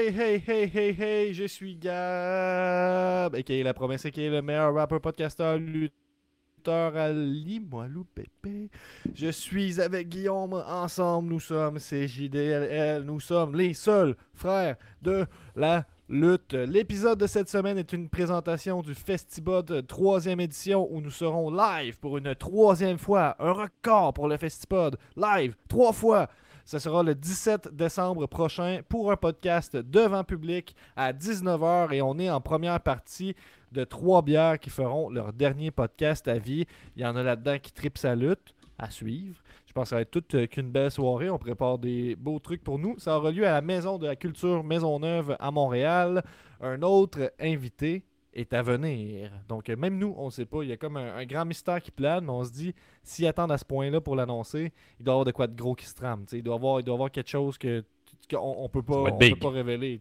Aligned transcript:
Hey, 0.00 0.14
hey, 0.18 0.42
hey, 0.46 0.66
hey, 0.66 0.96
hey, 0.98 1.34
je 1.34 1.44
suis 1.44 1.76
Gab, 1.76 3.36
qui 3.42 3.60
est 3.60 3.62
la 3.62 3.74
promesse, 3.74 4.06
qui 4.10 4.22
est 4.22 4.30
le 4.30 4.40
meilleur 4.40 4.72
rappeur, 4.72 4.98
podcasteur, 4.98 5.58
lutteur 5.58 6.96
à 6.96 7.12
Limoilou, 7.12 8.06
pépé. 8.14 8.70
Je 9.14 9.30
suis 9.30 9.78
avec 9.78 10.08
Guillaume, 10.08 10.54
ensemble, 10.54 11.28
nous 11.28 11.38
sommes 11.38 11.78
CJDLL, 11.78 13.02
nous 13.02 13.20
sommes 13.20 13.54
les 13.54 13.74
seuls 13.74 14.16
frères 14.32 14.76
de 15.02 15.26
la 15.54 15.84
lutte. 16.08 16.54
L'épisode 16.54 17.18
de 17.18 17.26
cette 17.26 17.50
semaine 17.50 17.76
est 17.76 17.92
une 17.92 18.08
présentation 18.08 18.80
du 18.80 18.94
Festipod 18.94 19.86
troisième 19.86 20.40
édition 20.40 20.88
où 20.90 21.02
nous 21.02 21.10
serons 21.10 21.50
live 21.50 21.98
pour 21.98 22.16
une 22.16 22.34
troisième 22.34 22.96
fois. 22.96 23.36
Un 23.38 23.52
record 23.52 24.14
pour 24.14 24.28
le 24.28 24.38
Festipod. 24.38 24.96
Live, 25.14 25.56
trois 25.68 25.92
fois. 25.92 26.30
Ce 26.70 26.78
sera 26.78 27.02
le 27.02 27.16
17 27.16 27.74
décembre 27.74 28.28
prochain 28.28 28.82
pour 28.88 29.10
un 29.10 29.16
podcast 29.16 29.76
devant 29.76 30.22
public 30.22 30.76
à 30.94 31.12
19h 31.12 31.92
et 31.92 32.00
on 32.00 32.16
est 32.20 32.30
en 32.30 32.40
première 32.40 32.78
partie 32.78 33.34
de 33.72 33.82
trois 33.82 34.22
bières 34.22 34.60
qui 34.60 34.70
feront 34.70 35.10
leur 35.10 35.32
dernier 35.32 35.72
podcast 35.72 36.28
à 36.28 36.38
vie. 36.38 36.66
Il 36.94 37.02
y 37.02 37.04
en 37.04 37.16
a 37.16 37.24
là-dedans 37.24 37.58
qui 37.60 37.72
tripent 37.72 37.98
sa 37.98 38.14
lutte 38.14 38.54
à 38.78 38.88
suivre. 38.88 39.42
Je 39.66 39.72
pense 39.72 39.86
que 39.86 39.88
ça 39.88 39.96
va 39.96 40.02
être 40.02 40.12
toute 40.12 40.32
euh, 40.36 40.46
qu'une 40.46 40.70
belle 40.70 40.92
soirée. 40.92 41.28
On 41.28 41.38
prépare 41.38 41.76
des 41.76 42.14
beaux 42.14 42.38
trucs 42.38 42.62
pour 42.62 42.78
nous. 42.78 42.96
Ça 43.00 43.18
aura 43.18 43.32
lieu 43.32 43.44
à 43.44 43.50
la 43.50 43.62
Maison 43.62 43.98
de 43.98 44.06
la 44.06 44.14
Culture 44.14 44.62
Maisonneuve 44.62 45.36
à 45.40 45.50
Montréal. 45.50 46.22
Un 46.60 46.82
autre 46.82 47.32
invité 47.40 48.04
est 48.32 48.52
à 48.52 48.62
venir. 48.62 49.30
Donc, 49.48 49.68
euh, 49.68 49.76
même 49.76 49.98
nous, 49.98 50.14
on 50.16 50.26
ne 50.26 50.30
sait 50.30 50.44
pas. 50.46 50.62
Il 50.62 50.68
y 50.68 50.72
a 50.72 50.76
comme 50.76 50.96
un, 50.96 51.16
un 51.16 51.24
grand 51.26 51.44
mystère 51.44 51.80
qui 51.82 51.90
plane, 51.90 52.24
mais 52.24 52.30
on 52.30 52.44
se 52.44 52.52
dit, 52.52 52.74
s'ils 53.02 53.26
attendent 53.26 53.52
à 53.52 53.58
ce 53.58 53.64
point-là 53.64 54.00
pour 54.00 54.14
l'annoncer, 54.16 54.72
il 54.98 55.04
doit 55.04 55.12
y 55.12 55.14
avoir 55.14 55.24
de 55.24 55.32
quoi 55.32 55.46
de 55.46 55.56
gros 55.56 55.74
qui 55.74 55.86
se 55.86 55.94
trame. 55.94 56.24
Il 56.32 56.42
doit 56.42 56.54
y 56.54 56.58
avoir, 56.58 56.80
il 56.80 56.84
doit 56.84 56.94
y 56.94 56.96
avoir 56.96 57.10
quelque 57.10 57.30
chose 57.30 57.58
que 57.58 57.84
qu'on 58.30 58.38
on 58.64 58.68
peut 58.68 58.82
pas, 58.82 58.94
on 58.98 59.18
peut 59.18 59.36
pas 59.36 59.50
révéler. 59.50 60.00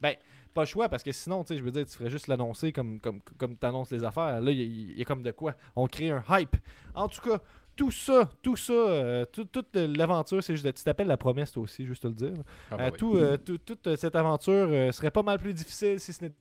Ben, 0.00 0.14
pas 0.52 0.62
le 0.62 0.66
choix, 0.66 0.88
parce 0.88 1.02
que 1.04 1.12
sinon, 1.12 1.44
je 1.48 1.54
veux 1.62 1.70
dire, 1.70 1.86
tu 1.86 1.96
ferais 1.96 2.10
juste 2.10 2.26
l'annoncer 2.26 2.72
comme, 2.72 2.98
comme, 2.98 3.20
comme 3.38 3.56
tu 3.56 3.64
annonces 3.66 3.92
les 3.92 4.02
affaires. 4.02 4.40
Là, 4.40 4.50
il 4.50 4.58
y, 4.58 4.62
a- 4.62 4.64
il 4.92 4.98
y 4.98 5.02
a 5.02 5.04
comme 5.04 5.22
de 5.22 5.30
quoi. 5.30 5.54
On 5.76 5.86
crée 5.86 6.10
un 6.10 6.24
hype. 6.30 6.56
En 6.94 7.06
tout 7.08 7.20
cas, 7.20 7.38
tout 7.76 7.92
ça, 7.92 8.28
tout 8.42 8.56
ça, 8.56 8.72
euh, 8.72 9.24
tout- 9.26 9.44
toute 9.44 9.76
l'aventure, 9.76 10.42
c'est 10.42 10.54
juste, 10.54 10.64
de- 10.66 10.72
tu 10.72 10.82
t'appelles 10.82 11.06
la 11.06 11.16
promesse 11.16 11.52
toi 11.52 11.62
aussi, 11.62 11.86
juste 11.86 12.02
te 12.02 12.08
le 12.08 12.14
dire. 12.14 12.32
Ah, 12.72 12.76
bah 12.76 12.84
Euh, 12.86 12.90
oui. 12.90 12.98
tout, 12.98 13.16
euh, 13.16 13.36
tout- 13.36 13.58
toute 13.58 13.94
cette 13.96 14.16
aventure 14.16 14.92
serait 14.92 15.12
pas 15.12 15.22
mal 15.22 15.38
plus 15.38 15.54
difficile 15.54 16.00
si 16.00 16.12
ce 16.12 16.24
n'était 16.24 16.34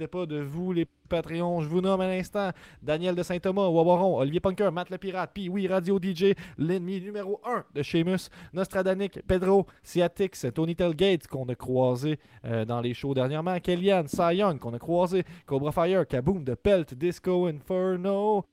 pas 0.00 0.26
de 0.26 0.40
vous, 0.40 0.72
les 0.72 0.86
Patreons. 1.08 1.60
Je 1.60 1.68
vous 1.68 1.80
nomme 1.80 2.00
à 2.00 2.06
l'instant 2.06 2.50
Daniel 2.82 3.14
de 3.14 3.22
Saint-Thomas, 3.22 3.68
Wawaron, 3.68 4.18
Olivier 4.18 4.40
Punker, 4.40 4.70
Matt 4.72 4.90
le 4.90 4.98
Pirate, 4.98 5.30
puis 5.32 5.48
oui, 5.48 5.68
Radio 5.68 5.98
DJ, 6.02 6.34
l'ennemi 6.58 7.00
numéro 7.00 7.40
1 7.44 7.64
de 7.74 7.82
Sheamus, 7.82 8.28
Nostradanic, 8.52 9.20
Pedro, 9.26 9.66
Siatix, 9.82 10.46
Tony 10.54 10.74
Telgate, 10.74 11.26
qu'on 11.28 11.48
a 11.48 11.54
croisé 11.54 12.18
euh, 12.44 12.64
dans 12.64 12.80
les 12.80 12.94
shows 12.94 13.14
dernièrement, 13.14 13.58
Kellyanne, 13.60 14.08
Cy 14.08 14.36
Young, 14.36 14.58
qu'on 14.58 14.74
a 14.74 14.78
croisé, 14.78 15.24
Cobra 15.46 15.72
Fire, 15.72 16.06
Kaboom, 16.06 16.42
de 16.44 16.54
Pelt, 16.54 16.94
Disco 16.94 17.46
Inferno, 17.46 18.44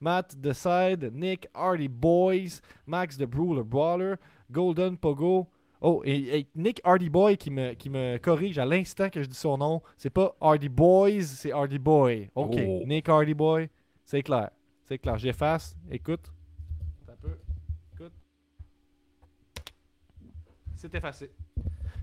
Matt 0.00 0.34
The 0.42 0.52
Side, 0.52 1.12
Nick 1.14 1.48
Hardy 1.54 1.88
Boys, 1.88 2.60
Max 2.86 3.16
the 3.16 3.26
Brawler 3.26 3.64
Brawler, 3.64 4.18
Golden 4.50 4.96
Pogo. 4.96 5.46
Oh, 5.86 6.00
et, 6.02 6.38
et 6.38 6.46
Nick 6.54 6.80
Hardy 6.82 7.10
Boy 7.10 7.36
qui 7.36 7.50
me, 7.50 7.74
qui 7.74 7.90
me 7.90 8.16
corrige 8.16 8.58
à 8.58 8.64
l'instant 8.64 9.10
que 9.10 9.22
je 9.22 9.28
dis 9.28 9.36
son 9.36 9.58
nom. 9.58 9.82
C'est 9.98 10.08
pas 10.08 10.34
Hardy 10.40 10.70
Boys, 10.70 11.22
c'est 11.24 11.52
Hardy 11.52 11.78
Boy. 11.78 12.30
Ok, 12.34 12.54
Oh. 12.58 12.82
Nick 12.86 13.06
Hardy 13.06 13.34
Boy, 13.34 13.68
c'est 14.02 14.22
clair. 14.22 14.50
C'est 14.86 14.98
clair. 14.98 15.18
J'efface. 15.18 15.76
Écoute. 15.90 16.32
Un 17.06 17.16
peu. 17.20 17.36
Écoute. 17.92 18.12
C'est 20.76 20.94
effacé. 20.94 21.30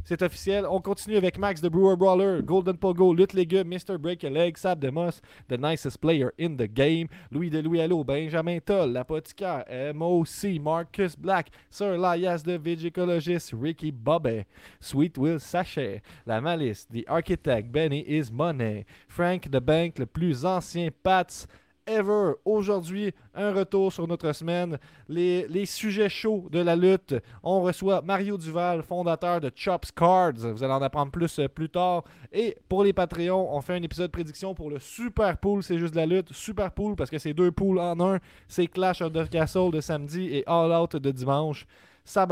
C'est 0.04 0.22
officiel. 0.24 0.66
On 0.68 0.82
continue 0.82 1.16
avec 1.16 1.38
Max 1.38 1.62
the 1.62 1.68
Brewer 1.68 1.96
Brawler, 1.96 2.42
Golden 2.42 2.76
Pogo, 2.76 3.14
Lutte 3.14 3.34
Légumes, 3.34 3.68
Mr. 3.68 3.98
Break 4.00 4.24
a 4.24 4.30
Leg, 4.30 4.58
Sab 4.58 4.80
de 4.80 4.90
Moss, 4.90 5.22
The 5.48 5.58
Nicest 5.60 6.02
Player 6.02 6.32
in 6.40 6.56
the 6.58 6.68
Game, 6.68 7.08
Louis 7.32 7.50
de 7.50 7.62
Louis 7.62 7.82
Allo, 7.82 8.04
Benjamin 8.04 8.60
Toll, 8.60 8.92
L'Apothicaire, 8.92 9.94
MOC, 9.94 10.60
Marcus 10.60 11.16
Black, 11.16 11.52
Sir 11.70 11.98
Lias 11.98 12.44
the 12.44 12.58
Vigicologist, 12.58 13.54
Ricky 13.54 13.92
Bobby, 13.92 14.46
Sweet 14.80 15.18
Will 15.18 15.40
Sachet, 15.40 16.02
La 16.26 16.42
Malice, 16.42 16.88
The 16.92 17.06
Architect, 17.08 17.72
Benny 17.72 18.02
is 18.02 18.32
Money, 18.32 18.86
Frank 19.08 19.52
the 19.52 19.62
Bank, 19.62 20.00
le 20.00 20.06
plus 20.08 20.44
ancien 20.44 20.92
Pats 21.04 21.48
ever. 21.88 22.34
Aujourd'hui, 22.46 23.14
un 23.34 23.54
retour 23.54 23.92
sur 23.92 24.08
notre 24.08 24.32
semaine. 24.34 24.78
Les, 25.08 25.66
sujets 25.66 26.10
chauds 26.10 26.48
de 26.52 26.60
la 26.60 26.76
lutte. 26.76 27.16
On 27.44 27.62
reçoit 27.62 28.02
Mario 28.02 28.38
Duval, 28.38 28.84
fondateur 28.84 29.42
de 29.42 29.52
Chops 29.54 29.92
Cards. 29.92 30.34
Vous 30.34 30.64
allez 30.64 30.74
en 30.74 30.82
apprendre 30.82 31.12
plus 31.12 31.40
euh, 31.40 31.48
plus 31.48 31.70
tard. 31.70 32.04
Et 32.32 32.58
pour 32.68 32.84
les 32.84 32.94
Patreons, 32.94 33.56
on 33.56 33.62
fait 33.62 33.76
un 33.76 33.84
épisode 33.84 34.12
prédiction 34.12 34.54
pour 34.54 34.70
le 34.70 34.80
Super 34.80 35.38
Pool. 35.38 35.64
C'est 35.64 35.78
juste 35.78 35.94
de 35.94 36.00
la 36.00 36.06
lutte. 36.06 36.34
Super 36.34 36.72
Pool 36.72 36.96
parce 36.96 37.10
que 37.10 37.18
c'est 37.18 37.34
deux 37.34 37.52
poules 37.52 37.80
en 37.80 38.00
un. 38.00 38.20
C'est 38.48 38.68
Clash 38.68 39.02
of 39.02 39.14
the 39.14 39.30
Castle 39.30 39.72
de 39.72 39.82
samedi 39.82 40.36
et 40.36 40.44
All 40.48 40.72
Out 40.72 40.96
de 40.96 41.12
dimanche. 41.12 41.66
Ça. 42.04 42.28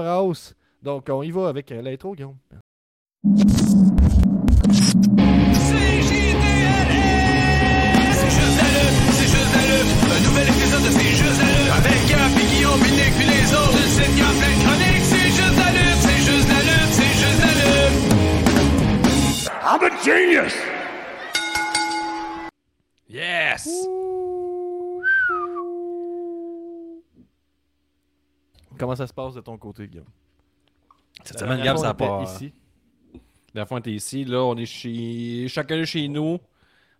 Donc, 0.81 1.07
on 1.09 1.23
y 1.23 1.31
va 1.31 1.49
avec 1.49 1.71
euh, 1.71 1.81
l'intro, 1.81 2.15
Guillaume. 2.15 2.37
I'm 19.61 19.83
a 19.83 19.89
genius! 20.03 20.53
Yes! 23.07 23.67
Comment 28.77 28.95
ça 28.95 29.05
se 29.07 29.13
passe 29.13 29.33
de 29.35 29.41
ton 29.41 29.57
côté, 29.57 29.87
Guillaume? 29.87 30.05
Cette 31.23 31.39
semaine, 31.39 31.61
Gab, 31.61 31.77
ça 31.77 31.93
part. 31.93 32.23
ici. 32.23 32.53
La 33.53 33.65
fois, 33.65 33.77
on 33.77 33.79
était 33.79 33.91
ici. 33.91 34.23
Là, 34.25 34.43
on 34.43 34.55
est 34.55 34.65
chez. 34.65 35.47
Chacun 35.49 35.83
chez 35.83 36.07
nous. 36.07 36.39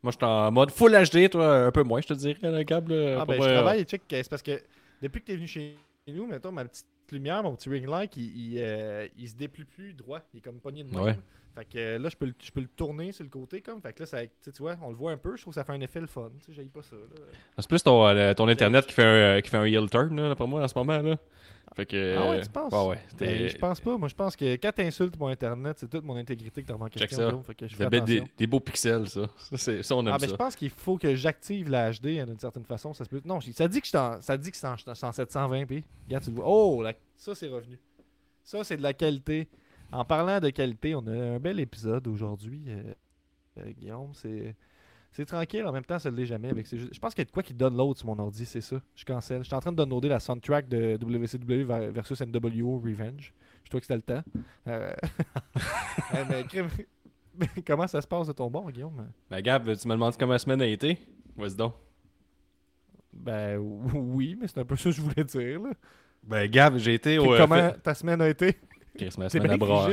Moi, 0.04 0.12
je 0.12 0.18
suis 0.18 0.26
en 0.26 0.52
mode 0.52 0.72
full 0.72 0.92
HD, 0.94 1.30
toi, 1.30 1.66
un 1.66 1.72
peu 1.72 1.84
moins, 1.84 2.02
je 2.02 2.08
te 2.08 2.14
dirais, 2.14 2.66
Gab. 2.66 2.90
là, 2.90 3.20
Ah 3.22 3.26
ben, 3.26 3.42
je 3.42 3.50
travaille 3.54 3.82
et 3.82 3.86
check. 3.86 4.02
euh, 4.14 4.22
C'est 4.24 4.30
parce 4.30 4.42
que 4.42 4.62
depuis 5.02 5.22
que 5.22 5.26
tu 5.28 5.32
es 5.34 5.36
venu 5.36 5.48
chez 5.48 5.76
nous, 6.08 6.26
mettons, 6.28 6.52
ma 6.52 6.66
petite 6.66 6.86
lumière, 7.12 7.44
mon 7.44 7.56
petit 7.56 7.70
ring 7.70 7.88
light, 7.88 8.16
il, 8.18 8.54
il, 8.54 8.60
euh, 8.62 9.08
il 9.18 9.30
se 9.30 9.36
déplie 9.36 9.66
plus 9.66 9.94
droit. 9.94 10.22
Il 10.34 10.38
est 10.38 10.42
comme 10.42 10.60
pogné 10.60 10.84
de. 10.84 10.96
Ouais. 10.96 11.18
Fait 11.60 11.66
que 11.66 11.78
euh, 11.78 12.00
là, 12.00 12.08
je 12.10 12.16
peux, 12.16 12.26
le, 12.28 12.34
je 12.42 12.52
peux 12.52 12.62
le 12.62 12.68
tourner 12.68 13.12
sur 13.12 13.24
le 13.26 13.30
côté 13.30 13.62
comme. 13.62 13.82
Fait 13.82 13.92
que 13.92 14.00
là, 14.02 14.06
ça, 14.06 14.20
tu 14.24 14.52
vois, 14.60 14.78
on 14.82 14.90
le 14.92 14.96
voit 14.96 15.12
un 15.12 15.18
peu. 15.18 15.36
Je 15.36 15.42
trouve 15.42 15.54
que 15.54 15.60
ça 15.60 15.66
fait 15.66 15.74
un 15.74 15.82
effet 15.82 16.00
le 16.00 16.08
fun. 16.08 16.30
Tu 16.40 16.46
sais, 16.46 16.54
j'aille 16.54 16.70
pas 16.70 16.82
ça. 16.82 16.96
Là. 16.96 17.02
C'est 17.58 17.68
plus 17.68 17.84
ton, 17.84 18.06
euh, 18.08 18.34
ton 18.34 18.48
internet 18.48 18.86
qui 18.86 18.94
fait 18.94 19.04
un, 19.38 19.42
qui 19.42 19.50
fait 19.50 19.58
un 19.58 19.66
heel 19.66 19.90
turn, 19.90 20.16
là, 20.16 20.36
pour 20.36 20.48
moi, 20.48 20.64
en 20.64 20.68
ce 20.70 20.78
moment. 20.78 21.02
Là. 21.02 21.18
Fait 21.76 21.86
que. 21.86 22.16
Ah 22.18 22.30
ouais, 22.30 22.42
tu 22.42 22.50
penses? 22.50 22.72
Ouais, 22.74 22.88
ouais. 22.90 23.00
Ben, 23.20 23.50
je 23.50 23.58
pense 23.58 23.80
pas. 23.82 23.98
Moi, 23.98 24.08
je 24.08 24.16
pense 24.16 24.36
que 24.38 24.56
quand 24.56 24.72
tu 24.74 24.82
insultes 24.84 25.20
mon 25.20 25.28
internet, 25.28 25.78
c'est 25.80 25.90
toute 25.90 26.04
mon 26.04 26.16
intégrité 26.16 26.64
que 26.64 26.72
remets 26.72 26.86
en 26.86 26.88
Check 26.88 27.12
ça. 27.12 27.30
Fait 27.46 27.56
que 27.56 27.68
je 27.68 27.76
fais 27.76 27.90
Des, 27.90 28.24
des, 28.38 28.48
beaux 28.48 28.60
pixels, 28.62 29.08
ça. 29.10 29.22
Ça, 29.56 29.96
on 29.96 30.02
aime 30.08 30.14
Ah 30.14 30.18
ben 30.18 30.28
ça. 30.28 30.28
je 30.28 30.36
pense 30.36 30.56
qu'il 30.56 30.70
faut 30.70 30.98
que 30.98 31.14
j'active 31.16 31.70
la 31.70 31.92
HD 31.92 32.20
hein, 32.20 32.26
d'une 32.26 32.40
certaine 32.40 32.66
façon. 32.66 32.94
Ça 32.94 33.04
se 33.04 33.10
peut. 33.10 33.22
Non, 33.26 33.40
ça 33.42 33.68
dit 33.68 33.80
que 33.82 33.86
je 33.86 33.90
suis 33.90 33.98
en- 33.98 34.22
ça 34.22 34.38
dit 34.38 34.50
que 34.50 34.58
c'est 34.58 34.68
en, 34.68 34.78
c'est 34.78 35.04
en 35.04 35.12
720p. 35.12 35.84
Regarde, 36.08 36.24
tu 36.24 36.30
le 36.30 36.36
vois. 36.38 36.46
Oh, 36.48 36.82
la- 36.82 36.94
ça 37.18 37.36
c'est 37.36 37.50
revenu. 37.50 37.78
Ça 38.44 38.64
c'est 38.64 38.78
de 38.78 38.84
la 38.84 38.94
qualité. 38.94 39.48
En 39.92 40.06
parlant 40.06 40.40
de 40.40 40.50
qualité, 40.52 40.94
on 40.96 41.06
a 41.08 41.12
un 41.36 41.40
bel 41.40 41.60
épisode 41.60 42.08
aujourd'hui, 42.08 42.64
euh, 42.68 42.94
euh, 43.60 43.72
Guillaume. 43.72 44.12
C'est 44.14 44.56
c'est 45.12 45.26
tranquille. 45.26 45.66
En 45.66 45.72
même 45.72 45.84
temps, 45.86 45.98
ça 45.98 46.12
ne 46.12 46.16
l'est 46.18 46.28
jamais. 46.28 46.50
Avec 46.50 46.68
Je 46.68 47.00
pense 47.00 47.16
qu'il 47.16 47.22
y 47.22 47.24
a 47.24 47.26
de 47.26 47.32
quoi 47.32 47.42
qui 47.42 47.54
donne 47.56 47.76
l'autre 47.76 48.00
sur 48.00 48.08
mon 48.08 48.20
ordi, 48.20 48.46
c'est 48.46 48.62
ça. 48.62 48.80
Je 48.96 49.04
cancelle. 49.04 49.40
Je 49.42 49.48
suis 49.48 49.56
en 49.56 49.60
train 49.60 49.72
de 49.72 49.78
downloader 49.78 50.10
la 50.10 50.20
soundtrack 50.20 50.68
de 50.70 50.98
WCW 51.02 51.64
ver- 51.66 51.92
versus 51.92 52.22
NWO 52.22 52.78
Revenge. 52.80 53.34
Je 53.64 53.70
trouvais 53.70 53.82
que 53.82 53.88
c'était 53.88 53.96
le 53.96 54.02
temps. 54.02 54.24
Euh, 54.68 54.94
mais, 56.30 56.44
crime- 56.44 56.68
mais 57.36 57.48
comment 57.66 57.88
ça 57.88 58.02
se 58.02 58.08
passe 58.08 58.28
de 58.28 58.34
ton 58.34 58.50
bord, 58.52 58.72
Guillaume? 58.72 59.08
Ben, 59.30 59.42
Gab, 59.42 59.64
tu 59.76 59.88
me 59.88 59.94
demandes 59.94 60.16
comment 60.18 60.34
la 60.34 60.40
semaine 60.40 60.62
a 60.62 60.68
été? 60.68 60.98
Vas-y 61.36 61.56
donc. 61.56 61.74
Ben 63.14 63.58
oui, 63.94 64.38
mais 64.40 64.48
c'est 64.48 64.60
un 64.60 64.66
peu 64.66 64.76
ça 64.76 64.86
que 64.86 64.92
je 64.92 65.02
voulais 65.02 65.24
dire. 65.24 65.62
Là. 65.62 65.72
Ben, 66.24 66.48
Gab, 66.50 66.78
j'ai 66.78 66.94
été 66.94 67.18
au. 67.18 67.36
Comment 67.36 67.56
fait- 67.56 67.80
ta 67.82 67.94
semaine 67.96 68.22
a 68.22 68.30
été? 68.30 68.58
Chris, 68.98 69.10
ma 69.18 69.30
semaine 69.30 69.52
à 69.52 69.58
bras. 69.58 69.90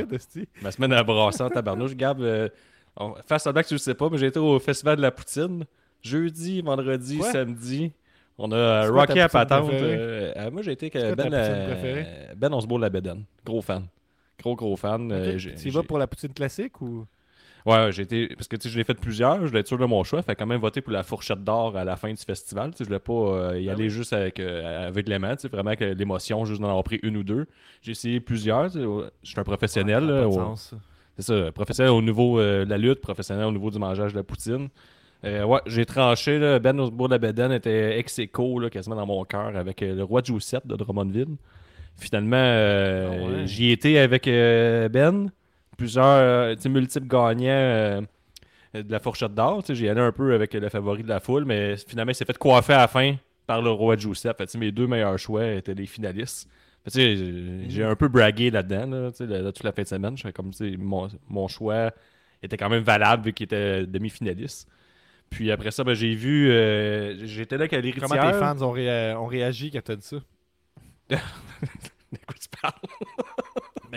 Ma 0.61 0.71
semaine 0.71 0.93
à 0.93 1.03
tabarnouche. 1.49 1.95
Gab, 1.95 2.21
euh, 2.21 2.49
on- 2.97 3.15
face 3.25 3.47
à 3.47 3.51
blague, 3.51 3.65
tu 3.65 3.73
le 3.73 3.79
sais 3.79 3.93
pas, 3.95 4.09
mais 4.09 4.17
j'ai 4.17 4.27
été 4.27 4.39
au 4.39 4.59
Festival 4.59 4.97
de 4.97 5.01
la 5.01 5.11
Poutine. 5.11 5.65
Jeudi, 6.01 6.61
vendredi, 6.61 7.17
samedi. 7.31 7.91
On 8.37 8.51
a 8.51 8.87
Rocky 8.87 9.19
à 9.19 9.29
patente. 9.29 9.69
euh, 9.73 10.33
euh, 10.37 10.51
moi, 10.51 10.61
j'ai 10.61 10.71
été 10.73 10.89
que 10.91 11.15
Ben, 11.15 11.33
euh, 11.33 12.33
ben 12.35 12.53
Osbourne 12.53 12.81
la 12.81 12.89
Bédane. 12.89 13.23
Gros 13.43 13.61
fan. 13.61 13.87
Gros, 14.39 14.55
gros 14.55 14.75
fan. 14.75 15.11
euh, 15.11 15.37
Tu 15.37 15.67
y 15.67 15.71
vas 15.71 15.81
pour 15.83 15.97
la 15.97 16.05
poutine 16.05 16.33
classique 16.33 16.79
ou? 16.81 17.05
Ouais, 17.67 17.91
j'ai 17.91 18.03
été. 18.03 18.27
Parce 18.29 18.47
que 18.47 18.55
tu 18.55 18.63
sais, 18.63 18.73
je 18.73 18.77
l'ai 18.77 18.85
fait 18.85 18.93
plusieurs, 18.93 19.41
je 19.41 19.47
voulais 19.47 19.59
être 19.59 19.67
sûr 19.67 19.77
de 19.77 19.85
mon 19.85 20.03
choix. 20.03 20.21
Fait 20.21 20.35
quand 20.35 20.45
même 20.45 20.61
voter 20.61 20.79
pour 20.81 20.93
la 20.93 21.03
fourchette 21.03 21.43
d'or 21.43 21.75
à 21.75 21.83
la 21.83 21.97
fin 21.97 22.09
du 22.09 22.15
festival. 22.23 22.71
Tu 22.71 22.77
sais, 22.77 22.83
je 22.85 22.89
voulais 22.89 22.99
pas 22.99 23.13
euh, 23.13 23.59
y 23.59 23.69
Ah 23.69 23.73
aller 23.73 23.89
juste 23.89 24.13
avec, 24.13 24.39
euh, 24.39 24.87
avec 24.87 25.05
l'élément, 25.07 25.35
tu 25.35 25.41
sais, 25.41 25.47
vraiment 25.49 25.71
avec 25.71 25.81
l'émotion, 25.81 26.45
juste 26.45 26.61
d'en 26.61 26.69
avoir 26.69 26.83
pris 26.85 26.99
une 27.03 27.17
ou 27.17 27.23
deux. 27.23 27.45
J'ai 27.81 27.91
essayé 27.91 28.19
plusieurs. 28.21 28.71
tu 28.71 28.79
sais, 28.79 28.85
ouais, 28.85 29.05
Je 29.21 29.29
suis 29.29 29.39
un 29.39 29.43
professionnel. 29.43 30.05
Là, 30.05 30.21
de 30.21 30.25
au-. 30.25 30.55
C'est 31.19 31.23
ça, 31.23 31.51
professionnel 31.51 31.91
au 31.91 32.01
niveau 32.01 32.39
euh, 32.39 32.63
de 32.63 32.69
la 32.69 32.77
lutte, 32.77 33.01
professionnel 33.01 33.45
au 33.45 33.51
niveau 33.51 33.69
du 33.71 33.79
mangeage 33.79 34.13
de 34.13 34.17
la 34.17 34.23
poutine. 34.23 34.69
Euh, 35.25 35.43
ouais, 35.43 35.59
j'ai 35.65 35.85
tranché. 35.85 36.37
Là, 36.37 36.59
ben 36.59 36.79
Osbourne 36.79 37.11
la 37.11 37.17
Beden 37.17 37.51
était 37.51 37.97
ex 37.97 38.19
aequo, 38.19 38.59
là, 38.59 38.69
quasiment 38.69 38.95
dans 38.95 39.07
mon 39.07 39.25
cœur 39.25 39.57
avec 39.57 39.81
le 39.81 40.03
roi 40.03 40.21
Giuseppe 40.23 40.67
de 40.67 40.75
Drummondville. 40.75 41.35
Finalement, 41.95 42.37
Ah 42.37 43.09
ouais. 43.09 43.47
j'y 43.47 43.71
étais 43.71 43.97
avec 43.97 44.27
euh, 44.27 44.87
Ben. 44.89 45.31
Plusieurs 45.77 46.05
euh, 46.05 46.55
multiples 46.69 47.07
gagnants 47.07 47.47
euh, 47.49 48.01
de 48.73 48.91
la 48.91 48.99
fourchette 48.99 49.33
d'or. 49.33 49.63
J'y 49.69 49.87
allais 49.87 50.01
un 50.01 50.11
peu 50.11 50.33
avec 50.33 50.53
le 50.53 50.69
favori 50.69 51.03
de 51.03 51.07
la 51.09 51.19
foule, 51.19 51.45
mais 51.45 51.77
finalement, 51.77 52.11
il 52.11 52.15
s'est 52.15 52.25
fait 52.25 52.37
coiffer 52.37 52.73
à 52.73 52.77
la 52.79 52.87
fin 52.87 53.15
par 53.45 53.61
le 53.61 53.69
roi 53.69 53.95
Giuseppe. 53.95 54.37
Fait, 54.37 54.55
mes 54.57 54.71
deux 54.71 54.87
meilleurs 54.87 55.17
choix 55.19 55.45
étaient 55.47 55.73
les 55.75 55.85
finalistes. 55.85 56.49
J'ai- 56.93 57.69
J'ai 57.69 57.83
un 57.83 57.95
peu 57.95 58.07
bragué 58.07 58.49
là-dedans, 58.49 58.87
là, 58.87 59.09
là, 59.41 59.51
toute 59.51 59.63
la 59.63 59.71
fin 59.71 59.81
de 59.83 59.87
semaine. 59.87 60.15
Comme 60.33 60.51
tu 60.51 60.71
sais, 60.71 60.77
mon, 60.77 61.07
mon 61.27 61.47
choix 61.47 61.91
était 62.41 62.55
quand 62.57 62.69
même 62.69 62.83
valable 62.83 63.25
vu 63.25 63.33
qu'il 63.33 63.43
était 63.45 63.85
demi-finaliste. 63.85 64.67
Puis 65.29 65.51
après 65.51 65.71
ça, 65.71 65.83
ben, 65.83 65.93
j'ai 65.93 66.15
vu. 66.15 66.49
euh, 66.49 67.25
J'étais 67.25 67.57
là 67.57 67.63
avec 67.63 67.73
l'héritière. 67.73 68.07
Comment 68.09 68.15
tes 68.31 68.37
fans 68.39 68.61
ont, 68.65 68.71
ré- 68.71 69.13
ont 69.15 69.25
réagi 69.25 69.69
quand 69.71 69.81
t'as 69.83 69.95
dit 69.97 70.05
ça? 70.05 70.17
De 71.09 72.17
quoi 72.25 72.35
tu 72.39 72.47
parles? 72.61 72.73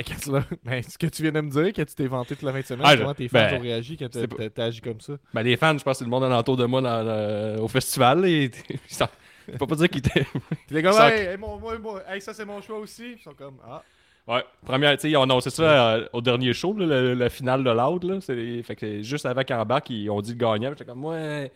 Mais 0.01 0.05
quand 0.05 0.19
tu 0.21 0.33
l'as- 0.33 0.45
ben, 0.65 0.83
ce 0.83 0.97
que 0.97 1.07
tu 1.09 1.21
viens 1.23 1.33
de 1.33 1.41
me 1.43 1.51
dire, 1.51 1.73
que 1.75 1.83
tu 1.83 1.95
t'es 1.95 2.07
vanté 2.07 2.35
toute 2.35 2.43
la 2.45 2.53
fin 2.53 2.61
de 2.61 2.65
semaine, 2.65 2.87
Ah, 2.89 2.97
comment 2.97 3.13
tes 3.15 3.29
fans 3.29 3.39
ben, 3.39 3.59
ont 3.59 3.63
réagi 3.63 3.97
quand 3.99 4.09
t'as- 4.09 4.63
agi 4.65 4.81
comme 4.81 5.01
ça? 5.01 5.13
Ben, 5.35 5.43
les 5.43 5.57
fans, 5.59 5.77
je 5.77 5.85
pense 5.85 5.93
que 5.95 5.99
c'est 5.99 6.05
le 6.05 6.11
monde 6.11 6.25
alentour 6.25 6.57
de 6.57 6.65
moi 6.65 6.81
dans 6.81 7.03
le- 7.03 7.61
au 7.61 7.69
festival. 7.69 8.25
Et, 8.27 8.51
je 8.89 9.57
peux 9.59 9.67
pas 9.67 9.75
dire 9.75 9.89
qu'ils 9.91 9.99
étaient. 9.99 10.27
Les 10.71 10.81
gars, 10.81 10.93
Ça- 10.93 11.15
hey, 11.15 11.27
hey, 11.33 11.37
mon- 11.37 11.59
moi, 11.59 11.79
moi, 11.79 12.03
hey, 12.09 12.21
ça 12.23 12.33
c'est 12.33 12.47
mon 12.47 12.63
choix 12.63 12.79
aussi. 12.79 13.13
Ils 13.19 13.23
sont 13.23 13.35
comme, 13.35 13.59
ah. 13.69 13.83
Ouais, 14.27 14.45
première, 14.65 14.95
tu 14.97 15.03
sais, 15.03 15.11
ils 15.11 15.17
ont 15.17 15.23
annoncé 15.23 15.51
ça 15.51 15.63
euh, 15.97 16.07
au 16.13 16.21
dernier 16.23 16.53
show, 16.55 16.73
là, 16.79 16.87
le- 16.87 17.15
la 17.15 17.29
finale 17.29 17.63
de 17.63 17.71
l'Out. 17.71 18.05
là. 18.05 18.21
C'est- 18.21 18.63
Fait 18.63 18.77
que 18.77 19.03
juste 19.03 19.27
avant 19.27 19.43
qu'ils 19.43 19.57
embarquent, 19.57 19.91
ils 19.91 20.09
ont 20.09 20.21
dit 20.23 20.33
le 20.33 20.39
gagnant. 20.39 20.71
J'étais 20.71 20.85
comme, 20.87 21.05
ouais, 21.05 21.53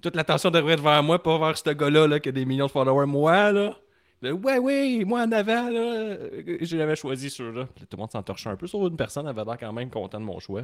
toute 0.00 0.16
l'attention 0.16 0.50
devrait 0.50 0.74
être 0.74 0.82
vers 0.82 1.02
moi, 1.02 1.22
pas 1.22 1.38
vers 1.38 1.58
ce 1.58 1.68
gars-là 1.70 2.06
là, 2.06 2.20
qui 2.20 2.28
a 2.30 2.32
des 2.32 2.44
millions 2.46 2.66
de 2.66 2.70
followers. 2.70 3.06
Moi, 3.06 3.52
là. 3.52 3.74
Là, 4.22 4.32
Ouais, 4.32 4.58
oui, 4.58 5.04
moi 5.06 5.22
en 5.22 5.32
avant, 5.32 5.68
là. 5.70 5.80
euh, 5.80 6.56
Je 6.60 6.76
l'avais 6.76 6.96
choisi 6.96 7.30
ceux-là. 7.30 7.66
Tout 7.66 7.86
le 7.92 7.96
monde 7.98 8.10
s'entorchait 8.10 8.48
un 8.50 8.56
peu, 8.56 8.66
sauf 8.66 8.88
une 8.90 8.96
personne 8.96 9.26
avait 9.26 9.44
l'air 9.44 9.56
quand 9.58 9.72
même 9.72 9.90
content 9.90 10.18
de 10.20 10.24
mon 10.24 10.38
choix. 10.38 10.62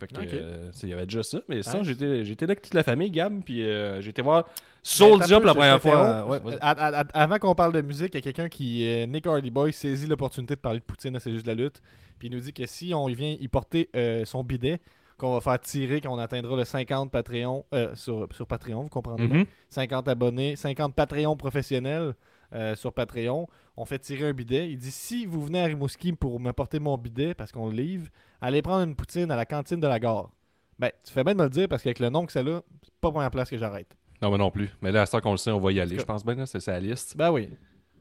Fait 0.00 0.06
que, 0.06 0.14
euh, 0.20 0.70
il 0.82 0.88
y 0.88 0.92
avait 0.92 1.04
déjà 1.06 1.22
ça. 1.22 1.40
Mais 1.48 1.62
ça, 1.62 1.78
Ouais. 1.78 1.84
j'étais 1.84 2.24
j'étais 2.24 2.46
là 2.46 2.52
avec 2.52 2.62
toute 2.62 2.74
la 2.74 2.82
famille, 2.82 3.10
Gab. 3.10 3.42
Puis 3.44 3.62
euh, 3.64 4.00
été 4.00 4.22
voir 4.22 4.44
Ben, 4.44 5.20
attends 5.20 5.36
pour 5.36 5.46
la 5.46 5.54
première 5.54 5.80
fois. 5.82 6.22
fais, 6.24 6.30
Ouais, 6.30 6.38
vas-y. 6.40 6.58
à- 6.60 6.70
à- 6.70 7.00
à- 7.02 7.22
avant 7.22 7.38
qu'on 7.38 7.54
parle 7.54 7.72
de 7.72 7.82
musique, 7.82 8.10
il 8.14 8.16
y 8.16 8.18
a 8.18 8.22
quelqu'un 8.22 8.48
qui, 8.48 8.86
euh, 8.88 9.06
Nick 9.06 9.26
Hardy 9.26 9.50
Boy, 9.50 9.72
saisit 9.72 10.06
l'opportunité 10.06 10.54
de 10.56 10.60
parler 10.60 10.80
de 10.80 10.84
Poutine, 10.84 11.18
c'est 11.20 11.30
juste 11.30 11.44
de 11.46 11.50
la 11.50 11.54
lutte. 11.62 11.80
Puis 12.18 12.28
il 12.28 12.34
nous 12.34 12.40
dit 12.40 12.52
que 12.52 12.66
si 12.66 12.92
on 12.94 13.06
vient 13.06 13.36
y 13.38 13.48
porter 13.48 13.90
son 14.24 14.42
bidet, 14.44 14.80
qu'on 15.18 15.34
va 15.34 15.40
faire 15.40 15.60
tirer, 15.60 16.00
qu'on 16.00 16.18
atteindra 16.18 16.56
le 16.56 16.64
50 16.64 17.10
Patreon 17.12 17.64
sur, 17.94 18.26
sur 18.34 18.46
Patreon, 18.46 18.82
vous 18.82 18.88
comprenez? 18.88 19.26
Mhm. 19.28 19.44
50 19.68 20.08
abonnés, 20.08 20.56
50 20.56 20.94
Patreons 20.96 21.36
professionnels 21.36 22.14
euh, 22.54 22.74
sur 22.74 22.92
Patreon. 22.92 23.46
On 23.76 23.84
fait 23.84 23.98
tirer 23.98 24.28
un 24.28 24.32
bidet. 24.32 24.70
Il 24.70 24.78
dit 24.78 24.90
si 24.90 25.26
vous 25.26 25.44
venez 25.44 25.60
à 25.60 25.64
Rimouski 25.64 26.12
pour 26.12 26.38
me 26.40 26.52
porter 26.52 26.78
mon 26.78 26.96
bidet 26.98 27.34
parce 27.34 27.52
qu'on 27.52 27.68
le 27.68 27.74
livre, 27.76 28.08
allez 28.40 28.62
prendre 28.62 28.84
une 28.84 28.94
poutine 28.94 29.30
à 29.30 29.36
la 29.36 29.46
cantine 29.46 29.80
de 29.80 29.86
la 29.86 29.98
gare. 29.98 30.30
Ben, 30.78 30.90
tu 31.04 31.12
fais 31.12 31.24
bien 31.24 31.34
de 31.34 31.38
me 31.38 31.44
le 31.44 31.50
dire 31.50 31.68
parce 31.68 31.82
qu'avec 31.82 31.98
le 32.00 32.08
nom 32.10 32.26
que 32.26 32.32
c'est 32.32 32.42
là, 32.42 32.62
c'est 32.82 32.92
pas 33.00 33.08
la 33.08 33.12
première 33.12 33.30
place 33.30 33.48
que 33.50 33.56
j'arrête. 33.56 33.88
Non, 34.20 34.30
mais 34.30 34.38
non 34.38 34.50
plus. 34.50 34.70
Mais 34.82 34.92
là, 34.92 35.02
à 35.02 35.06
ce 35.06 35.16
qu'on 35.18 35.32
le 35.32 35.36
sait, 35.36 35.50
on 35.50 35.60
va 35.60 35.72
y 35.72 35.80
aller. 35.80 35.98
Je 35.98 36.04
pense 36.04 36.24
bien, 36.24 36.34
là, 36.34 36.46
c'est 36.46 36.60
sa 36.60 36.78
liste. 36.78 37.16
Ben 37.16 37.30
oui. 37.30 37.48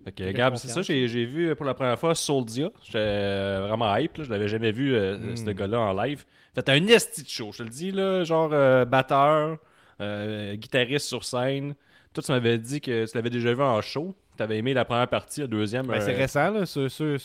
Fais 0.03 0.33
Gab, 0.33 0.55
c'est 0.55 0.67
ça, 0.67 0.81
j'ai 0.81 1.07
j'ai 1.07 1.25
vu 1.25 1.55
pour 1.55 1.65
la 1.65 1.75
première 1.75 1.97
fois 1.99 2.15
Soldia. 2.15 2.69
J'étais 2.83 2.97
euh, 2.97 3.65
vraiment 3.67 3.95
hype. 3.95 4.17
Là. 4.17 4.23
Je 4.23 4.29
l'avais 4.31 4.47
jamais 4.47 4.71
vu, 4.71 4.95
euh, 4.95 5.17
Mm. 5.17 5.37
ce 5.37 5.49
gars-là, 5.51 5.79
en 5.79 5.93
live. 5.93 6.25
Fait 6.55 6.67
un 6.69 6.87
esti 6.87 7.21
de 7.23 7.29
show, 7.29 7.51
je 7.51 7.59
te 7.59 7.63
le 7.63 7.69
dis, 7.69 7.91
là, 7.91 8.23
genre 8.23 8.49
euh, 8.51 8.83
batteur, 8.83 9.57
euh, 10.01 10.55
guitariste 10.55 11.05
sur 11.07 11.23
scène. 11.23 11.75
Toi, 12.13 12.23
tu 12.23 12.31
m'avais 12.31 12.57
dit 12.57 12.81
que 12.81 13.05
tu 13.09 13.15
l'avais 13.15 13.29
déjà 13.29 13.53
vu 13.53 13.61
en 13.61 13.79
show. 13.81 14.15
Tu 14.41 14.43
avais 14.43 14.57
aimé 14.57 14.73
la 14.73 14.85
première 14.85 15.07
partie, 15.07 15.41
la 15.41 15.47
deuxième. 15.47 15.85
Ben, 15.85 16.01
c'est 16.01 16.15
euh, 16.15 16.17
récent, 16.17 16.49
là. 16.51 16.65
Ceux, 16.65 16.89
ceux- 16.89 17.17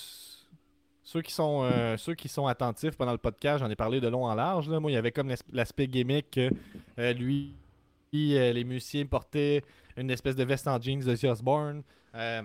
ceux 1.02 1.22
qui 1.22 1.32
sont, 1.32 1.62
euh, 1.64 1.96
ceux 1.96 2.14
qui 2.14 2.28
sont 2.28 2.46
attentifs 2.46 2.96
pendant 2.96 3.12
le 3.12 3.18
podcast, 3.18 3.60
j'en 3.60 3.70
ai 3.70 3.76
parlé 3.76 4.00
de 4.00 4.08
long 4.08 4.24
en 4.26 4.34
large. 4.34 4.68
Là. 4.68 4.80
Moi, 4.80 4.90
il 4.90 4.94
y 4.94 4.98
avait 4.98 5.12
comme 5.12 5.28
l'as- 5.28 5.42
l'aspect 5.52 5.86
gimmick 5.86 6.30
que 6.32 6.50
euh, 6.98 7.12
lui, 7.14 7.54
les 8.12 8.64
musiciens 8.64 9.06
portaient 9.06 9.62
une 9.96 10.10
espèce 10.10 10.36
de 10.36 10.44
veste 10.44 10.68
en 10.68 10.78
jeans 10.80 11.00
de 11.00 11.10
Ozzy 11.10 11.26
Osbourne. 11.26 11.82
Euh, 12.14 12.42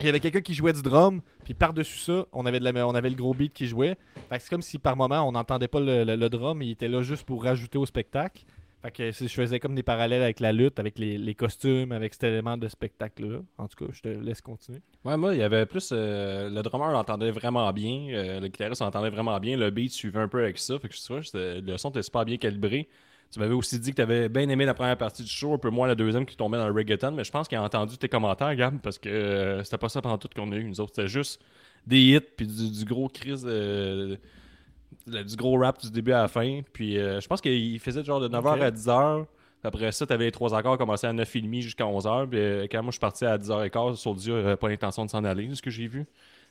il 0.00 0.06
y 0.06 0.08
avait 0.10 0.20
quelqu'un 0.20 0.42
qui 0.42 0.52
jouait 0.52 0.74
du 0.74 0.82
drum, 0.82 1.22
puis 1.44 1.54
par-dessus 1.54 1.98
ça, 1.98 2.26
on 2.32 2.44
avait, 2.44 2.60
de 2.60 2.64
la, 2.68 2.86
on 2.86 2.94
avait 2.94 3.08
le 3.08 3.16
gros 3.16 3.32
beat 3.32 3.54
qui 3.54 3.66
jouait. 3.66 3.96
C'est 4.30 4.50
comme 4.50 4.60
si 4.60 4.78
par 4.78 4.94
moment, 4.94 5.26
on 5.26 5.32
n'entendait 5.32 5.68
pas 5.68 5.80
le, 5.80 6.04
le- 6.04 6.16
le 6.16 6.28
drum, 6.28 6.60
il 6.60 6.72
était 6.72 6.88
là 6.88 7.00
juste 7.02 7.24
pour 7.24 7.42
rajouter 7.42 7.78
au 7.78 7.86
spectacle. 7.86 8.44
Fait 8.82 8.90
que 8.90 9.10
je 9.10 9.26
faisais 9.26 9.58
comme 9.58 9.74
des 9.74 9.82
parallèles 9.82 10.22
avec 10.22 10.38
la 10.38 10.52
lutte, 10.52 10.78
avec 10.78 10.98
les, 10.98 11.18
les 11.18 11.34
costumes, 11.34 11.92
avec 11.92 12.14
cet 12.14 12.24
élément 12.24 12.56
de 12.56 12.68
spectacle-là. 12.68 13.38
En 13.58 13.66
tout 13.68 13.84
cas, 13.84 13.90
je 13.92 14.00
te 14.00 14.08
laisse 14.08 14.40
continuer. 14.40 14.80
Ouais, 15.04 15.16
moi, 15.16 15.34
il 15.34 15.40
y 15.40 15.42
avait 15.42 15.66
plus. 15.66 15.90
euh, 15.92 16.48
le 16.50 16.62
drummer 16.62 16.92
l'entendait 16.92 17.30
vraiment 17.30 17.72
bien. 17.72 18.08
euh, 18.12 18.38
le 18.40 18.48
guitariste 18.48 18.82
l'entendait 18.82 19.10
vraiment 19.10 19.38
bien. 19.40 19.56
Le 19.56 19.70
beat 19.70 19.92
suivait 19.92 20.20
un 20.20 20.28
peu 20.28 20.40
avec 20.42 20.58
ça. 20.58 20.78
Fait 20.78 20.88
que 20.88 20.94
vois, 21.08 21.22
c'était- 21.22 21.60
le 21.60 21.76
son 21.78 21.90
était 21.90 22.02
super 22.02 22.24
bien 22.24 22.36
calibré. 22.36 22.88
Tu 23.32 23.40
m'avais 23.40 23.54
aussi 23.54 23.80
dit 23.80 23.90
que 23.90 23.96
tu 23.96 24.02
avais 24.02 24.28
bien 24.28 24.48
aimé 24.48 24.64
la 24.64 24.74
première 24.74 24.96
partie 24.96 25.22
du 25.24 25.28
show, 25.28 25.52
un 25.54 25.58
peu 25.58 25.70
moins 25.70 25.88
la 25.88 25.96
deuxième 25.96 26.24
qui 26.26 26.36
tombait 26.36 26.58
dans 26.58 26.68
le 26.68 26.72
reggaeton, 26.74 27.10
mais 27.10 27.24
je 27.24 27.32
pense 27.32 27.48
qu'il 27.48 27.58
a 27.58 27.62
entendu 27.62 27.98
tes 27.98 28.08
commentaires, 28.08 28.54
Gab, 28.54 28.78
parce 28.80 28.98
que 28.98 29.08
euh, 29.08 29.64
c'était 29.64 29.78
pas 29.78 29.88
ça 29.88 30.00
pendant 30.00 30.16
tout 30.18 30.28
qu'on 30.34 30.52
a 30.52 30.56
eu, 30.56 30.64
nous 30.64 30.80
autres. 30.80 30.92
C'était 30.94 31.08
juste 31.08 31.42
des 31.86 32.00
hits, 32.00 32.20
puis 32.36 32.46
du, 32.46 32.70
du 32.70 32.84
gros 32.84 33.08
crise, 33.08 33.44
le- 35.06 35.24
du 35.24 35.36
gros 35.36 35.58
rap 35.58 35.80
du 35.80 35.90
début 35.90 36.12
à 36.12 36.22
la 36.22 36.28
fin. 36.28 36.60
Puis 36.72 36.98
euh, 36.98 37.20
je 37.20 37.26
pense 37.26 37.40
qu'il 37.40 37.78
faisait 37.80 38.04
genre 38.04 38.20
de 38.20 38.28
9h 38.28 38.54
Ok. 38.56 38.60
à 38.62 38.70
10h. 38.70 39.24
Puis 39.24 39.68
Après 39.68 39.90
ça, 39.92 40.06
tu 40.06 40.12
avais 40.12 40.26
les 40.26 40.32
trois 40.32 40.54
accords 40.54 40.78
commencé 40.78 41.06
à 41.06 41.12
9h30 41.12 41.60
jusqu'à 41.62 41.84
11h. 41.84 42.28
Puis 42.28 42.38
euh, 42.38 42.66
quand 42.70 42.82
moi 42.82 42.90
je 42.90 42.94
suis 42.96 43.00
parti 43.00 43.24
à 43.24 43.36
10h15, 43.38 43.96
sur 43.96 44.14
Dieu 44.14 44.34
n'avait 44.42 44.56
pas 44.56 44.68
l'intention 44.68 45.04
de 45.04 45.10
s'en 45.10 45.24
aller, 45.24 45.48
ce 45.54 45.62
que 45.62 45.70
j'ai 45.70 45.86
vu. 45.86 46.06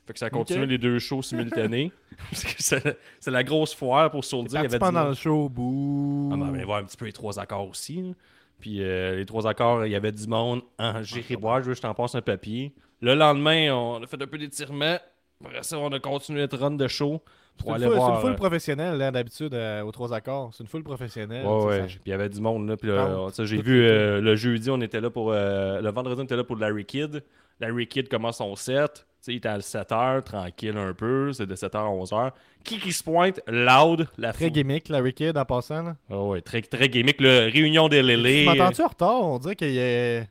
Fait 0.06 0.12
que 0.12 0.18
ça 0.20 0.26
a 0.26 0.30
continué 0.30 0.62
Ok. 0.64 0.68
les 0.70 0.78
deux 0.78 0.98
shows 1.00 1.22
simultanés. 1.22 1.90
Parce 2.30 2.44
que 2.44 2.96
c'est 3.20 3.30
la 3.30 3.42
grosse 3.42 3.74
foire 3.74 4.10
pour 4.10 4.24
Soulja. 4.24 4.60
Il 4.62 4.66
avait 4.66 4.78
pendant 4.78 5.02
du- 5.04 5.08
le 5.10 5.14
show, 5.14 5.48
bouh. 5.48 6.30
ah, 6.32 6.36
ben, 6.36 6.52
ben, 6.52 6.64
voir 6.64 6.78
un 6.78 6.84
petit 6.84 6.96
peu 6.96 7.06
les 7.06 7.12
trois 7.12 7.38
accords 7.40 7.68
aussi. 7.68 8.02
là. 8.02 8.12
Puis 8.60 8.82
euh, 8.82 9.16
les 9.16 9.26
trois 9.26 9.46
accords, 9.48 9.84
il 9.84 9.90
y 9.92 9.96
avait 9.96 10.12
du 10.12 10.26
monde. 10.28 10.62
Ah, 10.78 11.02
J'irai 11.02 11.36
boire, 11.36 11.58
je 11.60 11.66
veux 11.66 11.72
que 11.72 11.76
je 11.76 11.82
t'en 11.82 11.92
passe 11.92 12.14
un 12.14 12.22
papier. 12.22 12.72
Le 13.00 13.14
lendemain, 13.14 13.74
on 13.74 14.02
a 14.02 14.06
fait 14.06 14.20
un 14.22 14.26
peu 14.26 14.38
d'étirement. 14.38 14.96
Après 15.44 15.62
ça, 15.62 15.78
on 15.78 15.90
a 15.92 15.98
continué 16.00 16.40
notre 16.40 16.56
run 16.58 16.70
de 16.70 16.88
show 16.88 17.20
C'est 17.58 17.70
une, 17.70 17.78
foule- 17.78 17.80
c'est 17.90 17.94
voir. 17.96 18.14
une 18.14 18.20
foule 18.20 18.30
euh, 18.32 18.34
professionnelle, 18.34 18.98
là, 18.98 19.10
d'habitude, 19.10 19.54
euh, 19.54 19.82
aux 19.82 19.90
trois 19.92 20.12
accords. 20.14 20.50
C'est 20.52 20.62
une 20.62 20.68
foule 20.68 20.82
professionnelle. 20.84 21.44
Ouais, 21.46 21.64
ouais. 21.64 21.82
Puis 21.86 22.00
il 22.06 22.10
y 22.10 22.12
avait 22.12 22.28
du 22.28 22.40
monde 22.40 22.68
là. 22.68 22.76
Puis 22.76 22.90
euh, 22.90 23.28
j'ai 23.44 23.60
vu 23.62 23.84
euh, 23.86 24.20
le 24.20 24.36
jeudi, 24.36 24.70
on 24.70 24.80
était 24.80 25.00
là 25.00 25.10
pour. 25.10 25.32
euh, 25.32 25.80
le 25.80 25.90
vendredi, 25.90 26.20
on 26.20 26.24
était 26.24 26.36
là 26.36 26.44
pour 26.44 26.56
Larry 26.56 26.84
Kidd. 26.84 27.22
Larry 27.60 27.86
Kidd 27.86 28.08
commence 28.08 28.36
son 28.38 28.54
set. 28.54 29.06
Tu 29.22 29.32
sais, 29.32 29.32
il 29.32 29.36
était 29.38 29.48
à 29.48 29.58
7h, 29.58 30.22
tranquille 30.22 30.76
un 30.76 30.92
peu. 30.92 31.32
C'est 31.32 31.46
de 31.46 31.54
7h 31.56 31.76
à 31.78 31.88
11h. 31.88 32.30
Qui 32.62 32.78
qui 32.78 32.92
se 32.92 33.02
pointe? 33.02 33.40
Loud, 33.48 34.06
la 34.18 34.32
Très 34.32 34.44
foule. 34.44 34.52
gimmick, 34.52 34.88
Larry 34.88 35.14
Kidd, 35.14 35.36
en 35.38 35.44
passant. 35.44 35.82
Là. 35.82 35.96
Ouais, 36.16 36.42
très, 36.42 36.60
très 36.62 36.88
gimmick. 36.88 37.20
Le 37.20 37.50
réunion 37.50 37.88
des 37.88 38.02
Lélés. 38.02 38.44
m'entends-tu 38.44 38.82
en 38.82 38.88
retard? 38.88 39.20
On 39.24 39.38
dirait 39.38 39.56
qu'il 39.56 39.72
y 39.72 39.80
a... 39.80 40.22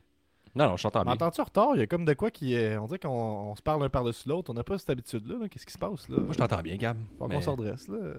Non, 0.56 0.68
non, 0.70 0.76
je 0.76 0.82
t'entends 0.84 1.02
bien. 1.02 1.12
M'entends-tu 1.12 1.40
en 1.40 1.44
retard? 1.44 1.68
Il 1.74 1.80
y 1.80 1.82
a 1.82 1.86
comme 1.86 2.04
de 2.04 2.14
quoi 2.14 2.30
qui 2.30 2.54
est... 2.54 2.76
On 2.78 2.86
dirait 2.86 2.98
qu'on 2.98 3.08
on 3.10 3.54
se 3.56 3.62
parle 3.62 3.84
un 3.84 3.88
par-dessus 3.90 4.28
l'autre. 4.28 4.50
On 4.50 4.54
n'a 4.54 4.64
pas 4.64 4.78
cette 4.78 4.90
habitude-là. 4.90 5.36
là. 5.40 5.48
Qu'est-ce 5.48 5.66
qui 5.66 5.72
se 5.72 5.78
passe, 5.78 6.08
là? 6.08 6.16
Moi, 6.18 6.32
je 6.32 6.38
t'entends 6.38 6.62
bien, 6.62 6.76
Gab. 6.76 6.96
Faut 7.18 7.28
mais- 7.28 7.40
qu'on 7.44 7.56
là. 7.62 7.74
Je 7.76 7.92
Ben, 7.92 8.14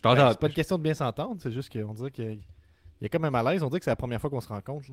t'entends. 0.00 0.30
c'est 0.30 0.38
pas 0.40 0.46
une 0.46 0.52
question 0.52 0.78
de 0.78 0.82
bien 0.82 0.94
s'entendre. 0.94 1.36
C'est 1.40 1.50
juste 1.52 1.72
qu'on 1.72 1.92
dirait 1.94 2.10
qu'il 2.10 2.38
y 3.00 3.04
a- 3.04 3.08
comme 3.08 3.24
un 3.24 3.30
malaise. 3.30 3.62
On 3.62 3.68
dirait 3.68 3.80
que 3.80 3.84
c'est 3.84 3.90
la 3.90 3.96
première 3.96 4.20
fois 4.20 4.30
qu'on 4.30 4.40
se 4.40 4.48
rencontre. 4.48 4.86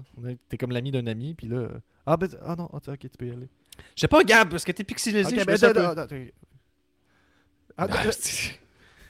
T'es 0.49 0.57
comme 0.57 0.71
l'ami 0.71 0.91
d'un 0.91 1.05
ami, 1.07 1.33
puis 1.35 1.47
là... 1.47 1.67
Ah, 2.05 2.17
ben... 2.17 2.27
Ah 2.45 2.55
non, 2.57 2.69
ah, 2.73 2.77
ok, 2.87 2.97
tu 2.99 3.09
peux 3.17 3.27
y 3.27 3.31
aller. 3.31 3.49
Je 3.95 4.01
sais 4.01 4.07
pas, 4.07 4.23
Gab, 4.23 4.49
parce 4.49 4.63
que 4.63 4.71
t'es 4.71 4.83
pixelisé. 4.83 5.25
Ok, 5.33 5.39
je 5.39 5.45
ben, 5.45 5.51
me 5.51 5.57
sens 5.57 5.63
un 5.63 5.69
attends, 5.71 5.79
peu- 5.95 6.01
attends, 6.01 6.01
attends. 6.01 6.25
Ah, 7.77 7.87
c'est- 8.11 8.59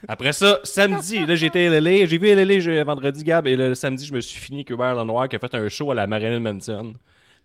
Après 0.08 0.32
ça, 0.32 0.60
samedi, 0.64 1.24
là 1.24 1.34
j'étais 1.34 1.66
à 1.66 1.70
LLA, 1.80 2.04
j'ai 2.06 2.18
vu 2.18 2.28
LLA 2.28 2.84
vendredi, 2.84 3.24
Gab, 3.24 3.46
et 3.46 3.56
le 3.56 3.74
samedi, 3.74 4.04
je 4.04 4.12
me 4.12 4.20
suis 4.20 4.38
fini 4.38 4.58
avec 4.58 4.70
Hubert 4.70 4.94
Lenoir 4.94 5.28
qui 5.28 5.36
a 5.36 5.38
fait 5.38 5.54
un 5.54 5.68
show 5.68 5.90
à 5.90 5.94
la 5.94 6.06
Marilyn 6.06 6.40
Manson. 6.40 6.94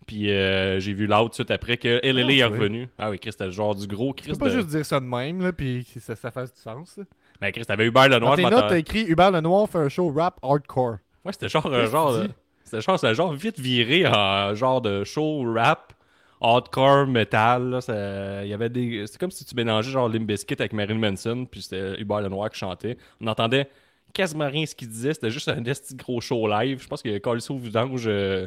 Puis 0.06 0.30
euh, 0.30 0.80
j'ai 0.80 0.92
vu 0.92 1.06
l'autre 1.06 1.24
tout 1.24 1.28
de 1.28 1.34
suite 1.34 1.50
après 1.50 1.76
que 1.76 2.00
LLA 2.02 2.26
Ah, 2.28 2.32
est 2.32 2.44
revenu. 2.44 2.88
Ah 2.98 3.10
oui, 3.10 3.18
Chris, 3.18 3.32
c'était 3.32 3.44
le 3.46 3.50
genre 3.52 3.74
du 3.74 3.86
gros 3.86 4.12
Tu 4.14 4.22
Chris. 4.24 4.32
peux 4.32 4.38
pas 4.38 4.48
de- 4.50 4.56
juste 4.56 4.68
dire 4.68 4.84
ça 4.84 4.98
de 4.98 5.04
même, 5.04 5.40
là, 5.42 5.52
puis 5.52 5.86
que 5.92 6.00
ça, 6.00 6.16
ça 6.16 6.30
fasse 6.30 6.52
du 6.52 6.60
sens. 6.60 6.96
là. 6.96 7.04
Ben 7.40 7.52
Chris, 7.52 7.64
t'avais 7.64 7.86
Hubert 7.86 8.08
Lenoir, 8.08 8.36
Dans 8.36 8.48
tes 8.48 8.54
notes, 8.54 8.68
t'as 8.68 8.78
écrit 8.78 9.04
Hubert 9.06 9.30
Lenoir 9.30 9.68
fait 9.68 9.78
un 9.78 9.88
show 9.88 10.10
rap 10.12 10.38
hardcore. 10.42 10.96
Ouais, 11.24 11.32
c'était 11.32 11.48
genre 11.48 11.66
un 11.66 11.70
Qu'est-ce 11.70 11.84
que 11.86 11.90
genre. 11.90 12.22
tu? 12.22 12.28
C'était 12.64 12.80
genre, 12.80 13.14
genre 13.14 13.32
vite 13.34 13.58
viré 13.60 14.06
en 14.06 14.54
genre 14.54 14.80
de 14.80 15.04
show 15.04 15.42
rap, 15.54 15.92
hardcore, 16.40 17.06
metal. 17.06 17.70
là, 17.70 17.80
ça- 17.80 18.44
Il 18.44 18.48
y 18.48 18.54
avait 18.54 18.68
des. 18.68 19.06
C'était 19.06 19.18
comme 19.18 19.30
si 19.30 19.44
tu 19.44 19.54
mélangeais 19.54 19.90
genre 19.90 20.08
Limp 20.08 20.26
Bizkit 20.26 20.54
avec 20.58 20.72
Marilyn 20.72 20.98
Manson, 20.98 21.46
puis 21.50 21.62
c'était 21.62 22.00
Hubert 22.00 22.20
Lenoir 22.22 22.50
qui 22.50 22.58
chantait. 22.58 22.96
On 23.20 23.26
entendait 23.26 23.68
quasiment 24.12 24.48
rien 24.48 24.66
ce 24.66 24.74
qu'il 24.74 24.88
disait, 24.88 25.14
c'était 25.14 25.30
juste 25.30 25.48
un 25.48 25.64
esti 25.64 25.94
de 25.94 26.02
gros 26.02 26.20
show 26.20 26.48
live. 26.48 26.82
Je 26.82 26.88
pense 26.88 27.02
ça 27.02 27.52
au 27.52 27.58
vidange. 27.58 28.04
euh, 28.06 28.46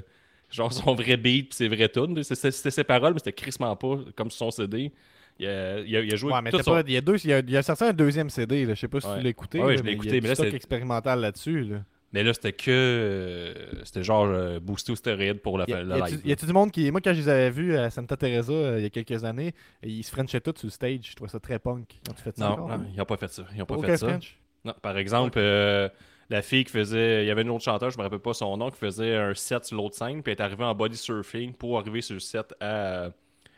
Genre 0.54 0.72
son 0.72 0.94
vrai 0.96 1.18
beat 1.18 1.50
puis 1.50 1.56
ses 1.56 1.68
vraies 1.68 1.90
tunes. 1.90 2.22
C'était 2.24 2.52
ses 2.72 2.84
paroles, 2.84 3.14
mais 3.14 3.20
c'était 3.20 3.34
crissement 3.34 3.76
pas 3.76 3.98
comme 4.16 4.30
son 4.32 4.52
CD. 4.52 4.92
Il 5.40 5.48
a, 5.48 5.80
il 5.80 5.96
a- 5.98 6.02
il 6.02 6.14
a 6.14 6.16
joué 6.16 6.32
Ouais, 6.32 6.42
mais 6.44 6.52
tout 6.52 6.58
t'as 6.58 6.64
son- 6.64 6.72
pas, 6.74 6.84
il 6.86 6.94
y 6.94 6.98
a 6.98 7.02
deux, 7.02 7.16
il 7.24 7.30
y 7.32 7.34
a, 7.34 7.40
il 7.40 7.58
a 7.58 7.64
sorti 7.64 7.84
un 7.86 7.94
deuxième 7.94 8.30
CD, 8.30 8.66
là. 8.66 8.76
je 8.76 8.80
sais 8.82 8.88
pas 8.88 9.02
si 9.02 9.08
Ouais. 9.08 9.18
tu 9.18 9.24
l'as 9.24 9.30
écouté. 9.32 9.60
Ouais, 9.60 9.72
là, 9.72 9.78
je 9.78 9.84
l'ai 9.84 9.92
écouté, 9.94 10.22
mais 10.22 10.28
là, 10.30 10.36
c'est- 10.36 10.54
expérimental 10.54 11.20
là-dessus. 11.22 11.64
Là. 11.64 11.78
Mais 12.12 12.22
là, 12.24 12.32
c'était 12.36 12.54
que. 12.54 12.70
euh, 12.70 13.54
c'était 13.84 14.04
genre 14.04 14.26
euh, 14.28 14.60
boosté 14.60 14.92
au 14.92 14.96
stéroïde 14.96 15.40
pour 15.42 15.58
la, 15.58 15.66
Y 15.68 15.74
a- 15.74 15.84
la 15.84 16.08
live. 16.08 16.22
y 16.24 16.32
a-tu 16.32 16.46
du 16.46 16.54
monde 16.54 16.72
qui. 16.72 16.90
Moi, 16.92 17.02
quand 17.02 17.14
je 17.14 17.20
les 17.22 17.30
avais 17.30 17.50
vus 17.50 17.76
à 17.76 17.90
Santa 17.90 18.16
Teresa 18.16 18.54
euh, 18.54 18.76
il 18.78 18.84
y 18.84 18.86
a 18.86 18.90
quelques 18.92 19.24
années, 19.24 19.54
ils 19.82 20.04
se 20.04 20.12
frenchaient 20.12 20.40
tous 20.42 20.54
sur 20.60 20.68
le 20.68 20.72
stage. 20.72 21.00
Je 21.10 21.16
trouvais 21.16 21.32
ça 21.32 21.40
très 21.40 21.58
punk. 21.58 21.88
Quand 22.06 22.14
tu 22.14 22.22
fais 22.22 22.32
ça 22.32 22.46
Non, 22.46 22.52
encore, 22.54 22.68
non, 22.70 22.86
ils 22.94 22.98
n'ont 22.98 23.06
pas 23.06 23.18
fait 23.18 23.32
ça. 23.32 23.44
Ils 23.54 23.58
n'ont 23.58 23.66
pas 23.66 23.80
fait 23.80 23.98
ça. 23.98 24.08
French? 24.10 24.38
Non, 24.64 24.74
par 24.82 24.98
exemple, 25.00 25.40
euh, 25.42 25.90
la 26.34 26.42
fille 26.42 26.64
qui 26.66 26.72
faisait. 26.72 27.24
Il 27.24 27.28
y 27.28 27.32
avait 27.32 27.44
une 27.44 27.50
autre 27.50 27.64
chanteuse, 27.64 27.94
je 27.94 27.98
me 27.98 28.04
rappelle 28.04 28.20
pas 28.20 28.34
son 28.34 28.56
nom, 28.58 28.70
qui 28.70 28.78
faisait 28.78 29.16
un 29.16 29.34
set 29.34 29.66
sur 29.66 29.78
l'autre 29.78 29.96
scène, 29.96 30.22
puis 30.22 30.34
elle 30.34 30.40
est 30.40 30.42
arrivée 30.42 30.64
en 30.66 30.76
body 30.76 30.98
surfing 30.98 31.54
pour 31.54 31.78
arriver 31.80 32.02
sur 32.02 32.14
le 32.16 32.20
set 32.20 32.54
à 32.60 33.10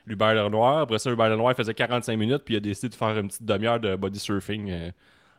Hubert 0.08 0.36
Lenoir. 0.36 0.80
Après 0.80 1.00
ça, 1.00 1.10
Hubert 1.12 1.30
Lenoir 1.30 1.56
faisait 1.56 1.74
45 1.74 2.16
minutes, 2.18 2.44
puis 2.46 2.54
il 2.56 2.58
a 2.58 2.60
décidé 2.60 2.90
de 2.90 2.96
faire 2.96 3.18
une 3.18 3.28
petite 3.28 3.44
demi-heure 3.44 3.80
de 3.80 3.96
body 3.96 4.20
surfing 4.20 4.70
euh, 4.72 4.92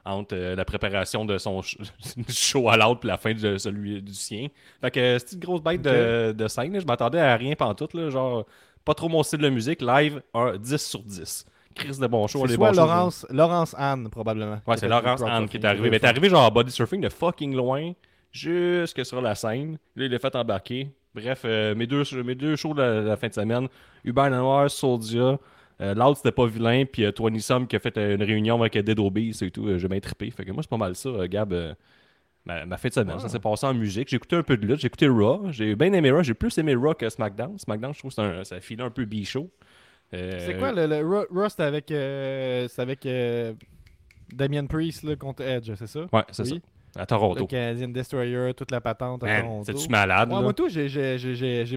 entre 0.04 0.34
euh, 0.36 0.54
la 0.56 0.64
préparation 0.64 1.24
de 1.24 1.36
son 1.38 1.60
sh- 1.62 1.78
show 2.28 2.68
à 2.68 2.76
l'autre 2.76 3.00
puis 3.00 3.08
la 3.08 3.16
fin 3.18 3.32
de 3.34 3.58
celui 3.58 4.02
du 4.02 4.14
sien. 4.14 4.48
Fait 4.80 4.90
que 4.90 5.18
c'était 5.18 5.34
une 5.34 5.40
grosse 5.40 5.62
bête 5.62 5.82
de, 5.82 6.32
de 6.32 6.48
scène. 6.48 6.72
là. 6.72 6.80
Je 6.80 6.86
m'attendais 6.86 7.20
à 7.20 7.36
rien 7.36 7.54
pantoute, 7.54 7.94
là, 7.94 8.10
genre 8.10 8.44
pas 8.84 8.94
trop 8.94 9.08
mon 9.08 9.22
style 9.24 9.40
de 9.40 9.48
musique. 9.48 9.82
Live, 9.82 10.22
un 10.32 10.56
10 10.56 10.76
sur 10.76 11.02
10. 11.02 11.44
Chris 11.76 11.98
de 12.00 12.06
bon 12.06 12.26
show. 12.26 12.46
C'est 12.46 12.54
soit 12.54 12.72
Laurence, 12.72 13.26
Laurence 13.30 13.74
Anne, 13.78 14.08
probablement. 14.10 14.60
Ouais, 14.66 14.76
c'est 14.76 14.88
Laurence 14.88 15.22
Anne 15.22 15.48
qui 15.48 15.56
est 15.58 15.64
arrivé. 15.64 15.90
Mais 15.90 16.00
t'es 16.00 16.06
arrivé 16.08 16.28
genre 16.28 16.44
en 16.46 16.50
body 16.50 16.70
surfing 16.72 17.00
de 17.00 17.08
fucking 17.08 17.54
loin 17.54 17.92
jusque 18.32 19.04
sur 19.04 19.20
la 19.20 19.34
scène. 19.34 19.78
Là, 19.94 20.04
il 20.06 20.10
l'a 20.10 20.18
fait 20.18 20.34
embarquer. 20.36 20.88
Bref, 21.14 21.42
euh, 21.44 21.74
mes, 21.74 21.86
deux, 21.86 22.02
mes 22.24 22.34
deux 22.34 22.56
shows 22.56 22.74
de 22.74 22.82
la, 22.82 23.00
de 23.02 23.06
la 23.08 23.16
fin 23.16 23.28
de 23.28 23.32
semaine 23.32 23.68
Hubert 24.04 24.28
Lenoir, 24.30 24.70
Soldia. 24.70 25.38
Euh, 25.80 25.94
L'autre, 25.94 26.18
c'était 26.18 26.32
pas 26.32 26.46
vilain. 26.46 26.84
Puis 26.90 27.04
euh, 27.04 27.12
Tony 27.12 27.38
qui 27.68 27.76
a 27.76 27.78
fait 27.78 27.96
euh, 27.96 28.16
une 28.16 28.22
réunion 28.22 28.60
avec 28.60 28.76
euh, 28.76 28.82
Dead 28.82 28.98
Obies 28.98 29.36
et 29.42 29.50
tout. 29.50 29.78
J'ai 29.78 29.88
bien 29.88 30.00
trippé. 30.00 30.30
Fait 30.30 30.44
que 30.44 30.52
moi, 30.52 30.62
c'est 30.62 30.68
pas 30.70 30.76
mal 30.76 30.94
ça, 30.94 31.10
Gab. 31.28 31.54
ma, 32.44 32.66
ma 32.66 32.76
fin 32.76 32.88
de 32.88 32.94
semaine. 32.94 33.18
Ça 33.18 33.28
s'est 33.28 33.38
passé 33.38 33.66
en 33.66 33.74
musique. 33.74 34.08
J'ai 34.08 34.16
écouté 34.16 34.36
un 34.36 34.42
peu 34.42 34.56
de 34.56 34.66
lutte. 34.66 34.80
J'ai 34.80 34.86
écouté 34.88 35.08
Raw. 35.08 35.50
J'ai 35.50 35.74
bien 35.74 35.92
aimé 35.92 36.10
Raw. 36.10 36.22
J'ai 36.22 36.34
plus 36.34 36.56
aimé 36.58 36.74
Raw 36.74 36.94
que 36.94 37.08
SmackDown. 37.08 37.58
SmackDown, 37.58 37.94
je 37.94 37.98
trouve 37.98 38.10
que 38.10 38.14
c'est 38.14 38.22
un- 38.22 38.44
ça 38.44 38.60
filait 38.60 38.82
un 38.84 38.90
peu 38.90 39.04
bichot. 39.06 39.50
Euh, 40.14 40.38
C'est 40.46 40.56
quoi 40.58 40.72
le, 40.72 40.86
le 40.86 41.48
c'était 41.48 41.64
avec, 41.64 41.90
euh, 41.90 42.68
c'est 42.68 42.80
avec 42.82 43.04
euh, 43.06 43.52
Damien 44.32 44.66
Priest 44.66 45.02
là, 45.02 45.16
contre 45.16 45.42
Edge, 45.42 45.70
c'est 45.76 45.86
ça? 45.86 46.06
Ouais, 46.12 46.22
c'est 46.30 46.42
Oui. 46.44 46.48
ça. 46.94 47.00
À 47.00 47.02
Le 47.02 47.06
Toronto. 47.06 47.46
Canadian 47.46 47.88
Destroyer, 47.88 48.54
toute 48.54 48.70
la 48.70 48.80
patente 48.80 49.22
à 49.22 49.26
Man, 49.26 49.42
Toronto. 49.42 49.64
C'est-tu 49.66 49.90
malade? 49.90 50.28
Ouais, 50.30 50.36
là? 50.36 50.40
moi, 50.40 50.54
tout, 50.54 50.68
j'ai- 50.70 50.88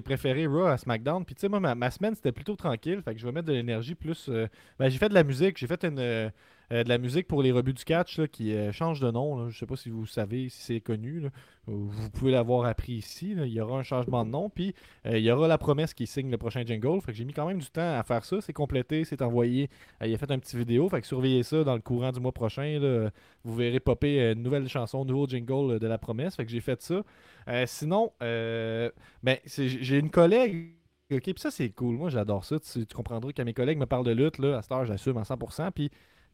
préféré 0.02 0.46
Raw 0.46 0.64
à 0.64 0.78
SmackDown. 0.78 1.26
Puis, 1.26 1.34
tu 1.34 1.42
sais, 1.42 1.48
moi, 1.50 1.60
ma, 1.60 1.74
ma 1.74 1.90
semaine, 1.90 2.14
c'était 2.14 2.32
plutôt 2.32 2.56
tranquille. 2.56 3.02
Fait 3.04 3.12
que 3.14 3.20
je 3.20 3.26
vais 3.26 3.32
mettre 3.32 3.48
de 3.48 3.52
l'énergie 3.52 3.94
plus. 3.94 4.30
ben, 4.78 4.88
j'ai 4.88 4.96
fait 4.96 5.10
de 5.10 5.14
la 5.14 5.22
musique. 5.22 5.58
J'ai 5.58 5.66
fait 5.66 5.84
une, 5.84 6.30
de 6.70 6.88
la 6.88 6.98
musique 6.98 7.26
pour 7.26 7.42
les 7.42 7.52
rebuts 7.52 7.72
du 7.72 7.84
catch 7.84 8.18
là, 8.18 8.28
qui 8.28 8.54
euh, 8.54 8.72
change 8.72 9.00
de 9.00 9.10
nom. 9.10 9.48
Je 9.48 9.58
sais 9.58 9.66
pas 9.66 9.76
si 9.76 9.90
vous 9.90 10.06
savez, 10.06 10.48
si 10.48 10.62
c'est 10.62 10.80
connu. 10.80 11.20
là. 11.20 11.30
Vous 11.66 12.10
pouvez 12.10 12.32
l'avoir 12.32 12.64
appris 12.64 12.94
ici. 12.94 13.32
Il 13.36 13.46
y 13.46 13.60
aura 13.60 13.78
un 13.78 13.82
changement 13.82 14.24
de 14.24 14.30
nom. 14.30 14.50
Puis, 14.50 14.74
euh, 15.06 15.18
il 15.18 15.24
y 15.24 15.30
aura 15.30 15.46
la 15.46 15.58
promesse 15.58 15.94
qui 15.94 16.06
signe 16.06 16.30
le 16.30 16.38
prochain 16.38 16.64
jingle. 16.64 17.00
Fait 17.00 17.12
que 17.12 17.18
j'ai 17.18 17.24
mis 17.24 17.32
quand 17.32 17.46
même 17.46 17.58
du 17.58 17.70
temps 17.70 17.98
à 17.98 18.02
faire 18.02 18.24
ça. 18.24 18.40
C'est 18.40 18.52
complété, 18.52 19.04
c'est 19.04 19.22
envoyé. 19.22 19.68
Euh, 20.02 20.06
il 20.06 20.14
a 20.14 20.18
fait 20.18 20.30
un 20.30 20.38
petit 20.38 20.56
vidéo. 20.56 20.88
Fait 20.88 21.00
que 21.00 21.06
surveillez 21.06 21.42
ça 21.42 21.62
dans 21.64 21.74
le 21.74 21.80
courant 21.80 22.12
du 22.12 22.20
mois 22.20 22.32
prochain. 22.32 23.10
Vous 23.44 23.54
verrez 23.54 23.80
popper 23.80 24.20
euh, 24.20 24.32
une 24.34 24.42
nouvelle 24.42 24.68
chanson, 24.68 25.02
un 25.02 25.04
nouveau 25.04 25.26
jingle 25.26 25.74
euh, 25.74 25.78
de 25.78 25.86
la 25.86 25.98
promesse. 25.98 26.36
Fait 26.36 26.44
que 26.44 26.50
j'ai 26.50 26.60
fait 26.60 26.80
ça. 26.82 27.02
Euh, 27.48 27.64
sinon, 27.66 28.12
euh, 28.22 28.90
ben, 29.22 29.38
j'ai 29.46 29.98
une 29.98 30.10
collègue. 30.10 30.74
Ok, 31.12 31.22
puis 31.22 31.34
ça, 31.38 31.50
c'est 31.50 31.70
cool. 31.70 31.96
Moi, 31.96 32.10
j'adore 32.10 32.44
ça. 32.44 32.58
Tu, 32.60 32.86
comprendras 32.86 33.32
que 33.32 33.42
mes 33.42 33.54
collègues 33.54 33.78
me 33.78 33.86
parlent 33.86 34.04
de 34.04 34.12
lutte. 34.12 34.38
Là, 34.38 34.58
à 34.58 34.62
cette 34.62 34.72
heure, 34.72 34.84
j'assume 34.84 35.16
à 35.16 35.22
100%. 35.22 35.72
Puis, 35.72 35.90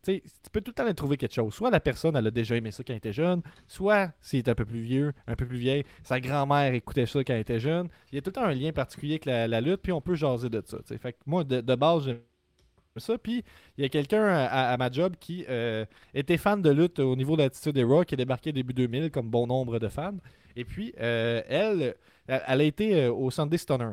tu 0.07 0.51
peux 0.53 0.61
tout 0.61 0.71
le 0.71 0.75
temps 0.75 0.85
aller 0.85 0.95
trouver 0.95 1.17
quelque 1.17 1.35
chose. 1.35 1.55
Soit 1.55 1.71
la 1.71 1.81
personne, 1.81 2.17
elle 2.17 2.27
a 2.27 2.31
déjà 2.31 2.57
aimé 2.57 2.71
ça 2.71 2.83
quand 2.85 2.93
elle 2.93 2.99
était 2.99 3.13
jeune. 3.13 3.43
Soit, 3.67 4.13
s'il 4.21 4.39
est 4.39 4.49
un 4.49 4.55
peu 4.55 4.65
plus 4.65 4.81
vieux, 4.81 5.13
un 5.27 5.37
peu 5.37 5.47
plus 5.47 5.59
vieille, 5.59 5.85
sa 6.03 6.21
grand-mère 6.21 6.75
écoutait 6.75 7.07
ça 7.07 7.23
quand 7.25 7.35
elle 7.35 7.41
était 7.41 7.61
jeune. 7.61 7.89
Il 8.13 8.17
y 8.17 8.19
a 8.19 8.23
tout 8.23 8.31
le 8.31 8.35
temps 8.35 8.45
un 8.45 8.55
lien 8.55 8.73
particulier 8.73 9.15
avec 9.15 9.25
la, 9.27 9.61
lutte. 9.61 9.83
Puis, 9.83 9.93
on 9.93 10.01
peut 10.01 10.15
jaser 10.15 10.49
de 10.49 10.63
ça. 10.65 10.79
Fait 10.99 11.17
moi, 11.27 11.45
de, 11.45 11.61
base, 11.75 12.05
j'aime 12.05 12.21
ça. 12.97 13.19
Puis, 13.19 13.45
il 13.77 13.83
y 13.83 13.85
a 13.85 13.89
quelqu'un 13.89 14.27
à, 14.27 14.77
ma 14.77 14.91
job 14.91 15.15
qui 15.19 15.45
euh, 15.49 15.85
était 16.15 16.39
fan 16.39 16.63
de 16.63 16.71
lutte 16.71 16.99
au 16.99 17.17
niveau 17.17 17.37
de 17.37 17.43
l'attitude 17.43 17.77
Era, 17.77 18.05
qui 18.05 18.15
est 18.15 18.19
débarqué 18.19 18.53
début 18.53 18.75
2000, 18.75 19.11
comme 19.11 19.29
bon 19.29 19.47
nombre 19.47 19.79
de 19.79 19.89
fans. 19.89 20.17
Et 20.57 20.65
puis, 20.65 20.95
euh, 21.01 21.43
elle, 21.49 21.95
elle, 22.27 22.61
a 22.61 22.65
été 22.65 23.05
euh, 23.05 23.13
au 23.13 23.31
Sunday 23.31 23.59
Stunner. 23.59 23.93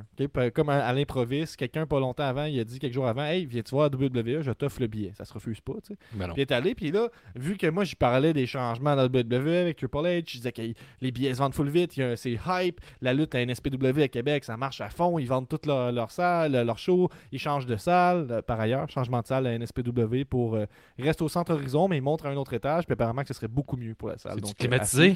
Comme 0.54 0.70
à, 0.70 0.86
à 0.86 0.94
l'improviste, 0.94 1.56
quelqu'un 1.56 1.86
pas 1.86 2.00
longtemps 2.00 2.24
avant, 2.24 2.46
il 2.46 2.60
a 2.60 2.64
dit 2.64 2.80
quelques 2.80 2.94
jours 2.94 3.08
avant 3.08 3.24
Hey, 3.24 3.46
viens-tu 3.46 3.72
voir 3.72 3.90
WWE, 3.94 4.42
je 4.42 4.52
t'offre 4.52 4.80
le 4.82 4.88
billet. 4.88 5.12
Ça 5.16 5.26
se 5.26 5.34
refuse 5.34 5.62
pas, 5.62 5.74
tu 5.86 5.94
sais. 5.94 5.98
Ben. 6.14 6.26
Puis 6.28 6.34
il 6.38 6.42
est 6.42 6.52
allé, 6.52 6.76
puis 6.76 6.92
là, 6.92 7.10
vu 7.36 7.58
que 7.58 7.68
moi, 7.68 7.84
je 7.84 7.96
parlais 7.96 8.34
des 8.34 8.46
changements 8.46 8.96
dans 8.96 9.06
WWE 9.06 9.48
avec 9.48 9.78
Triple 9.78 9.98
H, 9.98 10.24
je 10.28 10.38
disais 10.38 10.52
que 10.52 10.62
les 11.02 11.12
billets 11.12 11.34
se 11.34 11.40
vendent 11.40 11.54
full 11.54 11.70
vite, 11.70 11.94
c'est 12.16 12.40
hype, 12.48 12.80
la 13.02 13.14
lutte 13.14 13.36
à 13.36 13.46
NSPW 13.46 14.02
à 14.02 14.08
Québec, 14.08 14.44
ça 14.44 14.58
marche 14.58 14.82
à 14.82 14.90
fond, 14.90 15.20
ils 15.20 15.28
vendent 15.28 15.48
toutes 15.48 15.66
leurs 15.66 15.92
leur 15.92 16.12
salles, 16.12 16.52
leurs 16.52 16.78
shows, 16.80 17.10
ils 17.32 17.40
changent 17.40 17.66
de 17.66 17.76
salle. 17.78 18.28
Euh, 18.32 18.42
Par 18.42 18.60
ailleurs, 18.60 18.90
changement 18.90 19.22
de 19.22 19.28
salle 19.28 19.48
à 19.48 19.58
NSPW 19.58 20.24
pour 20.30 20.56
euh, 20.56 20.66
reste 21.00 21.22
au 21.22 21.30
centre 21.30 21.54
horizon, 21.54 21.88
mais 21.88 22.00
montre 22.02 22.26
à 22.26 22.30
un 22.30 22.36
autre 22.36 22.54
étage, 22.54 22.86
puis 22.86 22.94
apparemment 22.94 23.22
que 23.22 23.28
ce 23.28 23.34
serait 23.34 23.48
beaucoup 23.48 23.78
mieux 23.78 23.96
pour 23.96 24.10
la 24.10 24.18
salle. 24.18 24.40
Donc, 24.40 24.52
euh, 24.52 24.54
climatisé? 24.58 25.12
euh, 25.12 25.14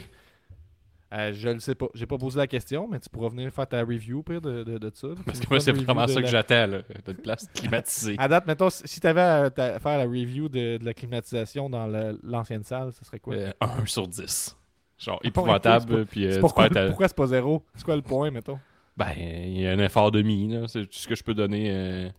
je 1.11 1.49
le 1.49 1.59
sais 1.59 1.75
pas. 1.75 1.87
J'ai 1.93 2.05
pas 2.05 2.17
posé 2.17 2.37
la 2.37 2.47
question, 2.47 2.87
mais 2.87 2.99
tu 2.99 3.09
pourras 3.09 3.29
venir 3.29 3.51
faire 3.53 3.67
ta 3.67 3.81
review 3.81 4.23
pire 4.23 4.41
de, 4.41 4.63
de, 4.63 4.77
de 4.77 4.91
ça. 4.93 5.07
Parce 5.25 5.39
que 5.39 5.47
moi, 5.49 5.59
c'est 5.59 5.71
vraiment 5.71 6.07
ça 6.07 6.15
que 6.15 6.19
la- 6.21 6.27
j'attends, 6.27 6.67
là. 6.67 6.81
De 7.05 7.13
place 7.13 7.47
climatisée. 7.53 8.15
À 8.17 8.27
date, 8.27 8.45
mettons, 8.47 8.69
si 8.69 8.99
tu 8.99 9.07
avais 9.07 9.21
à, 9.21 9.49
faire 9.79 9.97
la 9.97 10.05
review 10.05 10.49
de, 10.49 10.77
de 10.77 10.85
la 10.85 10.93
climatisation 10.93 11.69
dans 11.69 11.87
l'ancienne 12.23 12.63
salle, 12.63 12.91
ce 12.93 13.05
serait 13.05 13.19
quoi? 13.19 13.35
Euh, 13.35 13.51
1 13.61 13.85
sur 13.85 14.07
10. 14.07 14.57
Genre 14.97 15.19
c'est 15.21 15.27
épouvantable, 15.27 15.99
pas- 15.99 16.05
puis 16.05 16.25
euh, 16.25 16.39
pourquoi, 16.41 17.07
c'est 17.07 17.15
pas 17.15 17.27
zéro? 17.27 17.63
C'est 17.75 17.83
quoi 17.85 17.95
le 17.95 18.01
point, 18.01 18.31
mettons? 18.31 18.59
Ben, 18.97 19.11
il 19.17 19.61
y 19.61 19.67
a 19.67 19.71
un 19.71 19.79
effort 19.79 20.09
de 20.11 20.21
mi, 20.23 20.47
là. 20.47 20.67
C'est 20.67 20.81
tout 20.81 20.97
ce 20.97 21.07
que 21.07 21.13
je 21.15 21.23
peux 21.23 21.35
donner. 21.35 21.69
euh, 21.71 22.09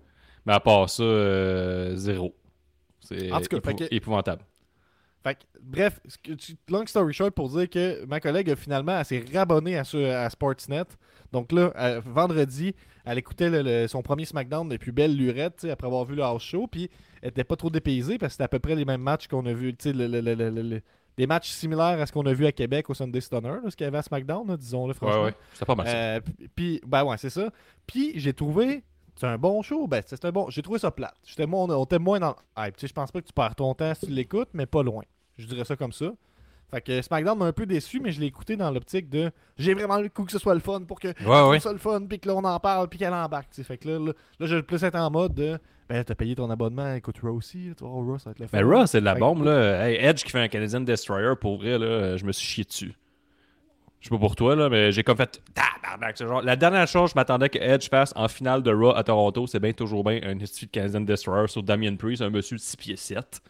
Mais 0.46 0.52
à 0.52 0.60
part 0.60 0.88
ça, 0.88 1.02
euh, 1.02 1.96
zéro. 1.96 2.34
C'est 3.00 3.30
épou- 3.56 3.58
que- 3.88 3.94
épouvantable. 3.94 4.42
Fait 5.22 5.34
que, 5.34 5.40
bref, 5.60 6.00
long 6.70 6.86
story 6.86 7.12
short 7.12 7.32
pour 7.34 7.48
dire 7.50 7.68
que 7.68 8.04
ma 8.06 8.20
collègue 8.20 8.50
a 8.50 8.56
finalement 8.56 8.98
elle 8.98 9.04
s'est 9.04 9.24
rabonnée 9.34 9.76
à, 9.76 9.84
ce- 9.84 9.96
à 10.12 10.30
Sportsnet. 10.30 10.84
Donc 11.32 11.52
là, 11.52 11.72
euh, 11.76 12.00
vendredi, 12.04 12.74
elle 13.04 13.18
écoutait 13.18 13.50
le- 13.50 13.62
le- 13.62 13.88
son 13.88 14.00
premier 14.02 14.24
SmackDown 14.24 14.68
depuis 14.68 14.92
belle 14.92 15.16
lurette, 15.16 15.66
après 15.70 15.86
avoir 15.86 16.04
vu 16.04 16.14
le 16.14 16.22
house 16.22 16.42
show, 16.44 16.66
puis 16.66 16.88
elle 17.20 17.30
était 17.30 17.44
pas 17.44 17.56
trop 17.56 17.68
dépaysée 17.68 18.16
parce 18.16 18.30
que 18.30 18.32
c'était 18.34 18.44
à 18.44 18.48
peu 18.48 18.60
près 18.60 18.76
les 18.76 18.84
mêmes 18.84 19.02
matchs 19.02 19.26
qu'on 19.28 19.44
a 19.46 19.52
vu, 19.52 19.74
le- 19.84 20.80
des 21.16 21.26
matchs 21.26 21.50
similaires 21.50 22.00
à 22.00 22.06
ce 22.06 22.12
qu'on 22.12 22.24
a 22.26 22.32
vu 22.32 22.46
à 22.46 22.52
Québec 22.52 22.88
au 22.88 22.94
Sunday 22.94 23.20
Stunner, 23.20 23.48
là, 23.62 23.70
ce 23.70 23.74
qu'il 23.76 23.84
y 23.84 23.88
avait 23.88 23.98
à 23.98 24.02
SmackDown, 24.02 24.46
là, 24.46 24.56
disons-le 24.56 24.94
franchement. 24.94 25.22
Ouais, 25.22 25.26
ouais. 25.30 25.34
C'était 25.52 25.64
pas 25.66 25.74
mal. 25.74 25.86
Euh, 25.88 26.20
puis, 26.54 26.80
ben 26.86 27.02
ouais, 27.04 27.16
c'est 27.18 27.30
ça. 27.30 27.50
Puis 27.88 28.12
j'ai 28.14 28.32
trouvé, 28.32 28.84
c'est 29.18 29.26
un 29.26 29.36
bon 29.38 29.62
show, 29.62 29.86
ben 29.86 30.02
c'est 30.06 30.24
un 30.24 30.30
bon, 30.32 30.48
j'ai 30.50 30.62
trouvé 30.62 30.78
ça 30.78 30.90
plate. 30.90 31.14
J'étais 31.24 31.46
moins, 31.46 31.64
on 31.68 31.84
était 31.84 31.98
moins 31.98 32.20
dans 32.20 32.36
le 32.56 32.66
hype. 32.68 32.74
Je 32.80 32.92
pense 32.92 33.10
pas 33.10 33.20
que 33.20 33.26
tu 33.26 33.32
perds 33.32 33.54
ton 33.56 33.74
temps 33.74 33.92
si 33.94 34.06
tu 34.06 34.12
l'écoutes, 34.12 34.48
mais 34.52 34.66
pas 34.66 34.82
loin. 34.82 35.02
Je 35.36 35.46
dirais 35.46 35.64
ça 35.64 35.76
comme 35.76 35.92
ça. 35.92 36.12
Fait 36.70 36.82
que 36.82 37.00
SmackDown 37.00 37.38
m'a 37.38 37.46
un 37.46 37.52
peu 37.52 37.64
déçu, 37.64 37.98
mais 37.98 38.12
je 38.12 38.20
l'ai 38.20 38.26
écouté 38.26 38.54
dans 38.54 38.70
l'optique 38.70 39.08
de 39.08 39.30
j'ai 39.56 39.72
vraiment 39.72 39.96
le 39.98 40.10
coup 40.10 40.24
que 40.24 40.32
ce 40.32 40.38
soit 40.38 40.52
le 40.52 40.60
fun 40.60 40.82
pour 40.82 41.00
que 41.00 41.08
Ouais, 41.24 41.48
ouais. 41.48 41.60
ça 41.60 41.72
le 41.72 41.78
fun, 41.78 42.02
puis 42.06 42.18
que 42.20 42.28
là 42.28 42.34
on 42.36 42.44
en 42.44 42.60
parle, 42.60 42.88
puis 42.88 42.98
qu'elle 42.98 43.14
embarque. 43.14 43.48
Fait 43.54 43.78
que 43.78 43.88
là, 43.88 43.98
là, 43.98 44.12
là, 44.38 44.46
je 44.46 44.56
vais 44.56 44.62
plus 44.62 44.84
être 44.84 44.94
en 44.96 45.10
mode 45.10 45.32
de 45.34 45.58
ben 45.88 46.04
t'as 46.04 46.14
payé 46.14 46.34
ton 46.34 46.50
abonnement, 46.50 46.92
écoute 46.94 47.16
Raw 47.22 47.30
aussi, 47.30 47.70
vois, 47.80 47.88
Raw, 47.88 48.18
ça 48.18 48.26
va 48.26 48.30
être 48.32 48.40
le 48.40 48.46
fun. 48.48 48.58
Mais 48.58 48.62
Raw, 48.62 48.84
c'est 48.84 49.00
de 49.00 49.06
la 49.06 49.14
Fait 49.14 49.20
que- 49.20 49.24
bombe, 49.24 49.44
là. 49.44 49.88
Hey, 49.88 49.96
Edge 49.96 50.22
qui 50.22 50.30
fait 50.30 50.40
un 50.40 50.48
Canadian 50.48 50.82
Destroyer, 50.82 51.32
pour 51.40 51.56
vrai, 51.56 51.78
là, 51.78 52.18
je 52.18 52.24
me 52.26 52.32
suis 52.32 52.46
chié 52.46 52.64
dessus. 52.64 52.94
Je 54.00 54.08
sais 54.08 54.10
pas 54.10 54.18
pour 54.18 54.36
toi, 54.36 54.54
là, 54.54 54.68
mais 54.68 54.92
j'ai 54.92 55.02
comme 55.02 55.16
fait. 55.16 55.40
Genre. 56.18 56.42
La 56.42 56.56
dernière 56.56 56.86
chose, 56.86 57.10
je 57.10 57.14
m'attendais 57.16 57.48
que 57.48 57.58
Edge 57.58 57.88
fasse 57.88 58.12
en 58.14 58.28
finale 58.28 58.62
de 58.62 58.72
Raw 58.72 58.94
à 58.94 59.02
Toronto, 59.02 59.46
c'est 59.46 59.58
bien 59.58 59.72
toujours 59.72 60.04
bien 60.04 60.20
un 60.22 60.40
institut 60.40 60.66
de 60.66 60.70
Canadian 60.70 61.00
Destroyer 61.00 61.48
sur 61.48 61.62
Damien 61.62 61.96
Priest, 61.96 62.22
un 62.22 62.30
monsieur 62.30 62.56
de 62.56 62.60
6 62.60 62.76
pieds 62.76 62.96
7. 62.96 63.40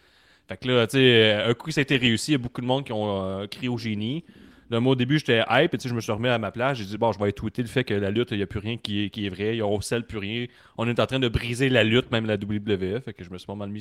Fait 0.49 0.57
que 0.57 0.69
là, 0.69 0.87
tu 0.87 0.97
sais, 0.97 1.33
un 1.35 1.53
coup, 1.53 1.71
ça 1.71 1.81
a 1.81 1.83
été 1.83 1.99
réussi. 1.99 2.31
Il 2.31 2.33
y 2.33 2.35
a 2.37 2.39
beaucoup 2.39 2.63
de 2.63 2.67
monde 2.67 2.85
qui 2.85 2.93
ont 2.93 3.23
euh, 3.23 3.47
crié 3.47 3.69
au 3.69 3.77
génie. 3.77 4.25
Là, 4.71 4.81
moi, 4.81 4.93
au 4.93 4.97
début, 4.97 5.19
j'étais 5.19 5.43
hype, 5.49 5.75
et 5.75 5.79
je 5.83 5.95
me 5.95 6.01
suis 6.01 6.13
remis 6.13 6.29
à 6.29 6.39
ma 6.39 6.51
place. 6.51 6.79
J'ai 6.79 6.85
dit, 6.85 6.99
bon, 6.99 7.13
je 7.13 7.19
vais 7.19 7.33
tweeter 7.33 7.63
le 7.63 7.69
fait 7.69 7.85
que 7.85 7.95
la 7.95 8.11
lutte, 8.11 8.33
il 8.33 8.37
n'y 8.37 8.43
a 8.43 8.47
plus 8.47 8.59
rien 8.59 8.77
qui 8.77 9.05
est, 9.05 9.11
qui 9.11 9.27
est 9.27 9.31
vrai. 9.31 9.57
Il 9.57 9.63
n'y 9.63 9.77
a 9.77 9.81
scelle 9.81 10.05
plus 10.05 10.19
rien. 10.19 10.47
On 10.77 10.87
est 10.89 11.01
en 11.01 11.07
train 11.07 11.19
de 11.19 11.29
briser 11.29 11.69
la 11.69 11.85
lutte, 11.85 12.11
même 12.11 12.27
la 12.27 12.35
WWE. 12.35 13.01
Fait 13.01 13.13
que 13.13 13.25
je 13.25 13.31
me 13.31 13.39
suis 13.39 13.47
pas 13.47 13.55
mal 13.55 13.71
mis 13.71 13.81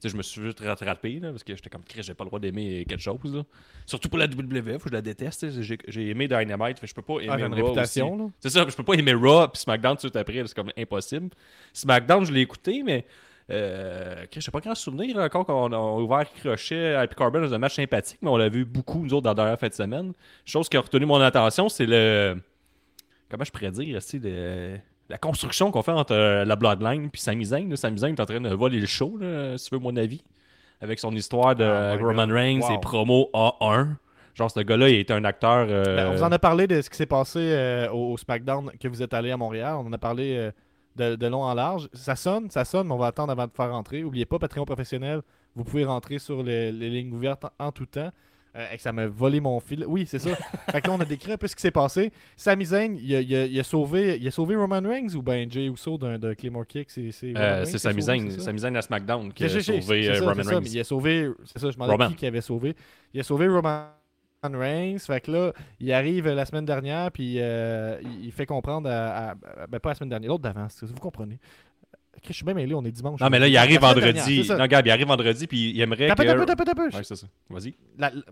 sais, 0.00 0.08
je 0.08 0.16
me 0.16 0.22
suis 0.22 0.40
juste 0.40 0.60
rattrapé, 0.60 1.20
là, 1.20 1.30
parce 1.30 1.44
que 1.44 1.54
j'étais 1.54 1.68
comme, 1.70 1.84
Chris, 1.84 2.02
j'ai 2.02 2.14
pas 2.14 2.24
le 2.24 2.30
droit 2.30 2.40
d'aimer 2.40 2.84
quelque 2.88 3.02
chose, 3.02 3.18
là. 3.24 3.44
Surtout 3.86 4.08
pour 4.08 4.18
la 4.18 4.26
WWE, 4.26 4.78
faut 4.78 4.84
que 4.84 4.90
je 4.90 4.94
la 4.94 5.02
déteste. 5.02 5.46
J'ai 5.60 6.08
aimé 6.08 6.26
Dynamite, 6.26 6.78
fait 6.78 6.86
que 6.86 6.90
je 6.90 6.94
peux 6.94 7.02
pas 7.02 7.20
aimer 7.20 7.28
Ah, 7.30 7.36
t'as 7.38 7.46
une 7.46 7.54
Raw 7.54 7.66
réputation. 7.66 8.32
C'est 8.40 8.50
ça, 8.50 8.64
je 8.68 8.74
peux 8.74 8.82
pas 8.82 8.94
aimer 8.94 9.12
Raw 9.12 9.48
puis 9.48 9.60
SmackDown 9.60 9.92
tout 9.92 9.96
de 9.96 10.00
suite 10.00 10.16
après, 10.16 10.42
c'est 10.46 10.54
comme 10.54 10.72
impossible. 10.76 11.28
SmackDown, 11.72 12.24
je 12.24 12.32
l'ai 12.32 12.40
écouté, 12.40 12.82
mais 12.82 13.04
euh, 13.50 14.24
Chris, 14.30 14.40
j'ai 14.42 14.50
pas 14.50 14.60
grand 14.60 14.74
souvenir 14.74 15.16
encore 15.18 15.44
qu'on 15.46 15.72
a 15.72 15.78
ouvert 16.00 16.24
Crochet 16.32 16.94
Happy 16.94 17.14
Corbin 17.14 17.40
dans 17.40 17.52
un 17.54 17.58
match 17.58 17.74
sympathique, 17.74 18.18
mais 18.22 18.30
on 18.30 18.36
l'a 18.36 18.48
vu 18.48 18.64
beaucoup, 18.64 19.00
nous 19.02 19.12
autres, 19.14 19.22
dans 19.24 19.30
la 19.30 19.34
dernière 19.34 19.58
fin 19.58 19.68
de 19.68 19.72
semaine. 19.74 20.12
Chose 20.44 20.68
qui 20.68 20.76
a 20.76 20.80
retenu 20.80 21.06
mon 21.06 21.20
attention, 21.20 21.68
c'est 21.68 21.86
le. 21.86 22.36
Comment 23.30 23.44
je 23.44 23.50
pourrais 23.50 23.70
dire, 23.70 24.00
c'est 24.02 24.18
le. 24.22 24.76
la 25.08 25.18
construction 25.18 25.70
qu'on 25.70 25.82
fait 25.82 25.92
entre 25.92 26.12
euh, 26.14 26.44
la 26.44 26.56
Bloodline 26.56 27.10
puis 27.10 27.20
Sami 27.20 27.44
Zayn. 27.44 27.68
là. 27.70 27.76
Sami 27.76 27.98
Zayn 27.98 28.14
est 28.14 28.20
en 28.20 28.26
train 28.26 28.40
de 28.40 28.48
voler 28.54 28.78
le 28.80 28.86
show, 28.86 29.16
là, 29.20 29.56
si 29.58 29.68
tu 29.68 29.74
veux 29.74 29.80
mon 29.80 29.96
avis. 29.96 30.22
Avec 30.82 30.98
son 30.98 31.12
histoire 31.14 31.54
de 31.54 31.64
Oh 31.64 31.96
my 31.98 32.02
Roman 32.02 32.26
God. 32.26 32.34
Reigns 32.36 32.60
Wow. 32.62 32.74
et 32.74 32.78
promo 32.80 33.30
A1. 33.34 33.88
Genre, 34.34 34.50
ce 34.50 34.60
gars-là, 34.60 34.88
il 34.88 34.94
est 34.94 35.10
un 35.10 35.24
acteur. 35.24 35.66
euh, 35.68 35.96
Ben, 35.96 36.08
on 36.08 36.14
vous 36.14 36.22
en 36.22 36.32
a 36.32 36.38
parlé 36.38 36.66
de 36.66 36.80
ce 36.80 36.88
qui 36.88 36.96
s'est 36.96 37.04
passé 37.04 37.38
euh, 37.40 37.90
au, 37.90 38.12
au 38.12 38.16
SmackDown 38.16 38.70
que 38.80 38.88
vous 38.88 39.02
êtes 39.02 39.12
allé 39.12 39.30
à 39.30 39.36
Montréal. 39.36 39.74
On 39.78 39.86
en 39.86 39.92
a 39.92 39.98
parlé 39.98 40.36
euh, 40.38 40.50
de, 41.00 41.16
de 41.16 41.26
long 41.26 41.42
en 41.42 41.54
large. 41.54 41.88
Ça 41.92 42.14
sonne, 42.16 42.50
ça 42.50 42.64
sonne, 42.64 42.86
mais 42.86 42.94
on 42.94 42.98
va 42.98 43.06
attendre 43.08 43.32
avant 43.32 43.46
de 43.46 43.52
faire 43.52 43.70
rentrer. 43.72 44.02
N'oubliez 44.02 44.26
pas, 44.26 44.38
Patreon 44.38 44.64
professionnel, 44.64 45.22
vous 45.56 45.64
pouvez 45.64 45.84
rentrer 45.84 46.18
sur 46.18 46.42
les, 46.42 46.70
les 46.72 46.90
lignes 46.90 47.12
ouvertes 47.12 47.44
en, 47.58 47.66
en 47.66 47.72
tout 47.72 47.86
temps. 47.86 48.10
Euh, 48.56 48.66
et 48.72 48.76
que 48.76 48.82
ça 48.82 48.90
m'a 48.92 49.06
volé 49.06 49.38
mon 49.40 49.60
fil. 49.60 49.84
Oui, 49.86 50.06
c'est 50.08 50.18
ça. 50.18 50.34
fait 50.72 50.80
que 50.80 50.88
là, 50.88 50.94
on 50.94 51.00
a 51.00 51.04
décrit 51.04 51.30
un 51.30 51.36
peu 51.36 51.46
ce 51.46 51.54
qui 51.54 51.62
s'est 51.62 51.70
passé. 51.70 52.10
Sami 52.36 52.64
Zayn, 52.64 52.96
il 53.00 53.14
a, 53.14 53.20
il 53.20 53.34
a- 53.36 53.46
il 53.46 53.60
a 53.60 53.62
sauvé, 53.62 54.18
il 54.20 54.26
a 54.26 54.32
sauvé 54.32 54.56
Roman 54.56 54.80
Reigns 54.82 55.14
ou 55.14 55.22
ben 55.22 55.48
Jay 55.48 55.66
Uso 55.66 55.96
d'un 55.96 56.34
Claymore 56.34 56.66
Kick? 56.66 56.90
C'est 56.90 57.12
euh, 57.36 57.64
Sami 57.64 58.02
Zayn. 58.02 58.28
Sami 58.30 58.58
Zayn 58.58 58.74
à 58.74 58.82
SmackDown 58.82 59.32
qui 59.32 59.44
a 59.44 59.48
sauvé 59.48 60.08
euh, 60.08 60.14
ça, 60.18 60.24
Roman 60.28 60.42
ça, 60.42 60.50
Reigns. 60.50 60.62
il 60.66 60.80
a 60.80 60.84
sauvé, 60.84 61.30
c'est 61.44 61.60
ça, 61.60 61.70
je 61.70 61.78
m'en 61.78 61.96
qui 62.10 62.26
avait 62.26 62.40
sauvé. 62.40 62.74
Il 63.14 63.20
a 63.20 63.22
sauvé 63.22 63.46
Roman 63.46 63.86
Reigns. 64.42 64.98
Fait 64.98 65.20
que 65.20 65.30
là, 65.30 65.52
il 65.78 65.92
arrive 65.92 66.28
la 66.28 66.44
semaine 66.46 66.64
dernière, 66.64 67.10
puis 67.12 67.36
euh, 67.38 67.98
il, 68.22 68.32
fait 68.32 68.46
comprendre 68.46 68.88
à, 68.90 69.30
à- 69.30 69.66
ben 69.68 69.78
pas 69.80 69.90
la 69.90 69.94
semaine 69.94 70.10
dernière, 70.10 70.30
l'autre 70.30 70.42
d'avant, 70.42 70.66
vous 70.82 70.94
comprenez? 70.94 71.38
Ok, 72.16 72.24
Je 72.28 72.32
suis 72.32 72.44
bien 72.44 72.54
mêlé, 72.54 72.74
on 72.74 72.84
est 72.84 72.90
dimanche. 72.90 73.20
Non, 73.20 73.28
mais 73.30 73.38
là, 73.38 73.46
il 73.46 73.56
arrive 73.56 73.78
dernière, 73.80 73.94
vendredi. 74.12 74.46
Non, 74.50 74.66
Gab, 74.66 74.84
il 74.86 74.90
arrive 74.90 75.06
vendredi, 75.06 75.46
puis 75.46 75.70
il 75.70 75.80
aimerait 75.80 76.08
Tape, 76.08 76.18
que. 76.18 76.22
tape, 76.24 76.46
tape, 76.46 76.64
tape, 76.64 76.76
tape. 76.76 76.94
Ouais, 76.94 77.04
c'est 77.04 77.16
ça. 77.16 77.26
Vas-y. 77.48 77.74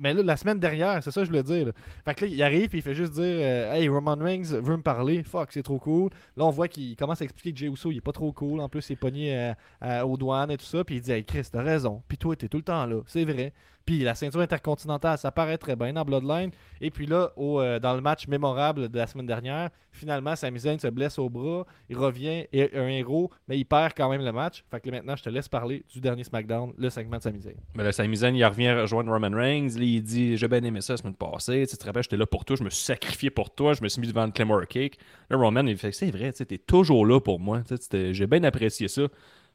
Mais 0.01 0.15
là, 0.15 0.23
la 0.23 0.37
semaine 0.37 0.59
dernière, 0.59 1.03
c'est 1.03 1.11
ça 1.11 1.21
que 1.21 1.25
je 1.27 1.31
voulais 1.31 1.43
dire. 1.45 1.67
là. 1.67 1.73
Fait 2.05 2.15
que 2.15 2.25
là, 2.25 2.31
il 2.31 2.43
arrive 2.43 2.75
et 2.75 2.79
il 2.79 2.83
fait 2.83 2.95
juste 2.95 3.13
dire 3.13 3.23
euh, 3.25 3.73
Hey, 3.73 3.89
Roman 3.89 4.17
Reigns 4.19 4.43
veut 4.61 4.77
me 4.77 4.83
parler. 4.83 5.23
Fuck, 5.23 5.53
c'est 5.53 5.63
trop 5.63 5.79
cool. 5.79 6.11
Là, 6.37 6.45
on 6.45 6.51
voit 6.51 6.69
qu'il 6.69 6.97
commence 6.97 7.23
à 7.23 7.25
expliquer 7.25 7.53
que 7.53 7.59
Jey 7.59 7.67
Uso, 7.73 7.91
il 7.93 7.99
est 7.99 8.03
pas 8.03 8.13
trop 8.13 8.33
cool. 8.33 8.61
En 8.61 8.69
plus, 8.69 8.89
il 8.91 8.95
est 8.95 8.97
pogné 8.97 9.35
euh, 9.37 9.53
euh, 9.85 10.03
aux 10.03 10.17
douanes 10.17 10.51
et 10.51 10.57
tout 10.57 10.67
ça. 10.67 10.83
Puis 10.85 10.97
il 10.97 11.01
dit 11.01 11.13
Hey, 11.13 11.25
Chris, 11.25 11.47
t'as 11.51 11.63
raison. 11.63 12.03
Puis 12.09 12.19
toi, 12.19 12.35
t'es 12.35 12.49
tout 12.49 12.59
le 12.59 12.65
temps 12.65 12.85
là. 12.85 13.01
C'est 13.07 13.25
vrai. 13.25 13.53
Puis 13.89 14.01
la 14.01 14.15
ceinture 14.15 14.43
intercontinentale, 14.43 15.17
ça 15.17 15.33
paraît 15.33 15.57
très 15.57 15.75
bien 15.75 15.95
dans 15.95 16.05
Bloodline. 16.05 16.51
Et 16.83 16.91
puis 16.91 17.07
là, 17.07 17.31
euh, 17.39 17.79
dans 17.79 17.95
le 17.95 18.03
match 18.03 18.29
mémorable 18.29 18.91
de 18.91 18.99
la 18.99 19.07
semaine 19.07 19.25
dernière, 19.25 19.71
finalement, 19.93 20.37
Sami 20.37 20.61
se 20.61 20.89
blesse 20.89 21.19
au 21.19 21.31
bras. 21.31 21.65
Il 21.89 21.97
revient, 21.97 22.45
et, 22.53 22.77
un 22.77 22.89
héros, 22.89 23.31
mais 23.49 23.59
il 23.59 23.65
perd 23.65 23.95
quand 23.97 24.11
même 24.11 24.23
le 24.23 24.31
match. 24.31 24.63
Fait 24.71 24.79
que 24.79 24.91
maintenant, 24.91 25.17
je 25.17 25.23
te 25.23 25.31
laisse 25.31 25.49
parler 25.49 25.87
du 25.91 26.03
dernier 26.03 26.23
SmackDown, 26.23 26.75
le 26.77 26.91
segment 26.91 27.17
de 27.17 27.23
Sami. 27.23 27.41
Mais 27.75 27.83
là, 27.83 27.91
Sami 27.91 28.15
Zayn, 28.15 28.35
il 28.35 28.45
revient 28.45 28.75
rejoindre 28.75 29.11
Roman 29.11 29.35
Reigns. 29.35 29.71
Il 29.79 30.03
dit 30.03 30.37
J'ai 30.37 30.49
bien 30.49 30.63
aimé 30.65 30.83
ça 30.83 30.93
la 30.93 30.97
semaine 30.99 31.15
passée. 31.15 31.67
Tu 31.67 31.75
te 31.79 31.87
rappelles, 31.87 32.03
j'étais 32.03 32.19
là 32.19 32.27
pour 32.27 32.45
toi. 32.45 32.57
Je 32.57 32.65
me 32.65 32.69
suis 32.69 33.31
pour 33.31 33.55
toi. 33.55 33.73
Je 33.73 33.83
me 33.83 33.89
suis 33.89 34.03
mis 34.03 34.09
devant 34.09 34.27
le 34.27 34.33
Claymore 34.33 34.67
Cake. 34.67 34.99
Là, 35.31 35.39
Roman, 35.39 35.65
il 35.67 35.79
fait 35.79 35.93
C'est 35.93 36.11
vrai, 36.11 36.31
tu 36.35 36.45
t'es 36.45 36.59
toujours 36.59 37.07
là 37.07 37.21
pour 37.21 37.41
moi. 37.41 37.63
J'ai 37.91 38.27
bien 38.27 38.45
apprécié 38.45 38.87
ça. 38.87 39.05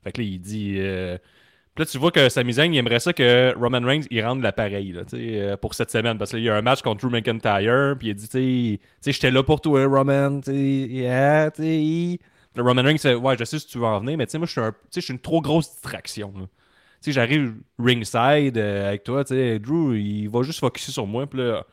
Fait 0.04 0.12
que 0.12 0.22
là, 0.22 0.28
il 0.28 0.40
dit. 0.40 0.78
euh, 0.80 1.20
Puis 1.76 1.84
là, 1.84 1.86
tu 1.88 1.98
vois 1.98 2.12
que 2.12 2.30
Sami 2.30 2.54
il 2.54 2.78
aimerait 2.78 3.00
ça 3.00 3.14
que 3.14 3.54
Roman 3.58 3.82
Reigns, 3.82 4.04
il 4.12 4.24
rende 4.24 4.44
l'appareil 4.44 4.96
euh, 5.14 5.58
pour 5.58 5.74
cette 5.74 5.90
semaine. 5.90 6.18
Parce 6.20 6.32
qu'il 6.32 6.42
y 6.44 6.50
a 6.50 6.56
un 6.56 6.62
match 6.62 6.82
contre 6.84 7.02
Drew 7.02 7.12
McIntyre. 7.12 7.96
Puis 7.98 8.10
il 8.10 8.16
dit 8.16 8.28
Tu 8.30 8.80
sais, 9.02 9.12
j'étais 9.12 9.32
là 9.32 9.42
pour 9.42 9.60
toi, 9.60 9.84
Roman. 9.86 10.40
Tu 10.42 10.52
sais, 10.52 10.56
yeah. 10.56 11.50
Le 12.56 12.62
Roman 12.62 12.84
Reigns 12.84 13.16
Ouais, 13.16 13.36
je 13.38 13.44
sais 13.44 13.58
si 13.58 13.66
tu 13.68 13.80
veux 13.80 13.86
en 13.86 14.00
venir, 14.00 14.18
mais 14.18 14.28
tu 14.28 14.32
sais, 14.32 14.38
moi, 14.38 14.46
je 14.46 14.52
suis 14.52 14.62
un- 14.62 14.74
une 15.10 15.20
trop 15.20 15.42
grosse 15.42 15.72
distraction. 15.72 16.32
Tu 16.32 16.48
sais, 17.02 17.12
j'arrive 17.12 17.56
ringside 17.80 18.58
euh, 18.58 18.88
avec 18.90 19.04
toi, 19.04 19.24
tu 19.24 19.34
sais, 19.34 19.60
Drew, 19.60 19.98
il 19.98 20.28
va 20.30 20.44
juste 20.44 20.60
focuser 20.60 20.92
sur 20.92 21.08
moi, 21.08 21.26
puis 21.28 21.40
là, 21.40 21.66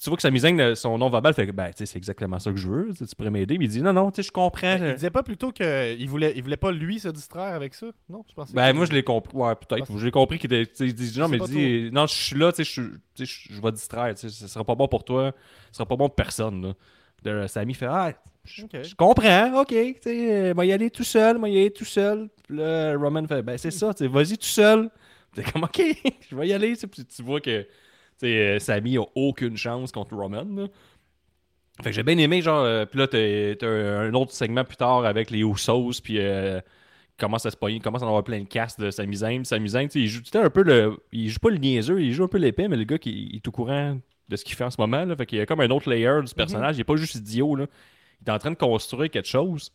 tu 0.00 0.10
vois 0.10 0.16
que 0.16 0.22
Sami 0.22 0.38
Zayn, 0.40 0.56
le- 0.56 0.74
son 0.74 0.96
nom 0.98 1.10
verbal 1.10 1.34
fait 1.34 1.46
que, 1.46 1.52
ben, 1.52 1.70
c'est 1.74 1.96
exactement 1.96 2.38
ça 2.38 2.50
que 2.50 2.56
je 2.56 2.68
veux, 2.68 2.92
tu 2.96 3.04
pourrais 3.16 3.30
m'aider, 3.30 3.58
mais 3.58 3.64
il 3.64 3.68
dit, 3.68 3.82
non, 3.82 3.92
non, 3.92 4.10
je 4.16 4.30
comprends. 4.30 4.76
Il 4.76 4.94
disait 4.94 5.10
pas 5.10 5.22
plutôt 5.22 5.52
qu'il 5.52 6.08
voulait, 6.08 6.32
il 6.36 6.42
voulait 6.42 6.56
pas 6.56 6.70
lui 6.72 6.98
se 7.00 7.08
distraire 7.08 7.54
avec 7.54 7.74
ça 7.74 7.86
Non, 8.08 8.24
je 8.28 8.34
pensais. 8.34 8.52
Ben, 8.54 8.70
que- 8.72 8.76
moi, 8.76 8.86
je 8.86 8.92
l'ai 8.92 9.02
compris, 9.02 9.36
ouais, 9.36 9.54
peut-être, 9.54 9.86
Ah, 9.88 9.94
je 9.98 10.04
l'ai 10.04 10.10
compris 10.10 10.38
qu'il 10.38 10.52
était, 10.52 10.84
il 10.86 10.94
dit, 10.94 11.18
non, 11.18 11.28
mais 11.28 11.38
dit, 11.40 11.90
non, 11.92 12.06
je 12.06 12.14
suis 12.14 12.36
là, 12.38 12.52
tu 12.52 12.64
sais, 12.64 12.82
je 13.16 13.24
je 13.24 13.54
je 13.54 13.60
vais 13.60 13.72
distraire, 13.72 14.16
ce 14.16 14.28
sera 14.28 14.64
pas 14.64 14.74
bon 14.74 14.88
pour 14.88 15.04
toi, 15.04 15.32
ce 15.70 15.76
sera 15.78 15.86
pas 15.86 15.96
bon 15.96 16.08
pour 16.08 16.14
personne, 16.16 16.74
là. 17.24 17.48
Sami 17.48 17.74
fait, 17.74 17.86
ah, 17.88 18.12
je, 18.44 18.62
je 18.82 18.94
comprends, 18.96 19.60
ok, 19.60 19.68
tu 19.68 19.94
sais, 20.02 20.32
euh, 20.50 20.54
moi 20.54 20.66
y 20.66 20.72
aller 20.72 20.90
tout 20.90 21.04
seul, 21.04 21.38
moi 21.38 21.48
y 21.48 21.56
aller 21.56 21.70
tout 21.70 21.84
seul. 21.84 22.28
Puis 22.48 22.56
là, 22.56 22.96
Roman 22.96 23.24
fait, 23.28 23.42
ben 23.42 23.56
c'est 23.56 23.70
ça, 23.70 23.94
tu 23.94 24.08
vas-y 24.08 24.36
tout 24.36 24.46
seul. 24.46 24.90
T'es 25.32 25.44
comme, 25.44 25.62
ok, 25.64 25.80
je 26.28 26.34
vais 26.36 26.48
y 26.48 26.52
aller. 26.52 26.74
Puis 26.90 27.04
tu 27.04 27.22
vois 27.22 27.40
que 27.40 27.64
sais, 28.18 28.56
euh, 28.56 28.58
Sami 28.58 28.98
a 28.98 29.04
aucune 29.14 29.56
chance 29.56 29.92
contre 29.92 30.14
Roman. 30.14 30.44
là. 30.44 30.66
Fait 31.82 31.90
que 31.90 31.96
j'ai 31.96 32.02
bien 32.02 32.18
aimé, 32.18 32.42
genre, 32.42 32.64
euh, 32.64 32.84
puis 32.84 32.98
là, 32.98 33.08
t'as 33.08 33.66
un 33.66 34.12
autre 34.14 34.32
segment 34.32 34.64
plus 34.64 34.76
tard 34.76 35.04
avec 35.04 35.30
les 35.30 35.40
Usos, 35.40 36.00
puis 36.02 36.18
euh, 36.18 36.60
commence 37.18 37.46
à 37.46 37.50
se 37.50 37.56
pogner, 37.56 37.76
il 37.76 37.82
commence 37.82 38.02
à 38.02 38.04
en 38.04 38.08
avoir 38.08 38.24
plein 38.24 38.40
de 38.40 38.46
castes 38.46 38.80
de 38.80 38.90
Sami 38.90 39.16
Zayn. 39.16 39.44
Sami 39.44 39.70
Zayn, 39.70 39.88
tu 39.88 39.92
sais, 39.92 40.00
il 40.00 40.08
joue 40.08 40.22
un 40.34 40.50
peu 40.50 40.62
le. 40.62 40.98
Il 41.12 41.28
joue 41.30 41.38
pas 41.38 41.50
le 41.50 41.58
niaiseux, 41.58 42.00
il 42.02 42.12
joue 42.12 42.24
un 42.24 42.28
peu 42.28 42.38
l'épée, 42.38 42.68
mais 42.68 42.76
le 42.76 42.84
gars 42.84 42.98
qui 42.98 43.30
il 43.32 43.36
est 43.36 43.48
au 43.48 43.52
courant 43.52 43.98
de 44.28 44.36
ce 44.36 44.44
qu'il 44.44 44.54
fait 44.54 44.64
en 44.64 44.70
ce 44.70 44.80
moment. 44.80 45.04
Là, 45.04 45.16
fait 45.16 45.26
qu'il 45.26 45.38
y 45.38 45.40
a 45.40 45.46
comme 45.46 45.60
un 45.60 45.70
autre 45.70 45.90
layer 45.90 46.20
du 46.24 46.34
personnage. 46.34 46.76
Il 46.76 46.80
est 46.80 46.84
pas 46.84 46.96
juste 46.96 47.14
idiot, 47.14 47.56
là. 47.56 47.66
Il 48.20 48.28
est 48.28 48.32
en 48.32 48.38
train 48.38 48.50
de 48.50 48.56
construire 48.56 49.10
quelque 49.10 49.28
chose. 49.28 49.72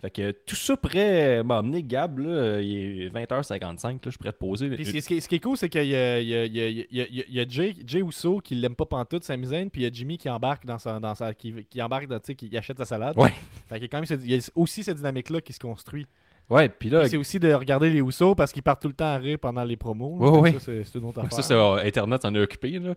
Fait 0.00 0.10
que 0.10 0.30
tout 0.30 0.56
ça 0.56 0.76
pourrait 0.76 1.42
m'emmener 1.42 1.82
Gab, 1.82 2.18
là, 2.18 2.60
il 2.60 3.02
est 3.04 3.08
20h55, 3.08 4.04
là, 4.04 4.10
je 4.10 4.18
pourrais 4.18 4.32
te 4.32 4.38
poser. 4.38 4.68
Puis 4.70 4.84
ce, 4.84 4.90
qui- 5.08 5.20
ce 5.22 5.28
qui 5.28 5.34
est, 5.36 5.40
cool, 5.40 5.56
c'est 5.56 5.70
qu'il 5.70 5.84
y 5.84 5.88
y 5.88 5.94
a- 5.96 6.18
il 6.20 6.28
y 6.28 7.00
a- 7.40 7.42
y 7.44 7.50
Jay, 7.50 7.74
Jay 7.86 8.00
Uso 8.00 8.40
qui 8.40 8.54
l'aime 8.56 8.74
pas 8.76 8.84
pantoute, 8.84 9.24
Sami 9.24 9.46
Zayn, 9.46 9.70
puis 9.70 9.80
il 9.80 9.84
y 9.84 9.86
a 9.86 9.90
Jimmy 9.92 10.18
qui 10.18 10.28
embarque 10.28 10.66
dans 10.66 10.78
sa, 10.78 11.00
dans 11.00 11.14
sa 11.14 11.32
qui, 11.32 11.64
qui 11.70 11.80
embarque, 11.80 12.08
dans, 12.08 12.18
tu 12.20 12.26
sais, 12.26 12.34
qui 12.34 12.54
achète 12.58 12.76
sa 12.76 12.84
salade. 12.84 13.16
Ouais. 13.18 13.32
Fait 13.68 13.76
a 13.82 13.88
quand 13.88 14.00
même, 14.00 14.20
il 14.22 14.30
y 14.32 14.34
a 14.36 14.40
aussi 14.54 14.82
cette 14.84 14.98
dynamique-là 14.98 15.40
qui 15.40 15.52
se 15.54 15.58
construit. 15.60 16.06
Ouais, 16.50 16.68
puis 16.68 16.90
là, 16.90 17.08
C'est 17.08 17.16
aussi 17.16 17.40
de 17.40 17.52
regarder 17.54 17.90
les 17.90 18.00
Usos 18.00 18.34
parce 18.36 18.52
qu'ils 18.52 18.62
partent 18.62 18.82
tout 18.82 18.88
le 18.88 18.94
temps 18.94 19.06
à 19.14 19.16
rire 19.16 19.38
pendant 19.38 19.64
les 19.64 19.76
promos. 19.76 20.18
là. 20.22 20.30
Ouais, 20.30 20.38
ouais. 20.40 20.52
Ça, 20.52 20.72
c'est 20.84 20.98
une 20.98 21.04
autre 21.06 21.18
affaire. 21.20 21.32
Ça, 21.32 21.42
c'est 21.42 21.54
euh, 21.54 21.76
Internet 21.84 22.22
s'en 22.22 22.34
est 22.34 22.38
occupé, 22.40 22.78
là. 22.78 22.94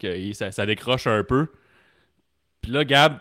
Que 0.00 0.16
il- 0.16 0.34
ça, 0.34 0.50
ça 0.50 0.64
décroche 0.66 1.06
un 1.06 1.22
peu. 1.22 1.46
Puis 2.60 2.72
là, 2.72 2.84
Gab, 2.84 3.18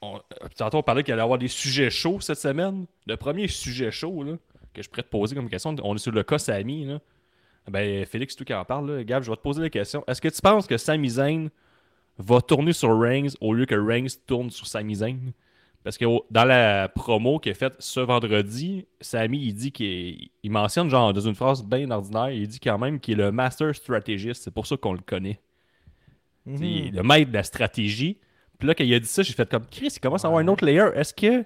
on, 0.00 0.16
euh, 0.16 0.48
tantôt 0.56 0.78
on 0.78 0.82
parlait 0.82 1.02
qu'il 1.02 1.12
allait 1.12 1.22
y 1.22 1.24
avoir 1.24 1.38
des 1.38 1.48
sujets 1.48 1.90
chauds 1.90 2.20
cette 2.20 2.38
semaine. 2.38 2.86
Le 3.06 3.16
premier 3.16 3.48
sujet 3.48 3.90
chaud, 3.90 4.22
là, 4.22 4.34
que 4.74 4.82
je 4.82 4.88
pourrais 4.88 5.02
te 5.02 5.08
poser 5.08 5.34
comme 5.34 5.48
question, 5.48 5.74
on 5.82 5.94
est 5.94 5.98
sur 5.98 6.12
le 6.12 6.22
cas 6.22 6.38
Sami, 6.38 6.84
là. 6.84 7.00
Ben, 7.70 8.06
Félix, 8.06 8.32
c'est 8.32 8.38
toi 8.38 8.46
qui 8.46 8.54
en 8.54 8.64
parle, 8.64 8.90
là. 8.90 9.04
Gab, 9.04 9.22
je 9.22 9.30
vais 9.30 9.36
te 9.36 9.42
poser 9.42 9.60
la 9.60 9.70
question. 9.70 10.02
Est-ce 10.06 10.20
que 10.22 10.28
tu 10.28 10.40
penses 10.40 10.66
que 10.66 10.78
Sami 10.78 11.10
Zayn 11.10 11.48
va 12.16 12.40
tourner 12.40 12.72
sur 12.72 12.98
Reigns 12.98 13.34
au 13.40 13.52
lieu 13.52 13.66
que 13.66 13.74
Reigns 13.74 14.16
tourne 14.26 14.50
sur 14.50 14.66
Sami 14.66 14.94
Zayn? 14.96 15.32
Parce 15.84 15.96
que 15.96 16.04
dans 16.30 16.44
la 16.44 16.88
promo 16.88 17.38
qu'il 17.38 17.52
a 17.52 17.54
faite 17.54 17.74
ce 17.78 18.00
vendredi, 18.00 18.86
Sami, 19.00 19.38
il 19.38 19.54
dit 19.54 19.72
qu'il 19.72 20.28
il 20.42 20.50
mentionne, 20.50 20.88
genre, 20.88 21.12
dans 21.12 21.20
une 21.20 21.34
phrase 21.34 21.64
bien 21.64 21.90
ordinaire, 21.90 22.30
il 22.30 22.48
dit 22.48 22.60
quand 22.60 22.78
même 22.78 23.00
qu'il 23.00 23.20
est 23.20 23.24
le 23.24 23.32
master 23.32 23.74
stratégiste. 23.74 24.44
C'est 24.44 24.50
pour 24.50 24.66
ça 24.66 24.76
qu'on 24.76 24.92
le 24.92 25.00
connaît. 25.00 25.40
Mhm. 26.46 26.56
C'est 26.56 26.90
le 26.90 27.02
maître 27.02 27.30
de 27.30 27.36
la 27.36 27.42
stratégie. 27.42 28.18
Puis 28.58 28.66
là, 28.68 28.74
quand 28.74 28.84
il 28.84 28.92
a 28.94 28.98
dit 28.98 29.06
ça, 29.06 29.22
j'ai 29.22 29.32
fait 29.32 29.48
comme 29.48 29.66
Chris, 29.70 29.92
il 29.96 30.00
commence 30.00 30.24
à 30.24 30.28
avoir 30.28 30.42
un 30.42 30.48
autre 30.48 30.64
layer. 30.64 30.88
Est-ce 30.94 31.14
que. 31.14 31.42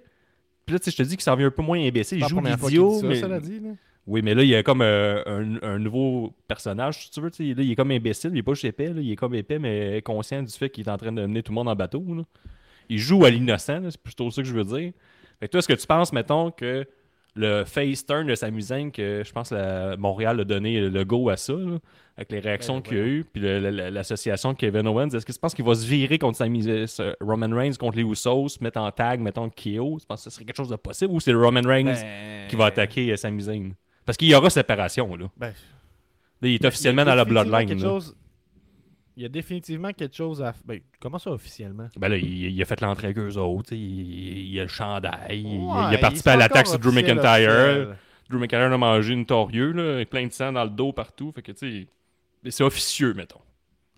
Puis 0.64 0.74
là, 0.74 0.78
tu 0.78 0.84
sais, 0.84 0.90
je 0.92 0.96
te 0.96 1.02
dis 1.02 1.16
qu'il 1.16 1.22
s'en 1.22 1.34
vient 1.36 1.48
un 1.48 1.50
peu 1.50 1.62
moins 1.62 1.78
imbécile. 1.78 2.18
Il 2.18 2.26
joue 2.28 2.40
l'idiot. 2.40 3.00
ça, 3.00 3.06
Mais... 3.06 3.16
cela 3.16 3.40
dit, 3.40 3.60
là. 3.60 3.70
Oui, 4.06 4.20
mais 4.22 4.34
là, 4.34 4.42
il 4.42 4.48
y 4.48 4.56
a 4.56 4.62
comme 4.64 4.82
euh, 4.82 5.22
un, 5.26 5.62
un 5.62 5.78
nouveau 5.78 6.32
personnage, 6.48 7.04
si 7.04 7.10
tu 7.10 7.20
veux. 7.20 7.28
Là, 7.28 7.34
il 7.62 7.70
est 7.70 7.76
comme 7.76 7.90
imbécile. 7.92 8.30
Il 8.32 8.38
est 8.38 8.42
pas 8.42 8.54
juste 8.54 8.64
épais. 8.64 8.88
là. 8.88 9.00
Il 9.00 9.10
est 9.12 9.16
comme 9.16 9.34
épais, 9.34 9.58
mais 9.60 10.02
conscient 10.02 10.42
du 10.42 10.52
fait 10.52 10.70
qu'il 10.70 10.84
est 10.86 10.90
en 10.90 10.96
train 10.96 11.12
de 11.12 11.20
mener 11.22 11.42
tout 11.42 11.52
le 11.52 11.56
monde 11.56 11.68
en 11.68 11.76
bateau. 11.76 12.02
là. 12.08 12.22
Il 12.88 12.98
joue 12.98 13.24
à 13.24 13.30
l'innocent. 13.30 13.80
C'est 13.90 14.00
plutôt 14.02 14.30
ça 14.30 14.42
que 14.42 14.48
je 14.48 14.54
veux 14.54 14.64
dire. 14.64 14.92
Fait 15.38 15.46
que 15.46 15.52
toi, 15.52 15.58
est-ce 15.60 15.68
que 15.68 15.72
tu 15.74 15.86
penses, 15.86 16.12
mettons, 16.12 16.50
que 16.50 16.84
le 17.34 17.64
face 17.64 18.04
turn 18.04 18.26
de 18.26 18.34
Sami 18.34 18.62
Zayn, 18.62 18.90
que 18.90 19.22
je 19.24 19.32
pense 19.32 19.48
que 19.50 19.54
la- 19.54 19.96
Montréal 19.96 20.40
a 20.40 20.44
donné 20.44 20.80
le 20.80 21.04
go 21.04 21.28
à 21.30 21.36
ça, 21.36 21.54
là, 21.54 21.78
avec 22.16 22.30
les 22.30 22.40
réactions 22.40 22.76
Ben, 22.76 22.82
qu'il 22.82 22.96
y 22.98 23.00
a 23.00 23.04
eu, 23.04 23.24
puis 23.24 23.40
l'association 23.90 24.54
Kevin 24.54 24.86
Owens, 24.86 25.08
est-ce 25.08 25.24
que 25.24 25.32
tu 25.32 25.38
penses 25.38 25.54
qu'il 25.54 25.64
va 25.64 25.74
se 25.74 25.86
virer 25.86 26.18
contre 26.18 26.36
Sami 26.38 26.62
ce- 26.62 27.14
Roman 27.24 27.48
Reigns 27.56 27.74
contre 27.78 27.96
les 27.96 28.02
Usos, 28.04 28.58
mettre 28.60 28.78
en 28.80 28.90
tag, 28.90 29.20
mettons, 29.20 29.48
KO? 29.48 29.98
Tu 30.00 30.06
penses 30.06 30.24
que 30.24 30.30
ce 30.30 30.30
serait 30.30 30.44
quelque 30.44 30.56
chose 30.56 30.68
de 30.68 30.76
possible 30.76 31.12
ou 31.12 31.20
c'est 31.20 31.32
Roman 31.32 31.62
Reigns 31.64 31.84
Ben, 31.94 32.48
qui 32.48 32.56
va 32.56 32.66
attaquer 32.66 33.10
euh, 33.12 33.16
Sami 33.16 33.42
Zayn? 33.42 33.72
Parce 34.04 34.18
qu'il 34.18 34.28
y 34.28 34.34
aura 34.34 34.50
séparation, 34.50 35.14
là. 35.16 35.26
ben, 35.36 35.46
Là, 35.48 36.48
il 36.48 36.54
est 36.54 36.56
il 36.60 36.66
officiellement 36.66 37.04
dans 37.04 37.14
la 37.14 37.24
bloodline. 37.24 37.66
quelque 37.68 37.82
là. 37.82 37.88
chose- 37.88 38.16
Il 39.16 39.22
y 39.22 39.26
a 39.26 39.28
définitivement 39.28 39.92
quelque 39.92 40.16
chose 40.16 40.40
à. 40.42 40.54
Ben, 40.64 40.80
comment 41.00 41.18
ça 41.18 41.30
officiellement? 41.30 41.88
Ben 41.98 42.08
là, 42.08 42.16
il, 42.16 42.50
il 42.50 42.62
a 42.62 42.64
fait 42.64 42.80
l'entrée 42.80 43.08
avec 43.08 43.18
eux 43.18 43.36
autres. 43.36 43.72
Il, 43.74 44.48
il 44.50 44.58
a 44.58 44.62
le 44.62 44.68
chandail. 44.68 45.40
il- 45.40 45.60
il, 45.90 45.94
a 45.94 45.98
participé 45.98 46.30
à 46.30 46.36
l'attaque 46.36 46.66
sur 46.66 46.78
Drew 46.78 46.92
McIntyre. 46.92 47.50
officiel. 47.50 47.96
Drew 48.30 48.38
McIntyre 48.38 48.72
a 48.72 48.78
mangé 48.78 49.12
une 49.12 49.26
torieux, 49.26 49.72
là, 49.72 49.94
avec 49.96 50.08
plein 50.10 50.26
de 50.26 50.32
sang 50.32 50.52
dans 50.52 50.64
le 50.64 50.70
dos 50.70 50.92
partout. 50.92 51.30
Fait 51.34 51.42
que, 51.42 51.52
tu 51.52 51.82
sais, 51.82 51.86
mais 52.42 52.50
c'est 52.50 52.64
officieux, 52.64 53.12
mettons. 53.12 53.40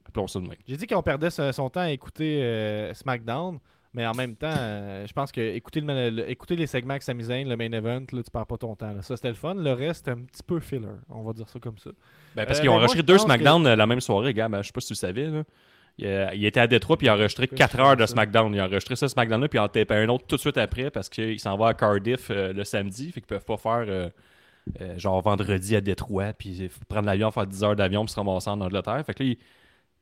Appelons 0.06 0.26
ça 0.26 0.40
de 0.40 0.46
même. 0.48 0.56
J'ai 0.66 0.76
dit 0.76 0.86
qu'on 0.86 1.02
perdait 1.02 1.30
son 1.30 1.70
temps 1.70 1.80
à 1.80 1.90
écouter 1.90 2.42
euh, 2.42 2.92
SmackDown, 2.94 3.58
mais 3.94 4.06
en 4.06 4.12
même 4.12 4.34
temps, 4.36 4.52
euh, 4.54 5.06
je 5.06 5.12
pense 5.12 5.30
que 5.32 5.40
écouter, 5.40 5.80
le, 5.80 6.10
le- 6.10 6.28
écouter 6.30 6.56
les 6.56 6.66
segments 6.66 6.90
avec 6.92 7.02
Sami 7.04 7.22
Zayn, 7.24 7.48
le 7.48 7.56
main 7.56 7.70
event, 7.72 8.00
là, 8.12 8.22
tu 8.22 8.30
perds 8.32 8.46
pas 8.46 8.56
ton 8.58 8.74
temps. 8.76 8.92
là. 8.92 9.02
Ça, 9.02 9.16
c'était 9.16 9.28
le 9.28 9.34
fun. 9.34 9.54
Le 9.54 9.72
reste, 9.72 10.08
un 10.08 10.16
petit 10.22 10.42
peu 10.42 10.60
filler. 10.60 10.88
On 11.08 11.22
va 11.22 11.32
dire 11.32 11.48
ça 11.48 11.58
comme 11.60 11.78
ça. 11.78 11.90
Ben, 12.34 12.44
parce 12.44 12.58
Euh, 12.58 12.62
qu'ils 12.62 12.70
ont 12.70 12.74
ben, 12.74 12.78
enregistré 12.80 13.02
deux 13.02 13.18
SmackDown 13.18 13.66
euh, 13.66 13.76
la 13.76 13.86
même 13.86 14.00
soirée, 14.00 14.34
gars. 14.34 14.48
Ben, 14.48 14.60
je 14.62 14.66
sais 14.66 14.72
pas 14.72 14.80
si 14.80 14.88
tu 14.88 14.92
le 14.94 14.98
savais. 14.98 15.26
Là. 15.28 15.42
Il, 15.96 16.30
il 16.34 16.44
était 16.44 16.58
à 16.60 16.66
Détroit, 16.66 16.96
puis 16.96 17.06
il 17.06 17.10
a 17.10 17.14
enregistré 17.14 17.46
Pourquoi 17.46 17.66
4 17.68 17.76
je 17.76 17.82
heures 17.82 17.96
de 17.96 18.06
ça? 18.06 18.12
SmackDown. 18.14 18.52
Il 18.52 18.58
a 18.60 18.64
enregistré 18.64 18.96
ça 18.96 19.06
SmackDown-là, 19.08 19.46
puis 19.48 19.58
il 19.58 19.60
en 19.62 19.68
tapait 19.68 19.94
un 19.94 20.08
autre 20.08 20.26
tout 20.26 20.34
de 20.36 20.40
suite 20.40 20.58
après, 20.58 20.90
parce 20.90 21.08
qu'il 21.08 21.38
s'en 21.38 21.56
va 21.56 21.68
à 21.68 21.74
Cardiff 21.74 22.28
euh, 22.30 22.52
le 22.52 22.64
samedi, 22.64 23.12
fait 23.12 23.20
qu'ils 23.20 23.28
peuvent 23.28 23.44
pas 23.44 23.56
faire 23.56 24.10
genre 24.96 25.20
vendredi 25.20 25.76
à 25.76 25.80
Détroit, 25.80 26.32
puis 26.32 26.68
prendre 26.88 27.06
l'avion, 27.06 27.30
faire 27.30 27.46
10 27.46 27.62
heures 27.64 27.76
d'avion, 27.76 28.04
puis 28.04 28.12
se 28.12 28.16
ramasser 28.18 28.48
en 28.50 28.60
Angleterre. 28.60 29.02
Fait 29.06 29.14
que 29.14 29.22
là, 29.22 29.28
il, 29.30 29.38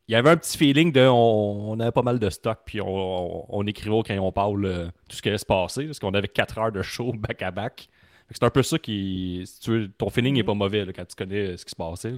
il 0.09 0.13
y 0.13 0.15
avait 0.15 0.31
un 0.31 0.37
petit 0.37 0.59
feeling 0.59 0.93
de 0.93 1.07
on, 1.07 1.79
avait 1.79 1.93
pas 1.93 2.03
mal 2.03 2.19
de 2.19 2.29
stock, 2.29 2.61
puis 2.65 2.81
on, 2.81 3.55
on, 3.55 3.67
écrivait 3.67 4.03
quand 4.07 4.19
on 4.19 4.33
parle 4.33 4.65
euh, 4.65 4.87
tout 5.09 5.17
ce 5.17 5.23
qui 5.23 5.29
allait 5.29 5.39
se 5.39 5.47
passer, 5.47 5.87
parce 5.87 5.99
qu'on 5.99 6.15
avait 6.15 6.29
4 6.29 6.59
heures 6.59 6.73
de 6.73 6.83
show 6.83 7.13
back-à-back. 7.17 7.89
C'est 8.31 8.43
un 8.45 8.51
peu 8.51 8.63
ça 8.63 8.79
qui. 8.79 9.43
Si 9.45 9.61
tu 9.61 9.71
veux, 9.71 9.89
ton 9.91 10.09
feeling 10.09 10.39
est 10.39 10.45
pas 10.45 10.55
mauvais 10.55 10.87
quand 10.95 11.05
tu 11.05 11.15
connais 11.15 11.53
euh, 11.53 11.57
ce 11.57 11.65
qui 11.65 11.71
se 11.71 11.77
passait. 11.77 12.15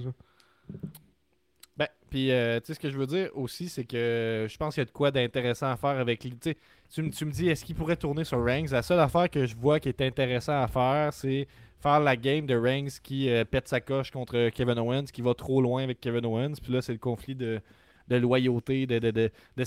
Ben, 1.75 1.87
puis, 2.09 2.31
euh, 2.31 2.59
tu 2.61 2.67
sais, 2.67 2.73
ce 2.75 2.79
que 2.79 2.89
je 2.89 2.97
veux 2.97 3.05
dire 3.05 3.29
aussi, 3.35 3.67
c'est 3.67 3.83
que 3.83 4.47
je 4.49 4.57
pense 4.57 4.75
qu'il 4.75 4.81
y 4.81 4.83
a 4.83 4.85
de 4.85 4.91
quoi 4.91 5.11
d'intéressant 5.11 5.69
à 5.69 5.75
faire 5.75 5.89
avec. 5.89 6.19
Tu 6.19 6.55
tu 6.89 7.01
me 7.01 7.31
dis, 7.31 7.49
est-ce 7.49 7.65
qu'il 7.65 7.75
pourrait 7.75 7.97
tourner 7.97 8.23
sur 8.23 8.43
Ranks 8.43 8.71
La 8.71 8.81
seule 8.81 8.99
affaire 8.99 9.29
que 9.29 9.45
je 9.45 9.55
vois 9.55 9.79
qui 9.79 9.89
est 9.89 10.01
intéressant 10.01 10.61
à 10.61 10.67
faire, 10.67 11.11
c'est 11.11 11.47
faire 11.81 11.99
la 11.99 12.15
game 12.15 12.45
de 12.45 12.55
Ranks 12.55 12.99
qui 13.03 13.29
euh, 13.29 13.45
pète 13.45 13.67
sa 13.67 13.79
coche 13.81 14.11
contre 14.11 14.49
Kevin 14.49 14.79
Owens, 14.79 15.05
qui 15.05 15.21
va 15.21 15.33
trop 15.33 15.61
loin 15.61 15.83
avec 15.83 15.99
Kevin 16.01 16.25
Owens. 16.25 16.53
Puis 16.61 16.73
là, 16.73 16.81
c'est 16.81 16.93
le 16.93 16.99
conflit 16.99 17.35
de, 17.35 17.61
de 18.07 18.15
loyauté 18.17 18.87
de, 18.87 18.99
de, 18.99 19.11
de, 19.11 19.31
de. 19.57 19.63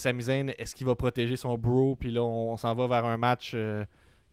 Est-ce 0.58 0.74
qu'il 0.74 0.86
va 0.86 0.94
protéger 0.94 1.36
son 1.36 1.56
bro? 1.58 1.96
Puis 1.96 2.10
là, 2.10 2.22
on, 2.22 2.52
on 2.52 2.56
s'en 2.56 2.74
va 2.74 2.86
vers 2.86 3.04
un 3.04 3.16
match. 3.16 3.52
euh, 3.54 3.84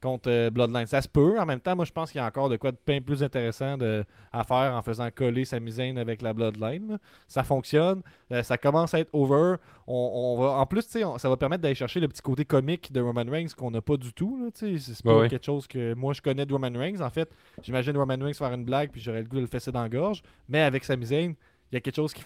contre 0.05 0.29
euh, 0.29 0.49
Bloodline. 0.49 0.85
Ça 0.85 1.01
se 1.01 1.09
peut. 1.09 1.39
En 1.39 1.45
même 1.45 1.59
temps, 1.59 1.75
moi, 1.75 1.85
je 1.85 1.91
pense 1.91 2.11
qu'il 2.11 2.19
y 2.19 2.23
a 2.23 2.27
encore 2.27 2.49
de 2.49 2.57
quoi 2.57 2.71
de 2.71 2.77
bien 2.85 3.01
plus 3.01 3.23
intéressant 3.23 3.77
de, 3.77 4.03
à 4.31 4.43
faire 4.43 4.73
en 4.75 4.81
faisant 4.81 5.09
coller 5.13 5.45
Sami 5.45 5.71
Zayn 5.71 5.97
avec 5.97 6.21
la 6.21 6.33
Bloodline. 6.33 6.97
Ça 7.27 7.43
fonctionne. 7.43 8.01
Euh, 8.31 8.43
ça 8.43 8.57
commence 8.57 8.93
à 8.93 8.99
être 8.99 9.09
over. 9.13 9.55
On, 9.87 9.93
on 10.37 10.41
va, 10.41 10.51
en 10.59 10.65
plus, 10.65 10.85
on- 11.03 11.17
ça 11.17 11.27
va 11.29 11.37
permettre 11.37 11.61
d'aller 11.63 11.75
chercher 11.75 11.99
le 11.99 12.07
petit 12.07 12.21
côté 12.21 12.45
comique 12.45 12.91
de 12.91 13.01
Roman 13.01 13.25
Reigns 13.29 13.49
qu'on 13.57 13.71
n'a 13.71 13.81
pas 13.81 13.97
du 13.97 14.13
tout. 14.13 14.49
C'est 14.53 15.03
pas 15.03 15.17
Ouais, 15.19 15.29
quelque 15.29 15.45
chose 15.45 15.67
que 15.67 15.93
moi 15.93 16.13
je 16.13 16.21
connais 16.21 16.45
de 16.45 16.53
Roman 16.53 16.71
Reigns. 16.73 17.01
En 17.01 17.09
fait, 17.09 17.29
j'imagine 17.63 17.97
Roman 17.97 18.17
Reigns 18.19 18.33
faire 18.33 18.53
une 18.53 18.65
blague 18.65 18.91
puis 18.91 19.01
j'aurais 19.01 19.21
le 19.23 19.27
goût 19.27 19.37
de 19.37 19.41
le 19.41 19.47
fesser 19.47 19.71
dans 19.71 19.81
la 19.83 19.89
gorge. 19.89 20.21
Mais 20.47 20.61
avec 20.61 20.83
Sami 20.83 21.05
Zayn, 21.05 21.33
il 21.71 21.75
y 21.75 21.77
a 21.77 21.81
quelque 21.81 21.95
chose 21.95 22.13
qui 22.13 22.23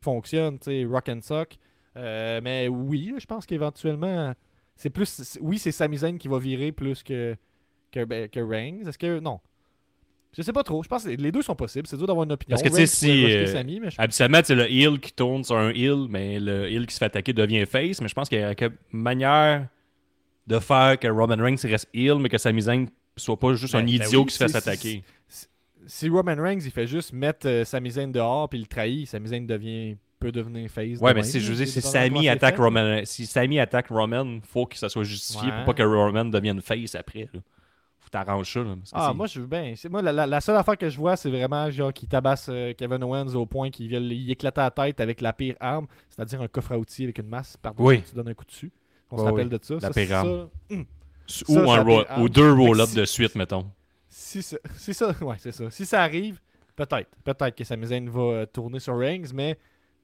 fonctionne. 0.00 0.58
Rock 0.90 1.08
and 1.08 1.20
sock. 1.22 1.56
Euh, 1.96 2.40
mais 2.42 2.68
oui, 2.68 3.14
je 3.18 3.26
pense 3.26 3.46
qu'éventuellement, 3.46 4.32
c'est 4.78 4.88
plus. 4.88 5.38
Oui, 5.42 5.58
c'est 5.58 5.72
Sami 5.72 5.98
Zayn 5.98 6.16
qui 6.16 6.28
va 6.28 6.38
virer 6.38 6.72
plus 6.72 7.02
que, 7.02 7.36
que, 7.92 8.04
ben, 8.04 8.28
que 8.30 8.40
Reigns. 8.40 8.86
Est-ce 8.88 8.96
que. 8.96 9.20
Non. 9.20 9.40
Je 10.36 10.42
sais 10.42 10.52
pas 10.52 10.62
trop. 10.62 10.82
Je 10.82 10.88
pense 10.88 11.04
que 11.04 11.08
les 11.10 11.32
deux 11.32 11.42
sont 11.42 11.56
possibles. 11.56 11.86
C'est 11.86 11.96
dur 11.96 12.06
d'avoir 12.06 12.24
une 12.24 12.32
opinion. 12.32 12.50
Parce 12.56 12.62
que, 12.62 12.68
tu 12.68 12.74
sais, 12.74 12.86
si, 12.86 13.24
euh, 13.24 13.46
Sami, 13.46 13.80
mais 13.80 13.90
je- 13.90 13.96
Habituellement, 13.98 14.40
c'est 14.44 14.54
le 14.54 14.70
heel 14.70 15.00
qui 15.00 15.12
tourne 15.12 15.42
sur 15.42 15.56
un 15.56 15.70
heel, 15.70 16.06
mais 16.08 16.38
le 16.38 16.70
heel 16.70 16.86
qui 16.86 16.94
se 16.94 16.98
fait 16.98 17.06
attaquer 17.06 17.32
devient 17.32 17.64
face. 17.66 18.00
Mais 18.00 18.08
je 18.08 18.14
pense 18.14 18.28
qu'il 18.28 18.38
y 18.38 18.42
a 18.42 18.50
une 18.52 18.70
manière 18.92 19.68
de 20.46 20.58
faire 20.58 20.98
que 20.98 21.08
Roman 21.08 21.36
Reigns 21.42 21.56
reste 21.64 21.88
heel, 21.94 22.16
mais 22.20 22.28
que 22.28 22.38
Sami 22.38 22.60
Zayn 22.62 22.86
soit 23.16 23.38
pas 23.38 23.54
juste 23.54 23.72
Ben, 23.72 23.80
un 23.80 23.84
ben 23.84 23.88
idiot 23.88 24.20
oui, 24.20 24.26
qui 24.26 24.34
se 24.34 24.38
fait 24.44 24.48
c'est- 24.48 24.56
attaquer. 24.58 25.02
si 25.86 26.08
Roman 26.10 26.36
Reigns, 26.36 26.60
il 26.62 26.70
fait 26.70 26.86
juste 26.86 27.12
mettre 27.14 27.48
euh, 27.48 27.64
Sami 27.64 27.90
Zayn 27.90 28.08
dehors 28.12 28.48
puis 28.50 28.58
il 28.58 28.62
le 28.62 28.66
trahit, 28.68 29.08
Sami 29.08 29.28
Zayn 29.28 29.46
devient, 29.46 29.96
peut 30.18 30.32
devenir 30.32 30.68
face. 30.70 30.98
Ouais, 31.00 31.12
de 31.12 31.18
mais 31.18 31.22
si 31.22 31.40
je 31.40 31.50
veux 31.50 31.56
dire, 31.56 31.66
si 31.68 31.80
c'est 31.80 32.28
attaque 32.28 32.56
fait. 32.56 32.62
Roman, 32.62 33.00
si 33.04 33.26
Sami 33.26 33.58
attaque 33.60 33.88
Roman, 33.88 34.38
faut 34.42 34.66
que 34.66 34.76
ça 34.76 34.88
soit 34.88 35.04
justifié 35.04 35.48
Ouais. 35.50 35.56
pour 35.64 35.66
pas 35.66 35.74
que 35.74 35.82
Roman 35.82 36.24
devienne 36.24 36.60
face 36.60 36.94
après. 36.94 37.28
Là. 37.32 37.40
Faut 38.00 38.08
t'arranger 38.10 38.60
ça. 38.84 38.96
Là, 38.96 39.06
Ah, 39.10 39.12
moi, 39.12 39.26
je 39.26 39.40
veux 39.40 39.46
bien. 39.46 39.74
Moi, 39.90 40.00
la, 40.02 40.12
la- 40.12 40.26
la 40.26 40.40
seule 40.40 40.56
affaire 40.56 40.78
que 40.78 40.88
je 40.88 40.96
vois, 40.96 41.16
c'est 41.16 41.30
vraiment 41.30 41.70
genre 41.70 41.92
qu'il 41.92 42.08
tabasse 42.08 42.46
euh, 42.48 42.72
Kevin 42.72 43.02
Owens 43.04 43.34
au 43.34 43.44
point 43.46 43.70
qu'il 43.70 43.86
vient 43.88 44.00
lui 44.00 44.30
éclater 44.30 44.60
la 44.62 44.70
tête 44.70 45.00
avec 45.00 45.20
la 45.20 45.32
pire 45.32 45.56
arme, 45.60 45.86
c'est-à-dire 46.08 46.40
un 46.40 46.48
coffre 46.48 46.72
à 46.72 46.78
outils 46.78 47.04
avec 47.04 47.18
une 47.18 47.28
masse 47.28 47.56
par 47.58 47.74
Oui. 47.78 48.02
tu 48.08 48.14
donnes 48.14 48.28
un 48.28 48.34
coup 48.34 48.44
dessus. 48.46 48.72
On 49.10 49.16
Ouais, 49.16 49.22
se 49.22 49.28
rappelle 49.28 49.48
oui. 49.52 49.58
de 49.58 49.64
ça. 49.64 49.74
La 49.74 49.80
Ça, 49.80 49.90
pire 49.90 50.12
arme. 50.16 50.48
ça. 50.70 50.76
Ou, 51.48 51.54
ça, 51.54 51.60
un 51.60 51.82
roll- 51.82 52.30
deux 52.30 52.52
roll-ups 52.52 52.88
si- 52.90 52.96
de 52.96 53.04
suite, 53.04 53.34
mettons. 53.34 53.66
Si 54.08 54.42
ça, 54.42 54.56
si 54.76 54.94
ça, 54.94 55.08
ouais, 55.20 55.36
c'est 55.38 55.52
ça. 55.52 55.70
Si 55.70 55.84
ça 55.84 56.02
arrive, 56.02 56.40
peut-être. 56.76 57.10
Peut-être 57.24 57.54
que 57.54 57.64
Sami 57.64 57.86
Zayn 57.86 58.08
va 58.08 58.20
euh, 58.20 58.46
tourner 58.46 58.80
sur 58.80 58.96
Reigns, 58.98 59.26
mais 59.34 59.58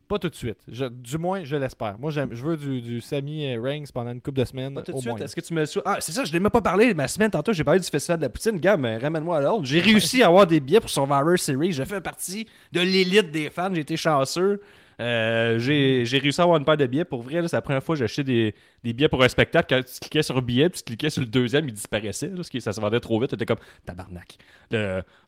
pas 0.08 0.18
tout 0.18 0.28
de 0.28 0.34
suite. 0.34 0.58
Je- 0.68 0.84
du 0.86 1.18
moins, 1.18 1.44
je 1.44 1.56
l'espère. 1.56 1.98
Moi, 1.98 2.10
je 2.10 2.20
veux 2.22 2.56
du, 2.56 2.80
du 2.80 3.00
Sami 3.00 3.46
euh, 3.46 3.60
Reigns 3.60 3.84
pendant 3.92 4.10
une 4.12 4.20
couple 4.20 4.38
de 4.40 4.44
semaines. 4.44 4.74
Pas 4.74 4.82
tout 4.82 4.92
de 4.92 4.96
au 4.96 5.00
suite. 5.00 5.20
Est-ce 5.20 5.34
que 5.34 5.40
tu 5.40 5.54
me 5.54 5.64
Ah, 5.84 5.96
c'est 6.00 6.12
ça, 6.12 6.24
je 6.24 6.32
l'ai 6.32 6.40
même 6.40 6.50
pas 6.50 6.60
parlé. 6.60 6.94
Ma 6.94 7.08
semaine, 7.08 7.30
tantôt, 7.30 7.52
j'ai 7.52 7.64
parlé 7.64 7.80
du 7.80 7.86
festival 7.86 8.18
de 8.18 8.22
la 8.24 8.28
poutine. 8.28 8.58
Gars, 8.58 8.76
mais 8.76 8.98
ramène-moi 8.98 9.38
à 9.38 9.40
l'ordre. 9.40 9.64
J'ai 9.66 9.80
réussi 9.80 10.22
à 10.22 10.28
avoir 10.28 10.46
des 10.46 10.60
billets 10.60 10.80
pour 10.80 10.90
Survivor 10.90 11.38
Series. 11.38 11.72
J'ai 11.72 11.84
fait 11.84 12.00
partie 12.00 12.46
de 12.72 12.80
l'élite 12.80 13.30
des 13.30 13.50
fans. 13.50 13.70
J'ai 13.74 13.80
été 13.80 13.96
chanceux. 13.96 14.60
Euh, 15.00 15.58
j'ai 15.58 16.18
réussi 16.18 16.40
à 16.40 16.44
avoir 16.44 16.58
une 16.58 16.64
paire 16.64 16.76
de 16.76 16.86
billets. 16.86 17.04
Pour 17.04 17.22
vrai, 17.22 17.40
c'est 17.48 17.56
la 17.56 17.62
première 17.62 17.82
fois 17.82 17.94
que 17.94 17.98
j'ai 17.98 18.04
acheté 18.04 18.22
des, 18.24 18.54
des 18.82 18.92
billets 18.92 19.08
pour 19.08 19.22
un 19.22 19.28
spectacle. 19.28 19.66
Quand 19.74 19.82
tu 19.84 19.98
cliquais 20.00 20.22
sur 20.22 20.40
billet, 20.40 20.68
puis 20.70 20.78
tu 20.80 20.84
cliquais 20.84 21.10
sur 21.10 21.20
le 21.20 21.26
deuxième, 21.26 21.68
il 21.68 21.74
disparaissait. 21.74 22.28
Là, 22.28 22.36
parce 22.36 22.48
que 22.50 22.60
ça 22.60 22.72
se 22.72 22.80
vendait 22.80 23.00
trop 23.00 23.18
vite. 23.20 23.30
T'étais 23.30 23.46
comme 23.46 23.58
tabarnak. 23.84 24.36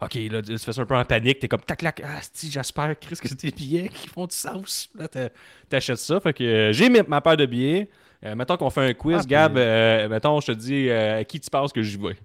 Ok, 0.00 0.14
là, 0.30 0.42
tu 0.42 0.58
fais 0.58 0.72
ça 0.72 0.82
un 0.82 0.86
peu 0.86 0.96
en 0.96 1.04
panique. 1.04 1.38
T'es 1.40 1.48
comme 1.48 1.60
tac, 1.62 1.78
tac. 1.80 2.00
Ah, 2.04 2.18
si, 2.32 2.50
j'espère, 2.50 2.94
Chris, 3.00 3.16
que 3.16 3.28
c'est 3.28 3.40
des 3.40 3.50
billets 3.50 3.88
qui 3.88 4.08
font 4.08 4.26
du 4.26 4.34
sens. 4.36 4.88
Là, 4.94 5.08
t'a- 5.08 5.30
t'achètes 5.68 5.98
ça. 5.98 6.20
Fait 6.20 6.32
que 6.32 6.44
euh, 6.44 6.72
j'ai 6.72 6.88
mis 6.88 7.00
ma 7.08 7.20
paire 7.20 7.36
de 7.36 7.46
billets. 7.46 7.88
Euh, 8.24 8.34
mettons 8.34 8.56
qu'on 8.56 8.70
fait 8.70 8.80
un 8.88 8.94
quiz, 8.94 9.16
Ah, 9.18 9.20
puis- 9.20 9.28
Gab. 9.28 9.56
euh, 9.58 10.08
mettons, 10.08 10.40
je 10.40 10.46
te 10.46 10.52
dis 10.52 10.90
à 10.90 11.22
qui 11.24 11.38
tu 11.38 11.50
penses 11.50 11.72
que 11.72 11.82
j'y 11.82 11.96
vais? 11.98 12.16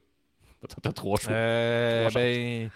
T'as- 0.81 0.91
trois 0.93 1.19
choix. 1.19 1.33
Trois 1.33 2.11
ben, 2.13 2.69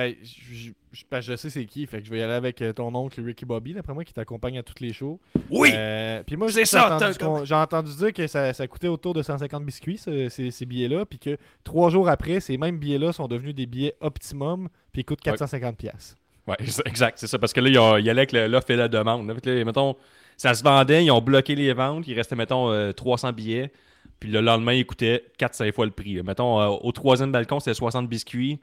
ben, 0.00 0.14
je, 0.22 0.70
je- 0.92 1.04
ben, 1.10 1.20
sais 1.22 1.50
c'est 1.50 1.64
qui, 1.66 1.86
fait 1.86 2.00
que 2.00 2.06
je 2.06 2.10
vais 2.10 2.18
y 2.18 2.22
aller 2.22 2.32
avec 2.32 2.60
euh, 2.62 2.72
ton 2.72 2.94
oncle 2.94 3.20
Ricky 3.20 3.44
Bobby, 3.44 3.74
d'après 3.74 3.92
moi, 3.92 4.04
qui 4.04 4.12
t'accompagne 4.14 4.58
à 4.58 4.62
tous 4.62 4.80
les 4.80 4.92
shows. 4.92 5.20
oui! 5.50 5.70
Euh, 5.74 6.22
puis 6.26 6.36
moi, 6.36 6.48
C'est 6.48 6.60
j'ai 6.60 6.64
ça, 6.66 6.96
entendu, 6.96 7.46
j'ai 7.46 7.54
entendu 7.54 7.94
dire 7.96 8.12
que 8.12 8.26
ça, 8.26 8.52
ça 8.52 8.66
coûtait 8.66 8.88
autour 8.88 9.12
de 9.14 9.22
150 9.22 9.64
biscuits, 9.64 9.98
ce- 9.98 10.28
ces, 10.28 10.50
ces 10.50 10.66
billets-là, 10.66 11.04
puis 11.04 11.18
que 11.18 11.36
trois 11.64 11.90
jours 11.90 12.08
après, 12.08 12.40
ces 12.40 12.56
mêmes 12.56 12.78
billets-là 12.78 13.12
sont 13.12 13.28
devenus 13.28 13.54
des 13.54 13.66
billets 13.66 13.94
optimum, 14.00 14.68
puis 14.92 15.02
ils 15.02 15.04
coûtent 15.04 15.20
450 15.20 15.76
pièces. 15.76 16.16
Ouais, 16.46 16.56
exact, 16.86 17.18
c'est 17.18 17.26
ça. 17.26 17.38
Parce 17.38 17.52
que 17.52 17.60
là, 17.60 17.68
il 17.98 18.04
y 18.06 18.10
allait 18.10 18.22
avec 18.22 18.32
l'offre 18.32 18.70
et 18.70 18.76
la 18.76 18.88
demande. 18.88 19.28
là. 19.28 19.34
Fait 19.34 19.40
que 19.42 19.50
là, 19.50 19.64
mettons, 19.64 19.94
ça 20.36 20.54
se 20.54 20.62
vendait, 20.64 21.04
ils 21.04 21.10
ont 21.10 21.20
bloqué 21.20 21.54
les 21.54 21.72
ventes, 21.72 22.08
il 22.08 22.14
restait, 22.14 22.34
mettons, 22.36 22.70
euh, 22.72 22.92
300 22.92 23.32
billets. 23.32 23.70
Puis 24.18 24.30
le 24.30 24.40
lendemain, 24.40 24.72
il 24.72 24.84
coûtait 24.84 25.24
4-5 25.38 25.72
fois 25.72 25.84
le 25.86 25.92
prix. 25.92 26.22
Mettons, 26.22 26.60
euh, 26.60 26.66
au 26.66 26.92
troisième 26.92 27.30
balcon, 27.32 27.60
c'était 27.60 27.74
60 27.74 28.08
biscuits. 28.08 28.58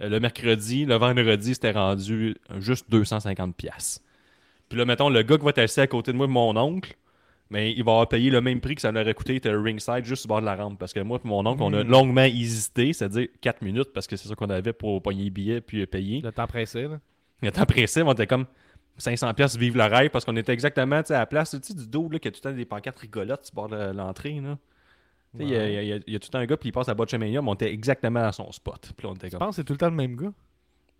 Euh, 0.00 0.08
le 0.08 0.20
mercredi, 0.20 0.84
le 0.86 0.94
vendredi, 0.96 1.54
c'était 1.54 1.72
rendu 1.72 2.36
juste 2.58 2.90
250 2.90 3.54
pièces. 3.56 4.02
Puis 4.68 4.78
là, 4.78 4.84
mettons, 4.84 5.10
le 5.10 5.22
gars 5.22 5.36
qui 5.36 5.44
va 5.44 5.50
être 5.50 5.58
assis 5.58 5.80
à 5.80 5.86
côté 5.86 6.12
de 6.12 6.16
moi, 6.16 6.26
mon 6.26 6.56
oncle, 6.56 6.96
mais 7.50 7.72
il 7.72 7.84
va 7.84 7.92
avoir 7.92 8.08
payé 8.08 8.30
le 8.30 8.40
même 8.40 8.60
prix 8.60 8.74
que 8.74 8.80
ça 8.80 8.90
aurait 8.90 9.12
coûté, 9.12 9.34
il 9.34 9.36
était 9.36 9.50
ringside 9.54 10.04
juste 10.04 10.24
au 10.24 10.28
bord 10.28 10.40
de 10.40 10.46
la 10.46 10.56
rampe. 10.56 10.78
Parce 10.78 10.94
que 10.94 11.00
moi 11.00 11.20
et 11.22 11.28
mon 11.28 11.44
oncle, 11.44 11.62
on 11.62 11.72
a 11.74 11.84
Mm. 11.84 11.88
longuement 11.88 12.22
hésité, 12.24 12.92
c'est-à-dire 12.94 13.28
4 13.42 13.60
minutes, 13.60 13.92
parce 13.92 14.06
que 14.06 14.16
c'est 14.16 14.28
ça 14.28 14.34
qu'on 14.34 14.48
avait 14.48 14.72
pour 14.72 15.02
payer 15.02 15.24
les 15.24 15.30
billets 15.30 15.60
puis 15.60 15.84
payer. 15.86 16.22
Le 16.22 16.32
temps 16.32 16.46
pressé, 16.46 16.84
là. 16.84 16.98
Il 17.42 17.48
était 17.48 17.66
pressé, 17.66 18.00
on 18.02 18.12
était 18.12 18.26
comme 18.26 18.46
500 18.96 19.34
pièces 19.34 19.56
vive 19.56 19.76
le 19.76 19.84
rêve 19.84 20.10
parce 20.10 20.24
qu'on 20.24 20.36
était 20.36 20.52
exactement 20.52 20.96
à 21.06 21.12
la 21.12 21.26
place 21.26 21.54
du 21.54 21.86
dos 21.88 22.08
là, 22.10 22.18
qui 22.18 22.28
a 22.28 22.30
tout 22.30 22.40
le 22.44 22.50
temps 22.50 22.56
des 22.56 22.64
pancartes 22.64 22.98
rigolotes 23.00 23.44
sur 23.46 23.54
le 23.54 23.56
bord 23.56 23.68
de 23.68 23.96
l'entrée. 23.96 24.40
là. 24.40 24.56
Il 25.38 25.48
y 25.48 25.56
a- 25.56 25.82
y, 25.82 25.88
y 26.06 26.20
tout 26.20 26.26
le 26.28 26.30
temps 26.30 26.38
un 26.38 26.46
gars 26.46 26.56
puis 26.56 26.68
il 26.68 26.72
passe 26.72 26.88
à 26.88 26.94
Botchamania, 26.94 27.40
mais 27.40 27.48
on 27.48 27.54
était 27.54 27.72
exactement 27.72 28.20
à 28.24 28.32
son 28.32 28.50
spot. 28.52 28.92
Puis 28.96 29.06
là, 29.06 29.12
on 29.12 29.16
était 29.16 29.30
Je 29.30 29.36
pense 29.38 29.50
que 29.50 29.54
c'est 29.56 29.64
tout 29.64 29.72
le 29.72 29.78
temps 29.78 29.88
le 29.90 29.96
même 29.96 30.14
gars? 30.16 30.32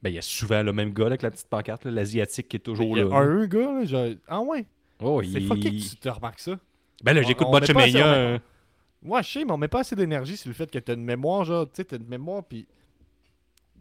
ben, 0.02 0.08
il 0.10 0.14
y 0.14 0.18
a 0.18 0.22
souvent 0.22 0.62
le 0.62 0.72
même 0.72 0.92
gars 0.92 1.04
là, 1.04 1.08
avec 1.10 1.22
la 1.22 1.30
petite 1.30 1.48
pancarte, 1.48 1.84
là, 1.84 1.90
l'asiatique 1.92 2.48
qui 2.48 2.56
est 2.56 2.60
toujours 2.60 2.96
Il 2.98 3.04
y 3.04 3.08
là. 3.08 3.14
a 3.16 3.20
un 3.20 3.46
gars, 3.46 3.72
là, 3.72 3.84
genre- 3.84 4.08
Ah 4.26 4.40
ouais, 4.40 4.64
Oh, 5.00 5.22
c'est 5.22 5.40
il- 5.40 5.46
fucké 5.46 5.70
que 5.70 5.76
tu 5.90 5.96
te 5.96 6.08
remarques 6.08 6.40
ça. 6.40 6.58
Ben 7.04 7.12
là, 7.12 7.22
j'écoute 7.22 7.46
Botchamania. 7.50 8.04
met- 8.04 8.16
euh, 8.18 8.38
Ouais, 9.04 9.22
je 9.22 9.28
sais, 9.32 9.44
mais 9.44 9.52
on 9.52 9.56
met 9.58 9.68
pas 9.68 9.80
assez 9.80 9.96
d'énergie 9.96 10.36
sur 10.36 10.48
le 10.48 10.54
fait 10.54 10.70
que 10.70 10.78
t'as 10.78 10.94
une 10.94 11.04
mémoire, 11.04 11.44
genre, 11.44 11.66
tu 11.66 11.72
sais, 11.74 11.84
t'as 11.84 11.96
une 11.98 12.06
mémoire, 12.08 12.42
puis. 12.44 12.66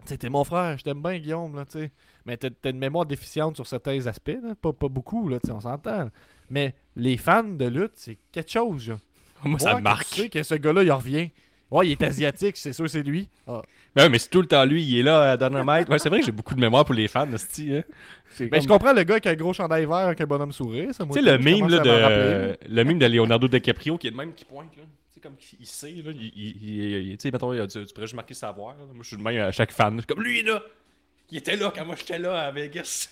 Tu 0.04 0.08
sais, 0.08 0.18
t'es 0.18 0.30
mon 0.30 0.44
frère, 0.44 0.78
je 0.80 0.84
t'aime 0.84 1.02
bien, 1.02 1.20
Guillaume, 1.20 1.56
là, 1.56 1.64
tu 1.66 1.74
sais. 1.80 1.92
Mais 2.26 2.36
t'as 2.38 2.50
t'as 2.50 2.72
une 2.72 2.80
mémoire 2.80 3.06
déficiente 3.06 3.56
sur 3.56 3.68
certains 3.68 4.06
aspects, 4.08 4.38
là. 4.42 4.56
Pas, 4.56 4.74
pas 4.74 4.90
beaucoup, 4.90 5.30
là, 5.30 5.40
tu 5.40 5.48
sais, 5.48 5.54
on 5.54 5.62
s'entend. 5.62 6.10
Mais 6.50 6.74
les 6.96 7.18
fans 7.18 7.44
de 7.44 7.66
lutte, 7.66 7.92
c'est 7.96 8.18
quelque 8.32 8.52
chose, 8.52 8.82
genre. 8.82 8.98
Moi, 9.44 9.60
ça 9.60 9.76
me 9.76 9.82
marque. 9.82 10.08
Tu 10.10 10.22
sais 10.22 10.30
que 10.30 10.44
ce 10.44 10.56
gars-là, 10.56 10.84
il 10.84 10.92
revient. 10.92 11.30
Ouais, 11.70 11.88
il 11.88 11.92
est 11.94 12.04
asiatique, 12.04 12.58
c'est 12.58 12.74
sûr, 12.74 12.90
c'est 12.90 13.02
lui. 13.04 13.30
Ah. 13.48 13.62
Ben, 13.96 14.10
mais 14.10 14.20
c'est 14.20 14.30
tout 14.30 14.42
le 14.42 14.48
temps 14.48 14.64
lui, 14.66 14.84
il 14.84 15.00
est 15.00 15.04
là 15.04 15.32
à 15.32 15.38
Dynamite. 15.38 15.88
Ouais, 15.90 16.00
c'est 16.00 16.10
vrai 16.10 16.20
que 16.20 16.26
j'ai 16.26 16.32
beaucoup 16.34 16.54
de 16.56 16.60
mémoire 16.60 16.84
pour 16.86 16.96
les 16.96 17.08
fans, 17.08 17.28
hein. 17.32 17.38
C'est 18.34 18.48
Ben, 18.48 18.62
je 18.62 18.68
comprends 18.68 18.94
le 18.94 19.04
gars 19.04 19.20
qui 19.20 19.28
a 19.28 19.32
un 19.32 19.36
gros 19.36 19.54
chandail 19.54 19.86
vert 19.86 19.96
avec 19.96 20.20
un 20.22 20.26
bonhomme 20.26 20.52
sourire. 20.54 20.90
Tu 20.90 21.14
sais, 21.14 21.22
le 21.22 21.38
mime 21.38 21.68
là, 21.70 21.80
de, 21.80 22.58
le 22.70 22.84
mime 22.84 23.00
de 23.00 23.06
Leonardo 23.06 23.48
DiCaprio 23.48 23.98
qui 23.98 24.08
est 24.08 24.12
le 24.12 24.16
même 24.18 24.34
qui 24.34 24.46
pointe. 24.46 24.76
Là. 24.78 24.84
Tu 24.84 25.14
sais, 25.16 25.20
comme 25.22 25.36
il 25.60 25.66
sait, 25.66 25.92
là, 25.92 26.12
il, 26.14 26.22
il- 26.36 26.58
il- 26.62 27.08
il- 27.12 27.18
tu 27.18 27.24
sais, 27.24 27.32
mettons, 27.32 27.54
il 27.54 27.60
a- 27.62 27.68
tu, 27.68 27.86
tu 27.86 27.94
pourrais 27.94 28.08
juste 28.08 28.16
marquer 28.16 28.34
savoir. 28.34 28.70
là. 28.78 28.84
Moi, 28.94 29.04
je 29.04 29.08
suis 29.08 29.18
le 29.18 29.24
même 29.24 29.42
à 29.42 29.52
chaque 29.52 29.72
fan. 29.72 29.94
Je 29.96 30.00
suis 30.00 30.08
Comme 30.08 30.24
lui, 30.24 30.44
là, 30.44 30.62
il 31.30 31.38
était 31.38 31.56
là 31.58 31.72
quand 31.76 31.86
moi 31.86 31.96
j'étais 31.98 32.20
là 32.20 32.40
à 32.48 32.52
Vegas. 32.52 33.10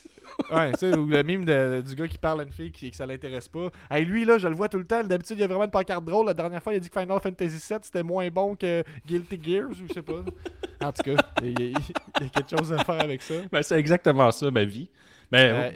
Ouais, 0.52 0.72
tu 0.74 0.80
sais, 0.80 0.96
ou 0.98 1.06
le 1.06 1.22
mime 1.24 1.46
de- 1.46 1.82
du 1.88 1.96
gars 1.96 2.08
qui 2.08 2.18
parle 2.18 2.42
à 2.42 2.44
une 2.44 2.52
fille 2.52 2.72
qui, 2.72 2.90
que 2.92 2.96
ça 2.98 3.06
l'intéresse 3.06 3.48
pas. 3.48 3.70
Hey, 3.92 4.06
lui, 4.06 4.26
là, 4.26 4.38
je 4.38 4.48
le 4.48 4.56
vois 4.56 4.70
tout 4.70 4.78
le 4.78 4.86
temps. 4.86 5.04
D'habitude, 5.04 5.38
il 5.38 5.42
y 5.42 5.44
a 5.44 5.48
vraiment 5.48 5.66
une 5.66 5.72
pancarte 5.72 6.04
drôle. 6.06 6.26
La 6.28 6.34
dernière 6.34 6.62
fois, 6.64 6.74
il 6.74 6.78
a 6.78 6.80
dit 6.80 6.90
que 6.90 7.00
Final 7.00 7.20
Fantasy 7.22 7.56
VII 7.70 7.80
c'était 7.84 8.04
moins 8.04 8.28
bon 8.30 8.56
que 8.56 8.84
Guilty 9.06 9.40
Gears 9.44 9.70
ou 9.70 9.88
je 9.88 9.94
sais 9.94 10.02
pas. 10.02 10.14
En 10.82 10.94
tout 10.94 11.04
cas, 11.04 11.22
il 11.44 11.50
y, 11.60 11.64
a- 11.64 11.66
il 11.68 11.72
y 11.72 12.26
a 12.26 12.30
quelque 12.30 12.58
chose 12.58 12.72
à 12.72 12.84
faire 12.86 13.02
avec 13.02 13.22
ça. 13.22 13.34
Ben, 13.52 13.62
c'est 13.62 13.78
exactement 13.78 14.32
ça, 14.32 14.50
ma 14.50 14.64
vie. 14.64 14.90
Mais 15.32 15.50
Euh, 15.52 15.72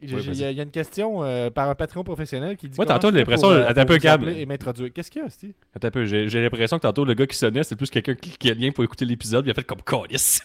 J'ai- 0.00 0.14
Ouais, 0.14 0.22
j'ai- 0.22 0.30
Il 0.30 0.38
y, 0.38 0.44
a- 0.44 0.50
il 0.52 0.56
y 0.56 0.60
a 0.60 0.62
une 0.62 0.70
question 0.70 1.24
euh, 1.24 1.50
par 1.50 1.68
un 1.68 1.74
Patreon 1.74 2.04
professionnel 2.04 2.56
qui 2.56 2.68
dit 2.68 2.76
Moi, 2.76 2.86
tantôt, 2.86 3.08
je 3.08 3.14
fais 3.14 3.18
l'impression- 3.18 3.50
euh, 3.50 3.66
attends 3.66 3.80
un 3.80 3.84
peu, 3.84 3.96
Gab. 3.98 4.22
appeler 4.22 4.40
et 4.42 4.46
m'introduire. 4.46 4.92
Qu'est-ce 4.92 5.10
qu'il 5.10 5.22
y 5.22 5.24
a, 5.24 5.28
Steve? 5.28 5.54
Attends 5.74 5.88
un 5.88 5.90
peu, 5.90 6.04
j'ai 6.04 6.28
j'ai 6.28 6.40
l'impression 6.40 6.76
que 6.76 6.82
tantôt, 6.82 7.04
le 7.04 7.14
gars 7.14 7.26
qui 7.26 7.36
sonnait, 7.36 7.64
c'était 7.64 7.74
plus 7.74 7.90
quelqu'un 7.90 8.14
qui 8.14 8.30
cliquait 8.30 8.54
le 8.54 8.60
lien 8.60 8.70
pour 8.70 8.84
écouter 8.84 9.04
l'épisode, 9.04 9.44
il 9.44 9.50
a 9.50 9.54
fait 9.54 9.64
comme 9.64 9.82
calice. 9.82 10.40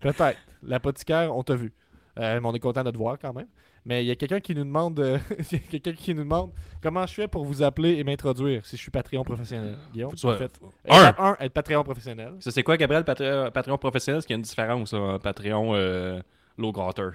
Peut-être. 0.00 0.38
L'apothicaire, 0.62 1.34
on 1.36 1.42
t'a 1.42 1.54
vu. 1.54 1.72
Euh, 2.18 2.40
mais 2.40 2.48
on 2.48 2.52
est 2.54 2.58
content 2.60 2.82
de 2.82 2.90
te 2.90 2.96
voir 2.96 3.16
quand 3.18 3.32
même. 3.32 3.46
Mais 3.84 4.02
il 4.04 4.08
y 4.08 4.10
a 4.10 4.16
quelqu'un 4.16 4.40
qui 4.40 4.54
nous 4.54 4.64
demande 4.64 4.98
euh, 4.98 5.18
quelqu'un 5.70 5.92
qui 5.92 6.12
nous 6.14 6.24
demande 6.24 6.50
comment 6.82 7.06
je 7.06 7.14
fais 7.14 7.28
pour 7.28 7.44
vous 7.44 7.62
appeler 7.62 7.92
et 7.96 8.04
m'introduire 8.04 8.66
si 8.66 8.76
je 8.76 8.82
suis 8.82 8.90
Patreon 8.90 9.22
professionnel. 9.22 9.76
Guillaume, 9.92 10.12
en 10.22 10.34
fait. 10.34 10.60
Un. 10.88 10.98
Étape 11.00 11.20
1, 11.20 11.36
être 11.40 11.52
Patreon 11.52 11.84
professionnel. 11.84 12.32
Ça, 12.40 12.50
c'est 12.50 12.62
quoi, 12.62 12.76
Gabriel, 12.76 13.04
Patre- 13.04 13.50
Patreon 13.52 13.78
professionnel? 13.78 14.18
Est-ce 14.18 14.26
qu'il 14.26 14.34
y 14.34 14.36
a 14.36 14.38
une 14.38 14.42
différence, 14.42 14.92
un 14.94 15.18
Patreon 15.18 15.74
euh, 15.74 16.20
low 16.58 16.72
gratter? 16.72 17.10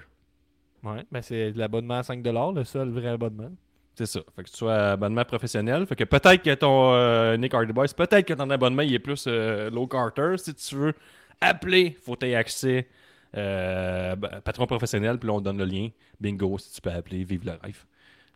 Ouais, 0.82 1.04
ben 1.12 1.22
c'est 1.22 1.52
de 1.52 1.58
l'abonnement 1.58 1.98
à 1.98 2.02
5$, 2.02 2.54
le 2.54 2.64
seul 2.64 2.88
vrai 2.90 3.08
abonnement. 3.08 3.50
C'est 3.94 4.06
ça. 4.06 4.20
Fait 4.34 4.42
que 4.42 4.50
tu 4.50 4.56
sois 4.56 4.92
abonnement 4.92 5.24
professionnel. 5.24 5.86
Fait 5.86 5.94
que 5.96 6.04
peut-être 6.04 6.42
que 6.42 6.54
ton 6.54 6.92
euh, 6.94 7.36
Nick 7.36 7.54
Hardy 7.54 7.72
Boys, 7.72 7.86
peut-être 7.96 8.26
que 8.26 8.34
ton 8.34 8.50
abonnement 8.50 8.82
il 8.82 8.92
est 8.92 8.98
plus 8.98 9.24
euh, 9.28 9.70
low 9.70 9.86
carter. 9.86 10.34
Si 10.36 10.52
tu 10.54 10.74
veux 10.74 10.94
appeler, 11.40 11.96
faut 12.02 12.14
que 12.16 12.26
tu 12.26 12.34
accès 12.34 12.88
euh, 13.36 14.16
ben, 14.16 14.40
patron 14.42 14.66
professionnel, 14.66 15.18
puis 15.18 15.26
là 15.28 15.34
on 15.34 15.40
donne 15.40 15.58
le 15.58 15.64
lien. 15.64 15.88
Bingo, 16.20 16.56
si 16.58 16.72
tu 16.74 16.80
peux 16.80 16.90
appeler, 16.90 17.24
vive 17.24 17.44
le 17.44 17.52
rêve. 17.62 17.84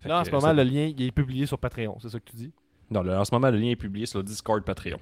Fait 0.01 0.09
Là, 0.09 0.19
en 0.19 0.23
que, 0.23 0.27
ce 0.29 0.33
moment, 0.33 0.47
ça- 0.49 0.53
le 0.55 0.63
lien 0.63 0.93
il 0.97 1.03
est 1.03 1.11
publié 1.13 1.47
sur 1.47 1.59
Patreon, 1.59 1.99
c'est 2.01 2.09
ça 2.09 2.19
que 2.21 2.31
tu 2.31 2.37
dis? 2.37 2.53
Non, 2.91 3.03
là, 3.03 3.21
en 3.21 3.25
ce 3.25 3.35
moment, 3.35 3.51
le 3.51 3.59
lien 3.59 3.71
est 3.71 3.77
publié 3.77 4.07
sur 4.07 4.19
le 4.19 4.25
Discord 4.25 4.63
Patreon. 4.65 4.99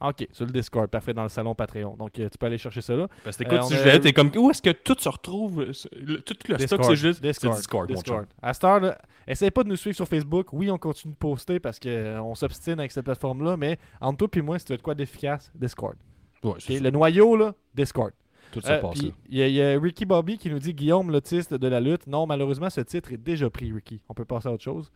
Ok, 0.00 0.28
sur 0.30 0.46
le 0.46 0.52
Discord, 0.52 0.88
parfait, 0.88 1.12
dans 1.12 1.24
le 1.24 1.28
salon 1.28 1.56
Patreon. 1.56 1.96
Donc, 1.96 2.16
euh, 2.20 2.28
tu 2.28 2.38
peux 2.38 2.46
aller 2.46 2.56
chercher 2.58 2.80
ça 2.82 2.94
là. 2.94 3.08
Parce 3.24 3.36
que 3.36 3.42
Euh, 3.42 3.46
écoute, 3.48 3.58
on 3.64 3.66
si 3.68 3.74
je 3.74 3.82
vais 3.82 3.98
t'es 3.98 4.12
comme 4.12 4.30
où 4.36 4.48
est-ce 4.48 4.62
que 4.62 4.70
tout 4.70 4.94
se 4.96 5.08
retrouve? 5.08 5.60
Euh, 5.62 5.72
le- 6.00 6.20
Tout 6.20 6.34
le 6.48 6.56
stock, 6.58 6.84
c'est 6.84 6.94
juste 6.94 7.20
Discord. 7.20 7.54
c'est 7.54 7.58
Discord, 7.60 7.88
mon 7.90 7.96
Discord. 7.96 8.26
À 8.40 8.54
cette 8.54 8.62
heure, 8.62 8.78
là, 8.78 8.96
essayez 9.26 9.50
pas 9.50 9.64
de 9.64 9.68
nous 9.70 9.74
suivre 9.76 9.96
sur 9.96 10.06
Facebook. 10.06 10.52
Oui, 10.52 10.70
on 10.70 10.78
continue 10.78 11.14
de 11.14 11.18
poster 11.18 11.58
parce 11.58 11.80
qu'on 11.80 12.34
s'obstine 12.36 12.78
avec 12.78 12.92
cette 12.92 13.04
plateforme-là, 13.06 13.56
mais 13.56 13.76
entre 14.00 14.18
toi 14.18 14.28
et 14.36 14.42
moi, 14.42 14.58
si 14.60 14.66
tu 14.66 14.72
veux 14.72 14.76
de 14.76 14.82
quoi 14.82 14.94
d'efficace, 14.94 15.50
Discord. 15.56 15.96
Ouais. 16.44 16.54
Le 16.68 16.90
noyau, 16.90 17.34
là, 17.36 17.52
Discord. 17.74 18.12
Tout 18.52 18.60
ça 18.60 18.74
Euh, 18.74 18.80
passe. 18.80 18.98
Il 18.98 19.12
y, 19.38 19.42
a- 19.42 19.48
il 19.48 19.54
y 19.54 19.62
a 19.62 19.78
Ricky 19.78 20.04
Bobby 20.06 20.38
qui 20.38 20.50
nous 20.50 20.58
dit 20.58 20.74
Guillaume, 20.74 21.10
l'autiste 21.10 21.54
de 21.54 21.68
la 21.68 21.80
lutte. 21.80 22.06
Non, 22.06 22.26
malheureusement, 22.26 22.70
ce 22.70 22.80
titre 22.80 23.12
est 23.12 23.16
déjà 23.18 23.50
pris, 23.50 23.72
Ricky. 23.72 24.00
On 24.08 24.14
peut 24.14 24.24
passer 24.24 24.48
à 24.48 24.52
autre 24.52 24.64
chose. 24.64 24.90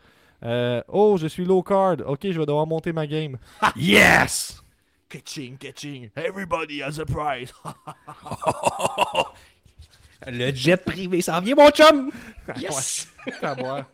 Euh, 0.45 0.83
oh, 0.89 1.17
je 1.21 1.27
suis 1.27 1.45
low 1.45 1.63
card. 1.63 1.97
Ok, 2.07 2.21
je 2.25 2.39
vais 2.39 2.47
devoir 2.47 2.67
monter 2.67 2.93
ma 2.93 3.07
game. 3.07 3.39
Yes! 3.77 4.63
Catching, 5.09 5.59
catching. 5.59 6.09
Everybody 6.17 6.83
has 6.83 6.99
a 6.99 7.05
prize. 7.05 7.53
Le 10.27 10.55
jet 10.55 10.77
privé 10.85 11.21
s'en 11.21 11.41
vient, 11.41 11.57
mon 11.57 11.71
chum! 11.71 12.11
Yes! 12.57 13.09
À 13.43 13.55
boire. 13.55 13.85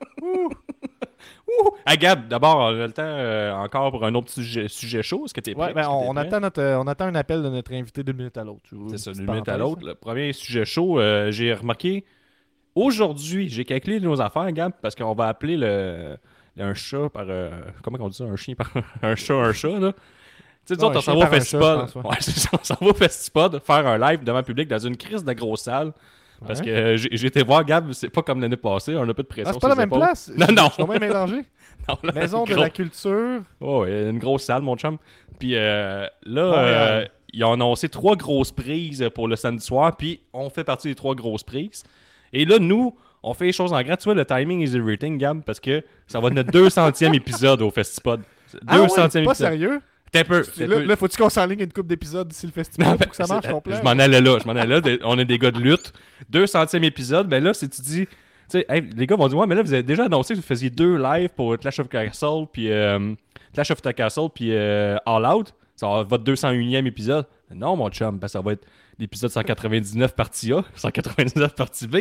Ouh! 1.48 1.70
Ah, 1.86 1.96
Gab, 1.96 2.28
d'abord, 2.28 2.56
on 2.58 2.66
a 2.66 2.86
le 2.86 2.92
temps 2.92 3.02
euh, 3.04 3.52
encore 3.54 3.90
pour 3.90 4.04
un 4.04 4.14
autre 4.14 4.30
sujet, 4.30 4.68
sujet 4.68 5.02
chaud. 5.02 5.24
Est-ce 5.24 5.34
que 5.34 5.40
tu 5.40 5.50
es 5.50 5.54
prêt? 5.54 5.68
Ouais, 5.68 5.72
ben, 5.72 5.88
on, 5.88 6.16
attend 6.16 6.40
notre, 6.40 6.60
euh, 6.60 6.78
on 6.78 6.86
attend 6.86 7.06
un 7.06 7.14
appel 7.14 7.42
de 7.42 7.48
notre 7.48 7.72
invité 7.72 8.02
d'une 8.02 8.16
minute 8.16 8.36
à 8.36 8.44
l'autre. 8.44 8.68
C'est 8.90 8.98
ça, 8.98 9.12
d'une 9.12 9.26
minute 9.26 9.48
à 9.48 9.56
l'autre. 9.56 9.86
Le 9.86 9.94
premier 9.94 10.32
sujet 10.32 10.64
chaud, 10.64 11.00
euh, 11.00 11.30
j'ai 11.30 11.54
remarqué 11.54 12.04
aujourd'hui, 12.74 13.48
j'ai 13.48 13.64
calculé 13.64 13.98
nos 14.00 14.20
affaires, 14.20 14.50
Gab, 14.52 14.72
parce 14.82 14.94
qu'on 14.94 15.14
va 15.14 15.28
appeler 15.28 15.56
le, 15.56 16.16
un 16.58 16.74
chat 16.74 17.08
par. 17.08 17.26
comment 17.82 17.98
on 18.00 18.08
dit 18.08 18.16
ça? 18.16 18.24
Un 18.24 18.36
chien 18.36 18.54
par. 18.54 18.70
un 19.02 19.16
chat, 19.16 19.34
un 19.34 19.52
chat, 19.52 19.78
là. 19.78 19.92
Tu 20.66 20.74
sais, 20.74 20.84
on 20.84 21.00
s'en 21.00 21.16
va 21.16 21.26
au 21.26 21.30
festival. 21.30 21.86
ouais. 21.94 22.02
On 22.52 22.62
s'en 22.62 22.76
va 22.78 22.86
au 22.88 22.94
festival 22.94 23.60
faire 23.64 23.86
un 23.86 23.96
live 23.96 24.22
devant 24.22 24.38
le 24.38 24.44
public 24.44 24.68
dans 24.68 24.78
une 24.78 24.98
crise 24.98 25.24
de 25.24 25.32
grosse 25.32 25.62
salle. 25.62 25.92
Parce 26.46 26.60
Ouais. 26.60 26.66
que 26.66 26.96
j'ai 26.96 27.26
été 27.26 27.42
voir 27.42 27.64
Gab, 27.64 27.92
c'est 27.92 28.10
pas 28.10 28.22
comme 28.22 28.40
l'année 28.40 28.56
passée, 28.56 28.94
on 28.96 29.02
a 29.08 29.14
pas 29.14 29.22
de 29.22 29.28
pression. 29.28 29.50
Ah, 29.50 29.52
c'est 29.54 29.60
pas 29.60 29.68
la 29.68 29.74
sur 29.74 29.80
même 29.80 29.88
épaules. 29.88 29.98
place? 30.00 30.30
Non, 30.36 30.46
non. 30.54 30.68
Je 30.68 30.72
suis 30.74 30.84
même 30.84 31.00
mélangé. 31.00 31.36
Non, 31.88 31.96
là, 32.02 32.12
Maison 32.12 32.44
de 32.44 32.52
gros- 32.52 32.60
la 32.60 32.68
culture. 32.70 33.40
Oh, 33.60 33.86
une 33.86 34.18
grosse 34.18 34.42
salle, 34.44 34.60
mon 34.60 34.76
chum. 34.76 34.98
Puis 35.38 35.54
euh, 35.56 36.06
là, 36.26 36.42
euh, 36.42 37.04
ils 37.32 37.42
ont 37.44 37.52
annoncé 37.54 37.88
trois 37.88 38.14
grosses 38.14 38.52
prises 38.52 39.08
pour 39.14 39.26
le 39.26 39.36
samedi 39.36 39.64
soir, 39.64 39.96
puis 39.96 40.20
on 40.34 40.50
fait 40.50 40.64
partie 40.64 40.88
des 40.88 40.94
trois 40.94 41.14
grosses 41.14 41.44
prises. 41.44 41.84
Et 42.34 42.44
là, 42.44 42.58
nous, 42.58 42.94
on 43.22 43.32
fait 43.32 43.46
les 43.46 43.52
choses 43.52 43.72
en 43.72 43.80
grand. 43.82 43.96
Tu 43.96 44.04
vois, 44.04 44.14
le 44.14 44.26
timing 44.26 44.60
is 44.60 44.76
everything, 44.76 45.16
Gab, 45.16 45.42
parce 45.44 45.60
que 45.60 45.82
ça 46.06 46.20
va 46.20 46.28
être 46.28 46.34
notre 46.34 46.50
200e 46.52 47.14
épisode 47.14 47.62
au 47.62 47.70
Festipod. 47.70 48.20
200e 48.20 48.58
Ah 48.66 48.84
épisode. 48.84 49.24
pas 49.24 49.34
sérieux? 49.34 49.80
T'es 50.12 50.24
peu. 50.24 50.42
Là, 50.58 50.96
faut-tu 50.96 51.16
qu'on 51.16 51.28
s'enligne 51.28 51.60
une 51.60 51.72
coupe 51.72 51.86
d'épisodes 51.86 52.26
d'ici 52.28 52.46
le 52.46 52.52
festival 52.52 52.92
Non, 52.92 52.96
pour 52.96 53.10
que 53.10 53.16
ça 53.16 53.24
c'est- 53.24 53.32
marche 53.32 53.48
complet? 53.48 53.76
Je 53.76 53.82
m'en 53.82 53.90
allais 53.90 54.20
là, 54.20 54.38
je 54.40 54.46
m'en 54.46 54.56
allais 54.56 54.80
là. 54.80 54.96
On 55.04 55.18
est 55.18 55.24
des 55.24 55.38
gars 55.38 55.50
de 55.50 55.60
lutte. 55.60 55.92
200e 56.30 56.82
épisode, 56.84 57.28
ben 57.28 57.42
là, 57.42 57.52
si 57.54 57.68
tu 57.68 57.82
dis. 57.82 58.06
Tu 58.06 58.12
sais, 58.60 58.66
hey, 58.70 58.80
les 58.96 59.06
gars 59.06 59.16
vont 59.16 59.28
dire, 59.28 59.36
ouais, 59.36 59.46
mais 59.46 59.54
là, 59.54 59.62
vous 59.62 59.72
avez 59.74 59.82
déjà 59.82 60.04
annoncé 60.06 60.32
que 60.32 60.38
vous 60.40 60.46
faisiez 60.46 60.70
deux 60.70 60.96
lives 60.96 61.28
pour 61.36 61.58
Clash 61.58 61.80
of 61.80 61.88
Castle, 61.88 62.46
puis 62.50 62.70
euh, 62.72 63.12
Clash 63.52 63.70
of 63.70 63.82
the 63.82 63.92
Castle, 63.92 64.28
puis 64.34 64.48
euh, 64.54 64.96
All 65.04 65.26
Out. 65.26 65.52
Ça 65.76 65.86
va 65.86 66.00
être 66.00 66.08
votre 66.08 66.24
201e 66.24 66.86
épisode. 66.86 67.26
Non, 67.54 67.76
mon 67.76 67.90
chum, 67.90 68.18
ben, 68.18 68.26
ça 68.26 68.40
va 68.40 68.52
être 68.52 68.66
l'épisode 68.98 69.30
199 69.30 70.14
partie 70.16 70.52
A, 70.54 70.64
199 70.74 71.54
partie 71.54 71.86
B. 71.86 71.96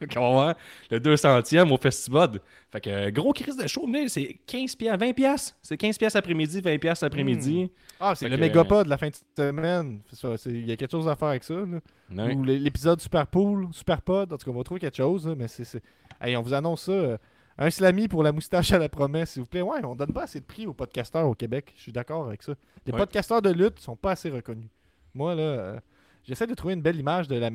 Comment 0.14 0.32
voir? 0.32 0.54
Le 0.90 0.98
200e 1.00 1.70
au 1.72 1.76
festival. 1.76 2.40
Fait 2.70 2.80
que 2.80 2.90
euh, 2.90 3.10
gros 3.10 3.32
crise 3.32 3.56
de 3.56 3.66
show, 3.66 3.86
venez, 3.86 4.08
c'est 4.08 4.38
15 4.46 4.76
piastres, 4.76 5.00
20 5.04 5.12
piastres. 5.12 5.56
C'est 5.62 5.76
15 5.76 5.96
piastres 5.98 6.18
après-midi, 6.18 6.60
20 6.60 6.78
piastres 6.78 7.04
après-midi. 7.06 7.70
Ah, 7.98 8.14
c'est 8.14 8.28
le 8.28 8.36
que- 8.36 8.40
mégapod 8.40 8.84
de 8.84 8.90
la 8.90 8.98
fin 8.98 9.08
de 9.08 9.14
semaine. 9.36 10.00
Il 10.46 10.66
y 10.68 10.72
a 10.72 10.76
quelque 10.76 10.90
chose 10.90 11.08
à 11.08 11.16
faire 11.16 11.28
avec 11.28 11.44
ça. 11.44 11.54
là. 11.54 12.26
Ou 12.34 12.44
l'é- 12.44 12.58
l'épisode 12.58 13.00
Super 13.00 13.26
Pool, 13.26 13.68
Super 13.72 14.02
Pod. 14.02 14.32
En 14.32 14.36
tout 14.36 14.44
cas, 14.44 14.50
on 14.54 14.58
va 14.58 14.64
trouver 14.64 14.80
quelque 14.80 14.96
chose. 14.96 15.26
là, 15.26 15.34
mais 15.36 15.48
c'est. 15.48 15.82
Hey, 16.20 16.36
on 16.36 16.42
vous 16.42 16.54
annonce 16.54 16.82
ça. 16.82 16.92
euh, 16.92 17.16
un 17.60 17.70
slamy 17.70 18.06
pour 18.06 18.22
la 18.22 18.30
moustache 18.30 18.70
à 18.70 18.78
la 18.78 18.88
promesse, 18.88 19.30
s'il 19.32 19.42
vous 19.42 19.46
plaît. 19.48 19.62
Ouais, 19.62 19.84
on 19.84 19.96
donne 19.96 20.12
pas 20.12 20.22
assez 20.24 20.38
de 20.38 20.44
prix 20.44 20.66
aux 20.68 20.74
podcasteurs 20.74 21.26
au 21.26 21.34
Québec. 21.34 21.72
Je 21.76 21.82
suis 21.82 21.92
d'accord 21.92 22.28
avec 22.28 22.42
ça. 22.44 22.52
Les 22.86 22.92
Ouais. 22.92 22.98
podcasteurs 22.98 23.42
de 23.42 23.50
lutte 23.50 23.80
sont 23.80 23.96
pas 23.96 24.12
assez 24.12 24.30
reconnus. 24.30 24.68
Moi, 25.12 25.34
là, 25.34 25.42
euh, 25.42 25.78
j'essaie 26.22 26.46
de 26.46 26.54
trouver 26.54 26.74
une 26.74 26.82
belle 26.82 27.00
image 27.00 27.26
de 27.26 27.34
la 27.34 27.50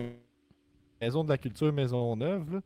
maison 1.03 1.23
de 1.23 1.29
la 1.29 1.37
culture 1.37 1.71
Maison 1.73 2.15
Neuve. 2.15 2.53
là. 2.53 2.59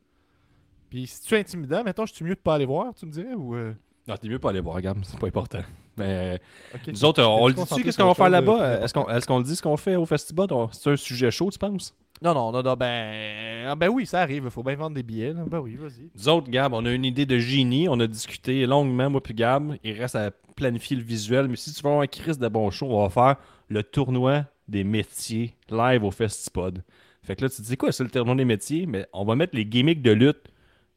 Puis 0.89 1.08
si 1.08 1.21
tu 1.23 1.36
es 1.36 1.39
intimidant, 1.39 1.84
mettons, 1.84 2.06
je 2.06 2.13
suis 2.13 2.23
mieux 2.23 2.36
de 2.36 2.39
pas 2.39 2.56
aller 2.56 2.65
voir, 2.65 2.93
tu 2.93 3.06
me 3.06 3.12
dirais 3.12 3.34
ou 3.36 3.56
euh, 3.56 3.73
Non, 4.08 4.15
t'es 4.15 4.30
mieux 4.30 4.39
pas 4.39 4.50
aller 4.52 4.62
voir, 4.62 4.80
Gam, 4.82 5.04
c'est 5.04 5.19
pas 5.19 5.28
important. 5.28 5.60
Mais 5.97 6.39
nous 6.88 7.04
autres, 7.06 7.23
on 7.23 7.47
le 7.47 7.54
dit-tu, 7.56 7.84
qu'est-ce 7.84 7.97
qu'on 7.97 8.08
va 8.08 8.13
faire 8.13 8.30
là-bas? 8.30 8.62
euh, 8.62 8.84
Est-ce 8.84 8.93
qu'on 8.93 9.10
est 9.10 9.26
qu'on 9.26 9.39
le 9.39 9.43
dit 9.43 9.56
ce 9.56 9.62
qu'on 9.63 9.76
fait 9.78 9.95
au 9.95 10.06
festival? 10.06 10.47
C'est 10.71 10.91
un 10.91 10.95
sujet 10.95 11.32
chaud, 11.32 11.50
tu 11.52 11.58
penses? 11.58 11.93
Non, 12.21 12.34
non, 12.34 12.52
non, 12.52 12.62
non, 12.63 12.73
ben. 12.76 13.67
ah, 13.67 13.76
ben 13.76 13.89
oui, 13.89 14.06
ça 14.06 14.21
arrive. 14.21 14.43
Il 14.45 14.50
faut 14.52 14.63
bien 14.63 14.76
vendre 14.76 14.95
des 14.95 15.04
billets. 15.04 15.34
là. 15.34 15.43
Ben 15.47 15.60
oui, 15.60 15.76
vas-y. 15.76 16.10
Nous 16.15 16.30
autres, 16.30 16.50
Gab, 16.50 16.73
on 16.73 16.86
a 16.86 16.91
une 16.91 17.06
idée 17.06 17.26
de 17.26 17.38
génie. 17.38 17.88
On 17.89 18.00
a 18.00 18.08
discuté 18.08 18.65
longuement, 18.65 19.10
moi 19.10 19.21
puis 19.21 19.34
Gab. 19.34 19.76
Il 19.84 19.93
reste 20.00 20.15
à 20.15 20.32
planifier 20.56 20.95
le 20.97 21.04
visuel. 21.04 21.47
Mais 21.47 21.56
si 21.56 21.73
tu 21.73 21.82
veux 21.82 21.89
avoir 21.89 22.02
un 22.04 22.08
crise 22.08 22.39
de 22.39 22.47
bon 22.47 22.69
show, 22.71 22.88
on 22.89 23.04
va 23.04 23.10
faire 23.10 23.36
le 23.69 23.84
tournoi 23.84 24.45
des 24.67 24.84
métiers 24.84 25.56
live 25.69 26.04
au 26.04 26.12
Festipod. 26.12 26.84
Fait 27.28 27.36
que 27.36 27.44
là, 27.44 27.50
tu 27.50 27.58
te 27.58 27.62
dis 27.68 27.78
quoi, 27.78 27.92
c'est 27.92 28.04
le 28.04 28.10
tournoi 28.10 28.36
des 28.36 28.46
métiers? 28.46 28.86
Mais 28.88 29.06
on 29.13 29.26
va 29.26 29.36
mettre 29.36 29.56
les 29.56 29.66
gimmicks 29.66 30.02
de 30.02 30.12
lutte 30.12 30.48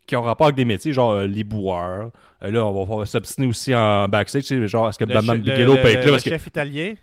qui 0.07 0.17
ont 0.17 0.23
rapport 0.23 0.47
avec 0.47 0.57
des 0.57 0.65
métiers, 0.65 0.93
genre 0.93 1.13
euh, 1.13 1.27
les 1.27 1.45
boueurs. 1.45 2.11
Euh, 2.43 2.51
là, 2.51 2.65
on 2.67 2.85
va, 2.99 3.05
s'obstiner 3.07 3.47
aussi 3.47 3.75
en 3.75 4.09
backstage. 4.09 4.43
tu 4.45 4.59
sais, 4.61 4.67
Genre, 4.69 4.89
est-ce 4.89 4.99
que 4.99 5.05
Le 5.05 5.13
Bam 5.15 5.27
Bam 5.27 5.39
che- 5.39 5.43
Bigelow 5.43 5.75
peut 5.77 5.89
être 5.89 6.01
là? 6.01 6.05
le 6.07 6.11
Parce 6.13 6.25
que 6.25 6.31
chef 6.31 6.47
italien. 6.47 6.95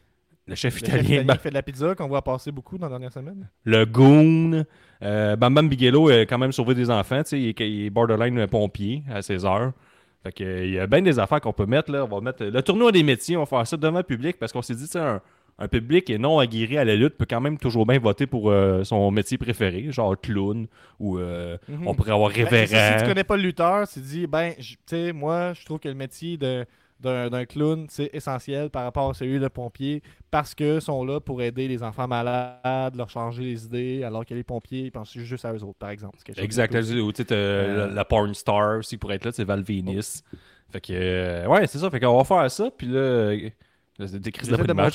le 0.47 0.55
chef 0.55 0.73
Le 0.73 0.79
chef 0.79 0.87
italien, 0.89 1.15
italien 1.21 1.33
qui 1.35 1.39
fait 1.39 1.49
de 1.49 1.53
la 1.53 1.61
pizza 1.61 1.93
qu'on 1.95 2.07
voit 2.07 2.21
passer 2.23 2.51
beaucoup 2.51 2.77
dans 2.77 2.87
la 2.87 2.91
dernière 2.91 3.11
semaine. 3.13 3.47
le 3.65 3.85
Goon. 3.85 4.63
Euh, 5.03 5.35
Bam 5.35 5.53
Bam 5.53 5.69
Bigelow 5.69 6.09
a 6.09 6.21
quand 6.21 6.37
même 6.37 6.51
sauvé 6.51 6.73
des 6.73 6.89
enfants. 6.89 7.21
tu 7.23 7.29
sais, 7.29 7.39
Il, 7.41 7.49
est- 7.49 7.59
il 7.59 7.85
est 7.85 7.89
borderline 7.89 8.47
pompier 8.47 9.03
à 9.13 9.21
16 9.21 9.45
heures. 9.45 9.73
Fait 10.23 10.31
que, 10.31 10.43
euh, 10.43 10.65
il 10.65 10.71
y 10.73 10.79
a 10.79 10.87
bien 10.87 11.01
des 11.01 11.19
affaires 11.19 11.39
qu'on 11.39 11.53
peut 11.53 11.65
mettre. 11.67 11.91
Là. 11.91 12.03
On 12.03 12.07
va 12.07 12.19
mettre 12.21 12.43
le 12.43 12.61
tournoi 12.63 12.91
des 12.91 13.03
métiers. 13.03 13.37
On 13.37 13.41
va 13.41 13.45
faire 13.45 13.67
ça 13.67 13.77
devant 13.77 13.99
le 13.99 14.03
public 14.03 14.37
parce 14.39 14.51
qu'on 14.51 14.61
s'est 14.63 14.73
dit, 14.75 14.85
tu 14.85 14.91
sais, 14.93 14.99
un, 14.99 15.21
un 15.59 15.67
public 15.67 16.09
et 16.09 16.17
non 16.17 16.37
aguerri 16.39 16.77
à 16.77 16.85
la 16.85 16.95
lutte 16.95 17.17
peut 17.17 17.25
quand 17.29 17.41
même 17.41 17.57
toujours 17.57 17.85
bien 17.85 17.97
voter 17.99 18.27
pour 18.27 18.51
euh, 18.51 18.83
son 18.83 19.09
métier 19.11 19.37
préféré, 19.37 19.91
genre 19.91 20.15
clown 20.19 20.67
ou 20.99 21.17
euh, 21.17 21.57
Mhm. 21.67 21.87
on 21.87 21.95
pourrait 21.95 22.11
avoir 22.11 22.31
Ben, 22.31 22.45
ça, 22.45 22.65
si 22.65 22.67
tu 22.69 22.75
révérend. 22.75 23.07
connais 23.07 23.23
pas 23.23 23.37
le 23.37 23.43
lutteur, 23.43 23.87
tu 23.87 23.95
te 23.95 24.05
dis, 24.05 24.27
ben, 24.27 24.53
tu 24.57 24.75
sais, 24.85 25.13
moi, 25.13 25.53
je 25.53 25.65
trouve 25.65 25.79
que 25.79 25.87
le 25.89 25.95
métier 25.95 26.37
de- 26.37 26.65
d'un 26.99 27.45
clown, 27.45 27.85
c'est 27.89 28.09
essentiel 28.11 28.71
par 28.71 28.83
rapport 28.83 29.11
à 29.11 29.13
celui 29.13 29.39
de 29.39 29.47
pompier 29.47 30.01
parce 30.31 30.55
que 30.55 30.79
sont 30.79 31.05
là 31.05 31.19
pour 31.19 31.43
aider 31.43 31.67
les 31.67 31.83
enfants 31.83 32.07
malades, 32.07 32.95
leur 32.95 33.07
changer 33.09 33.43
les 33.43 33.65
idées, 33.65 34.03
alors 34.03 34.25
que 34.25 34.33
les 34.33 34.41
pompiers, 34.43 34.85
ils 34.85 34.91
pensent 34.91 35.13
juste 35.15 35.45
à 35.45 35.53
eux 35.53 35.63
autres, 35.63 35.77
par 35.77 35.91
exemple. 35.91 36.17
Exact. 36.37 36.73
de 36.73 36.99
Ou 37.01 37.11
tu 37.11 37.21
sais, 37.21 37.27
Euh. 37.33 37.93
la, 37.93 38.03
porn 38.03 38.33
star 38.33 38.79
aussi 38.79 38.97
pour 38.97 39.13
être 39.13 39.25
là, 39.25 39.31
c'est 39.31 39.43
Val 39.43 39.61
Venis. 39.61 40.23
Fait 40.71 40.81
que, 40.81 40.93
euh, 40.93 41.45
ouais, 41.47 41.67
c'est 41.67 41.77
ça. 41.77 41.89
Fait 41.91 41.99
qu'on 41.99 42.17
va 42.17 42.23
faire 42.23 42.49
ça. 42.49 42.71
Puis 42.75 42.87
là, 42.87 43.31
c'est 44.07 44.19
des 44.19 44.31
crises 44.31 44.49
de 44.49 44.55
de 44.57 44.73
me 44.73 44.89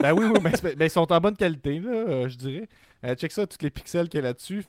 Ben 0.00 0.12
oui, 0.12 0.24
oui, 0.26 0.40
mais, 0.42 0.74
ben, 0.76 0.84
ils 0.86 0.90
sont 0.90 1.10
en 1.12 1.20
bonne 1.20 1.36
qualité, 1.36 1.78
là, 1.78 1.90
euh, 1.90 2.28
je 2.28 2.36
dirais. 2.36 2.68
Euh, 3.04 3.14
check 3.14 3.32
ça, 3.32 3.46
tous 3.46 3.58
les 3.62 3.70
pixels 3.70 4.08
qu'il 4.08 4.20
y 4.20 4.22
a 4.22 4.26
là-dessus. 4.26 4.64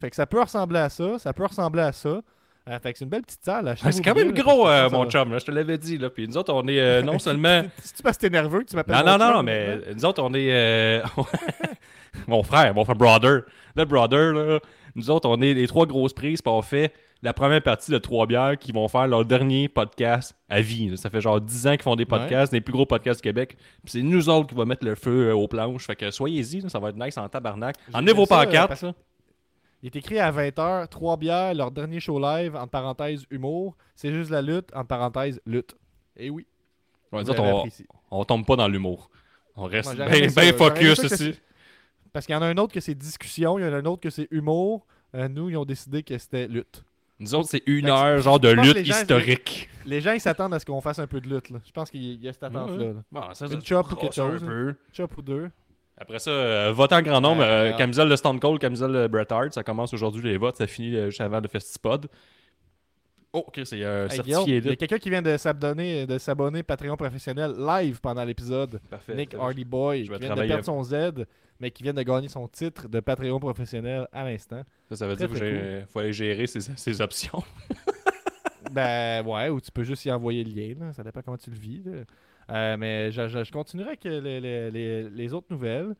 Fait 0.00 0.08
que 0.10 0.16
ça 0.16 0.26
peut 0.26 0.40
ressembler 0.40 0.78
à 0.80 0.88
ça, 0.88 1.18
ça 1.18 1.32
peut 1.32 1.44
ressembler 1.44 1.82
à 1.82 1.92
ça. 1.92 2.20
Euh, 2.68 2.78
fait 2.78 2.92
que 2.92 2.98
c'est 2.98 3.04
une 3.04 3.10
belle 3.10 3.22
petite 3.22 3.44
salle. 3.44 3.68
Ah, 3.82 3.90
C'est 3.92 4.02
quand 4.02 4.14
même 4.14 4.34
là, 4.34 4.42
gros, 4.42 4.68
euh, 4.68 4.88
mon 4.90 5.08
chum. 5.10 5.32
Là, 5.32 5.38
je 5.38 5.44
te 5.46 5.50
l'avais 5.50 5.78
dit. 5.78 5.98
Là. 5.98 6.08
Puis 6.10 6.28
nous 6.28 6.36
autres, 6.36 6.52
on 6.52 6.66
est 6.68 6.78
euh, 6.80 7.02
non 7.02 7.18
seulement. 7.18 7.62
C'est-tu 7.82 8.02
parce 8.02 8.16
que 8.16 8.22
t'es 8.22 8.30
nerveux 8.30 8.60
que 8.60 8.66
tu 8.70 8.76
m'appelles 8.76 8.96
Non, 8.96 9.02
mon 9.04 9.06
non, 9.06 9.18
non, 9.18 9.26
chum, 9.26 9.36
non, 9.36 9.42
mais 9.42 9.78
nous 9.94 10.04
autres, 10.04 10.22
on 10.22 10.32
est. 10.34 10.52
euh, 10.52 11.02
mon 12.26 12.42
frère, 12.42 12.74
mon 12.74 12.84
frère 12.84 12.96
brother. 12.96 13.42
Le 13.76 13.84
brother, 13.84 14.32
là. 14.32 14.60
Nous 14.94 15.10
autres, 15.10 15.28
on 15.28 15.40
est 15.40 15.54
les 15.54 15.66
trois 15.68 15.86
grosses 15.86 16.12
prises, 16.12 16.42
puis 16.42 16.52
on 16.52 16.62
fait 16.62 16.92
la 17.22 17.32
première 17.34 17.62
partie 17.62 17.90
de 17.90 17.98
trois 17.98 18.26
bières 18.26 18.56
qui 18.58 18.72
vont 18.72 18.88
faire 18.88 19.06
leur 19.06 19.24
dernier 19.24 19.68
podcast 19.68 20.34
à 20.48 20.60
vie. 20.60 20.96
Ça 20.96 21.10
fait 21.10 21.20
genre 21.20 21.40
10 21.40 21.66
ans 21.66 21.72
qu'ils 21.72 21.82
font 21.82 21.96
des 21.96 22.06
podcasts, 22.06 22.52
les 22.52 22.60
plus 22.60 22.72
gros 22.72 22.86
podcasts 22.86 23.20
du 23.20 23.28
Québec. 23.28 23.56
Puis 23.84 23.92
c'est 23.92 24.02
nous 24.02 24.28
autres 24.28 24.48
qui 24.48 24.54
va 24.54 24.64
mettre 24.64 24.84
le 24.86 24.94
feu 24.94 25.28
euh, 25.28 25.34
aux 25.34 25.46
planches. 25.48 25.86
Fait 25.86 25.96
que 25.96 26.10
soyez-y, 26.10 26.68
ça 26.70 26.78
va 26.78 26.88
être 26.90 26.96
nice 26.96 27.18
en 27.18 27.28
tabarnak. 27.28 27.76
Emmenez 27.92 28.12
vos 28.12 28.24
ça, 28.26 28.40
euh, 28.40 28.44
pancartes. 28.46 28.68
parce- 28.68 28.84
Il 29.82 29.86
est 29.86 29.96
écrit 29.96 30.18
à 30.18 30.30
20h, 30.32 30.88
trois 30.88 31.16
bières, 31.16 31.54
leur 31.54 31.70
dernier 31.70 32.00
show 32.00 32.18
live, 32.18 32.56
entre 32.56 32.70
parenthèses 32.70 33.24
humour. 33.30 33.76
C'est 33.94 34.12
juste 34.12 34.30
la 34.30 34.40
lutte, 34.42 34.70
entre 34.74 34.88
parenthèses 34.88 35.40
lutte. 35.46 35.76
Et 36.16 36.30
oui. 36.30 36.46
Ouais, 37.12 37.20
autres, 37.20 37.40
avez 37.40 37.50
on, 38.10 38.18
on 38.20 38.24
tombe 38.24 38.46
pas 38.46 38.56
dans 38.56 38.68
l'humour. 38.68 39.10
On 39.56 39.64
reste 39.64 39.94
bien 39.96 40.28
ça, 40.28 40.52
focus 40.52 41.00
ça 41.06 41.14
ici. 41.14 41.34
Parce 42.12 42.24
qu'il 42.26 42.34
y 42.34 42.38
en 42.38 42.42
a 42.42 42.46
un 42.46 42.56
autre 42.56 42.72
que 42.72 42.80
c'est 42.80 42.94
discussion, 42.94 43.58
il 43.58 43.62
y 43.64 43.68
en 43.68 43.72
a 43.72 43.76
un 43.76 43.84
autre 43.84 44.00
que 44.00 44.10
c'est 44.10 44.28
humour. 44.30 44.86
Euh, 45.14 45.28
nous, 45.28 45.50
ils 45.50 45.56
ont 45.56 45.64
décidé 45.64 46.02
que 46.02 46.16
c'était 46.18 46.46
lutte. 46.48 46.84
Nous 47.20 47.34
autres, 47.34 47.48
c'est 47.50 47.62
une 47.66 47.88
heure 47.88 48.18
genre 48.18 48.40
de 48.40 48.48
lutte 48.48 48.74
les 48.74 48.84
gens, 48.84 48.98
historique. 48.98 49.68
Les 49.84 50.00
gens, 50.00 50.12
ils 50.12 50.20
s'attendent 50.20 50.54
à 50.54 50.58
ce 50.58 50.64
qu'on 50.64 50.80
fasse 50.80 50.98
un 50.98 51.06
peu 51.06 51.20
de 51.20 51.28
lutte. 51.28 51.50
Là. 51.50 51.58
Je 51.64 51.70
pense 51.70 51.90
qu'il 51.90 52.22
y 52.22 52.28
a 52.28 52.32
cette 52.32 52.42
attente-là. 52.42 52.84
là. 52.86 52.92
Bon, 53.12 53.22
ça, 53.34 53.46
Une 53.46 53.64
chop 53.64 53.92
ou 53.92 53.96
quelque 53.96 54.20
un 54.20 54.38
peu. 54.38 54.74
Chop 54.92 55.16
ou 55.18 55.22
deux. 55.22 55.50
Après 55.98 56.18
ça, 56.18 56.30
euh, 56.30 56.72
vote 56.72 56.92
en 56.94 57.02
grand 57.02 57.20
nombre. 57.20 57.42
Euh, 57.42 57.70
ouais. 57.70 57.76
camisole 57.76 58.08
de 58.08 58.16
Stone 58.16 58.40
Cold, 58.40 58.58
camisole 58.58 58.92
de 58.94 59.06
Bret 59.06 59.30
Hart. 59.30 59.52
Ça 59.52 59.62
commence 59.62 59.92
aujourd'hui 59.92 60.22
les 60.22 60.38
votes. 60.38 60.56
Ça 60.56 60.66
finit 60.66 60.96
euh, 60.96 61.10
juste 61.10 61.20
avant 61.20 61.40
le 61.40 61.48
Festipod. 61.48 62.06
Oh, 63.32 63.44
ok, 63.46 63.60
c'est 63.64 63.82
euh, 63.84 64.08
Hey, 64.08 64.16
certifié 64.16 64.56
il 64.56 64.66
y 64.66 64.70
a 64.70 64.76
quelqu'un 64.76 64.98
qui 64.98 65.08
vient 65.08 65.22
de 65.22 65.36
s'abonner, 65.36 66.04
de 66.06 66.18
s'abonner 66.18 66.62
Patreon 66.64 66.96
professionnel 66.96 67.52
live 67.58 68.00
pendant 68.00 68.24
l'épisode. 68.24 68.80
Parfait. 68.90 69.14
Nick 69.14 69.34
Hardy 69.34 69.64
Boy, 69.64 70.04
je 70.06 70.12
qui 70.12 70.18
vient 70.20 70.34
de 70.34 70.42
perdre 70.46 70.64
son 70.64 70.82
Z, 70.82 70.94
mais 71.60 71.70
qui 71.70 71.84
vient 71.84 71.94
de 71.94 72.02
gagner 72.02 72.28
son 72.28 72.48
titre 72.48 72.88
de 72.88 72.98
Patreon 72.98 73.38
professionnel 73.38 74.08
à 74.12 74.24
l'instant. 74.24 74.62
Ça, 74.88 74.96
ça 74.96 75.06
veut 75.06 75.14
Très, 75.14 75.28
dire 75.28 75.36
qu'il 75.38 75.86
faut 75.92 76.00
aller 76.00 76.12
gérer 76.12 76.46
ses, 76.48 76.60
ses 76.60 77.00
options. 77.00 77.42
Ben 78.72 79.26
ouais, 79.26 79.48
ou 79.48 79.60
tu 79.60 79.72
peux 79.72 79.82
juste 79.82 80.04
y 80.04 80.12
envoyer 80.12 80.44
le 80.44 80.50
lien, 80.52 80.74
là. 80.78 80.92
ça 80.92 81.02
dépend 81.02 81.22
comment 81.22 81.36
tu 81.36 81.50
le 81.50 81.56
vis. 81.56 81.82
Euh, 82.52 82.76
mais 82.76 83.10
je, 83.10 83.26
je- 83.26 83.42
je 83.42 83.50
continuerai 83.50 83.88
avec 83.90 84.04
les, 84.04 84.20
les- 84.40 84.70
les- 84.70 85.10
les 85.10 85.32
autres 85.32 85.48
nouvelles. 85.50 85.96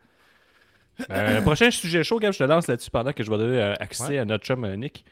Euh, 1.11 1.41
prochain 1.43 1.71
sujet 1.71 2.05
chaud, 2.05 2.19
Gab, 2.21 2.33
je 2.33 2.39
te 2.39 2.45
lance 2.45 2.69
là-dessus 2.69 2.91
pendant 2.91 3.13
que 3.13 3.25
je 3.25 3.31
vais 3.31 3.39
donner 3.39 3.61
euh, 3.61 3.75
accès 3.81 4.05
Ouais. 4.11 4.19
à 4.19 4.25
notre 4.25 4.45
chum 4.45 4.73
Nick. 4.77 5.05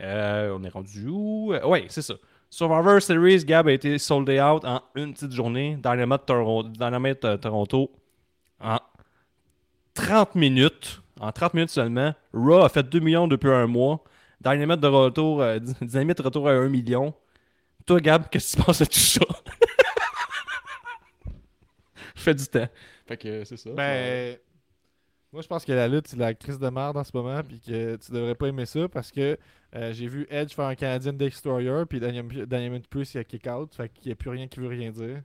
Euh, 0.00 0.56
on 0.58 0.62
est 0.64 0.68
rendu 0.68 1.06
où? 1.08 1.52
Euh, 1.52 1.64
Ouais, 1.66 1.86
c'est 1.88 2.02
ça. 2.02 2.14
Survivor 2.50 3.00
Series, 3.00 3.44
Gab 3.44 3.66
a 3.68 3.72
été 3.72 3.96
sold 3.98 4.28
out 4.28 4.64
en 4.64 4.82
une 4.94 5.14
petite 5.14 5.32
journée. 5.32 5.76
Dynamite, 5.82 6.26
Toro- 6.26 6.64
Dynamite, 6.64 7.24
euh, 7.24 7.36
Toronto 7.36 7.90
en 8.60 8.78
30 9.94 10.34
minutes. 10.34 11.00
En 11.20 11.30
30 11.32 11.54
minutes 11.54 11.70
seulement. 11.70 12.14
Raw 12.34 12.64
a 12.64 12.68
fait 12.68 12.82
2 12.82 13.00
millions 13.00 13.26
depuis 13.28 13.50
un 13.50 13.66
mois. 13.66 14.02
Dynamite 14.40 14.80
de 14.80 14.88
retour, 14.88 15.42
Dynamite 15.80 16.18
de 16.18 16.22
retour 16.22 16.48
à 16.48 16.52
1 16.52 16.68
million. 16.68 17.14
Toi, 17.86 18.00
Gab, 18.00 18.28
qu'est-ce 18.28 18.56
que 18.56 18.60
tu 18.60 18.66
penses 18.66 18.78
de 18.80 18.84
tout 18.86 18.98
ça? 18.98 19.20
Fais 22.16 22.34
du 22.34 22.46
temps. 22.46 22.68
Fait 23.06 23.16
que 23.16 23.44
c'est 23.44 23.56
ça. 23.56 23.70
Ben, 23.70 24.36
moi 25.32 25.42
je 25.42 25.48
pense 25.48 25.64
que 25.64 25.72
la 25.72 25.88
lutte 25.88 26.08
c'est 26.08 26.16
l'actrice 26.16 26.58
de 26.58 26.68
merde 26.68 26.96
en 26.96 27.04
ce 27.04 27.10
moment, 27.14 27.40
puis 27.42 27.60
que 27.60 27.96
tu 27.96 28.12
devrais 28.12 28.34
pas 28.34 28.46
aimer 28.48 28.66
ça 28.66 28.88
parce 28.88 29.10
que 29.10 29.36
euh, 29.74 29.92
j'ai 29.92 30.06
vu 30.06 30.26
Edge 30.30 30.52
faire 30.54 30.66
un 30.66 30.74
Canadian 30.74 31.12
Destroyer, 31.14 31.84
puis 31.88 32.00
Dynamite 32.00 32.88
Plus 32.88 33.14
il 33.14 33.18
a 33.18 33.24
kick 33.24 33.46
out, 33.46 33.74
fait 33.74 33.88
qu'il 33.88 34.06
n'y 34.08 34.12
a 34.12 34.16
plus 34.16 34.30
rien 34.30 34.46
qui 34.48 34.60
veut 34.60 34.68
rien 34.68 34.90
dire. 34.90 35.22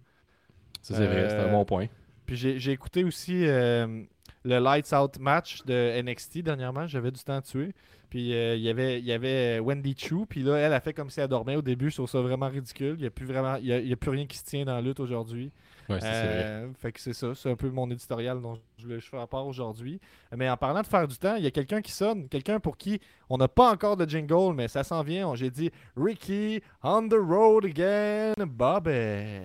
Ça, 0.82 0.96
c'est 0.96 1.06
vrai, 1.06 1.28
c'est 1.30 1.36
un 1.36 1.48
Euh, 1.48 1.52
bon 1.52 1.66
point. 1.66 1.88
Puis 2.26 2.36
j'ai 2.38 2.72
écouté 2.72 3.04
aussi 3.04 3.46
euh, 3.46 4.04
le 4.44 4.60
Lights 4.60 4.92
Out 4.94 5.20
match 5.20 5.64
de 5.66 6.02
NXT 6.02 6.40
dernièrement. 6.44 6.88
J'avais 6.88 7.12
du 7.12 7.22
temps 7.24 7.38
à 7.38 7.42
tuer. 7.42 7.74
Puis 8.10 8.34
euh, 8.34 8.56
il 8.56 8.62
y 8.62 8.70
avait- 8.70 9.00
il 9.00 9.06
y 9.06 9.12
avait 9.12 9.60
Wendy 9.60 9.96
Chu. 9.98 10.26
Puis 10.28 10.44
là, 10.44 10.56
elle 10.58 10.74
a 10.74 10.80
fait 10.80 10.94
comme 10.94 11.10
si 11.10 11.20
elle 11.20 11.28
dormait 11.28 11.56
au 11.58 11.62
début. 11.62 11.90
Je 11.90 11.96
trouve 11.96 12.10
ça 12.10 12.22
vraiment 12.22 12.48
ridicule. 12.50 12.96
Il 12.98 13.02
n'y 13.02 13.08
a, 13.08 13.10
plus 13.10 13.26
vraiment- 13.26 13.56
il 13.58 13.66
y 13.66 13.74
a, 13.74 13.80
il 13.80 13.88
y 13.88 13.94
a 13.94 13.96
plus 13.98 14.12
rien 14.12 14.26
qui 14.26 14.38
se 14.38 14.46
tient 14.46 14.64
dans 14.66 14.76
la 14.76 14.82
lutte 14.82 15.00
aujourd'hui. 15.02 15.52
Ouais. 15.90 16.00
Euh, 16.04 16.68
fait 16.80 16.92
que 16.92 17.00
c'est 17.00 17.14
ça. 17.14 17.34
C'est 17.34 17.50
un 17.50 17.56
peu 17.56 17.70
mon 17.70 17.90
éditorial 17.90 18.42
dont 18.42 18.60
je 18.78 18.84
voulais 18.86 19.00
faire 19.00 19.28
part 19.28 19.48
aujourd'hui. 19.48 20.00
Mais 20.36 20.50
en 20.50 20.58
parlant 20.58 20.82
de 20.82 20.88
faire 20.88 21.08
du 21.08 21.18
temps, 21.18 21.36
il 21.36 21.44
y 21.44 21.48
a 21.48 21.52
quelqu'un 21.52 21.82
qui 21.82 21.92
sonne. 21.92 22.28
Quelqu'un 22.28 22.60
pour 22.60 22.78
qui 22.78 23.00
on 23.30 23.38
n'a 23.38 23.48
pas 23.48 23.72
encore 23.72 23.96
de 23.96 24.08
jingle, 24.08 24.54
mais 24.56 24.68
ça 24.68 24.84
s'en 24.84 25.02
vient. 25.02 25.34
J'ai 25.36 25.50
dit 25.50 25.72
Ricky, 25.96 26.62
on 26.84 27.08
the 27.08 27.14
road 27.14 27.66
again, 27.66 28.34
Bobby. 28.46 29.44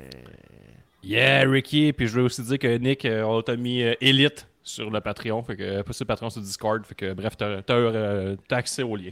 Yeah, 1.02 1.48
Ricky. 1.48 1.92
Puis 1.92 2.08
je 2.08 2.18
veux 2.18 2.24
aussi 2.24 2.42
dire 2.42 2.58
que 2.58 2.76
Nick, 2.78 3.04
euh, 3.04 3.22
on 3.22 3.42
t'a 3.42 3.56
mis 3.56 3.82
euh, 3.82 3.94
Elite 4.00 4.48
sur 4.62 4.90
le 4.90 5.00
Patreon. 5.00 5.42
Fait 5.42 5.56
que, 5.56 5.62
euh, 5.62 5.82
pas 5.82 5.92
sur 5.92 6.04
le 6.04 6.08
Patreon, 6.08 6.30
sur 6.30 6.40
Discord. 6.42 6.84
Fait 6.86 6.94
que, 6.94 7.12
bref, 7.12 7.36
t'as 7.36 7.62
t'as, 7.62 7.74
euh, 7.74 8.36
t'as 8.48 8.56
accès 8.56 8.82
au 8.82 8.96
lien. 8.96 9.10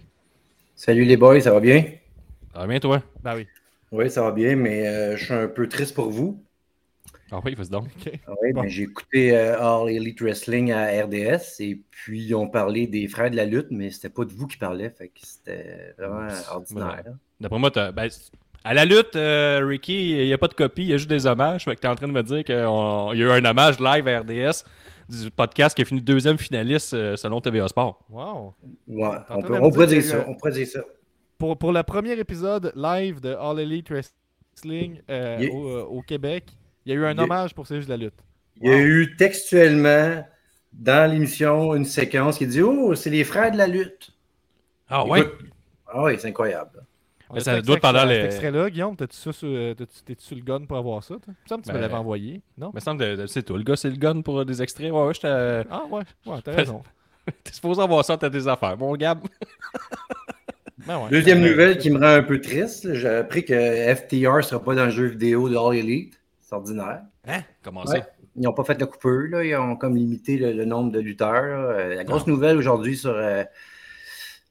Salut 0.74 1.05
les 1.05 1.16
boys, 1.16 1.41
ça 1.41 1.53
va 1.53 1.61
bien? 1.61 1.85
Ça 2.53 2.61
va 2.61 2.66
bien, 2.66 2.81
toi? 2.81 3.03
Ben 3.22 3.37
oui. 3.37 3.47
Oui, 3.93 4.11
ça 4.11 4.22
va 4.22 4.31
bien, 4.31 4.57
mais 4.57 4.87
euh, 4.87 5.16
je 5.16 5.24
suis 5.24 5.35
un 5.35 5.49
peu 5.49 5.68
triste 5.68 5.95
pour 5.95 6.11
vous. 6.11 6.43
Ah 7.33 7.41
oui, 7.45 7.55
vas-y 7.55 7.68
donc. 7.68 7.85
OK. 7.85 8.12
Oui, 8.43 8.53
Bon. 8.53 8.62
ben, 8.62 8.68
j'ai 8.68 8.83
écouté 8.83 9.37
euh, 9.37 9.59
All 9.61 9.89
Elite 9.91 10.20
Wrestling 10.20 10.72
à 10.72 10.87
RDS 11.05 11.61
et 11.61 11.81
puis 11.91 12.24
ils 12.24 12.35
ont 12.35 12.49
parlé 12.49 12.87
des 12.87 13.07
frères 13.09 13.31
de 13.31 13.37
la 13.37 13.45
lutte, 13.45 13.68
mais 13.70 13.91
c'était 13.91 14.09
pas 14.11 14.24
de 14.24 14.33
vous 14.33 14.47
qui 14.47 14.57
parlaient, 14.57 14.91
fait 14.91 15.09
que 15.09 15.20
c'était 15.22 15.95
vraiment 15.99 16.28
ordinaire. 16.51 17.05
D'après 17.41 17.59
moi. 17.59 17.70
Ben, 17.70 18.09
à 18.64 18.74
la 18.74 18.85
lutte, 18.85 19.16
euh, 19.16 19.64
Ricky, 19.64 20.11
il 20.11 20.26
n'y 20.26 20.33
a 20.33 20.39
pas 20.39 20.49
de 20.49 20.55
copie, 20.55 20.83
il 20.83 20.89
y 20.89 20.93
a 20.93 20.97
juste 20.99 21.09
des 21.09 21.26
hommages. 21.26 21.64
Fait 21.64 21.74
que 21.76 21.81
t'es 21.81 21.89
en 21.89 21.95
train 21.95 22.09
de 22.09 22.12
me 22.12 22.22
dire 22.22 22.45
qu'il 22.45 22.55
y 22.55 22.59
a 22.59 23.12
eu 23.14 23.31
un 23.31 23.45
hommage 23.45 23.81
live 23.81 24.07
à 24.09 24.20
RDS 24.20 24.64
du 25.09 25.31
podcast 25.31 25.74
qui 25.74 25.83
a 25.83 25.85
fini 25.85 26.01
deuxième 26.01 26.39
finaliste 26.39 26.95
euh, 26.95 27.16
selon 27.16 27.41
TVA 27.41 27.68
Sport. 27.68 28.01
Wow. 28.11 28.55
Ouais, 28.87 29.09
on, 29.31 29.43
peut, 29.43 29.59
on 29.61 29.87
dire 29.87 30.03
ça. 30.03 30.24
On 30.28 30.35
pourrait 30.35 30.53
dire 30.53 30.66
ça. 30.66 30.81
Pour, 31.39 31.57
pour 31.57 31.72
le 31.72 31.83
premier 31.83 32.12
épisode 32.18 32.72
live 32.76 33.20
de 33.20 33.35
All 33.35 33.59
Elite 33.59 33.89
Wrestling 33.91 35.01
euh, 35.11 35.39
Yeah. 35.41 35.55
au, 35.55 35.68
euh, 35.68 35.83
au 35.85 36.03
Québec, 36.03 36.45
il 36.91 36.95
y 36.95 36.97
a 36.97 37.01
eu 37.01 37.07
un 37.07 37.18
hommage 37.18 37.55
pour 37.55 37.66
C'est 37.66 37.76
juste 37.76 37.88
la 37.88 37.97
lutte. 37.97 38.14
Il 38.61 38.68
y 38.68 38.72
a 38.72 38.78
eu 38.78 39.14
textuellement 39.16 40.24
dans 40.72 41.11
l'émission 41.11 41.74
une 41.74 41.84
séquence 41.84 42.38
qui 42.38 42.47
dit 42.47 42.62
Oh, 42.62 42.95
c'est 42.95 43.11
les 43.11 43.24
frères 43.24 43.53
de 43.53 43.57
la 43.59 43.66
lutte. 43.66 44.11
Ah 44.88 45.07
ouais? 45.07 45.20
Écoute, 45.20 45.38
Ah 45.86 46.03
oui, 46.05 46.16
c'est 46.18 46.28
incroyable. 46.28 46.84
Mais 47.32 47.38
a 47.41 47.45
ça 47.45 47.62
doit 47.62 47.76
être 47.76 47.82
pendant 47.82 48.05
les- 48.05 48.14
Cet 48.16 48.24
extrait-là, 48.24 48.70
Guillaume, 48.70 48.97
t'as-tu 48.97 49.16
ça 49.16 49.32
sur, 49.32 49.49
euh, 49.49 49.74
t'es-tu 49.74 50.14
sur 50.24 50.36
le 50.36 50.43
gun 50.43 50.64
pour 50.66 50.76
avoir 50.76 51.03
ça? 51.05 51.14
toi? 51.14 51.22
Il 51.28 51.30
me 51.45 51.49
semble 51.49 51.62
que 51.62 51.66
tu 51.66 51.72
me 51.72 51.78
Ben, 51.78 51.82
l'avais 51.82 51.95
envoyé, 51.95 52.43
non? 52.59 52.70
Il 52.72 52.74
me 52.74 52.80
semble 52.80 53.01
que 53.01 53.26
c'est 53.28 53.43
toi, 53.45 53.57
le 53.57 53.62
gars, 53.64 53.76
c'est 53.76 53.91
le 53.91 53.97
gun 53.97 54.20
pour 54.22 54.45
des 54.45 54.62
extraits. 54.62 54.91
Ouais, 54.93 55.07
ouais, 55.07 55.14
j'étais. 55.14 55.28
euh, 55.28 55.62
Ah 55.70 55.84
ouais, 55.91 56.03
ouais, 56.26 56.43
t'as 56.43 56.53
raison. 56.53 56.82
T'es 57.45 57.53
supposé 57.53 57.80
avoir 57.80 58.05
ça, 58.05 58.16
t'as 58.16 58.28
des 58.30 58.49
affaires. 58.49 58.76
Mon 58.76 58.95
Gab. 58.97 59.20
Ben 60.86 60.99
ouais. 60.99 61.11
Deuxième 61.11 61.41
nouvelle 61.41 61.78
qui 61.78 61.91
me 61.91 61.99
rend 61.99 62.07
un 62.07 62.22
peu 62.22 62.41
triste, 62.41 62.95
j'ai 62.95 63.09
appris 63.09 63.45
que 63.45 63.55
FTR 63.95 64.36
ne 64.38 64.43
sera 64.43 64.62
pas 64.62 64.74
dans 64.74 64.86
le 64.86 64.91
jeu 64.91 65.07
vidéo 65.07 65.49
de 65.49 65.57
All 65.57 65.76
Elite. 65.76 66.20
C'est 66.51 66.57
ordinaire. 66.57 67.03
Hein? 67.29 67.43
Comment 67.63 67.83
Ouais. 67.85 68.01
ça? 68.01 68.07
Ils 68.35 68.43
n'ont 68.43 68.53
pas 68.53 68.65
fait 68.65 68.79
la 68.81 68.87
coupure, 68.87 69.29
là. 69.31 69.45
ils 69.45 69.55
ont 69.55 69.77
comme 69.77 69.95
limité 69.97 70.37
le, 70.37 70.53
le 70.53 70.65
nombre 70.65 70.91
de 70.91 70.99
lutteurs. 70.99 71.33
là. 71.33 71.49
Euh, 71.75 71.95
La 71.95 72.03
grosse 72.05 72.27
Non. 72.27 72.35
nouvelle 72.35 72.57
aujourd'hui 72.59 72.97
sur 72.97 73.13
euh, 73.15 73.45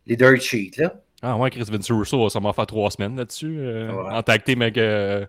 les 0.06 0.16
Dirt 0.16 0.40
Sheets. 0.40 0.78
Là. 0.78 0.94
Ah 1.22 1.36
ouais, 1.38 1.50
Chris 1.50 1.66
Vince 1.70 1.92
Russo, 1.92 2.30
ça 2.30 2.40
m'a 2.40 2.54
fait 2.54 2.66
trois 2.66 2.90
semaines 2.90 3.18
là-dessus. 3.18 3.58
euh, 3.60 3.92
Ouais. 3.92 4.12
En 4.14 4.24
tag 4.24 4.44
team 4.46 4.62
avec 4.62 4.78
euh, 4.78 5.26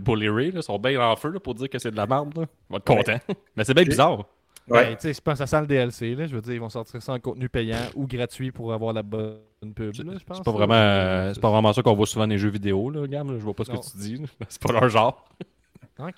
Bully 0.00 0.28
Ray. 0.28 0.50
Là, 0.50 0.58
ils 0.58 0.62
sont 0.62 0.78
bien 0.78 1.00
en 1.00 1.16
feu 1.16 1.30
là, 1.30 1.40
pour 1.40 1.54
dire 1.54 1.70
que 1.70 1.78
c'est 1.78 1.90
de 1.90 1.96
la 1.96 2.06
merde. 2.06 2.36
Là. 2.36 2.44
On 2.68 2.74
va 2.74 2.76
être 2.78 2.84
content. 2.84 3.18
Mais 3.56 3.64
c'est 3.64 3.72
bien 3.74 3.84
bizarre. 3.84 4.26
Ouais. 4.68 4.94
tu 4.96 5.00
sais, 5.00 5.14
je 5.14 5.20
pense 5.20 5.34
que 5.34 5.38
ça 5.38 5.46
sent 5.46 5.60
le 5.62 5.66
DLC, 5.66 6.14
là. 6.14 6.26
Je 6.26 6.34
veux 6.34 6.40
dire, 6.42 6.52
ils 6.54 6.60
vont 6.60 6.68
sortir 6.68 7.02
ça 7.02 7.12
en 7.14 7.18
contenu 7.20 7.48
payant 7.48 7.78
ou 7.94 8.06
gratuit 8.06 8.52
pour 8.52 8.72
avoir 8.74 8.92
la 8.92 9.02
bonne 9.02 9.38
pub, 9.74 9.92
C'est 9.94 10.04
pas, 10.44 10.50
vraiment, 10.52 10.74
euh, 10.74 11.32
c'est 11.34 11.40
pas 11.40 11.50
vraiment 11.50 11.72
ça 11.72 11.82
qu'on 11.82 11.94
voit 11.94 12.06
souvent 12.06 12.26
dans 12.26 12.32
les 12.32 12.38
jeux 12.38 12.50
vidéo, 12.50 12.90
là, 12.90 13.06
là. 13.06 13.22
Je 13.26 13.32
vois 13.42 13.54
pas 13.54 13.64
ce 13.64 13.72
Non. 13.72 13.80
que 13.80 13.86
tu 13.90 13.96
dis. 13.96 14.22
C'est 14.48 14.62
pas 14.62 14.72
leur 14.72 14.88
genre. 14.88 15.24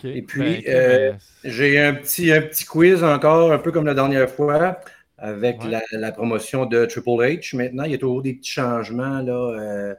Et 0.05 0.23
puis, 0.23 0.41
Ben, 0.41 0.59
ok, 0.61 0.65
euh, 0.69 1.13
J'ai 1.45 1.81
un 1.81 1.95
petit, 1.95 2.33
un 2.33 2.43
petit 2.43 2.65
quiz 2.65 3.03
encore, 3.05 3.53
un 3.53 3.59
peu 3.59 3.73
comme 3.73 3.87
la 3.87 3.95
dernière 3.95 4.31
fois, 4.31 4.79
avec 5.19 5.61
Ouais. 5.63 5.71
la, 5.71 5.83
la 5.93 6.13
promotion 6.13 6.67
de 6.67 6.85
Triple 6.87 7.11
H. 7.23 7.57
Maintenant, 7.57 7.85
il 7.85 7.93
y 7.93 7.95
a 7.95 7.99
toujours 7.99 8.23
des 8.23 8.35
petits 8.35 8.51
changements 8.53 9.21
là, 9.21 9.33
euh, 9.61 9.95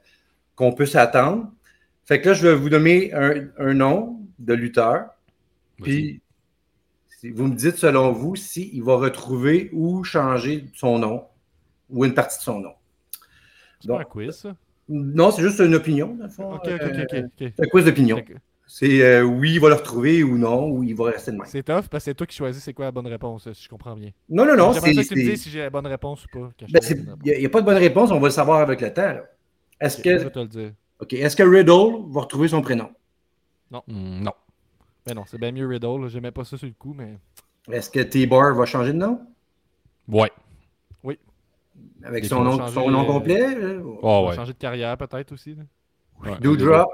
qu'on 0.56 0.72
peut 0.74 0.86
s'attendre. 0.86 1.52
Fait 2.06 2.22
que 2.22 2.30
là, 2.30 2.34
je 2.34 2.48
vais 2.48 2.56
vous 2.56 2.70
donner 2.70 3.14
un, 3.14 3.48
un 3.58 3.74
nom 3.74 4.20
de 4.40 4.54
lutteur. 4.54 5.06
Puis, 5.82 6.22
vous 7.34 7.48
me 7.48 7.56
dites, 7.56 7.78
selon 7.78 8.12
vous, 8.12 8.36
s'il 8.36 8.84
va 8.84 8.96
retrouver 8.98 9.70
ou 9.74 10.04
changer 10.04 10.66
son 10.76 11.00
nom 11.00 11.26
ou 11.90 12.06
une 12.06 12.14
partie 12.14 12.38
de 12.38 12.44
son 12.44 12.60
nom. 12.60 12.74
c'est 13.80 13.92
un 13.92 14.04
quiz, 14.04 14.32
ça? 14.32 14.56
non, 14.88 15.32
c'est 15.32 15.42
juste 15.42 15.60
une 15.60 15.74
opinion, 15.76 16.14
dans 16.16 16.26
le 16.26 16.30
fond. 16.30 16.54
OK, 16.54 16.62
OK, 16.66 16.82
Euh, 16.82 17.04
OK, 17.04 17.26
ok. 17.42 17.52
C'est 17.58 17.64
un 17.64 17.68
quiz 17.68 17.86
d'opinion. 17.86 18.22
C'est 18.68 19.02
euh, 19.04 19.22
oui, 19.24 19.54
il 19.54 19.60
va 19.60 19.70
le 19.70 19.76
retrouver 19.76 20.24
ou 20.24 20.38
non, 20.38 20.70
ou 20.70 20.84
il 20.84 20.96
va 20.96 21.06
rester 21.12 21.32
de 21.32 21.38
même. 21.38 21.46
C'est 21.46 21.64
tough 21.64 21.88
parce 21.90 21.90
que 21.90 22.00
c'est 22.00 22.16
toi 22.16 22.26
qui 22.26 22.36
choisis 22.36 22.64
c'est 22.64 22.74
quoi 22.74 22.86
la 22.86 22.92
bonne 22.92 23.08
réponse, 23.08 23.52
si 23.54 23.64
je 23.64 23.70
comprends 23.70 23.96
bien. 23.96 24.10
Non, 24.28 24.46
non, 24.46 24.56
non. 24.56 24.74
J'aimerais 24.74 24.94
c'est- 24.94 25.04
ça 25.04 25.04
que 25.04 25.08
tu 25.20 25.26
me 25.26 25.30
dises 25.32 25.44
si 25.44 25.50
j'ai 25.50 25.60
la 25.60 25.70
bonne 25.70 25.86
réponse 25.88 26.26
ou 26.26 26.28
pas. 26.30 26.50
Ben. 26.72 26.80
Il 27.24 27.40
n'y 27.40 27.46
a, 27.46 27.50
pas 27.50 27.62
de 27.62 27.66
bonne 27.66 27.78
réponse, 27.78 28.12
on 28.12 28.20
va 28.20 28.28
le 28.28 28.34
savoir 28.34 28.60
avec 28.62 28.82
le 28.82 28.94
temps. 28.94 29.18
Est-ce 29.80 30.00
Ok, 30.00 30.04
que, 30.04 30.18
Je 30.18 30.24
vais 30.24 30.30
te 30.32 30.40
le 30.40 30.48
dire. 30.48 30.72
ok, 31.00 31.14
est-ce 31.14 31.36
que 31.36 31.44
Riddle 31.44 32.12
va 32.12 32.22
retrouver 32.22 32.48
son 32.48 32.62
prénom? 32.62 32.90
Hmm, 33.72 34.22
non. 34.22 34.34
Mais 35.06 35.14
non, 35.14 35.24
c'est 35.28 35.38
bien 35.38 35.52
mieux 35.52 35.68
Riddle. 35.68 36.08
J'aimais 36.08 36.32
pas 36.32 36.44
ça 36.44 36.58
sur 36.58 36.68
le 36.68 36.74
coup, 36.74 36.94
mais. 36.96 37.18
Est-ce 37.72 37.90
que 37.90 38.00
T-Bar 38.00 38.56
va 38.56 38.66
changer 38.66 38.94
de 38.94 38.98
nom? 38.98 39.20
Ouais. 40.08 40.32
Avec 42.04 42.24
Des 42.24 42.30
son 42.30 42.44
nom, 42.44 42.58
changer, 42.58 42.74
son 42.74 42.90
nom 42.92 43.04
euh, 43.04 43.08
complet. 43.08 43.56
là? 43.56 43.82
Oh, 44.02 44.28
ouais. 44.30 44.36
changer 44.36 44.54
de 44.54 44.58
carrière 44.58 44.96
peut-être 44.98 45.32
aussi. 45.32 45.56
là. 45.56 45.64
Ouais. 46.24 46.38
Doudrop, 46.40 46.90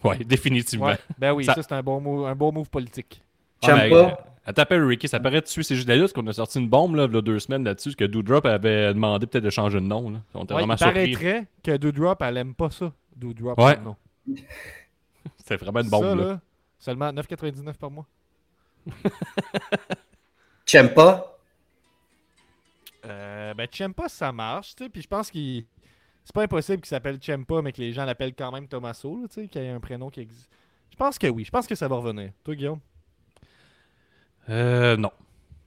Ouais, 0.04 0.18
définitivement. 0.24 0.86
Ouais. 0.86 0.98
Ben 1.18 1.32
oui, 1.32 1.44
Ça- 1.44 1.54
ça, 1.54 1.62
c'est 1.62 1.72
un 1.72 1.82
bon 1.82 2.00
move, 2.00 2.26
un 2.26 2.34
bon 2.34 2.52
move 2.52 2.70
politique. 2.70 3.22
Ah, 3.62 3.74
mais, 3.76 3.92
euh, 3.92 4.08
Elle 4.46 4.54
t'appelle 4.54 4.82
Ricky, 4.82 5.06
ça 5.06 5.20
paraît 5.20 5.42
dessus. 5.42 5.62
C'est 5.62 5.76
juste 5.76 5.86
la 5.88 5.96
lutte 5.96 6.12
qu'on 6.14 6.26
a 6.26 6.32
sorti 6.32 6.58
une 6.58 6.68
bombe 6.68 6.94
là, 6.96 7.04
il 7.08 7.14
y 7.14 7.18
a 7.18 7.20
deux 7.20 7.38
semaines 7.38 7.62
là-dessus, 7.64 7.94
que 7.94 8.04
Doudrop 8.04 8.46
avait 8.46 8.94
demandé 8.94 9.26
peut-être 9.26 9.44
de 9.44 9.50
changer 9.50 9.78
de 9.80 9.84
nom. 9.86 10.08
Là. 10.10 10.18
On 10.34 10.44
était 10.44 10.54
Ouais, 10.54 10.60
vraiment 10.60 10.74
il 10.74 10.78
surpris. 10.78 11.12
paraîtrait 11.16 11.46
que 11.62 11.76
Doudrop, 11.76 12.22
elle 12.22 12.36
aime 12.38 12.54
pas 12.54 12.70
ça. 12.70 12.90
Doudrop, 13.14 13.58
Ouais. 13.58 13.76
non. 13.84 13.96
C'était 15.36 15.56
vraiment 15.56 15.80
une 15.80 15.90
bombe. 15.90 16.02
ça, 16.04 16.14
là. 16.14 16.24
là, 16.24 16.40
seulement 16.78 17.12
9,99 17.12 17.76
par 17.76 17.90
mois. 17.90 18.06
Ciampa. 20.66 21.26
Euh, 23.06 23.54
ben, 23.54 23.66
Ciampa, 23.70 24.08
ça 24.08 24.30
marche, 24.32 24.74
tu 24.76 24.84
sais. 24.84 24.90
Puis 24.90 25.02
je 25.02 25.08
pense 25.08 25.30
qu'il. 25.30 25.64
C'est 26.24 26.34
pas 26.34 26.42
impossible 26.42 26.78
qu'il 26.78 26.88
s'appelle 26.88 27.18
Ciampa, 27.20 27.62
mais 27.62 27.72
que 27.72 27.80
les 27.80 27.92
gens 27.92 28.04
l'appellent 28.04 28.34
quand 28.34 28.52
même 28.52 28.68
Tommaso, 28.68 29.20
là, 29.22 29.28
tu 29.28 29.34
sais, 29.34 29.48
qu'il 29.48 29.62
y 29.62 29.64
ait 29.64 29.70
un 29.70 29.80
prénom 29.80 30.10
qui 30.10 30.20
existe. 30.20 30.50
Je 30.90 30.96
pense 30.96 31.18
que 31.18 31.26
oui. 31.26 31.44
Je 31.44 31.50
pense 31.50 31.66
que 31.66 31.74
ça 31.74 31.88
va 31.88 31.96
revenir. 31.96 32.32
Toi, 32.44 32.54
Guillaume? 32.54 32.80
Euh, 34.48 34.96
non. 34.96 35.10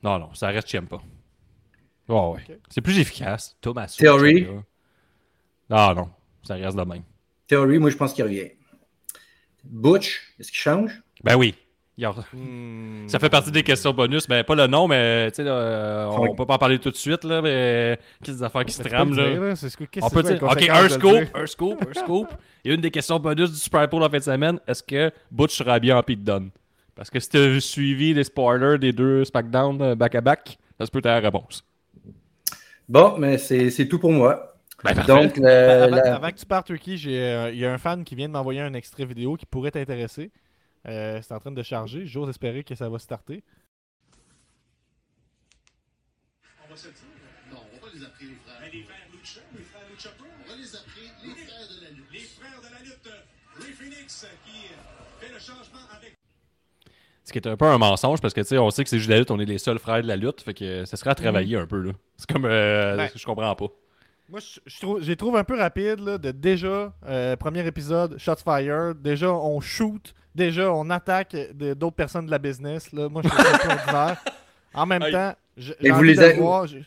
Non, 0.04 0.20
non, 0.20 0.34
ça 0.34 0.47
reste 0.49 0.68
Ciampa. 0.68 0.97
Oh, 2.08 2.36
ouais. 2.36 2.60
C'est 2.70 2.82
plus 2.82 2.99
efficace. 2.99 3.58
Thomas. 3.62 3.95
Theory. 3.97 4.47
Non, 5.70 5.95
non, 5.95 6.10
ça 6.43 6.56
reste 6.56 6.78
de 6.78 6.84
même. 6.84 7.04
Theory, 7.47 7.80
moi, 7.80 7.89
je 7.89 7.97
pense 7.97 8.14
qu'il 8.14 8.24
revient. 8.24 8.51
Butch, 9.64 10.36
est-ce 10.39 10.51
qu'il 10.51 10.60
change? 10.60 11.01
Ben 11.24 11.36
oui. 11.38 11.56
Il 11.96 12.02
y 12.02 12.06
a- 12.06 12.12
Hmm. 12.34 13.08
Ça 13.08 13.20
fait 13.20 13.30
partie 13.30 13.52
des 13.52 13.62
questions 13.62 13.94
bonus. 13.94 14.28
Ben, 14.28 14.44
pas 14.44 14.56
le 14.56 14.66
nom, 14.66 14.88
mais 14.88 15.30
tu 15.30 15.36
sais, 15.38 15.44
là, 15.44 15.52
euh, 15.52 16.06
on 16.10 16.34
peut 16.36 16.46
pas 16.46 16.56
en 16.56 16.58
parler 16.58 16.80
tout 16.80 16.89
de 16.89 16.96
suite, 16.96 17.24
là, 17.24 17.39
mais 17.41 18.00
qu'est-ce 18.24 18.38
des 18.38 18.44
affaires 18.44 18.66
qui 18.66 18.74
se 18.74 18.82
Mais 18.82 18.89
trament, 18.89 19.14
là? 19.16 19.30
dire, 19.30 19.58
ce 19.58 19.78
que- 19.78 19.84
On 20.02 20.10
peut 20.10 20.24
dire, 20.24 20.41
ok, 20.41 20.70
un 20.70 20.89
scoop, 20.89 21.24
un 21.36 21.46
scoop, 21.46 21.86
un 21.88 21.94
scoop. 21.94 22.28
Il 22.66 22.70
y 22.70 22.72
a 22.72 22.76
une 22.76 22.82
des 22.82 22.89
questions 22.89 23.20
bonus 23.20 23.52
du 23.52 23.58
Super 23.58 23.88
Bowl 23.88 24.02
en 24.02 24.10
fin 24.10 24.18
de 24.18 24.24
semaine. 24.24 24.60
Est-ce 24.68 24.82
que 24.82 25.12
Butch 25.30 25.56
sera 25.56 25.80
bien 25.80 25.96
en 25.98 26.02
Pete 26.02 26.24
Dunne? 26.24 26.50
Parce 26.96 27.10
que 27.12 27.20
si 27.20 27.30
tu 27.30 27.38
as 27.38 27.60
suivi 27.60 28.14
les 28.14 28.24
spoilers 28.24 28.80
des 28.80 28.91
deux 28.91 29.24
SmackDown 29.26 29.80
euh, 29.82 29.96
back-à-back, 29.96 30.58
ça 30.80 30.86
se 30.88 30.91
peut 30.91 31.02
ta 31.02 31.20
réponse. 31.20 31.64
Bon, 32.89 33.16
mais 33.18 33.38
c'est 33.38 33.70
c'est 33.70 33.88
tout 33.88 34.00
pour 34.00 34.12
moi. 34.12 34.50
Ben. 34.84 34.94
Donc, 35.08 35.38
le- 35.38 35.48
avant, 35.48 35.96
la- 35.96 36.16
avant 36.16 36.30
que 36.30 36.36
tu 36.38 36.46
partes, 36.46 36.68
Ricky, 36.70 36.98
j'ai, 36.98 37.18
euh, 37.18 37.52
il 37.52 37.60
y 37.60 37.66
a 37.66 37.72
un 37.72 37.78
fan 37.78 38.04
qui 38.04 38.16
vient 38.16 38.28
de 38.28 38.34
m'envoyer 38.34 38.60
un 38.60 38.74
extrait 38.74 39.06
vidéo 39.06 39.36
qui 39.38 39.46
pourrait 39.46 39.72
t'intéresser. 39.72 40.30
Euh, 40.88 41.21
c'est 41.21 41.34
en 41.34 41.39
train 41.39 41.51
de 41.51 41.63
charger. 41.63 42.05
J'ose 42.05 42.29
espérer 42.29 42.63
que 42.63 42.75
ça 42.75 42.89
va 42.89 42.99
starter. 42.99 43.43
On 46.65 46.69
va 46.69 46.75
se 46.77 46.88
le 46.88 46.93
dire. 46.93 47.01
Non, 47.51 47.59
on 47.73 47.86
va 47.86 47.91
les 47.93 48.03
appeler 48.03 48.29
les 48.29 48.36
frères. 48.36 48.69
les 48.71 48.84
frères 48.84 49.07
Lucha, 49.11 49.41
les 49.57 49.63
frères 49.63 49.81
Lucha 49.91 50.09
Pro. 50.17 50.27
On 50.45 50.49
va 50.49 50.55
les 50.55 50.75
appeler 50.75 51.09
les 51.23 51.45
frères 51.45 51.67
de 51.69 51.84
la 51.84 51.89
lutte. 51.91 52.05
Les 52.11 52.19
frères 52.19 52.61
de 52.61 52.73
la 52.73 52.81
lutte. 52.81 53.09
Ray 53.59 53.71
Phoenix 53.73 54.25
qui 54.45 55.25
fait 55.25 55.31
le 55.34 55.39
changement 55.39 55.86
avec. 55.95 56.17
Ce 57.23 57.31
qui 57.31 57.38
est 57.38 57.47
un 57.47 57.55
peu 57.55 57.65
un 57.65 57.77
mensonge 57.77 58.19
parce 58.19 58.34
que 58.34 58.41
tu 58.41 58.47
sais, 58.47 58.57
on 58.57 58.69
sait 58.69 58.84
que 58.84 58.89
c'est 58.89 58.97
juste 58.97 59.09
la 59.09 59.19
lutte, 59.19 59.31
on 59.31 59.39
est 59.39 59.45
les 59.45 59.57
seuls 59.57 59.79
frères 59.79 60.01
de 60.01 60.07
la 60.07 60.17
lutte, 60.17 60.41
fait 60.41 60.53
que 60.53 60.65
euh, 60.65 60.86
ça 60.86 60.97
serait 60.97 61.11
à 61.11 61.15
travailler 61.15 61.55
un 61.55 61.65
peu 61.65 61.79
là. 61.79 61.93
C'est 62.17 62.29
comme 62.29 62.45
euh, 62.45 62.97
Ben. 62.97 63.09
je 63.15 63.25
comprends 63.25 63.55
pas. 63.55 63.67
Moi, 64.29 64.39
je, 64.39 64.59
je 64.65 64.79
trouve, 64.81 65.01
je 65.01 65.07
les 65.07 65.15
trouve 65.15 65.38
un 65.38 65.43
peu 65.43 65.57
rapide 65.57 65.99
là, 65.99 66.17
de 66.17 66.31
déjà, 66.31 66.93
euh, 67.05 67.36
premier 67.38 67.65
épisode, 67.65 68.17
shots 68.17 68.38
fire. 68.43 68.95
Déjà, 68.95 69.31
on 69.31 69.61
shoot. 69.61 70.13
Déjà, 70.36 70.71
on 70.73 70.89
attaque 70.89 71.36
de- 71.53 71.73
d'autres 71.73 71.95
personnes 71.95 72.25
de 72.25 72.31
la 72.31 72.39
business. 72.39 72.91
Là. 72.91 73.07
Moi, 73.09 73.21
je 73.23 73.29
ça 73.29 73.36
un 73.69 74.15
peu. 74.15 74.19
En 74.73 74.86
même 74.86 75.03
Aïe. 75.03 75.11
temps, 75.11 75.34
je- 75.57 75.73
Et 75.81 75.91
vous 75.91 76.01
les 76.03 76.19
avez- 76.19 76.39
voir. 76.39 76.65
Je- 76.67 76.77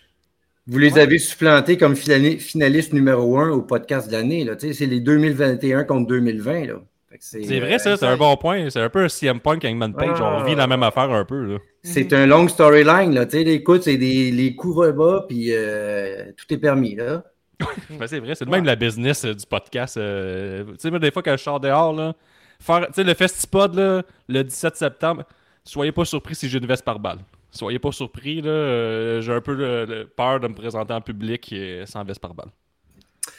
Vous 0.69 0.79
les 0.79 0.95
Ouais. 0.95 1.01
avez 1.03 1.19
supplantés 1.19 1.79
comme 1.79 1.95
finali- 1.95 2.41
finaliste 2.41 2.93
numéro 2.93 3.39
un 3.39 3.51
au 3.51 3.63
podcast 3.63 4.09
de 4.09 4.13
l'année. 4.13 4.43
là. 4.45 4.57
Tu 4.57 4.67
sais, 4.69 4.73
C'est 4.73 4.87
les 4.87 4.99
2021 4.99 5.85
contre 5.85 6.09
2020. 6.09 6.67
là. 6.67 6.75
C'est 7.21 7.39
euh, 7.39 7.61
vrai 7.61 7.79
ça, 7.79 7.97
c'est 7.97 8.05
un 8.05 8.17
bon 8.17 8.37
point. 8.37 8.69
C'est 8.69 8.81
un 8.81 8.91
peu 8.91 9.05
un 9.05 9.09
CM 9.09 9.39
Punk 9.41 9.65
Hangman 9.65 9.95
Page. 9.95 10.19
Ah. 10.21 10.39
On 10.41 10.45
vit 10.45 10.55
la 10.57 10.67
même 10.67 10.83
affaire 10.83 11.11
un 11.11 11.25
peu 11.25 11.45
là. 11.53 11.59
C'est 11.85 12.13
un 12.13 12.27
long 12.27 12.47
storyline. 12.49 13.15
là. 13.15 13.25
Tu 13.27 13.39
sais, 13.39 13.43
Écoute, 13.45 13.85
c'est 13.85 13.97
des 13.97 14.33
les 14.33 14.55
coups 14.57 14.93
bas 14.93 15.25
puis 15.29 15.51
euh, 15.53 16.25
tout 16.37 16.53
est 16.53 16.59
permis. 16.59 16.97
Là. 16.97 17.23
Ben, 17.99 18.07
c'est 18.09 18.19
vrai, 18.19 18.35
c'est 18.35 18.45
le 18.45 18.51
même 18.51 18.65
la 18.67 18.77
business 18.77 19.25
euh, 19.25 19.33
du 19.35 19.47
podcast. 19.47 19.97
euh, 19.97 20.65
tu 20.79 20.91
sais, 20.91 20.99
des 20.99 21.11
fois, 21.13 21.23
quand 21.23 21.37
je 21.39 21.43
sors 21.43 21.61
dehors, 21.61 21.95
là, 21.95 22.15
faire, 22.61 22.87
tu 22.89 22.95
sais, 22.95 23.05
le 23.05 23.15
Festipod, 23.15 23.75
là, 23.75 24.03
le 24.29 24.43
17 24.45 24.77
septembre, 24.77 25.25
soyez 25.65 25.93
pas 25.93 26.05
surpris 26.05 26.35
si 26.35 26.49
j'ai 26.49 26.59
une 26.59 26.67
veste 26.67 26.85
par 26.85 26.99
balle. 26.99 27.19
Soyez 27.51 27.79
pas 27.79 27.93
surpris, 27.93 28.43
là, 28.43 28.51
euh, 28.51 29.21
j'ai 29.23 29.33
un 29.33 29.41
peu 29.41 29.55
le- 29.55 29.85
le 29.87 30.07
peur 30.07 30.41
de 30.41 30.49
me 30.49 30.55
présenter 30.55 30.93
en 30.93 31.01
public 31.01 31.55
sans 31.87 32.05
veste 32.05 32.21
par 32.21 32.35
balle. 32.35 32.51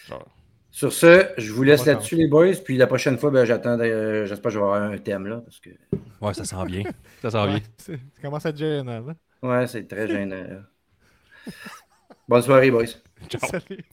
Genre, 0.07 0.25
Sur 0.71 0.91
ce, 0.93 1.27
je 1.37 1.51
vous 1.53 1.63
laisse 1.63 1.85
là-dessus, 1.85 2.15
les 2.15 2.27
boys. 2.27 2.51
Puis 2.63 2.77
la 2.77 2.85
prochaine 2.87 3.17
fois, 3.17 3.31
ben, 3.31 3.45
j'attends. 3.45 3.79
euh, 3.79 4.25
J'espère 4.25 4.49
que 4.49 4.53
je 4.53 4.59
vais 4.59 4.65
avoir 4.65 4.81
un 4.83 4.97
thème. 4.97 5.25
là, 5.27 5.37
parce 5.41 5.59
que 5.59 5.69
ouais, 6.21 6.33
ça 6.33 6.43
sent 6.45 6.65
bien. 6.65 6.83
Ça 7.21 7.31
sent 7.31 7.37
Ouais, 7.37 7.47
bien. 7.47 7.59
ça 7.77 7.93
commence 8.21 8.45
à 8.45 8.49
être 8.49 8.57
gênant. 8.57 9.05
Là. 9.07 9.15
Ouais, 9.41 9.65
c'est 9.67 9.87
très 9.87 10.07
gênant. 10.07 10.43
Bonne 12.27 12.41
soirée, 12.43 12.69
boys. 12.71 12.85
Ciao. 13.29 13.49
Salut. 13.49 13.85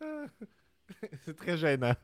c'est 1.24 1.36
très 1.36 1.56
gênant. 1.56 1.94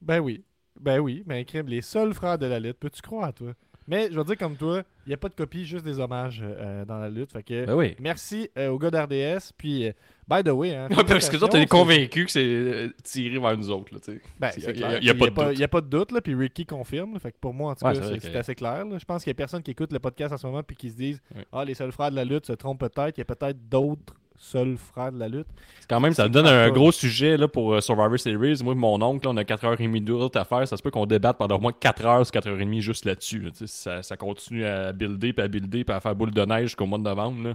Ben 0.00 0.20
oui. 0.20 0.44
Ben 0.80 1.00
oui, 1.00 1.24
mais 1.26 1.44
crime, 1.44 1.66
les 1.66 1.82
seuls 1.82 2.14
frères 2.14 2.38
de 2.38 2.46
la 2.46 2.60
lutte, 2.60 2.78
peux-tu 2.78 3.02
croire 3.02 3.24
à 3.24 3.32
toi? 3.32 3.52
Mais 3.88 4.10
je 4.12 4.16
vais 4.18 4.24
dire 4.24 4.36
comme 4.36 4.54
toi, 4.54 4.82
il 5.06 5.08
n'y 5.08 5.14
a 5.14 5.16
pas 5.16 5.30
de 5.30 5.34
copie, 5.34 5.64
juste 5.64 5.84
des 5.84 5.98
hommages 5.98 6.40
euh, 6.44 6.84
dans 6.84 6.98
la 6.98 7.08
lutte. 7.08 7.32
Fait 7.32 7.42
que 7.42 7.64
Ben 7.64 7.74
oui. 7.74 7.96
merci 7.98 8.48
euh, 8.58 8.68
aux 8.68 8.78
gars 8.78 8.90
d'RDS. 8.90 9.50
Puis, 9.56 9.86
euh, 9.88 9.92
by 10.28 10.44
the 10.44 10.50
way, 10.50 10.76
hein, 10.76 10.88
Ouais, 10.90 11.04
parce 11.04 11.30
que 11.30 11.38
toi, 11.38 11.48
t'es 11.48 11.64
convaincu 11.66 12.26
que 12.26 12.30
c'est 12.30 12.44
euh, 12.44 12.90
tiré 13.02 13.38
vers 13.38 13.56
nous 13.56 13.70
autres, 13.70 13.90
Ben, 14.38 14.50
Il 14.58 14.62
y 14.62 14.66
a- 14.66 14.66
c'est 14.66 14.72
il 14.72 14.80
y 14.80 14.84
a- 14.84 14.88
a 14.90 15.14
Puis 15.14 15.30
pas 15.30 15.44
de 15.44 15.48
doute. 15.48 15.54
Il 15.54 15.58
n'y 15.58 15.64
a 15.64 15.68
pas 15.68 15.80
de 15.80 15.86
doute, 15.88 16.12
là, 16.12 16.20
puis 16.20 16.34
Ricky 16.34 16.66
confirme. 16.66 17.14
là. 17.14 17.18
Fait 17.18 17.32
que 17.32 17.38
pour 17.40 17.54
moi, 17.54 17.72
en 17.72 17.74
tout 17.74 17.86
Ouais, 17.86 17.94
cas, 17.94 18.02
c'est 18.20 18.30
que- 18.30 18.36
assez 18.36 18.54
clair. 18.54 18.84
là. 18.84 18.98
Je 18.98 19.04
pense 19.06 19.24
qu'il 19.24 19.30
y 19.30 19.32
a 19.32 19.34
personne 19.34 19.62
qui 19.62 19.70
écoute 19.70 19.90
le 19.92 19.98
podcast 19.98 20.34
en 20.34 20.36
ce 20.36 20.46
moment 20.46 20.62
puis 20.62 20.76
qui 20.76 20.90
se 20.90 20.96
disent 20.96 21.22
Ouais. 21.34 21.46
Ah, 21.50 21.64
les 21.64 21.74
seuls 21.74 21.90
frères 21.92 22.10
de 22.10 22.16
la 22.16 22.24
lutte 22.26 22.44
se 22.44 22.52
trompent 22.52 22.80
peut-être. 22.80 23.16
Il 23.16 23.20
y 23.20 23.22
a 23.22 23.24
peut-être 23.24 23.68
d'autres 23.70 24.14
seuls 24.38 24.76
frères 24.76 25.12
de 25.12 25.18
la 25.18 25.28
lutte. 25.28 25.46
C'est 25.80 25.88
Quand 25.90 26.00
même, 26.00 26.14
ça 26.14 26.24
me 26.24 26.28
donne 26.30 26.46
un 26.46 26.70
gros 26.70 26.92
sujet 26.92 27.36
là, 27.36 27.48
pour 27.48 27.74
euh, 27.74 27.80
Survivor 27.80 28.18
Series. 28.18 28.60
Moi 28.62 28.72
et 28.72 28.76
mon 28.76 29.00
oncle, 29.02 29.26
là, 29.26 29.32
on 29.32 29.36
a 29.36 29.42
4h30 29.42 30.04
d'autres 30.04 30.38
à 30.40 30.44
faire. 30.44 30.66
Ça 30.66 30.76
se 30.76 30.82
peut 30.82 30.90
qu'on 30.90 31.06
débatte 31.06 31.36
pendant 31.38 31.56
au 31.56 31.60
moins 31.60 31.72
4h 31.72 32.24
sur 32.24 32.32
4h30 32.40 32.80
juste 32.80 33.04
là-dessus. 33.04 33.40
là. 33.40 33.50
Ça, 33.66 34.02
ça 34.02 34.16
continue 34.16 34.64
à 34.64 34.92
builder, 34.92 35.32
puis 35.32 35.44
à 35.44 35.48
builder, 35.48 35.84
puis 35.84 35.94
à 35.94 36.00
faire 36.00 36.14
boule 36.14 36.30
de 36.32 36.44
neige 36.44 36.62
jusqu'au 36.68 36.86
mois 36.86 36.98
de 36.98 37.04
novembre. 37.04 37.48
là. 37.48 37.54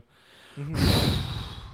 Mhm. 0.58 0.76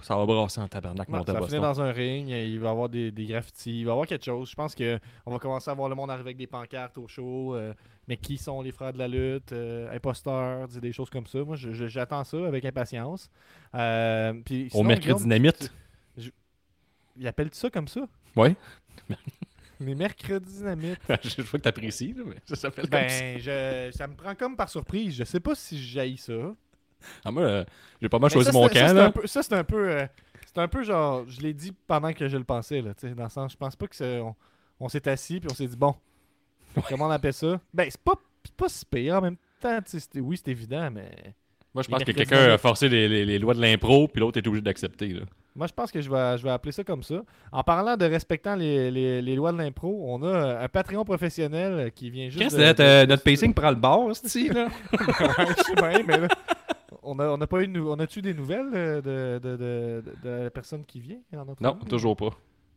Ça 0.01 0.15
va 0.15 0.25
brasser 0.25 0.59
en 0.61 0.67
tabarnak, 0.67 1.07
Ouais, 1.09 1.19
mon 1.19 1.25
ça 1.25 1.33
va 1.33 1.45
finir 1.45 1.61
dans 1.61 1.81
un 1.81 1.91
ring, 1.91 2.29
il 2.29 2.59
va 2.59 2.67
y 2.69 2.71
avoir 2.71 2.89
des, 2.89 3.11
des 3.11 3.25
graffitis, 3.25 3.81
il 3.81 3.83
va 3.83 3.89
y 3.89 3.91
avoir 3.91 4.07
quelque 4.07 4.25
chose. 4.25 4.49
Je 4.49 4.55
pense 4.55 4.73
qu'on 4.73 5.31
va 5.31 5.37
commencer 5.37 5.69
à 5.69 5.73
voir 5.75 5.87
le 5.87 5.93
monde 5.93 6.09
arriver 6.09 6.29
avec 6.29 6.37
des 6.37 6.47
pancartes 6.47 6.97
au 6.97 7.07
show. 7.07 7.53
euh, 7.55 7.73
mais 8.09 8.17
qui 8.17 8.37
sont 8.37 8.61
les 8.61 8.71
frères 8.73 8.91
de 8.91 8.97
la 8.97 9.07
lutte 9.07 9.53
euh, 9.53 9.95
Imposteurs, 9.95 10.67
des 10.67 10.91
choses 10.91 11.09
comme 11.11 11.27
ça. 11.27 11.39
Moi, 11.43 11.55
je- 11.55 11.71
je- 11.71 11.87
j'attends 11.87 12.23
ça 12.25 12.45
avec 12.45 12.65
impatience. 12.65 13.29
Euh, 13.75 14.33
puis 14.43 14.67
Au 14.73 14.83
mercredi 14.83 15.21
dynamite. 15.23 15.71
Il 17.15 17.27
appelle 17.27 17.49
ça 17.53 17.69
comme 17.69 17.87
ça? 17.87 18.01
Ouais. 18.35 18.55
Les 19.81 19.95
mercredis 19.95 20.57
dynamite. 20.57 20.99
je 21.23 21.41
vois 21.41 21.59
que 21.59 21.63
t'apprécies, 21.63 22.13
là, 22.13 22.23
mais 22.25 22.35
ça 22.45 22.55
s'appelle 22.55 22.89
comme 22.89 22.99
ça. 23.07 23.19
Ben, 23.21 23.39
je, 23.39 23.91
ça 23.97 24.07
me 24.07 24.15
prend 24.15 24.35
comme 24.35 24.57
par 24.57 24.67
surprise. 24.69 25.15
Je 25.15 25.23
sais 25.23 25.39
pas 25.39 25.55
si 25.55 25.81
j'haïs 25.81 26.17
ça. 26.17 26.33
Ah, 27.23 27.31
moi, 27.31 27.43
euh, 27.43 27.65
j'ai 28.01 28.09
pas 28.09 28.19
mal 28.19 28.27
Mais 28.29 28.33
choisi 28.33 28.47
ça, 28.47 28.51
mon 28.51 28.67
ça, 28.67 28.73
camp. 28.73 28.87
c'est 28.89 28.93
là. 28.93 29.05
un 29.05 29.11
peu- 29.11 29.27
Ça, 29.27 29.41
c'est 29.43 29.53
un 29.53 29.63
peu. 29.63 30.05
c'est 30.45 30.57
un 30.57 30.67
peu 30.67 30.83
genre. 30.83 31.23
Je 31.29 31.39
l'ai 31.39 31.53
dit 31.53 31.71
pendant 31.87 32.11
que 32.11 32.27
je 32.27 32.35
le 32.35 32.43
pensais, 32.43 32.81
là. 32.81 32.91
Dans 33.15 33.23
le 33.23 33.29
sens, 33.29 33.53
je 33.53 33.57
pense 33.57 33.75
pas 33.77 33.87
que. 33.87 34.19
On, 34.21 34.35
on 34.81 34.89
s'est 34.89 35.07
assis 35.07 35.39
puis 35.39 35.49
on 35.51 35.55
s'est 35.55 35.67
dit, 35.67 35.77
bon, 35.77 35.95
comment 36.87 37.07
on 37.07 37.11
appelle 37.11 37.33
ça? 37.33 37.59
Ben, 37.73 37.87
c'est 37.89 37.99
pas, 38.01 38.13
c'est 38.43 38.53
pas 38.55 38.69
si 38.69 38.85
pire 38.85 39.15
en 39.15 39.21
même 39.21 39.35
temps. 39.61 39.79
Oui, 40.15 40.37
c'est 40.37 40.51
évident, 40.51 40.89
mais. 40.91 41.11
Moi, 41.73 41.83
je 41.83 41.87
pense 41.89 42.03
que 42.03 42.11
quelqu'un 42.11 42.51
a 42.53 42.57
forcé 42.57 42.89
les, 42.89 43.07
les- 43.07 43.25
les 43.25 43.37
lois 43.39 43.53
de 43.53 43.61
l'impro, 43.61 44.07
puis 44.07 44.19
l'autre 44.21 44.37
est 44.39 44.47
obligé 44.47 44.61
d'accepter. 44.63 45.09
là. 45.09 45.21
Moi, 45.55 45.67
je 45.67 45.73
pense 45.73 45.91
que 45.91 46.01
je 46.01 46.09
vais, 46.09 46.37
je 46.37 46.43
vais 46.43 46.49
appeler 46.49 46.71
ça 46.71 46.83
comme 46.83 47.03
ça. 47.03 47.21
En 47.51 47.63
parlant 47.63 47.95
de 47.97 48.05
respectant 48.05 48.55
les, 48.55 48.89
les- 48.89 49.21
les 49.21 49.35
lois 49.35 49.51
de 49.51 49.57
l'impro, 49.57 50.03
on 50.07 50.23
a 50.23 50.27
euh, 50.27 50.63
un 50.63 50.67
Patreon 50.67 51.03
professionnel 51.05 51.73
euh, 51.73 51.89
qui 51.89 52.09
vient 52.09 52.29
juste. 52.29 52.39
Qu'est-ce 52.41 52.55
que 52.55 52.61
notre, 52.61 52.79
de- 52.79 52.87
euh, 52.87 53.05
notre 53.05 53.23
pacing 53.23 53.53
prend 53.53 53.69
le 53.69 53.75
bord, 53.75 54.11
ici, 54.11 54.49
là? 54.53 54.65
Ouais, 54.91 55.45
je 55.57 55.63
sais 55.63 55.75
bien, 55.75 56.03
mais 56.07 56.17
là, 56.21 56.27
on 57.03 57.19
a, 57.19 57.27
on 57.27 57.39
a 57.41 57.47
pas 57.47 57.61
eu 57.61 57.79
on 57.81 57.99
a-tu 57.99 58.21
des 58.21 58.33
nouvelles 58.33 58.69
euh, 58.73 59.39
de, 59.39 59.49
de, 59.57 60.03
de, 60.23 60.29
la 60.43 60.49
personne 60.49 60.83
qui 60.85 60.99
vient 61.01 61.19
en 61.35 61.45
Non, 61.59 61.75
toujours 61.87 62.15
pas. 62.15 62.29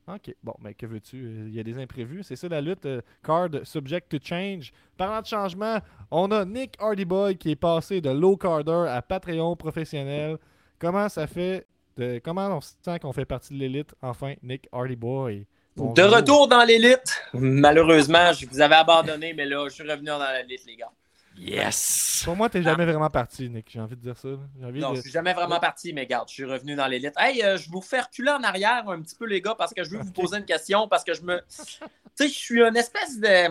Ok, 0.08 0.34
bon, 0.42 0.54
mais 0.60 0.74
que 0.74 0.84
veux-tu? 0.86 1.16
Euh, 1.24 1.44
Il 1.48 1.54
y 1.54 1.60
a 1.60 1.62
des 1.62 1.78
imprévus. 1.78 2.22
C'est 2.24 2.34
ça 2.36 2.48
la 2.48 2.60
lutte. 2.60 2.86
euh, 2.86 3.00
card 3.24 3.50
subject 3.62 4.08
to 4.10 4.18
change. 4.22 4.72
Parlant 4.96 5.20
de 5.20 5.26
changement, 5.26 5.78
on 6.10 6.30
a 6.32 6.44
Nick 6.44 6.74
Hardyboy 6.80 7.36
qui 7.36 7.52
est 7.52 7.56
passé 7.56 8.00
de 8.00 8.10
low 8.10 8.36
carder 8.36 8.86
à 8.88 9.00
Patreon 9.00 9.54
professionnel. 9.56 10.38
Comment 10.78 11.08
ça 11.08 11.26
fait? 11.26 11.66
de- 11.96 12.20
comment 12.24 12.48
on 12.56 12.60
se 12.62 12.72
sent 12.82 12.98
qu'on 13.00 13.12
fait 13.12 13.26
partie 13.26 13.52
de 13.54 13.58
l'élite? 13.58 13.94
Enfin, 14.02 14.34
Nick 14.42 14.66
Hardyboy. 14.72 15.46
De 15.76 16.02
retour 16.02 16.48
dans 16.48 16.64
l'élite. 16.64 17.14
Malheureusement, 17.34 18.32
je 18.32 18.46
vous 18.46 18.60
avais 18.60 18.74
abandonné, 18.74 19.32
mais 19.34 19.44
là, 19.46 19.64
je 19.68 19.74
suis 19.74 19.82
revenu 19.88 20.06
dans 20.06 20.18
l'élite, 20.18 20.64
les 20.66 20.76
gars. 20.76 20.90
Yes! 21.36 22.22
Pour 22.24 22.36
moi, 22.36 22.48
t'es 22.48 22.62
jamais 22.62 22.84
vraiment 22.84 23.10
parti, 23.10 23.48
Nick. 23.48 23.70
J'ai 23.70 23.80
envie 23.80 23.96
de 23.96 24.02
dire 24.02 24.16
ça. 24.16 24.28
envie 24.62 24.80
Non, 24.80 24.90
de... 24.90 24.96
je 24.96 25.00
suis 25.02 25.10
jamais 25.10 25.32
vraiment 25.32 25.58
parti, 25.58 25.92
mais 25.92 26.06
garde, 26.06 26.28
je 26.28 26.34
suis 26.34 26.44
revenu 26.44 26.74
dans 26.74 26.86
l'élite. 26.86 27.14
Hey, 27.16 27.42
euh, 27.42 27.56
je 27.56 27.70
vous 27.70 27.80
fais 27.80 28.00
reculer 28.00 28.30
en 28.30 28.42
arrière 28.42 28.88
un 28.88 29.00
petit 29.00 29.16
peu, 29.16 29.26
les 29.26 29.40
gars, 29.40 29.54
parce 29.56 29.72
que 29.74 29.82
je 29.82 29.90
veux 29.90 29.98
vous 29.98 30.12
poser 30.12 30.38
une 30.38 30.44
question, 30.44 30.88
parce 30.88 31.04
que 31.04 31.14
je 31.14 31.22
me. 31.22 31.40
Tu 32.14 32.26
sais, 32.26 32.28
je 32.28 32.38
suis 32.38 32.60
une 32.62 32.76
espèce 32.76 33.18
de. 33.18 33.48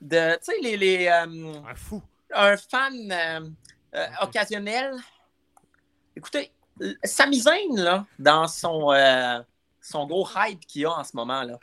de 0.00 0.34
tu 0.36 0.44
sais, 0.44 0.54
les. 0.62 0.76
les 0.78 1.06
euh, 1.08 1.52
Un 1.68 1.74
fou. 1.74 2.02
un 2.34 2.56
fan 2.56 2.94
euh, 3.12 3.40
euh, 3.94 4.06
occasionnel. 4.22 4.94
Écoutez, 6.16 6.50
Sami 7.04 7.40
Zayn, 7.40 7.76
là, 7.76 8.06
dans 8.18 8.48
son, 8.48 8.92
euh, 8.92 9.40
son 9.80 10.06
gros 10.06 10.26
hype 10.36 10.60
qu'il 10.66 10.86
a 10.86 10.92
en 10.92 11.04
ce 11.04 11.14
moment, 11.14 11.42
là, 11.42 11.58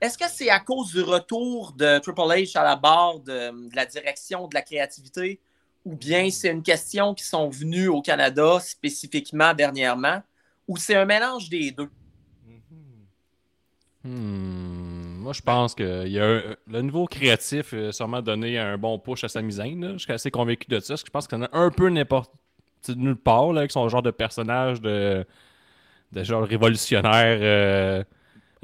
est-ce 0.00 0.16
que 0.16 0.28
c'est 0.28 0.50
à 0.50 0.60
cause 0.60 0.92
du 0.92 1.02
retour 1.02 1.72
de 1.72 1.98
Triple 1.98 2.20
H 2.20 2.56
à 2.56 2.62
la 2.62 2.76
barre 2.76 3.20
de, 3.20 3.74
la 3.74 3.86
direction 3.86 4.48
de 4.48 4.54
la 4.54 4.62
créativité 4.62 5.40
ou 5.84 5.94
bien 5.94 6.30
c'est 6.30 6.50
une 6.50 6.62
question 6.62 7.14
qui 7.14 7.24
sont 7.24 7.48
venus 7.48 7.88
au 7.88 8.02
Canada 8.02 8.58
spécifiquement 8.60 9.54
dernièrement 9.54 10.22
ou 10.68 10.76
c'est 10.76 10.94
un 10.94 11.04
mélange 11.04 11.48
des 11.48 11.70
deux? 11.70 11.88
Hmm, 14.02 15.18
moi, 15.20 15.32
je 15.32 15.42
pense 15.42 15.74
que 15.74 16.06
le 16.66 16.80
niveau 16.80 17.06
créatif 17.06 17.74
a 17.74 17.92
sûrement 17.92 18.22
donné 18.22 18.58
un 18.58 18.78
bon 18.78 18.98
push 18.98 19.24
à 19.24 19.28
Sami 19.28 19.52
Zayn. 19.52 19.80
là. 19.80 19.92
Je 19.92 19.98
suis 19.98 20.12
assez 20.12 20.30
convaincu 20.30 20.66
de 20.68 20.80
ça. 20.80 20.94
parce 20.94 21.02
que 21.02 21.06
Je 21.06 21.10
pense 21.10 21.28
qu'il 21.28 21.38
y 21.38 21.40
en 21.42 21.44
a 21.44 21.50
un 21.52 21.70
peu 21.70 21.88
n'importe 21.90 22.32
nulle 22.88 23.16
part 23.16 23.52
là, 23.52 23.60
avec 23.60 23.70
son 23.70 23.88
genre 23.88 24.02
de 24.02 24.10
personnage 24.10 24.80
de, 24.80 25.26
de 26.12 26.24
genre 26.24 26.44
révolutionnaire, 26.44 27.38
euh, 27.42 28.04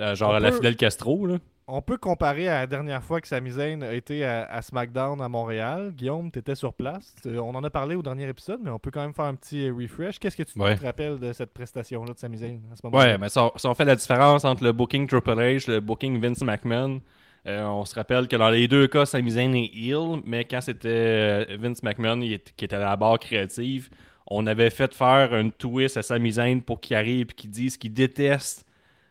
euh, 0.00 0.14
genre 0.14 0.30
On 0.30 0.34
à 0.34 0.40
la 0.40 0.50
peut- 0.50 0.56
Fidel 0.56 0.76
Castro. 0.76 1.26
Là. 1.26 1.38
On 1.68 1.82
peut 1.82 1.96
comparer 1.96 2.48
à 2.48 2.60
la 2.60 2.66
dernière 2.68 3.02
fois 3.02 3.20
que 3.20 3.26
Sami 3.26 3.50
Zayn 3.50 3.82
a 3.82 3.92
été 3.92 4.24
à, 4.24 4.44
à 4.44 4.62
SmackDown 4.62 5.20
à 5.20 5.28
Montréal. 5.28 5.92
Guillaume, 5.96 6.30
tu 6.30 6.38
étais 6.38 6.54
sur 6.54 6.72
place. 6.72 7.12
Euh, 7.26 7.38
On 7.38 7.54
en 7.56 7.64
a 7.64 7.70
parlé 7.70 7.96
au 7.96 8.02
dernier 8.02 8.28
épisode, 8.28 8.60
mais 8.62 8.70
on 8.70 8.78
peut 8.78 8.92
quand 8.92 9.00
même 9.00 9.14
faire 9.14 9.24
un 9.24 9.34
petit 9.34 9.68
euh, 9.68 9.74
refresh. 9.74 10.20
Qu'est-ce 10.20 10.36
que 10.36 10.44
tu 10.44 10.56
Ouais. 10.60 10.76
te 10.76 10.84
rappelles 10.84 11.18
de 11.18 11.32
cette 11.32 11.52
prestation-là 11.52 12.12
de 12.14 12.18
Sami 12.18 12.38
Zayn 12.38 12.60
à 12.72 12.76
ce 12.76 12.82
moment-là? 12.84 13.04
Ouais, 13.12 13.18
mais 13.18 13.28
ça, 13.28 13.50
ça, 13.56 13.68
on 13.68 13.74
fait 13.74 13.84
la 13.84 13.96
différence 13.96 14.44
entre 14.44 14.62
le 14.62 14.72
booking 14.72 15.08
Triple 15.08 15.30
H, 15.32 15.68
le 15.68 15.80
booking 15.80 16.20
Vince 16.20 16.42
McMahon. 16.42 17.00
Euh, 17.48 17.64
on 17.64 17.84
se 17.84 17.94
rappelle 17.94 18.26
que 18.28 18.36
dans 18.36 18.50
les 18.50 18.66
deux 18.68 18.86
cas, 18.88 19.06
Sami 19.06 19.32
Zayn 19.32 19.54
est 19.54 19.70
heel, 19.74 20.20
mais 20.24 20.44
quand 20.44 20.60
c'était 20.60 21.56
Vince 21.56 21.82
McMahon 21.82 22.20
il 22.20 22.32
est- 22.34 22.54
qui 22.56 22.64
était 22.64 22.74
à 22.76 22.80
la 22.80 22.96
barre 22.96 23.18
créative, 23.20 23.88
on 24.28 24.46
avait 24.48 24.70
fait 24.70 24.92
faire 24.92 25.34
une 25.36 25.52
twist 25.52 25.96
à 25.96 26.02
Sami 26.02 26.32
Zayn 26.32 26.60
pour 26.60 26.80
qu'il 26.80 26.96
arrive 26.96 27.28
et 27.30 27.34
qu'il 27.34 27.50
dise 27.50 27.76
qu'il 27.76 27.92
déteste 27.92 28.65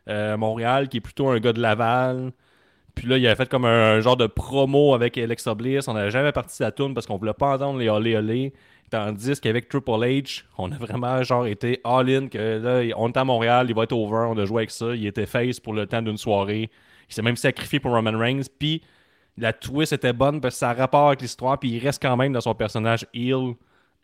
euh, 0.10 0.38
Montréal, 0.38 0.90
qui 0.90 0.98
est 0.98 1.02
plutôt 1.02 1.30
un 1.30 1.40
gars 1.40 1.54
de 1.54 1.62
Laval. 1.62 2.32
Puis 2.96 3.08
là, 3.08 3.18
il 3.18 3.26
avait 3.28 3.36
fait 3.36 3.50
comme 3.50 3.66
un, 3.66 4.00
genre 4.00 4.18
de 4.18 4.28
promo 4.28 4.94
avec 4.94 5.18
Alexa 5.18 5.54
Bliss. 5.54 5.88
On 5.88 5.94
n'avait 5.94 6.12
jamais 6.12 6.32
parti 6.32 6.60
de 6.60 6.64
la 6.64 6.72
tune 6.72 6.94
parce 6.94 7.06
qu'on 7.06 7.18
voulait 7.18 7.34
pas 7.34 7.56
entendre 7.56 7.80
les 7.80 7.90
olé 7.90 8.16
olé. 8.16 8.54
Tandis 8.90 9.40
qu'avec 9.42 9.68
Triple 9.68 9.92
H, 9.92 10.44
on 10.58 10.72
a 10.72 10.78
vraiment 10.78 11.22
genre 11.24 11.48
été 11.48 11.82
all-in 11.84 12.28
que 12.28 12.60
là, 12.60 12.96
on 12.98 13.10
est 13.10 13.18
à 13.18 13.24
Montréal, 13.24 13.66
il 13.68 13.76
va 13.76 13.84
être 13.84 13.94
over, 13.94 14.28
on 14.30 14.38
a 14.38 14.46
joué 14.46 14.62
avec 14.62 14.72
ça. 14.72 14.96
Il 14.96 15.06
était 15.08 15.26
face 15.26 15.60
pour 15.60 15.74
le 15.74 15.88
temps 15.88 16.02
d'une 16.02 16.18
soirée. 16.18 16.70
Il 17.10 17.14
s'est 17.14 17.24
même 17.24 17.36
sacrifié 17.36 17.80
pour 17.80 17.92
Roman 17.92 18.18
Reigns. 18.18 18.44
Puis 18.60 18.82
la 19.38 19.54
twist 19.54 19.92
était 19.92 20.14
bonne 20.14 20.40
parce 20.40 20.56
que 20.56 20.60
ça 20.60 20.70
a 20.70 20.74
rapport 20.74 21.08
avec 21.08 21.22
l'histoire. 21.22 21.60
Puis 21.60 21.72
il 21.72 21.80
reste 21.80 22.02
quand 22.02 22.16
même 22.16 22.32
dans 22.32 22.42
son 22.42 22.54
personnage 22.54 23.06
heel 23.14 23.56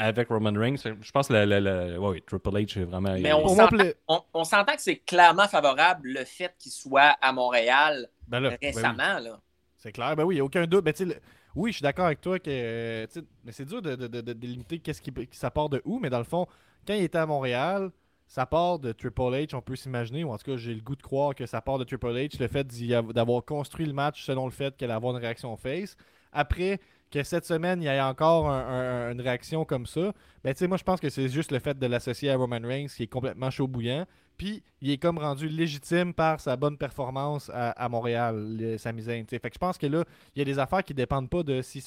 avec 0.06 0.28
Roman 0.30 0.54
Reigns. 0.54 0.76
Je 0.84 1.12
pense 1.12 1.28
que 1.28 1.34
ouais, 1.34 1.98
oui, 1.98 2.22
Triple 2.26 2.50
H 2.50 2.80
est 2.80 2.84
vraiment. 2.86 3.14
Mais 3.20 3.34
on 3.34 3.48
s'entend- 3.48 3.68
pla- 3.68 3.94
On, 4.08 4.22
on 4.34 4.44
s'entend 4.44 4.74
que 4.76 4.82
c'est 4.82 4.98
clairement 4.98 5.48
favorable 5.48 6.10
le 6.10 6.26
fait 6.26 6.54
qu'il 6.60 6.72
soit 6.72 7.16
à 7.22 7.32
Montréal 7.32 8.08
Ben 8.28 8.40
là, 8.40 8.50
ben 8.52 8.58
oui. 8.62 8.68
récemment. 8.68 9.20
là. 9.20 9.40
C'est 9.78 9.92
clair, 9.92 10.16
ben 10.16 10.24
oui, 10.24 10.36
il 10.36 10.38
n'y 10.38 10.42
a 10.42 10.46
aucun 10.46 10.66
doute. 10.66 10.84
Ben, 10.84 10.94
tu 10.94 11.00
sais, 11.00 11.06
le- 11.14 11.20
Oui, 11.56 11.72
je 11.72 11.78
suis 11.78 11.84
d'accord 11.84 12.06
avec 12.06 12.22
toi 12.22 12.40
que 12.40 12.50
euh, 12.50 13.06
mais 13.44 13.52
c'est 13.52 13.66
dur 13.66 13.82
de, 13.82 13.96
de- 13.96 14.08
de- 14.08 14.22
de 14.22 14.34
délimiter 14.34 14.80
qu'est-ce 14.80 15.02
qui, 15.02 15.12
qui- 15.12 15.28
ça 15.38 15.52
part 15.52 15.70
de 15.70 15.82
où, 15.86 16.00
mais 16.00 16.10
dans 16.10 16.18
le 16.20 16.24
fond, 16.24 16.46
quand 16.88 16.94
il 16.94 17.04
était 17.04 17.18
à 17.18 17.26
Montréal, 17.26 17.92
ça 18.28 18.46
part 18.46 18.80
de 18.80 18.94
Triple 18.94 19.22
H, 19.22 19.56
on 19.56 19.62
peut 19.62 19.76
s'imaginer, 19.76 20.24
ou 20.24 20.32
en 20.32 20.38
tout 20.38 20.50
cas, 20.50 20.56
j'ai 20.58 20.74
le 20.74 20.80
goût 20.82 20.96
de 20.96 21.02
croire 21.02 21.36
que 21.36 21.46
ça 21.46 21.60
part 21.62 21.78
de 21.78 21.84
Triple 21.84 22.08
H, 22.14 22.40
le 22.40 22.48
fait 22.48 22.66
d'avoir 23.14 23.44
construit 23.44 23.86
le 23.86 23.92
match 23.94 24.24
selon 24.24 24.46
le 24.46 24.52
fait 24.52 24.78
qu'elle 24.78 24.90
allait 24.90 24.96
avoir 24.96 25.14
une 25.16 25.22
réaction 25.22 25.56
face. 25.58 25.98
Après, 26.32 26.80
que 27.12 27.24
cette 27.24 27.46
semaine, 27.46 27.82
il 27.82 27.86
y 27.86 27.88
ait 27.88 28.02
encore 28.02 28.50
un- 28.50 29.08
un- 29.10 29.12
une 29.12 29.22
réaction 29.22 29.66
comme 29.66 29.86
ça, 29.86 30.14
ben, 30.44 30.56
moi, 30.68 30.78
je 30.78 30.84
pense 30.84 31.00
que 31.00 31.10
c'est 31.10 31.30
juste 31.30 31.52
le 31.52 31.60
fait 31.60 31.78
de 31.78 31.86
l'associer 31.86 32.32
à 32.32 32.38
Roman 32.38 32.60
Reigns 32.64 32.88
qui 32.88 33.04
est 33.04 33.08
complètement 33.08 33.50
chaud 33.52 33.68
bouillant. 33.68 34.06
Puis, 34.38 34.64
il 34.82 34.90
est 34.90 34.98
comme 34.98 35.20
rendu 35.20 35.48
légitime 35.48 36.16
par 36.16 36.40
sa 36.40 36.56
bonne 36.56 36.76
performance 36.78 37.52
à, 37.54 37.88
Montréal, 37.90 38.56
tu 38.58 38.78
sais. 38.80 39.40
Fait 39.40 39.50
que 39.50 39.54
je 39.54 39.60
pense 39.60 39.78
que 39.78 39.86
là, 39.86 40.04
il 40.36 40.40
y 40.40 40.42
a 40.42 40.46
des 40.46 40.58
affaires 40.58 40.84
qui 40.84 40.96
dépendent 40.96 41.30
pas 41.30 41.44
de 41.44 41.62
si 41.62 41.80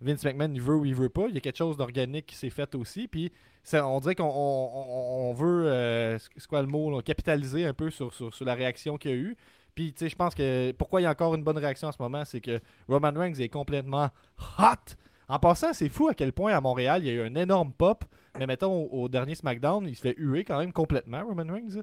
Vince 0.00 0.24
McMahon 0.24 0.52
il 0.54 0.62
veut 0.62 0.76
ou 0.76 0.84
il 0.84 0.94
veut 0.94 1.08
pas. 1.08 1.26
Il 1.28 1.34
y 1.34 1.38
a 1.38 1.40
quelque 1.40 1.56
chose 1.56 1.76
d'organique 1.76 2.26
qui 2.26 2.36
s'est 2.36 2.50
fait 2.50 2.72
aussi. 2.76 3.08
Puis 3.08 3.32
on 3.72 3.98
dirait 4.00 4.14
qu'on 4.14 4.24
on- 4.24 4.30
on- 4.30 5.30
on 5.30 5.32
veut, 5.34 5.66
euh, 5.66 6.18
c'est 6.18 6.46
quoi 6.46 6.62
le 6.62 6.68
mot, 6.68 6.90
là, 6.90 7.02
capitaliser 7.02 7.66
un 7.66 7.74
peu 7.74 7.90
sur, 7.90 8.14
sur, 8.14 8.32
sur 8.32 8.44
la 8.44 8.54
réaction 8.54 8.96
qu'il 8.96 9.10
y 9.10 9.14
a 9.14 9.16
eu. 9.16 9.36
Puis 9.74 9.92
tu 9.92 10.00
sais, 10.00 10.08
je 10.08 10.16
pense 10.16 10.34
que 10.34 10.72
pourquoi 10.72 11.00
il 11.00 11.04
y 11.04 11.06
a 11.06 11.10
encore 11.10 11.34
une 11.34 11.44
bonne 11.44 11.58
réaction 11.58 11.88
en 11.88 11.92
ce 11.92 12.00
moment, 12.00 12.24
c'est 12.24 12.40
que 12.40 12.60
Roman 12.88 13.12
Reigns 13.14 13.38
est 13.38 13.48
complètement 13.48 14.08
hot. 14.58 14.94
En 15.28 15.38
passant, 15.38 15.72
c'est 15.72 15.88
fou 15.88 16.08
à 16.08 16.14
quel 16.14 16.32
point 16.32 16.54
à 16.54 16.60
Montréal, 16.60 17.02
il 17.04 17.08
y 17.08 17.10
a 17.10 17.14
eu 17.14 17.26
un 17.26 17.34
énorme 17.34 17.72
pop. 17.72 18.04
Mais 18.38 18.46
mettons, 18.46 18.72
au, 18.72 19.04
au 19.04 19.08
dernier 19.08 19.34
SmackDown, 19.34 19.86
il 19.86 19.94
se 19.94 20.00
fait 20.00 20.14
huer 20.16 20.44
quand 20.44 20.58
même 20.58 20.72
complètement, 20.72 21.22
Roman 21.24 21.52
Reigns. 21.52 21.82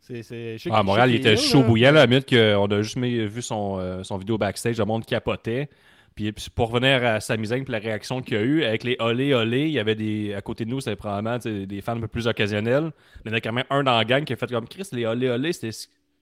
C'est, 0.00 0.56
Ah, 0.70 0.82
Montréal, 0.82 1.10
il 1.10 1.16
était 1.16 1.36
chaud 1.36 1.62
bouillant, 1.62 1.92
là, 1.92 2.00
à 2.00 2.02
la 2.02 2.06
minute 2.08 2.28
qu'on 2.28 2.66
a 2.66 2.82
juste 2.82 2.98
vu 2.98 3.40
son, 3.40 3.78
euh, 3.78 4.02
son 4.02 4.18
vidéo 4.18 4.36
backstage, 4.36 4.78
le 4.78 4.84
monde 4.84 5.06
capotait. 5.06 5.68
Puis, 6.16 6.32
puis 6.32 6.46
pour 6.54 6.70
revenir 6.70 7.04
à 7.04 7.20
Sami 7.20 7.46
Zayn, 7.46 7.62
puis 7.62 7.72
la 7.72 7.78
réaction 7.78 8.20
qu'il 8.20 8.34
y 8.34 8.40
a 8.40 8.42
eu, 8.42 8.64
avec 8.64 8.84
les 8.84 8.96
olé 8.98 9.32
olé, 9.32 9.62
il 9.62 9.70
y 9.72 9.78
avait 9.78 9.94
des. 9.94 10.34
À 10.34 10.42
côté 10.42 10.64
de 10.64 10.70
nous, 10.70 10.80
c'était 10.80 10.96
probablement 10.96 11.38
des 11.38 11.80
fans 11.80 11.96
un 11.96 12.00
peu 12.00 12.08
plus 12.08 12.26
occasionnels. 12.26 12.90
Mais 13.24 13.30
il 13.30 13.30
y 13.30 13.34
en 13.34 13.36
a 13.36 13.40
quand 13.40 13.52
même 13.52 13.64
un 13.70 13.82
dans 13.84 13.96
la 13.96 14.04
gang 14.04 14.24
qui 14.24 14.32
a 14.32 14.36
fait 14.36 14.50
comme 14.50 14.68
Chris, 14.68 14.88
les 14.92 15.06
olé 15.06 15.28
olé, 15.30 15.52
c'était 15.52 15.70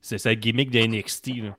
c'est 0.00 0.18
sa 0.18 0.34
gimmick 0.34 0.70
de 0.70 0.80
NXT. 0.80 1.26
Là. 1.42 1.56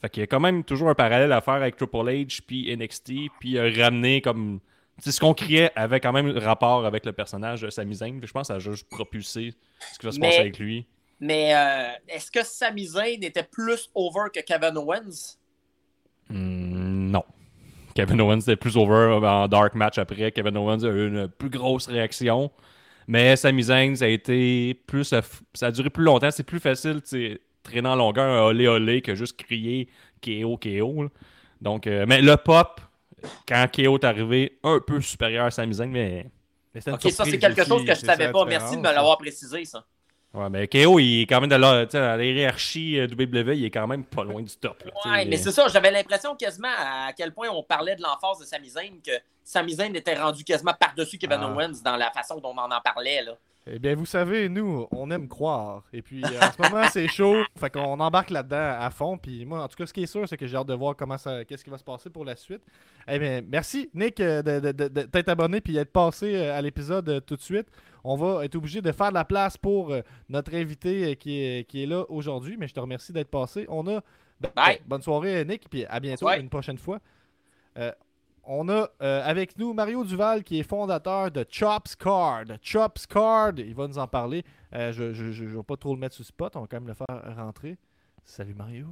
Fait 0.00 0.08
qu'il 0.10 0.20
y 0.20 0.24
a 0.24 0.26
quand 0.26 0.40
même 0.40 0.64
toujours 0.64 0.88
un 0.90 0.94
parallèle 0.94 1.32
à 1.32 1.40
faire 1.40 1.54
avec 1.54 1.76
Triple 1.76 1.96
H, 1.96 2.40
puis 2.46 2.74
NXT, 2.76 3.12
puis 3.40 3.56
euh, 3.58 3.70
ramener 3.76 4.20
comme. 4.20 4.60
Sais, 4.98 5.10
ce 5.10 5.18
qu'on 5.18 5.34
criait 5.34 5.72
avait 5.74 5.98
quand 5.98 6.12
même 6.12 6.30
rapport 6.38 6.86
avec 6.86 7.04
le 7.04 7.12
personnage 7.12 7.62
de 7.62 7.70
Sami 7.70 7.96
Zayn. 7.96 8.20
Je 8.22 8.30
pense 8.32 8.42
que 8.42 8.54
ça 8.54 8.54
a 8.54 8.58
juste 8.60 8.88
propulsé 8.88 9.52
ce 9.92 9.98
qui 9.98 10.06
va 10.06 10.12
se 10.12 10.20
Mais- 10.20 10.28
passer 10.28 10.40
avec 10.40 10.58
lui. 10.58 10.86
Mais 11.20 11.54
euh, 11.54 11.88
est-ce 12.08 12.30
que 12.30 12.44
Sami 12.44 12.86
Zayn 12.86 13.22
était 13.22 13.42
plus 13.44 13.90
over 13.94 14.28
que 14.32 14.40
Kevin 14.40 14.76
Owens? 14.76 15.36
Hmm, 16.28 17.10
non. 17.10 17.24
Kevin 17.94 18.20
Owens 18.20 18.40
était 18.40 18.56
plus 18.56 18.76
over 18.76 19.18
en 19.24 19.48
dark 19.48 19.74
match 19.74 19.98
après. 19.98 20.32
Kevin 20.32 20.56
Owens 20.56 20.82
a 20.84 20.88
eu 20.88 21.08
une 21.08 21.28
plus 21.28 21.50
grosse 21.50 21.86
réaction. 21.86 22.50
Mais 23.06 23.36
Sami 23.36 23.62
Zayn, 23.64 23.94
ça 23.96 24.04
a 24.06 24.08
été 24.08 24.74
plus. 24.86 25.04
Ça 25.04 25.22
a 25.62 25.70
duré 25.70 25.90
plus 25.90 26.04
longtemps. 26.04 26.30
C'est 26.30 26.42
plus 26.42 26.60
facile, 26.60 27.00
traîner 27.64 27.88
en 27.88 27.96
longueur 27.96 28.24
un 28.26 28.44
olé 28.44 28.68
olé 28.68 29.02
que 29.02 29.14
juste 29.16 29.36
crier 29.42 29.88
KO, 30.24 30.56
KO. 30.56 31.02
là. 31.02 31.08
Donc, 31.60 31.86
euh, 31.86 32.04
mais 32.06 32.20
le 32.22 32.36
pop, 32.36 32.80
quand 33.48 33.66
KO 33.74 33.96
est 33.98 34.04
arrivé, 34.04 34.58
un 34.62 34.80
peu 34.80 35.00
supérieur 35.00 35.46
à 35.46 35.50
Sami 35.50 35.74
Zayn, 35.74 35.90
mais. 35.90 36.26
Ok, 36.88 37.10
ça 37.10 37.24
c'est 37.24 37.38
quelque 37.38 37.64
chose 37.64 37.84
que 37.84 37.94
je 37.94 38.00
ça 38.00 38.06
savais 38.14 38.30
pas. 38.32 38.44
Merci 38.44 38.76
de 38.76 38.80
me 38.80 38.92
l'avoir 38.92 39.16
précisé, 39.18 39.64
ça. 39.64 39.84
Ouais, 40.34 40.50
mais 40.50 40.66
KO, 40.66 40.98
il 40.98 41.22
est 41.22 41.26
quand 41.26 41.40
même 41.40 41.48
de 41.48 41.54
la, 41.54 41.86
dans 41.86 42.16
la 42.18 42.24
hiérarchie 42.24 42.98
euh, 42.98 43.06
WWE, 43.06 43.54
il 43.54 43.64
est 43.66 43.70
quand 43.70 43.86
même 43.86 44.04
pas 44.04 44.24
loin 44.24 44.42
du 44.42 44.52
top. 44.56 44.82
là. 44.84 44.90
Ouais, 45.12 45.24
mais 45.26 45.36
c'est 45.36 45.52
ça, 45.52 45.68
j'avais 45.68 45.92
l'impression 45.92 46.34
quasiment 46.34 46.72
à 46.76 47.12
quel 47.16 47.32
point 47.32 47.48
on 47.50 47.62
parlait 47.62 47.94
de 47.94 48.02
l'emphase 48.02 48.40
de 48.40 48.44
Sami 48.44 48.68
Zayn 48.68 48.94
que 49.06 49.12
Sami 49.44 49.74
Zayn 49.74 49.94
était 49.94 50.16
rendu 50.18 50.42
quasiment 50.42 50.74
par-dessus 50.78 51.18
Kevin 51.18 51.38
Ah. 51.40 51.50
Owens 51.52 51.80
dans 51.84 51.96
la 51.96 52.10
façon 52.10 52.40
dont 52.40 52.52
on 52.52 52.58
en 52.58 52.80
parlait. 52.82 53.22
Là. 53.22 53.36
Eh 53.66 53.78
bien, 53.78 53.94
vous 53.94 54.04
savez, 54.04 54.50
nous, 54.50 54.86
on 54.90 55.10
aime 55.10 55.26
croire. 55.26 55.84
Et 55.90 56.02
puis, 56.02 56.22
euh, 56.22 56.28
en 56.42 56.52
ce 56.52 56.60
moment, 56.70 56.86
c'est 56.90 57.08
chaud. 57.08 57.36
Fait 57.58 57.70
qu'on 57.70 57.98
embarque 57.98 58.28
là-dedans 58.28 58.76
à 58.78 58.90
fond. 58.90 59.16
Puis 59.16 59.46
moi, 59.46 59.62
en 59.62 59.68
tout 59.68 59.76
cas, 59.76 59.86
ce 59.86 59.92
qui 59.94 60.02
est 60.02 60.06
sûr, 60.06 60.28
c'est 60.28 60.36
que 60.36 60.46
j'ai 60.46 60.56
hâte 60.56 60.66
de 60.66 60.74
voir 60.74 60.94
comment 60.96 61.16
ça, 61.16 61.46
qu'est-ce 61.46 61.64
qui 61.64 61.70
va 61.70 61.78
se 61.78 61.84
passer 61.84 62.10
pour 62.10 62.26
la 62.26 62.36
suite. 62.36 62.60
Eh 63.08 63.18
bien, 63.18 63.40
merci, 63.48 63.88
Nick, 63.94 64.20
euh, 64.20 64.42
de, 64.42 64.60
de- 64.60 64.72
de- 64.72 64.88
de 64.88 65.02
t'être 65.04 65.30
abonné 65.30 65.62
puis 65.62 65.72
d'être 65.72 65.92
passé 65.92 66.34
euh, 66.36 66.54
à 66.58 66.60
l'épisode 66.60 67.24
tout 67.24 67.36
de 67.36 67.40
suite. 67.40 67.68
On 68.04 68.16
va 68.16 68.44
être 68.44 68.54
obligé 68.54 68.82
de 68.82 68.92
faire 68.92 69.08
de 69.08 69.14
la 69.14 69.24
place 69.24 69.56
pour 69.56 69.96
notre 70.28 70.54
invité 70.54 71.16
qui, 71.16 71.40
est, 71.40 71.64
qui 71.66 71.84
est 71.84 71.86
là 71.86 72.04
aujourd'hui. 72.10 72.56
Mais 72.58 72.68
je 72.68 72.74
te 72.74 72.80
remercie 72.80 73.14
d'être 73.14 73.30
passé. 73.30 73.64
On 73.70 73.86
a. 73.88 74.02
Bye. 74.54 74.80
bonne 74.86 75.00
soirée, 75.00 75.42
Nick. 75.46 75.70
Puis 75.70 75.86
à 75.86 76.00
bientôt, 76.00 76.28
une 76.38 76.50
prochaine 76.50 76.76
fois. 76.76 76.98
Euh, 77.78 77.90
on 78.46 78.68
a 78.68 78.88
euh, 79.02 79.22
avec 79.24 79.58
nous 79.58 79.72
Mario 79.72 80.04
Duval 80.04 80.42
qui 80.44 80.58
est 80.60 80.62
fondateur 80.62 81.30
de 81.30 81.44
Chops 81.48 81.96
Card. 81.96 82.44
Chops 82.62 83.06
Card, 83.06 83.52
il 83.58 83.74
va 83.74 83.86
nous 83.88 83.98
en 83.98 84.06
parler. 84.06 84.44
Euh, 84.74 84.92
je 84.92 85.02
ne 85.04 85.56
vais 85.56 85.62
pas 85.62 85.76
trop 85.76 85.94
le 85.94 86.00
mettre 86.00 86.14
sur 86.14 86.24
spot, 86.24 86.56
on 86.56 86.60
va 86.62 86.66
quand 86.66 86.76
même 86.80 86.88
le 86.88 86.94
faire 86.94 87.36
rentrer. 87.36 87.76
Salut 88.24 88.54
Mario. 88.54 88.86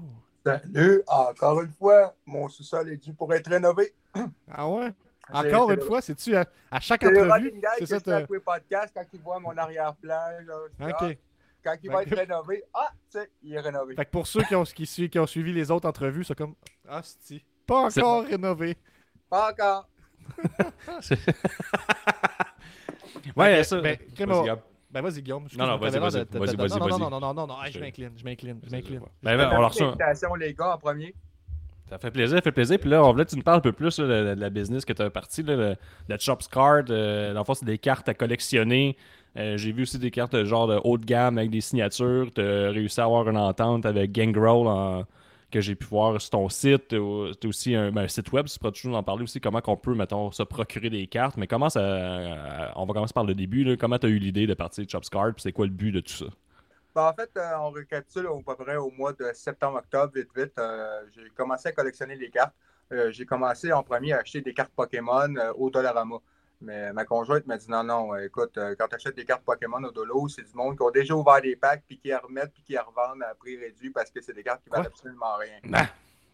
Salut, 0.44 1.03
encore 1.07 1.62
une 1.62 1.70
fois, 1.72 2.14
mon 2.26 2.48
sous-sol 2.48 2.88
est 2.90 2.96
dû 2.96 3.14
pour 3.14 3.32
être 3.32 3.48
rénové. 3.48 3.94
Ah 4.50 4.68
ouais? 4.68 4.92
C'est- 5.28 5.55
Encore 5.55 5.68
c'est 5.68 5.74
une 5.76 5.80
fois, 5.82 6.00
c'est-tu 6.03 6.36
à, 6.36 6.44
à 6.70 6.80
chaque 6.80 7.03
C'est 7.03 7.11
le 7.11 7.22
entrevue? 7.22 7.53
C'est 7.78 7.86
ça, 8.00 8.20
les 8.20 8.40
podcasts 8.40 8.92
quand 8.94 9.05
ils 9.12 9.20
voient 9.20 9.38
mon 9.38 9.57
arrière-plan. 9.57 10.18
dis, 10.40 10.84
ah, 10.84 11.05
Ok. 11.07 11.18
Quand 11.64 11.76
il 11.80 11.90
va 11.92 12.03
être 12.03 12.16
rénové, 12.16 12.64
ah, 12.74 12.88
tu 13.09 13.20
sais, 13.20 13.30
il 13.40 13.55
est 13.55 13.61
rénové. 13.61 13.94
Fait 13.94 14.05
que 14.05 14.11
pour 14.11 14.26
ceux 14.26 14.42
qui 14.42 14.57
ont, 14.57 14.64
qui, 14.64 15.18
ont 15.20 15.26
suivi 15.26 15.53
les 15.53 15.70
autres 15.70 15.88
entrevues, 15.88 16.24
c'est 16.24 16.34
comme 16.36 16.57
Ah, 16.88 17.03
si. 17.05 17.44
Pas 17.64 17.82
encore 17.86 18.24
rénové. 18.24 18.76
Pas 19.32 19.50
encore. 19.52 19.88
ouais, 23.36 23.64
ça. 23.64 23.80
ben. 23.80 23.96
Ben 24.90 25.00
vas-y 25.00 25.22
Guillaume. 25.22 25.46
Non, 25.56 25.66
non, 25.66 25.78
vas-y, 25.78 25.98
vas-y, 25.98 26.00
vas-y, 26.00 26.54
vas-y, 26.56 26.68
non, 26.68 26.78
non, 26.78 26.86
vas-y. 26.86 27.00
non, 27.00 27.10
non, 27.10 27.20
non, 27.20 27.32
non, 27.34 27.46
non, 27.46 27.54
je 27.70 27.78
m'incline, 27.80 28.10
je 28.14 28.24
m'incline, 28.24 28.60
je 28.62 28.70
m'incline. 28.70 29.00
Ben, 29.22 29.38
ben, 29.38 29.48
on 29.54 29.60
leur 29.60 29.70
reçoit. 29.70 29.86
Félicitations, 29.92 30.34
les 30.34 30.52
gars, 30.52 30.74
en 30.74 30.78
premier. 30.78 31.14
Ça 31.88 31.96
fait 31.98 32.10
plaisir, 32.10 32.36
ça 32.36 32.42
fait 32.42 32.52
plaisir. 32.52 32.78
Puis 32.78 32.90
là, 32.90 33.02
on 33.02 33.10
voulait 33.10 33.24
que 33.24 33.30
tu 33.30 33.36
nous 33.36 33.42
parles 33.42 33.56
un 33.58 33.62
peu 33.62 33.72
plus 33.72 33.98
là, 33.98 34.34
de, 34.34 34.38
la 34.40 34.50
business 34.50 34.84
que 34.84 34.92
tu 34.92 35.00
as 35.00 35.08
parti, 35.08 35.42
là, 35.42 35.56
le- 35.56 35.76
la 36.08 36.18
Chops 36.18 36.46
Card. 36.48 36.84
Euh, 36.90 37.32
dans 37.32 37.40
le 37.40 37.44
fond, 37.46 37.54
c'est 37.54 37.64
des 37.64 37.78
cartes 37.78 38.06
à 38.10 38.12
collectionner. 38.14 38.98
Euh, 39.38 39.56
J'ai 39.56 39.72
vu 39.72 39.82
aussi 39.84 39.98
des 39.98 40.10
cartes 40.10 40.44
genre 40.44 40.66
de 40.66 40.78
haut 40.84 40.98
de 40.98 41.06
gamme 41.06 41.38
avec 41.38 41.48
des 41.50 41.62
signatures. 41.62 42.26
Tu 42.34 42.42
as 42.42 42.70
réussi 42.70 43.00
à 43.00 43.04
avoir 43.04 43.26
une 43.30 43.38
entente 43.38 43.86
avec 43.86 44.12
Gangrel 44.12 44.66
en- 44.66 45.04
que 45.53 45.61
j'ai 45.61 45.76
pu 45.76 45.86
voir 45.86 46.20
sur 46.20 46.30
ton 46.30 46.48
site. 46.48 46.88
Tu 46.88 46.96
aussi 46.98 47.76
un, 47.76 47.92
ben, 47.92 48.03
un 48.03 48.09
site 48.09 48.32
web, 48.32 48.46
tu 48.46 48.59
pourras 48.59 48.72
toujours 48.72 48.96
en 48.96 49.03
parler 49.03 49.22
aussi, 49.22 49.40
comment 49.40 49.61
qu'on 49.61 49.76
peut, 49.76 49.94
mettons, 49.94 50.32
se 50.32 50.42
procurer 50.42 50.90
des 50.90 51.07
cartes. 51.07 51.36
Mais 51.36 51.46
comment 51.46 51.68
ça. 51.68 51.80
euh, 51.80 52.66
on 52.74 52.86
va 52.86 52.94
commencer 52.94 53.12
par 53.12 53.24
le 53.24 53.34
début. 53.34 53.76
Comment 53.76 53.98
tu 53.98 54.07
as 54.07 54.11
eu 54.11 54.18
l'idée 54.18 54.46
de 54.46 54.55
partir 54.55 54.84
de 54.84 54.90
Chops 54.90 55.09
Card? 55.11 55.34
Puis 55.34 55.42
c'est 55.42 55.53
quoi 55.53 55.66
le 55.66 55.72
but 55.72 55.92
de 55.92 56.00
tout 56.00 56.12
ça? 56.12 56.26
Ben, 56.94 57.09
en 57.09 57.12
fait, 57.12 57.30
euh, 57.36 57.53
on 57.61 57.70
récapitule 57.70 58.26
au 58.26 58.40
peu 58.40 58.57
près 58.57 58.76
au 58.76 58.90
mois 58.90 59.12
de 59.12 59.30
septembre-octobre, 59.32 60.12
vite, 60.14 60.28
vite. 60.34 60.53
euh, 60.59 61.03
j'ai 61.14 61.30
commencé 61.36 61.68
à 61.68 61.72
collectionner 61.72 62.16
les 62.16 62.30
cartes. 62.30 62.55
J'ai 63.11 63.24
commencé 63.24 63.72
en 63.72 63.82
premier 63.82 64.12
à 64.12 64.18
acheter 64.18 64.42
des 64.42 64.53
cartes 64.53 64.72
Pokémon 64.76 65.34
au 65.57 65.70
Dollarama. 65.70 66.16
Mais 66.62 66.92
ma 66.92 67.04
conjointe 67.04 67.44
m'a 67.46 67.56
dit 67.58 67.68
non, 67.68 67.82
non, 67.82 68.14
euh, 68.14 68.24
écoute, 68.24 68.56
euh, 68.56 68.74
quand 68.78 68.86
tu 68.88 68.94
achètes 68.94 69.16
des 69.16 69.24
cartes 69.24 69.42
Pokémon 69.44 69.82
au 69.82 69.90
Dolo, 69.90 70.28
c'est 70.28 70.42
du 70.42 70.54
monde 70.54 70.76
qui 70.76 70.82
ont 70.82 70.90
déjà 70.90 71.14
ouvert 71.14 71.40
des 71.42 71.56
packs, 71.56 71.82
puis 71.86 71.98
qui 71.98 72.08
les 72.08 72.16
remettent, 72.16 72.52
puis 72.54 72.62
qui 72.62 72.72
les 72.72 72.78
revendent 72.78 73.22
à 73.22 73.34
prix 73.34 73.56
réduit 73.58 73.90
parce 73.90 74.10
que 74.10 74.20
c'est 74.20 74.32
des 74.32 74.44
cartes 74.44 74.62
qui 74.62 74.70
valent 74.70 74.84
absolument 74.86 75.36
rien. 75.36 75.58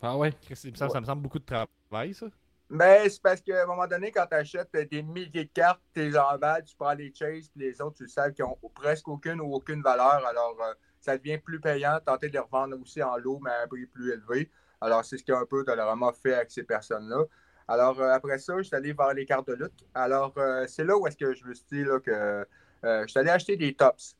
Ah 0.02 0.16
ouais? 0.16 0.32
Il 0.50 0.70
me 0.70 0.76
semble- 0.76 0.92
Ça 0.92 1.00
me 1.00 1.06
semble 1.06 1.22
beaucoup 1.22 1.38
de 1.38 1.44
travail, 1.46 2.12
ça. 2.14 2.26
Mais 2.70 3.08
c'est 3.08 3.22
parce 3.22 3.40
qu'à 3.40 3.62
un 3.62 3.66
moment 3.66 3.86
donné, 3.86 4.12
quand 4.12 4.26
tu 4.26 4.34
achètes 4.34 4.70
des 4.90 5.02
milliers 5.02 5.44
de 5.46 5.50
cartes, 5.54 5.80
tu 5.94 6.00
les 6.02 6.18
emballes, 6.18 6.62
tu 6.64 6.76
prends 6.76 6.92
les 6.92 7.10
chases, 7.14 7.48
puis 7.48 7.60
les 7.64 7.80
autres, 7.80 7.96
tu 7.96 8.08
sais 8.08 8.30
qu'ils 8.34 8.44
ont 8.44 8.58
presque 8.74 9.08
aucune 9.08 9.40
ou 9.40 9.54
aucune 9.54 9.80
valeur. 9.80 10.22
Alors, 10.26 10.54
euh, 10.60 10.74
ça 11.00 11.16
devient 11.16 11.38
plus 11.38 11.58
payant, 11.60 11.98
tenter 12.04 12.28
de 12.28 12.34
les 12.34 12.38
revendre 12.38 12.78
aussi 12.78 13.02
en 13.02 13.16
lot, 13.16 13.40
mais 13.42 13.50
à 13.50 13.62
un 13.62 13.66
prix 13.66 13.86
plus 13.86 14.12
élevé. 14.12 14.50
Alors, 14.82 15.02
c'est 15.04 15.16
ce 15.16 15.24
qu'un 15.24 15.46
peu 15.46 15.64
Dollarama 15.64 16.12
fait 16.12 16.34
avec 16.34 16.50
ces 16.50 16.62
personnes-là. 16.62 17.24
Alors, 17.68 18.00
euh, 18.00 18.10
après 18.10 18.38
ça, 18.38 18.54
je 18.58 18.62
suis 18.62 18.76
allé 18.76 18.92
voir 18.92 19.14
les 19.14 19.26
cartes 19.26 19.48
de 19.48 19.54
lutte. 19.54 19.86
Alors, 19.94 20.32
euh, 20.38 20.64
c'est 20.66 20.84
là 20.84 20.96
où 20.96 21.06
est-ce 21.06 21.16
que 21.16 21.34
je 21.34 21.44
me 21.44 21.54
suis 21.54 21.66
dit 21.70 21.84
là, 21.84 22.00
que 22.00 22.10
euh, 22.10 23.02
je 23.02 23.06
suis 23.08 23.18
allé 23.18 23.30
acheter 23.30 23.56
des 23.56 23.74
tops. 23.74 24.16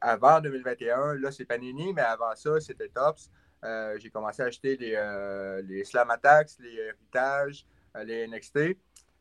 Avant 0.00 0.40
2021, 0.40 1.14
là, 1.14 1.30
c'est 1.30 1.44
Panini, 1.44 1.92
mais 1.92 2.02
avant 2.02 2.34
ça, 2.34 2.60
c'était 2.60 2.88
tops. 2.88 3.30
J'ai 3.98 4.10
commencé 4.10 4.42
à 4.42 4.46
acheter 4.46 4.76
les, 4.76 5.62
les 5.64 5.84
Slam 5.84 6.10
Attacks, 6.10 6.50
les 6.60 6.74
Héritages, 6.74 7.66
euh, 7.96 8.04
les 8.04 8.26
NXT. 8.26 8.56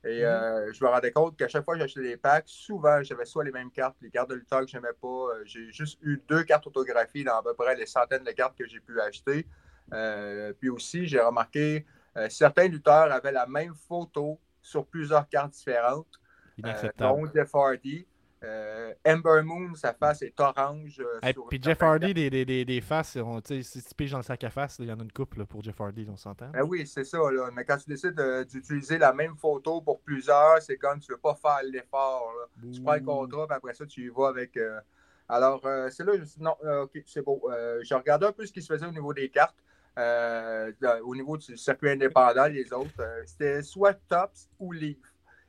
Et 0.08 0.24
euh, 0.24 0.72
je 0.72 0.84
me 0.84 0.90
rendais 0.90 1.12
compte 1.12 1.36
qu'à 1.36 1.48
chaque 1.48 1.66
fois 1.66 1.74
que 1.74 1.80
j'achetais 1.80 2.04
des 2.04 2.18
packs, 2.18 2.48
souvent 2.48 3.02
j'avais 3.02 3.26
soit 3.26 3.44
les 3.44 3.52
mêmes 3.52 3.72
cartes, 3.72 3.96
les 4.02 4.12
cartes 4.12 4.30
de 4.30 4.36
lutteurs 4.36 4.62
que 4.62 4.68
je 4.68 4.78
n'aimais 4.78 4.94
pas. 5.02 5.30
J'ai 5.46 5.72
juste 5.72 5.98
eu 6.04 6.22
deux 6.28 6.44
cartes 6.44 6.68
autographiées 6.68 7.24
dans 7.24 7.38
à 7.38 7.44
peu 7.44 7.56
près 7.56 7.76
les 7.76 7.88
centaines 7.88 8.24
de 8.24 8.32
cartes 8.32 8.56
que 8.56 8.68
j'ai 8.68 8.80
pu 8.80 9.02
acheter. 9.02 9.48
Euh, 9.94 10.54
puis 10.60 10.70
aussi, 10.70 11.08
j'ai 11.08 11.20
remarqué 11.20 11.86
euh, 12.18 12.30
certains 12.30 12.68
lutteurs 12.68 13.12
avaient 13.12 13.32
la 13.32 13.46
même 13.48 13.74
photo 13.76 14.40
sur 14.62 14.86
plusieurs 14.86 15.28
cartes 15.28 15.52
différentes. 15.54 16.08
Euh, 16.18 16.60
Inacceptable. 16.60 17.22
dont 17.22 17.32
Jeff 17.34 17.50
Hardy. 17.54 18.08
Euh, 18.44 18.94
Ember 19.08 19.42
Moon, 19.44 19.74
sa 19.76 19.94
face 19.94 20.22
est 20.22 20.40
orange. 20.40 21.00
euh, 21.00 21.20
Hey, 21.24 21.34
sur 21.34 21.48
puis 21.48 21.60
Jeff 21.62 21.82
Hardy, 21.82 22.14
des, 22.14 22.30
des, 22.30 22.46
des, 22.46 22.64
des 22.64 22.82
faces, 22.82 23.16
on- 23.18 23.42
si 23.44 23.84
tu 23.84 23.96
piges 23.96 24.12
dans 24.12 24.18
le 24.18 24.24
sac 24.24 24.44
à 24.44 24.50
face, 24.52 24.78
il 24.80 24.86
y 24.86 24.92
en 24.92 25.00
a 25.00 25.04
une 25.04 25.12
couple 25.12 25.40
là, 25.40 25.46
pour 25.46 25.64
Jeff 25.64 25.80
Hardy, 25.82 26.06
on 26.12 26.16
s'entend. 26.18 26.50
Ben 26.50 26.62
oui, 26.64 26.86
c'est 26.86 27.06
ça. 27.06 27.18
Là. 27.18 27.50
Mais 27.54 27.66
quand 27.66 27.78
tu 27.78 27.90
décides 27.90 28.20
euh, 28.20 28.44
d'utiliser 28.44 28.98
la 29.00 29.14
même 29.14 29.36
photo 29.36 29.82
pour 29.82 30.00
plusieurs, 30.02 30.62
c'est 30.62 30.78
comme 30.78 31.00
tu 31.00 31.10
ne 31.12 31.16
veux 31.16 31.22
pas 31.22 31.34
faire 31.36 31.60
l'effort. 31.64 32.32
Tu 32.72 32.82
prends 32.82 32.94
le 32.94 33.00
contrat, 33.02 33.48
puis 33.48 33.56
après 33.56 33.74
ça, 33.74 33.86
tu 33.86 34.06
y 34.06 34.10
vas 34.10 34.28
avec. 34.28 34.56
euh, 34.58 34.80
Alors, 35.28 35.66
euh, 35.66 35.90
c'est 35.90 36.04
là, 36.04 36.14
je 36.14 36.20
me 36.20 36.26
suis 36.26 36.38
dit, 36.38 36.44
non, 36.44 36.56
euh, 36.66 36.84
OK, 36.84 37.02
c'est 37.08 37.24
beau. 37.24 37.42
Euh, 37.52 37.80
j'ai 37.82 37.96
regardé 37.96 38.28
un 38.28 38.32
peu 38.32 38.46
ce 38.46 38.52
qui 38.54 38.62
se 38.62 38.72
faisait 38.72 38.86
au 38.86 38.92
niveau 38.92 39.12
des 39.14 39.30
cartes, 39.30 39.58
euh, 39.98 40.72
au 41.04 41.16
niveau 41.16 41.38
du 41.38 41.58
circuit 41.58 41.92
indépendant, 41.92 42.48
les 42.48 42.72
autres. 42.74 43.00
Euh, 43.00 43.24
C'était 43.26 43.62
soit 43.62 43.94
Tops 44.08 44.50
ou 44.60 44.72
Leaf. 44.72 44.98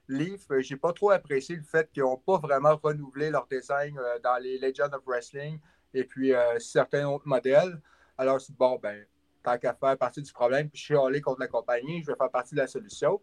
Leaf, 0.08 0.48
euh, 0.50 0.60
j'ai 0.60 0.76
pas 0.76 0.92
trop 0.92 1.10
apprécié 1.10 1.56
le 1.56 1.62
fait 1.62 1.90
qu'ils 1.90 2.04
n'ont 2.04 2.16
pas 2.16 2.38
vraiment 2.38 2.76
renouvelé 2.76 3.30
leur 3.30 3.46
design 3.48 3.98
dans 4.22 4.40
les 4.40 4.58
Legends 4.58 4.92
of 4.92 5.02
Wrestling 5.04 5.58
et 5.94 6.04
puis 6.04 6.32
certains 6.58 7.08
autres 7.08 7.26
modèles. 7.26 7.80
Alors, 8.18 8.40
c'est 8.40 8.54
bon, 8.54 8.78
ben, 8.80 9.04
tant 9.42 9.58
qu'à 9.58 9.74
faire 9.74 9.96
partie 9.96 10.22
du 10.22 10.32
problème, 10.32 10.68
puis 10.68 10.78
chialer 10.78 11.20
contre 11.20 11.40
la 11.40 11.48
compagnie, 11.48 12.02
je 12.02 12.06
vais 12.06 12.16
faire 12.16 12.30
partie 12.30 12.54
de 12.54 12.60
la 12.60 12.66
solution. 12.66 13.20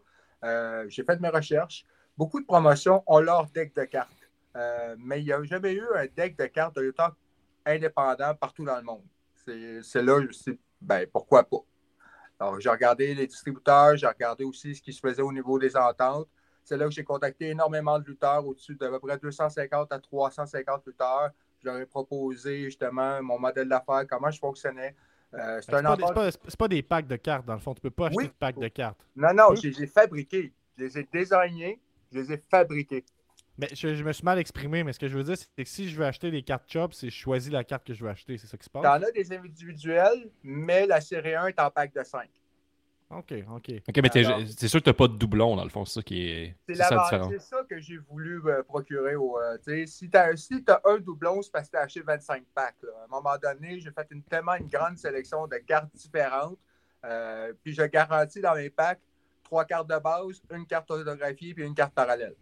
J'ai 0.88 1.04
fait 1.04 1.20
mes 1.20 1.28
recherches. 1.28 1.86
Beaucoup 2.18 2.40
de 2.40 2.46
promotions 2.46 3.02
ont 3.06 3.20
leur 3.20 3.46
deck 3.46 3.74
de 3.76 3.84
cartes. 3.84 4.10
Mais 4.98 5.20
il 5.20 5.26
n'y 5.26 5.32
a 5.32 5.42
jamais 5.44 5.72
eu 5.72 5.84
un 5.94 6.06
deck 6.16 6.36
de 6.36 6.46
cartes 6.46 6.74
de 6.76 6.82
lutteur 6.82 7.14
indépendant 7.64 8.34
partout 8.34 8.64
dans 8.64 8.76
le 8.76 8.82
monde. 8.82 9.04
C'est 9.46 9.82
c'est 9.82 10.02
là, 10.02 10.20
dit, 10.20 10.58
ben, 10.84 11.06
pourquoi 11.12 11.42
pas? 11.44 11.58
Alors, 12.38 12.60
j'ai 12.60 12.68
regardé 12.68 13.14
les 13.14 13.26
distributeurs, 13.26 13.96
j'ai 13.96 14.06
regardé 14.06 14.44
aussi 14.44 14.74
ce 14.74 14.82
qui 14.82 14.92
se 14.92 15.00
faisait 15.00 15.22
au 15.22 15.32
niveau 15.32 15.58
des 15.58 15.76
ententes. 15.76 16.28
C'est 16.64 16.76
là 16.76 16.86
que 16.86 16.90
j'ai 16.90 17.04
contacté 17.04 17.50
énormément 17.50 17.98
de 17.98 18.04
lutteurs, 18.06 18.46
au-dessus 18.46 18.74
d'à 18.74 18.88
peu 18.88 18.98
près 18.98 19.18
250 19.18 19.92
à 19.92 19.98
350 19.98 20.86
lutteurs. 20.86 21.30
Je 21.62 21.66
leur 21.68 21.78
ai 21.78 21.86
proposé 21.86 22.64
justement 22.64 23.22
mon 23.22 23.38
modèle 23.38 23.68
d'affaires, 23.68 24.04
comment 24.08 24.30
je 24.30 24.38
fonctionnais. 24.38 24.94
Euh, 25.34 25.60
c'est 25.60 25.70
pas, 25.72 25.82
pas- 25.96 26.30
pas 26.58 26.68
des 26.68 26.82
packs 26.82 27.06
de 27.06 27.16
cartes, 27.16 27.44
dans 27.46 27.54
le 27.54 27.60
fond. 27.60 27.74
Tu 27.74 27.80
peux 27.80 27.90
pas 27.90 28.06
acheter 28.06 28.16
Oui. 28.18 28.28
de 28.28 28.32
packs 28.38 28.58
de 28.58 28.68
cartes. 28.68 29.04
Non, 29.16 29.32
non, 29.34 29.54
je 29.54 29.68
les 29.68 29.82
ai 29.82 29.86
fabriqués. 29.86 30.52
Je 30.76 30.84
les 30.84 30.98
ai 30.98 31.08
désignés, 31.12 31.80
je 32.12 32.18
les 32.18 32.32
ai 32.32 32.36
fabriqués. 32.38 33.04
Mais 33.58 33.68
je, 33.72 33.94
je 33.94 34.02
me 34.04 34.12
suis 34.12 34.24
mal 34.24 34.38
exprimé, 34.38 34.82
mais 34.82 34.92
ce 34.92 34.98
que 34.98 35.06
je 35.08 35.16
veux 35.16 35.22
dire, 35.24 35.36
c'est 35.36 35.62
que 35.64 35.68
si 35.70 35.88
je 35.88 35.96
veux 35.96 36.04
acheter 36.04 36.30
des 36.30 36.42
cartes 36.42 36.64
Chop, 36.66 36.92
c'est 36.92 37.08
je 37.10 37.14
choisis 37.16 37.52
la 37.52 37.62
carte 37.64 37.86
que 37.86 37.94
je 37.94 38.02
veux 38.04 38.10
acheter. 38.10 38.36
C'est 38.36 38.46
ça 38.48 38.56
qui 38.56 38.64
se 38.64 38.70
passe? 38.70 38.82
T'en 38.82 39.02
as 39.06 39.10
des 39.12 39.32
individuels, 39.32 40.30
mais 40.42 40.86
la 40.86 41.00
série 41.00 41.34
1 41.34 41.46
est 41.48 41.60
en 41.60 41.70
pack 41.70 41.94
de 41.94 42.02
5. 42.02 42.28
Ok, 43.10 43.32
ok. 43.52 43.70
Ok, 43.88 43.98
mais 44.02 44.10
c'est 44.56 44.66
sûr 44.66 44.80
que 44.80 44.86
t'as 44.86 44.92
pas 44.92 45.06
de 45.06 45.12
doublon, 45.16 45.54
dans 45.54 45.62
le 45.62 45.70
fond, 45.70 45.84
c'est 45.84 45.94
ça 46.00 46.02
qui 46.02 46.26
est. 46.26 46.56
C'est 46.68 46.74
C'est 46.74 46.82
ça 46.82 47.20
ça 47.38 47.62
que 47.68 47.78
j'ai 47.78 47.98
voulu 47.98 48.40
euh, 48.46 48.62
procurer. 48.64 49.14
Au, 49.14 49.38
euh, 49.38 49.56
tu 49.58 49.64
sais, 49.64 49.86
si 49.86 50.10
tu 50.10 50.16
as, 50.16 50.34
si 50.36 50.64
t'as 50.64 50.80
un 50.84 50.98
doublon, 50.98 51.40
c'est 51.42 51.52
parce 51.52 51.66
que 51.68 51.72
tu 51.72 51.76
as 51.76 51.82
acheté 51.82 52.00
25 52.00 52.42
packs. 52.54 52.74
là. 52.82 52.88
À 53.02 53.04
un 53.04 53.08
moment 53.08 53.36
donné, 53.40 53.78
j'ai 53.78 53.90
fait 53.92 54.06
une, 54.10 54.22
tellement 54.24 54.54
une 54.54 54.66
grande 54.66 54.96
sélection 54.98 55.46
de 55.46 55.56
cartes 55.58 55.94
différentes. 55.94 56.58
euh, 57.04 57.52
puis 57.62 57.72
je 57.74 57.82
garantis 57.82 58.40
dans 58.40 58.54
mes 58.56 58.70
packs 58.70 59.00
trois 59.44 59.64
cartes 59.66 59.88
de 59.88 59.98
base, 59.98 60.42
une 60.50 60.66
carte 60.66 60.90
autographiée 60.90 61.54
puis 61.54 61.64
une 61.64 61.74
carte 61.74 61.94
parallèle. 61.94 62.34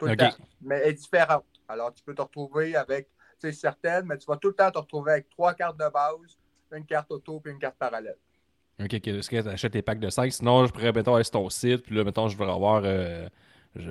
Tout 0.00 0.06
le 0.06 0.16
temps. 0.16 0.30
Mais 0.62 0.80
elle 0.82 0.88
est 0.88 0.94
différente. 0.94 1.44
Alors, 1.68 1.94
tu 1.94 2.02
peux 2.02 2.14
te 2.14 2.22
retrouver 2.22 2.74
avec 2.74 3.08
tu 3.38 3.48
sais, 3.48 3.52
certaines, 3.52 4.06
mais 4.06 4.18
tu 4.18 4.26
vas 4.26 4.36
tout 4.36 4.48
le 4.48 4.54
temps 4.54 4.70
te 4.70 4.78
retrouver 4.78 5.12
avec 5.12 5.30
trois 5.30 5.54
cartes 5.54 5.78
de 5.78 5.88
base, 5.88 6.38
une 6.72 6.84
carte 6.84 7.10
auto 7.12 7.38
puis 7.40 7.52
une 7.52 7.58
carte 7.58 7.76
parallèle. 7.78 8.16
Ok, 8.82 8.94
ok, 8.94 9.08
est-ce 9.08 9.30
que 9.30 9.40
t'achètes 9.40 9.72
tes 9.72 9.82
packs 9.82 10.00
de 10.00 10.10
5 10.10 10.32
Sinon, 10.32 10.66
je 10.66 10.72
pourrais, 10.72 10.92
mettons, 10.92 11.14
aller 11.14 11.24
sur 11.24 11.32
ton 11.32 11.48
site, 11.48 11.82
puis 11.82 11.94
là, 11.94 12.02
mettons, 12.02 12.28
je 12.28 12.36
veux 12.36 12.48
avoir. 12.48 12.82
euh, 12.84 13.28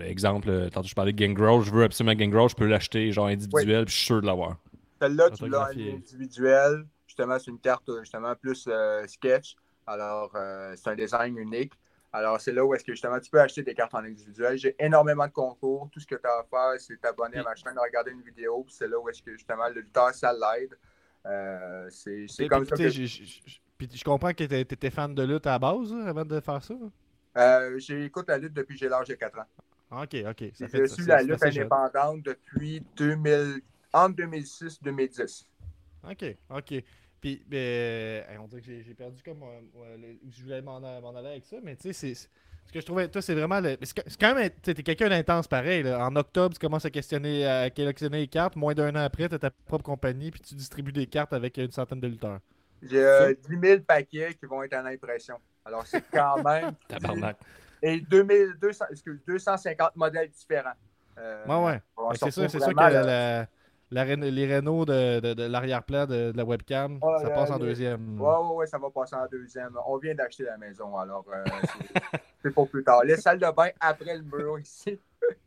exemple, 0.02 0.50
euh, 0.50 0.70
tantôt 0.70 0.88
je 0.88 0.96
parlais 0.96 1.14
de 1.14 1.26
Gangrel, 1.26 1.62
je 1.62 1.72
veux 1.72 1.84
absolument 1.84 2.16
Gangrel, 2.16 2.50
je 2.50 2.56
peux 2.56 2.66
l'acheter, 2.66 3.12
genre 3.12 3.28
individuel, 3.28 3.86
puis 3.86 3.94
je 3.94 3.98
suis 3.98 4.06
sûr 4.08 4.22
de 4.22 4.26
l'avoir. 4.26 4.58
Celle-là, 5.02 5.30
tu 5.32 5.48
l'as 5.48 5.60
en 5.60 5.64
Autographié. 5.64 5.94
individuel. 5.94 6.86
Justement, 7.08 7.40
c'est 7.40 7.52
une 7.52 7.60
carte 7.60 7.88
euh, 7.90 8.00
justement 8.02 8.36
plus 8.36 8.66
euh, 8.68 9.06
sketch. 9.08 9.56
Alors, 9.88 10.32
euh, 10.36 10.74
c'est 10.76 10.90
un 10.90 10.96
design 10.96 11.38
unique. 11.38 11.74
Alors, 12.12 12.42
c'est 12.42 12.52
là 12.52 12.66
où 12.66 12.74
est-ce 12.74 12.84
que 12.84 12.92
justement 12.94 13.20
tu 13.20 13.30
peux 13.30 13.40
acheter 13.40 13.62
des 13.62 13.74
cartes 13.76 13.94
en 13.94 14.00
individuel. 14.00 14.58
J'ai 14.58 14.76
énormément 14.80 15.28
de 15.28 15.32
concours. 15.32 15.88
Tout 15.92 16.00
ce 16.00 16.08
que 16.08 16.16
tu 16.16 16.26
as 16.28 16.40
à 16.40 16.44
faire, 16.44 16.80
c'est 16.82 17.00
t'abonner 17.00 17.38
à 17.38 17.44
ma 17.44 17.56
chaîne, 17.56 17.78
regarder 17.78 18.12
une 18.12 18.22
vidéo. 18.24 18.64
Puis 18.64 18.74
c'est 18.76 18.88
là 18.88 19.00
où 19.00 19.08
est-ce 19.10 19.22
que 19.22 19.32
justement 19.34 19.68
le 19.70 19.82
lutteur, 19.82 20.14
ça 20.16 20.34
l'aide. 20.34 20.76
Euh, 21.26 21.88
c'est 21.92 22.48
comme 22.48 22.62
puis, 22.62 22.70
ça 22.70 22.76
tu 22.78 22.84
que 22.84 22.90
je- 22.90 23.06
je- 23.06 23.24
je- 23.46 23.60
puis 23.78 23.90
je 23.94 24.04
comprends 24.04 24.30
que 24.30 24.36
t'étais 24.38 24.62
étais 24.62 24.90
fan 24.90 25.14
de 25.14 25.24
lutte 25.24 25.46
à 25.46 25.52
la 25.52 25.60
base 25.60 25.94
là, 25.94 26.06
avant 26.08 26.26
de 26.26 26.40
faire 26.40 26.64
ça. 26.64 26.74
euh, 27.38 27.78
j'écoute 27.78 28.28
la 28.28 28.38
lutte 28.38 28.54
depuis 28.54 28.74
que 28.76 28.80
j'ai 28.80 28.90
l'âge 28.90 29.08
de 29.08 29.14
4 29.16 29.38
ans. 29.40 29.46
Ok, 29.92 30.16
ok. 30.28 30.52
Ça 30.54 30.66
J'ai 30.66 30.68
fait, 30.68 30.88
su 30.88 31.04
c'est- 31.04 31.10
la 31.10 31.22
lutte 31.22 31.44
indépendante 31.44 32.22
depuis 32.24 32.84
2000, 32.96 33.62
entre 33.94 34.16
2006 34.16 34.78
et 34.82 34.84
2010. 34.84 35.48
Ok, 36.10 36.26
ok. 36.50 36.84
Puis, 37.22 37.44
ben, 37.48 38.24
on 38.42 38.48
dirait 38.48 38.62
que 38.62 38.68
j'ai 38.82 38.94
perdu 38.94 39.22
comme 39.24 39.44
euh, 39.44 39.60
euh, 39.84 39.98
le- 39.98 40.20
je 40.32 40.44
voulais 40.44 40.62
m'en 40.62 40.80
m'en 40.80 41.16
aller 41.16 41.28
avec 41.30 41.46
ça, 41.46 41.58
mais 41.64 41.76
tu 41.76 41.92
sais, 41.92 41.94
c'est-. 41.94 42.30
Ce 42.68 42.72
que 42.74 42.80
je 42.82 42.86
trouvais, 42.86 43.08
toi, 43.08 43.22
c'est 43.22 43.34
vraiment. 43.34 43.60
le- 43.60 43.78
C'est 43.82 44.20
quand 44.20 44.36
même. 44.36 44.50
T'es 44.62 44.76
quelqu'un 44.76 45.10
d'intense 45.10 45.48
pareil. 45.48 45.82
là. 45.84 46.06
En 46.06 46.16
octobre, 46.16 46.54
tu 46.54 46.60
commences 46.60 46.86
à 46.86 46.92
questionner, 46.92 47.46
à 47.46 47.70
collectionner 47.72 48.20
les 48.20 48.28
cartes. 48.28 48.56
Moins 48.56 48.74
d'un 48.76 48.92
an 48.96 49.04
après, 49.04 49.28
tu 49.28 49.36
as 49.36 49.40
ta 49.40 49.50
propre 49.50 49.84
compagnie, 49.84 50.30
puis 50.32 50.40
tu 50.42 50.54
distribues 50.56 50.92
des 50.94 51.08
cartes 51.08 51.34
avec 51.34 51.58
une 51.58 51.72
centaine 51.72 52.00
de 52.00 52.08
lutteurs. 52.08 52.40
J'ai 52.84 53.04
euh, 53.04 53.34
10 53.50 53.60
000 53.60 53.82
paquets 53.82 54.34
qui 54.40 54.46
vont 54.46 54.62
être 54.64 54.76
en 54.76 54.86
impression. 54.86 55.36
Alors, 55.66 55.86
c'est 55.88 56.04
quand 56.14 56.42
même. 56.44 56.74
Tabarnak. 56.88 57.38
Et 57.82 58.00
2000, 58.02 58.54
200, 58.62 58.86
excuse, 58.92 59.20
250 59.28 59.96
modèles 59.96 60.30
différents. 60.30 60.70
Euh, 61.18 61.46
Ouais, 61.48 61.66
ouais. 61.66 61.82
C'est 62.14 62.32
sûr, 62.32 62.44
retrouve 62.44 62.48
c'est 62.52 62.60
sûr 62.60 62.70
que 62.76 62.80
la- 62.80 63.48
la 63.92 64.06
les 64.06 64.56
Renault 64.56 64.86
de, 64.86 65.20
de- 65.20 65.34
de 65.34 65.44
l'arrière-plan 65.44 66.06
de, 66.06 66.32
de 66.32 66.38
la 66.38 66.44
webcam, 66.46 67.00
ça 67.22 67.30
passe 67.32 67.50
en 67.52 67.58
deuxième. 67.58 68.20
Ouais, 68.22 68.28
ouais, 68.28 68.56
ouais, 68.58 68.68
ça 68.68 68.78
va 68.78 68.90
passer 68.90 69.16
en 69.16 69.26
deuxième. 69.32 69.72
On 69.88 69.98
vient 69.98 70.14
d'acheter 70.16 70.44
la 70.44 70.58
maison, 70.58 70.96
alors 70.98 71.26
euh, 71.34 71.44
c'est- 72.44 72.52
pour 72.52 72.70
plus 72.70 72.84
tard. 72.84 73.04
Les 73.04 73.16
salles 73.18 73.40
de 73.40 73.52
bain 73.56 73.70
après 73.80 74.18
le 74.18 74.24
mur 74.24 74.60
ici. 74.60 75.00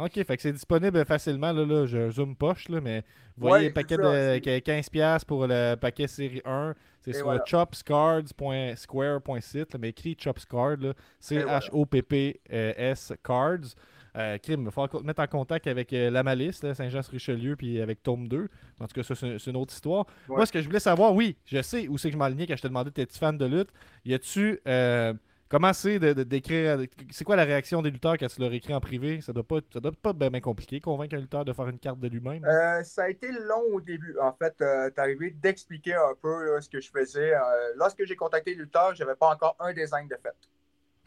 Ok, 0.00 0.12
fait 0.12 0.36
que 0.36 0.42
c'est 0.42 0.52
disponible 0.52 1.04
facilement. 1.04 1.50
Là, 1.52 1.64
là, 1.66 1.84
un 2.06 2.10
zoom 2.12 2.36
poche, 2.36 2.68
là, 2.68 2.80
mais 2.80 3.02
vous 3.36 3.46
Ouais, 3.46 3.50
voyez 3.50 3.66
le 3.68 3.74
paquet 3.74 3.96
de 3.96 4.38
c'est- 4.44 4.60
15$ 4.60 5.24
pour 5.24 5.44
le 5.48 5.74
paquet 5.74 6.06
série 6.06 6.40
1. 6.44 6.72
C'est 7.00 7.14
sur 7.14 7.24
voilà. 7.24 7.42
chopscards.square.site, 7.44 9.72
là, 9.72 9.78
mais 9.80 9.88
écrit 9.88 10.14
chopscards. 10.16 10.94
C-H-O-P-P-S 11.18 13.12
cards. 13.24 13.74
Euh, 14.18 14.36
crime, 14.38 14.62
il 14.62 14.64
va 14.64 14.70
falloir 14.72 15.02
mettre 15.04 15.22
en 15.22 15.26
contact 15.28 15.66
avec 15.68 15.92
euh, 15.92 16.10
la 16.10 16.22
Malice, 16.22 16.60
Saint-Jean-sur-Richelieu, 16.74 17.54
puis 17.56 17.80
avec 17.80 18.02
Tome 18.02 18.26
2. 18.28 18.48
En 18.80 18.86
tout 18.86 18.94
cas, 18.94 19.02
ça, 19.02 19.14
c'est 19.14 19.46
une 19.50 19.56
autre 19.56 19.72
histoire. 19.72 20.06
Ouais. 20.28 20.36
Moi, 20.36 20.46
ce 20.46 20.52
que 20.52 20.60
je 20.60 20.66
voulais 20.66 20.80
savoir, 20.80 21.14
oui, 21.14 21.36
je 21.44 21.62
sais 21.62 21.86
où 21.88 21.98
c'est 21.98 22.08
que 22.08 22.14
je 22.14 22.18
m'enlignais 22.18 22.46
quand 22.46 22.56
je 22.56 22.62
te 22.62 22.68
demandais, 22.68 22.90
t'es-tu 22.90 23.18
fan 23.18 23.38
de 23.38 23.46
lutte? 23.46 23.70
Y 24.04 24.14
a-tu. 24.14 24.60
Euh, 24.66 25.14
comment 25.48 25.72
c'est 25.72 25.98
de- 25.98 26.12
de- 26.14 26.22
d'écrire. 26.24 26.78
C'est 27.10 27.24
quoi 27.24 27.36
la 27.36 27.44
réaction 27.44 27.80
des 27.80 27.90
lutteurs 27.90 28.16
quand 28.18 28.26
tu 28.26 28.40
leur 28.40 28.52
écris 28.52 28.74
en 28.74 28.80
privé? 28.80 29.20
Ça 29.20 29.32
doit 29.32 29.46
pas, 29.46 29.60
ça 29.72 29.78
doit 29.80 29.92
pas 29.92 30.10
être 30.10 30.16
bien 30.30 30.40
compliqué, 30.40 30.80
convaincre 30.80 31.14
un 31.14 31.20
lutteur 31.20 31.44
de 31.44 31.52
faire 31.52 31.68
une 31.68 31.78
carte 31.78 32.00
de 32.00 32.08
lui-même. 32.08 32.44
Euh, 32.44 32.82
ça 32.82 33.04
a 33.04 33.08
été 33.10 33.30
long 33.30 33.62
au 33.72 33.80
début. 33.80 34.16
En 34.20 34.32
fait, 34.32 34.54
euh, 34.60 34.90
t'es 34.90 35.00
arrivé 35.00 35.30
d'expliquer 35.30 35.94
un 35.94 36.14
peu 36.20 36.54
là, 36.54 36.60
ce 36.60 36.68
que 36.68 36.80
je 36.80 36.90
faisais. 36.90 37.34
Euh, 37.34 37.38
lorsque 37.76 38.04
j'ai 38.04 38.16
contacté 38.16 38.54
Luther, 38.54 38.94
j'avais 38.94 39.14
pas 39.14 39.28
encore 39.32 39.56
un 39.60 39.72
design 39.72 40.08
de 40.08 40.16
fait. 40.22 40.34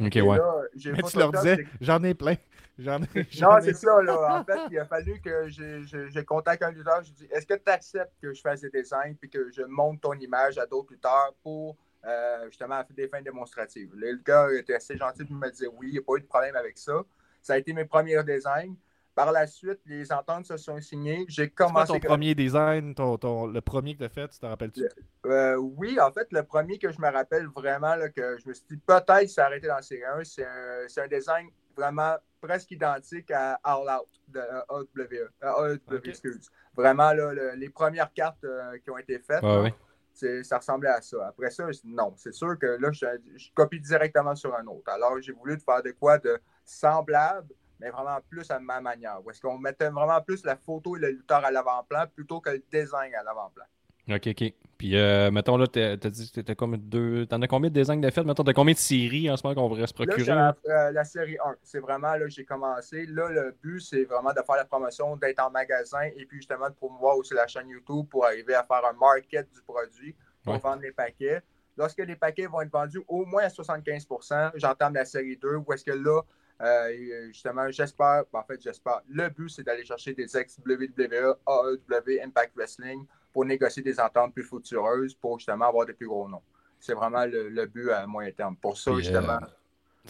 Ok, 0.02 0.16
Et 0.16 0.22
ouais. 0.22 0.38
là, 0.38 0.64
Mais 0.86 1.02
tu 1.04 1.18
leur 1.18 1.32
disais, 1.32 1.66
j'en 1.80 2.04
ai 2.04 2.14
plein. 2.14 2.36
J'en 2.80 3.00
ai. 3.04 3.28
Non, 3.40 3.60
c'est 3.62 3.76
ça, 3.76 4.02
là. 4.02 4.40
En 4.40 4.44
fait, 4.44 4.60
il 4.72 4.80
a 4.80 4.86
fallu 4.86 5.20
que 5.20 5.48
je, 5.50 5.84
je, 5.84 6.10
je 6.10 6.20
contacte 6.22 6.64
un 6.64 6.72
lutteur. 6.72 7.04
Je 7.04 7.12
dis 7.12 7.28
Est-ce 7.30 7.46
que 7.46 7.54
tu 7.54 7.70
acceptes 7.70 8.14
que 8.20 8.34
je 8.34 8.42
fasse 8.42 8.62
des 8.62 8.70
designs 8.72 9.14
puis 9.20 9.30
que 9.30 9.52
je 9.52 9.62
monte 9.64 10.02
ton 10.02 10.14
image 10.14 10.58
à 10.58 10.66
d'autres 10.66 10.92
lutteurs 10.92 11.36
pour 11.44 11.76
euh, 12.06 12.46
justement 12.46 12.78
faire 12.84 12.96
des 12.96 13.08
fins 13.08 13.22
démonstratives? 13.22 13.92
Le 13.94 14.20
gars 14.26 14.48
était 14.58 14.74
assez 14.74 14.98
gentil 14.98 15.26
pour 15.26 15.36
me 15.36 15.50
dire 15.52 15.70
oui, 15.76 15.90
il 15.90 15.92
n'y 15.92 16.00
a 16.00 16.02
pas 16.02 16.16
eu 16.16 16.22
de 16.22 16.26
problème 16.26 16.56
avec 16.56 16.78
ça. 16.78 17.04
Ça 17.42 17.54
a 17.54 17.58
été 17.58 17.72
mes 17.74 17.86
premiers 17.86 18.24
designs. 18.24 18.74
Par 19.14 19.32
la 19.32 19.46
suite, 19.46 19.80
les 19.86 20.12
ententes 20.14 20.46
se 20.46 20.56
sont 20.58 20.80
signées. 20.80 21.26
J'ai 21.28 21.44
C'est 21.44 21.50
quoi 21.50 21.68
commencé. 21.68 21.94
ton 21.94 22.00
premier 22.00 22.34
design, 22.34 22.96
ton, 22.96 23.18
ton- 23.18 23.46
le 23.48 23.60
premier 23.62 23.94
que 23.94 24.00
tu 24.00 24.06
as 24.06 24.10
fait, 24.10 24.28
tu 24.30 24.40
te 24.40 24.46
rappelles-tu? 24.46 24.88
Euh, 25.26 25.56
oui, 25.58 26.00
en 26.00 26.12
fait, 26.12 26.28
le 26.32 26.44
premier 26.44 26.78
que 26.80 26.92
je 26.92 27.00
me 27.02 27.12
rappelle 27.12 27.48
vraiment, 27.48 27.96
là, 27.96 28.10
que 28.10 28.38
je 28.38 28.48
me 28.48 28.54
suis 28.54 28.66
dit 28.70 28.78
peut-être 28.78 29.28
s'est 29.30 29.42
arrêté 29.42 29.68
dans 29.68 29.76
la 29.76 29.82
série 29.82 30.06
1, 30.06 30.24
c'est 30.24 30.46
un, 30.46 30.86
c'est 30.88 31.02
un 31.02 31.08
design 31.08 31.50
vraiment 31.76 32.16
presque 32.40 32.72
identique 32.72 33.30
à 33.32 33.60
All 33.64 33.84
Out 34.00 34.08
de 34.30 34.40
euh, 34.40 34.62
AEW. 34.96 35.28
euh, 35.44 35.78
Ok. 35.92 36.08
excuse. 36.08 36.50
Vraiment, 36.76 37.12
là, 37.14 37.34
le- 37.34 37.52
les 37.56 37.70
premières 37.70 38.12
cartes 38.14 38.44
euh, 38.46 38.78
qui 38.80 38.90
ont 38.92 38.98
été 38.98 39.20
faites, 39.20 39.44
Ouais, 39.44 39.50
là, 39.56 39.62
ouais. 39.64 39.74
c'est- 40.14 40.44
ça 40.44 40.58
ressemblait 40.58 40.90
à 40.90 41.02
ça. 41.02 41.28
Après 41.28 41.52
ça, 41.52 41.70
je- 41.72 41.80
non, 41.84 42.14
c'est 42.16 42.34
sûr 42.34 42.58
que 42.58 42.66
là, 42.80 42.92
je, 42.94 43.06
je 43.36 43.50
copie 43.54 43.80
directement 43.82 44.36
sur 44.36 44.56
un 44.56 44.66
autre. 44.68 44.90
Alors, 44.90 45.20
j'ai 45.22 45.34
voulu 45.34 45.60
faire 45.60 45.84
de 45.84 45.92
quoi 45.92 46.18
de 46.18 46.40
semblable, 46.64 47.54
mais 47.82 47.90
vraiment 47.90 48.20
plus 48.30 48.50
à 48.52 48.60
ma 48.60 48.80
manière. 48.80 49.20
Où 49.26 49.32
est-ce 49.32 49.42
qu'on 49.42 49.58
mettait 49.58 49.90
vraiment 49.90 50.22
plus 50.22 50.46
la 50.46 50.56
photo 50.56 50.96
et 50.96 51.00
le 51.00 51.10
lutteur 51.10 51.44
à 51.44 51.52
l'avant-plan 51.52 52.06
plutôt 52.16 52.40
que 52.40 52.52
le 52.52 52.64
design 52.72 53.14
à 53.16 53.24
l'avant-plan. 53.24 53.66
Ok, 54.10 54.28
ok. 54.28 54.54
Puis, 54.78 54.98
euh, 54.98 55.30
mettons, 55.30 55.58
là, 55.58 55.68
t'as 55.68 55.96
dit 55.96 56.32
que 56.32 56.42
de 56.42 56.76
deux. 56.78 57.26
T'en 57.28 57.42
as 57.42 57.48
combien 57.48 57.70
de 57.70 57.76
designs 57.76 58.02
de 58.02 58.10
fait? 58.10 58.24
Mettons, 58.24 58.44
t'as 58.44 58.54
combien 58.54 58.74
de 58.74 58.80
séries 58.80 59.30
en 59.30 59.38
ce 59.38 59.46
moment 59.46 59.62
qu'on 59.62 59.68
pourrait 59.70 59.86
se 59.86 59.94
procurer? 59.94 60.24
la, 60.26 60.56
euh, 60.68 60.92
la 60.92 61.04
série 61.04 61.38
1. 61.38 61.56
C'est 61.62 61.80
vraiment 61.80 62.12
là 62.14 62.20
que 62.20 62.30
j'ai 62.30 62.44
commencé. 62.44 63.06
Là, 63.06 63.30
le 63.30 63.56
but, 63.62 63.80
c'est 63.80 64.04
vraiment 64.06 64.32
de 64.32 64.42
faire 64.46 64.56
la 64.56 64.66
promotion, 64.66 65.16
d'être 65.18 65.40
en 65.40 65.52
magasin 65.52 66.02
et 66.16 66.26
puis 66.26 66.38
justement 66.38 66.68
de 66.70 66.74
promouvoir 66.74 67.16
aussi 67.18 67.34
la 67.36 67.46
chaîne 67.48 67.70
YouTube 67.70 68.08
pour 68.10 68.26
arriver 68.26 68.56
à 68.56 68.64
faire 68.64 68.82
un 68.86 68.94
market 68.94 69.48
du 69.54 69.62
produit 69.62 70.16
pour 70.44 70.54
Ouais. 70.56 70.60
vendre 70.60 70.82
les 70.82 70.92
paquets. 70.92 71.42
Lorsque 71.78 72.00
les 72.00 72.16
paquets 72.16 72.48
vont 72.48 72.62
être 72.62 72.72
vendus 72.72 73.02
au 73.08 73.24
moins 73.26 73.44
à 73.44 73.50
75% 73.50 74.52
j'entame 74.56 74.96
la 74.96 75.06
série 75.06 75.38
2 75.38 75.56
où 75.58 75.74
est-ce 75.74 75.86
que 75.86 75.92
là, 75.92 76.22
euh, 76.64 77.28
justement, 77.28 77.70
j'espère, 77.72 78.24
ben, 78.32 78.40
en 78.40 78.44
fait, 78.44 78.62
j'espère. 78.62 79.02
Le 79.10 79.30
but, 79.30 79.50
c'est 79.50 79.64
d'aller 79.64 79.86
chercher 79.86 80.14
des 80.14 80.36
ex-WWE, 80.38 81.36
AEW, 81.48 82.24
Impact 82.24 82.56
Wrestling 82.56 83.06
pour 83.34 83.46
négocier 83.46 83.82
des 83.82 84.00
ententes 84.00 84.34
plus 84.34 84.44
futureuses 84.44 85.16
pour 85.16 85.40
justement 85.40 85.66
avoir 85.70 85.86
des 85.86 85.94
plus 85.94 86.08
gros 86.08 86.28
noms. 86.28 86.42
C'est 86.80 86.94
vraiment 86.94 87.26
le, 87.26 87.50
le 87.50 87.66
but 87.66 87.90
à 87.92 88.06
moyen 88.08 88.32
terme. 88.32 88.56
Pour 88.58 88.78
ça, 88.78 88.92
Puis, 88.92 89.04
justement. 89.04 89.40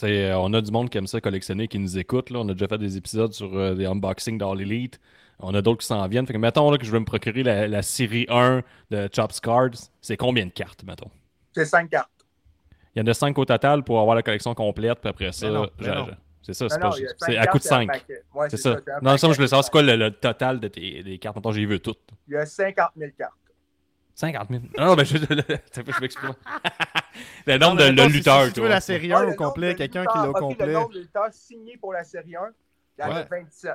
euh, 0.03 0.07
euh, 0.07 0.33
on 0.35 0.53
a 0.53 0.61
du 0.61 0.71
monde 0.71 0.89
qui 0.89 0.97
aime 0.97 1.07
ça 1.07 1.19
collectionner, 1.21 1.67
qui 1.67 1.77
nous 1.79 1.97
écoute. 1.97 2.29
Là. 2.29 2.39
On 2.39 2.49
a 2.49 2.53
déjà 2.53 2.67
fait 2.67 2.77
des 2.77 2.97
épisodes 2.97 3.33
sur 3.33 3.53
euh, 3.57 3.75
des 3.75 3.85
unboxings 3.85 4.37
d'All 4.37 4.61
Elite. 4.61 4.99
On 5.39 5.53
a 5.55 5.61
d'autres 5.61 5.81
qui 5.81 5.87
s'en 5.87 6.07
viennent. 6.07 6.25
Fait 6.27 6.33
que 6.33 6.37
mettons 6.37 6.69
là, 6.71 6.77
que 6.77 6.85
je 6.85 6.91
veux 6.91 6.99
me 6.99 7.05
procurer 7.05 7.43
la, 7.43 7.67
la 7.67 7.81
série 7.81 8.25
1 8.29 8.61
de 8.91 9.09
Chops 9.13 9.39
Cards. 9.41 9.89
C'est 9.99 10.17
combien 10.17 10.45
de 10.45 10.51
cartes, 10.51 10.83
mettons? 10.83 11.09
C'est 11.53 11.65
cinq 11.65 11.89
cartes. 11.89 12.09
Il 12.95 12.99
y 12.99 13.01
en 13.01 13.07
a 13.07 13.13
5 13.13 13.37
au 13.37 13.45
total 13.45 13.83
pour 13.83 13.99
avoir 13.99 14.15
la 14.15 14.21
collection 14.23 14.53
complète. 14.53 14.99
Puis 14.99 15.09
après 15.09 15.31
ça, 15.31 15.47
Mais 15.47 15.53
non, 15.53 15.61
mais 15.79 15.85
j'ai- 15.85 15.91
non. 15.95 16.07
C'est 16.41 16.53
ça, 16.53 16.67
c'est 16.69 16.79
pas 16.79 16.91
c'est 17.17 17.37
à 17.37 17.45
coup 17.47 17.59
de 17.59 17.63
et 17.63 17.67
un 17.67 17.69
5. 17.69 17.87
paquet. 17.87 18.23
Ouais, 18.33 18.49
C'est 18.49 18.57
ça. 18.57 18.77
Non, 19.01 19.17
ça, 19.17 19.27
moi, 19.27 19.33
je 19.33 19.37
voulais 19.37 19.47
savoir 19.47 19.63
c'est 19.63 19.71
quoi 19.71 19.81
le, 19.81 19.95
le 19.95 20.11
total 20.11 20.59
de 20.59 20.67
tes 20.67 21.03
des 21.03 21.17
cartes? 21.19 21.35
Mettons, 21.35 21.51
j'ai 21.51 21.65
vu 21.65 21.79
toutes. 21.79 21.99
Il 22.27 22.33
y 22.33 22.37
a 22.37 22.45
50 22.45 22.91
000 22.97 23.11
cartes. 23.17 23.33
50 24.15 24.49
000. 24.49 24.61
Non, 24.77 24.85
non, 24.87 24.95
mais 24.95 25.05
je, 25.05 25.17
je 25.17 26.01
m'exprime. 26.01 26.33
le 27.47 27.57
nombre 27.57 27.81
Non, 27.81 27.91
de 27.93 28.01
le 28.01 28.07
lutteur, 28.07 28.45
Si 28.47 28.53
tu 28.53 28.61
veux 28.61 28.67
la 28.69 28.81
série 28.81 29.11
Ah, 29.13 29.19
1 29.19 29.25
le 29.25 29.31
au 29.31 29.35
complet, 29.35 29.75
quelqu'un 29.75 30.01
lutteurs- 30.01 30.13
qui 30.13 30.19
l'a 30.19 30.29
au 30.29 30.33
complet. 30.33 30.65
Le 30.67 30.73
nombre 30.73 30.93
de 30.93 30.99
lutteurs 30.99 31.27
signés 31.31 31.77
pour 31.77 31.93
la 31.93 32.03
série 32.03 32.35
1, 32.35 32.49
il 32.97 33.01
y 33.01 33.03
en 33.07 33.11
a 33.11 33.19
Ouais. 33.21 33.27
27. 33.29 33.73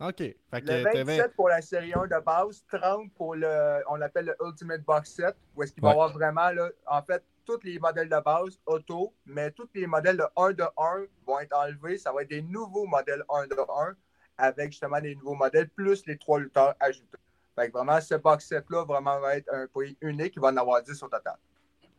Ok. 0.00 0.16
Fait 0.16 0.34
que 0.52 0.56
Le 0.66 0.82
t'avais- 0.82 1.04
27 1.04 1.34
pour 1.36 1.48
la 1.50 1.60
série 1.60 1.92
1 1.94 2.06
de 2.06 2.24
base, 2.24 2.64
30 2.72 3.12
pour 3.14 3.34
le, 3.34 3.82
on 3.90 3.96
l'appelle 3.96 4.26
le 4.26 4.46
Ultimate 4.46 4.82
Box 4.82 5.10
Set, 5.12 5.36
où 5.54 5.62
est-ce 5.62 5.72
qu'il 5.72 5.82
va 5.82 5.90
y 5.90 5.92
avoir 5.92 6.10
vraiment, 6.12 6.50
là, 6.50 6.68
en 6.86 7.02
fait, 7.02 7.22
tous 7.58 7.66
les 7.66 7.78
modèles 7.78 8.08
de 8.08 8.20
base 8.20 8.58
auto, 8.66 9.14
mais 9.26 9.50
tous 9.50 9.68
les 9.74 9.86
modèles 9.86 10.16
de 10.16 10.24
1 10.36 10.52
de 10.52 10.62
1 10.76 11.04
vont 11.26 11.38
être 11.40 11.56
enlevés. 11.56 11.98
Ça 11.98 12.12
va 12.12 12.22
être 12.22 12.30
des 12.30 12.42
nouveaux 12.42 12.86
modèles 12.86 13.24
1 13.28 13.46
de 13.48 13.56
1 13.58 13.94
avec 14.38 14.70
justement 14.70 15.00
des 15.00 15.14
nouveaux 15.16 15.34
modèles, 15.34 15.68
plus 15.68 16.06
les 16.06 16.16
trois 16.16 16.38
lutteurs 16.38 16.74
ajoutés. 16.80 17.18
Fait 17.56 17.66
que 17.68 17.72
vraiment, 17.72 18.00
ce 18.00 18.14
box 18.14 18.46
set-là 18.46 18.84
vraiment 18.84 19.18
va 19.20 19.36
être 19.36 19.52
un 19.52 19.66
prix 19.66 19.96
unique. 20.00 20.34
Il 20.36 20.40
va 20.40 20.48
en 20.48 20.56
avoir 20.56 20.82
10 20.82 21.02
au 21.02 21.08
total. 21.08 21.36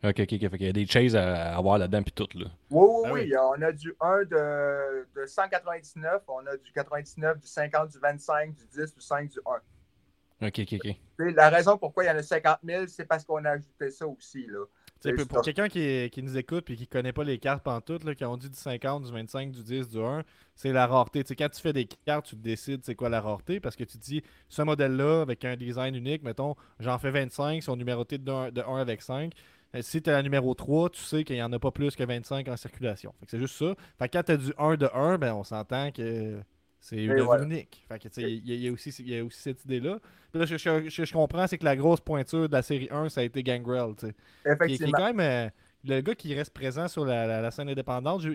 Ok, 0.02 0.18
ok, 0.18 0.32
ok. 0.32 0.50
Fait 0.50 0.58
qu'il 0.58 0.66
y 0.66 0.70
a 0.70 0.72
des 0.72 0.86
chases 0.86 1.14
à 1.14 1.56
avoir 1.56 1.78
là-dedans, 1.78 2.02
puis 2.02 2.12
tout, 2.12 2.26
là. 2.34 2.46
Oui, 2.70 2.86
oui, 2.88 3.02
Ah 3.04 3.12
oui. 3.12 3.20
oui. 3.30 3.36
On 3.36 3.62
a 3.62 3.70
du 3.72 3.94
1 4.00 4.24
de, 4.24 5.06
de 5.14 5.26
199, 5.26 6.22
on 6.26 6.44
a 6.46 6.56
du 6.56 6.72
99, 6.72 7.38
du 7.38 7.46
50, 7.46 7.90
du 7.90 7.98
25, 8.00 8.54
du 8.54 8.66
10, 8.66 8.94
du 8.94 9.00
5, 9.00 9.28
du 9.28 9.38
1. 9.46 10.46
Ok, 10.48 10.58
ok, 10.58 10.80
ok. 10.84 10.96
La 11.36 11.50
raison 11.50 11.78
pourquoi 11.78 12.02
il 12.02 12.08
y 12.08 12.10
en 12.10 12.16
a 12.16 12.22
50 12.24 12.58
000, 12.64 12.86
c'est 12.88 13.04
parce 13.04 13.24
qu'on 13.24 13.44
a 13.44 13.50
ajouté 13.50 13.90
ça 13.90 14.08
aussi. 14.08 14.44
Là. 14.48 14.64
Pour 15.28 15.42
quelqu'un 15.42 15.68
qui, 15.68 16.08
qui 16.10 16.22
nous 16.22 16.36
écoute 16.36 16.70
et 16.70 16.76
qui 16.76 16.86
connaît 16.86 17.12
pas 17.12 17.24
les 17.24 17.38
cartes 17.38 17.62
pantoute, 17.64 18.04
là, 18.04 18.14
qui 18.14 18.24
ont 18.24 18.36
dit 18.36 18.48
du 18.48 18.56
50, 18.56 19.04
du 19.04 19.12
25, 19.12 19.50
du 19.50 19.62
10, 19.62 19.88
du 19.88 19.98
1, 19.98 20.22
c'est 20.54 20.72
la 20.72 20.86
rareté. 20.86 21.24
Quand 21.36 21.48
tu 21.48 21.60
fais 21.60 21.72
des 21.72 21.86
cartes, 21.86 22.26
tu 22.26 22.36
décides 22.36 22.82
c'est 22.84 22.94
quoi 22.94 23.08
la 23.08 23.20
rareté 23.20 23.60
parce 23.60 23.76
que 23.76 23.84
tu 23.84 23.98
dis 23.98 24.22
ce 24.48 24.62
modèle-là 24.62 25.22
avec 25.22 25.44
un 25.44 25.56
design 25.56 25.94
unique, 25.94 26.22
mettons, 26.22 26.54
j'en 26.78 26.98
fais 26.98 27.10
25, 27.10 27.54
ils 27.54 27.62
sont 27.62 27.76
numérotés 27.76 28.18
de 28.18 28.30
1, 28.30 28.50
de 28.52 28.62
1 28.62 28.76
avec 28.76 29.02
5. 29.02 29.32
Euh, 29.74 29.82
Si 29.82 30.02
tu 30.02 30.10
as 30.10 30.14
la 30.14 30.22
numéro 30.22 30.54
3, 30.54 30.90
tu 30.90 31.00
sais 31.02 31.24
qu'il 31.24 31.36
n'y 31.36 31.42
en 31.42 31.52
a 31.52 31.58
pas 31.58 31.70
plus 31.70 31.96
que 31.96 32.04
25 32.04 32.48
en 32.48 32.56
circulation. 32.56 33.14
C'est 33.26 33.38
juste 33.38 33.56
ça. 33.56 33.74
Fait 33.98 34.08
que 34.08 34.18
quand 34.18 34.24
tu 34.24 34.32
as 34.32 34.36
du 34.36 34.52
1 34.58 34.76
de 34.76 34.88
1, 34.94 35.18
ben 35.18 35.34
on 35.34 35.44
s'entend 35.44 35.90
que 35.90 36.38
c'est 36.82 36.96
une 37.04 37.12
œuvre 37.12 37.24
voilà. 37.24 37.44
unique. 37.44 37.84
Fait 37.88 37.98
que, 37.98 38.08
tu 38.08 38.20
sais, 38.20 38.30
il 38.32 38.46
y, 38.46 38.52
a- 38.52 38.54
il 38.56 38.60
y 38.64 38.68
a 38.68 38.72
aussi, 38.72 38.90
il 38.98 39.08
y 39.08 39.16
a 39.18 39.24
aussi 39.24 39.40
cette 39.40 39.64
idée-là. 39.64 39.98
Puis 40.32 40.40
là, 40.40 40.46
je, 40.46 40.56
je- 40.58 40.88
je- 40.90 41.04
je 41.04 41.12
comprends, 41.12 41.46
c'est 41.46 41.56
que 41.56 41.64
la 41.64 41.76
grosse 41.76 42.00
pointure 42.00 42.48
de 42.48 42.52
la 42.52 42.62
série 42.62 42.88
1, 42.90 43.08
ça 43.08 43.20
a 43.20 43.24
été 43.24 43.42
Gangrel. 43.42 43.94
tu 43.96 44.08
sais 44.08 44.14
qui, 44.66 44.76
qui 44.76 44.84
est 44.84 44.90
quand 44.92 45.14
même 45.14 45.20
euh, 45.20 45.48
le 45.84 46.00
gars 46.00 46.14
qui 46.14 46.34
reste 46.34 46.52
présent 46.52 46.88
sur 46.88 47.04
la, 47.06 47.26
la- 47.26 47.40
la 47.40 47.50
scène 47.50 47.68
indépendante. 47.68 48.20
Je- 48.22 48.32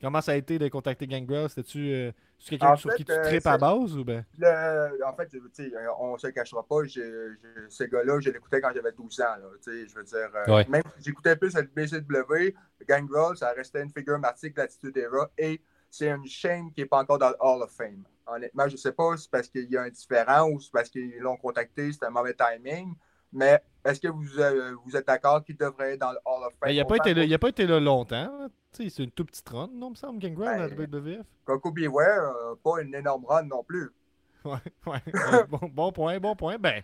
comment 0.00 0.20
ça 0.22 0.32
a 0.32 0.36
été 0.36 0.58
de 0.58 0.66
contacter 0.68 1.06
Gangrel? 1.06 1.48
C'était-tu 1.50 1.92
euh, 1.92 2.12
quelqu'un 2.48 2.74
sur 2.76 2.90
fait, 2.90 2.96
qui 2.96 3.04
tu 3.04 3.12
euh, 3.12 3.22
tripes 3.22 3.46
à 3.46 3.58
base 3.58 3.94
ou 3.96 4.02
ben? 4.04 4.24
Le- 4.38 5.04
en 5.04 5.14
fait, 5.14 5.26
tu 5.28 5.40
sais, 5.52 5.70
on 5.98 6.14
ne 6.14 6.18
se 6.18 6.28
cachera 6.28 6.66
pas, 6.66 6.76
ce 6.86 7.84
gars-là, 7.84 8.18
je 8.20 8.30
l'écoutais 8.30 8.60
quand 8.60 8.70
j'avais 8.74 8.92
12 8.92 9.20
ans. 9.20 9.36
Là, 9.40 9.48
tu 9.62 9.70
sais, 9.70 9.86
je 9.86 9.94
veux 9.94 10.04
dire, 10.04 10.28
euh, 10.34 10.54
Ouais. 10.54 10.66
même 10.68 10.82
si 10.96 11.04
j'écoutais 11.04 11.36
plus 11.36 11.54
le 11.54 11.62
BCW, 11.64 12.54
Gangrel, 12.88 13.36
ça 13.36 13.52
restait 13.52 13.82
une 13.82 13.90
figure 13.90 14.18
martique 14.18 14.54
de 14.56 14.60
l'Attitude 14.62 14.96
Era 14.96 15.30
et 15.36 15.60
c'est 15.90 16.08
une 16.10 16.26
chaîne 16.26 16.72
qui 16.72 16.80
n'est 16.80 16.86
pas 16.86 16.98
encore 17.00 17.18
dans 17.18 17.30
le 17.30 17.36
Hall 17.40 17.62
of 17.62 17.70
Fame. 17.72 18.04
Honnêtement, 18.26 18.66
je 18.68 18.72
ne 18.72 18.76
sais 18.78 18.92
pas 18.92 19.16
si 19.16 19.24
c'est 19.24 19.30
parce 19.30 19.48
qu'il 19.48 19.70
y 19.70 19.76
a 19.76 19.82
un 19.82 19.90
différent 19.90 20.48
ou 20.50 20.60
c'est 20.60 20.70
parce 20.72 20.88
qu'ils 20.88 21.18
l'ont 21.18 21.36
contacté, 21.36 21.92
c'était 21.92 22.06
un 22.06 22.10
mauvais 22.10 22.34
timing, 22.34 22.94
mais 23.32 23.60
est-ce 23.84 24.00
que 24.00 24.08
vous, 24.08 24.38
euh, 24.38 24.74
vous 24.84 24.96
êtes 24.96 25.06
d'accord 25.06 25.42
qu'il 25.44 25.56
devrait 25.56 25.94
être 25.94 26.00
dans 26.00 26.12
le 26.12 26.18
Hall 26.24 26.44
of 26.44 26.52
Fame? 26.60 26.68
Ben, 26.68 26.70
il 26.70 26.76
n'a 26.76 26.84
pas, 26.84 26.94
a 26.96 27.38
pas 27.38 27.48
été 27.48 27.66
là 27.66 27.80
longtemps. 27.80 28.16
hein. 28.16 28.48
C'est 28.72 28.98
une 29.00 29.10
tout 29.10 29.24
petite 29.24 29.48
run, 29.48 29.68
non, 29.72 29.90
me 29.90 29.94
semble, 29.96 30.20
Gangrel, 30.20 30.54
Ben, 30.56 30.60
à 30.62 30.68
la 30.68 30.68
WWF. 30.68 31.26
Coco 31.44 31.72
Beware, 31.72 32.36
euh, 32.36 32.54
pas 32.62 32.80
une 32.82 32.94
énorme 32.94 33.24
run 33.26 33.42
non 33.44 33.64
plus. 33.64 33.90
Ouais, 34.44 34.56
ouais. 34.86 35.02
bon, 35.48 35.60
bon 35.70 35.92
point, 35.92 36.18
bon 36.18 36.34
point. 36.34 36.56
Ben, 36.58 36.82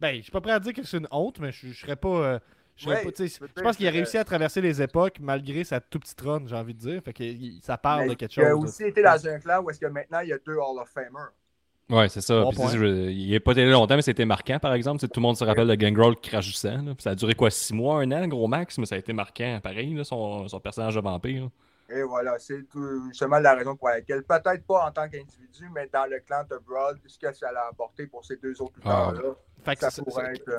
ben 0.00 0.16
je 0.16 0.22
suis 0.22 0.32
pas 0.32 0.40
prêt 0.40 0.52
à 0.52 0.58
dire 0.60 0.72
que 0.72 0.82
c'est 0.82 0.96
une 0.98 1.06
honte, 1.10 1.38
mais 1.38 1.52
je, 1.52 1.68
je 1.68 1.80
serais 1.80 1.94
pas. 1.96 2.08
euh, 2.08 2.38
je, 2.76 2.88
Ouais, 2.88 3.04
pas, 3.54 3.62
pense 3.62 3.76
qu'il 3.76 3.86
a 3.88 3.90
réussi 3.90 4.18
à 4.18 4.24
traverser 4.24 4.60
les 4.60 4.82
époques 4.82 5.16
malgré 5.20 5.64
sa 5.64 5.80
tout 5.80 5.98
petite 5.98 6.20
run, 6.20 6.42
j'ai 6.46 6.56
envie 6.56 6.74
de 6.74 6.78
dire. 6.80 7.02
Fait 7.02 7.12
que 7.12 7.22
il- 7.24 7.60
ça 7.62 7.76
parle 7.78 8.02
Mais 8.02 8.08
de 8.10 8.14
quelque 8.14 8.36
Il 8.36 8.42
a 8.44 8.50
chose. 8.50 8.64
aussi 8.64 8.84
été 8.84 9.02
dans 9.02 9.26
un 9.26 9.38
clan 9.38 9.62
où 9.62 9.70
est-ce 9.70 9.80
que 9.80 9.86
maintenant 9.86 10.20
il 10.20 10.28
y 10.28 10.32
a 10.32 10.38
deux 10.38 10.56
Hall 10.56 10.78
of 10.80 10.88
Famers. 10.88 11.30
Ouais, 11.88 12.08
c'est 12.08 12.20
ça. 12.20 12.42
Bon 12.42 12.50
Puis, 12.50 12.62
je- 12.72 13.10
il 13.10 13.30
n'est 13.30 13.38
pas 13.40 13.54
télé 13.54 13.70
longtemps, 13.70 13.94
mais 13.94 14.02
c'était 14.02 14.24
marquant, 14.24 14.58
par 14.58 14.74
exemple. 14.74 15.06
Tout 15.06 15.20
le 15.20 15.22
monde 15.22 15.36
se 15.36 15.44
rappelle 15.44 15.68
de 15.68 15.74
Gangrel 15.76 16.16
qui 16.16 16.30
crache 16.30 16.46
du 16.46 16.52
sang. 16.52 16.82
là. 16.82 16.94
Puis 16.94 17.02
Ça 17.04 17.10
a 17.10 17.14
duré 17.14 17.34
quoi, 17.34 17.48
6 17.50 17.72
mois, 17.74 18.00
un 18.00 18.10
an, 18.10 18.26
gros 18.26 18.48
max, 18.48 18.76
mais 18.78 18.86
ça 18.86 18.96
a 18.96 18.98
été 18.98 19.12
marquant, 19.12 19.60
pareil, 19.62 19.94
là, 19.94 20.02
son, 20.02 20.48
son 20.48 20.58
personnage 20.58 20.96
de 20.96 21.00
vampire. 21.00 21.48
Et 21.88 22.02
voilà, 22.02 22.36
c'est 22.40 22.64
justement 23.08 23.38
la 23.38 23.54
raison 23.54 23.76
pour 23.76 23.88
laquelle, 23.88 24.24
peut-être 24.24 24.64
pas 24.66 24.86
en 24.88 24.90
tant 24.90 25.08
qu'individu, 25.08 25.70
mais 25.72 25.88
dans 25.92 26.06
le 26.10 26.18
clan 26.18 26.42
de 26.50 26.58
Brawl, 26.66 26.98
ce 27.06 27.16
que 27.16 27.32
ça 27.32 27.46
a 27.50 27.68
apporté 27.70 28.08
pour 28.08 28.24
ces 28.24 28.36
deux 28.38 28.60
autres 28.60 28.80
Ah, 28.84 29.12
Fait 29.64 29.76
que 29.76 29.88
ça 29.88 30.02
pourrait 30.02 30.32
être. 30.34 30.50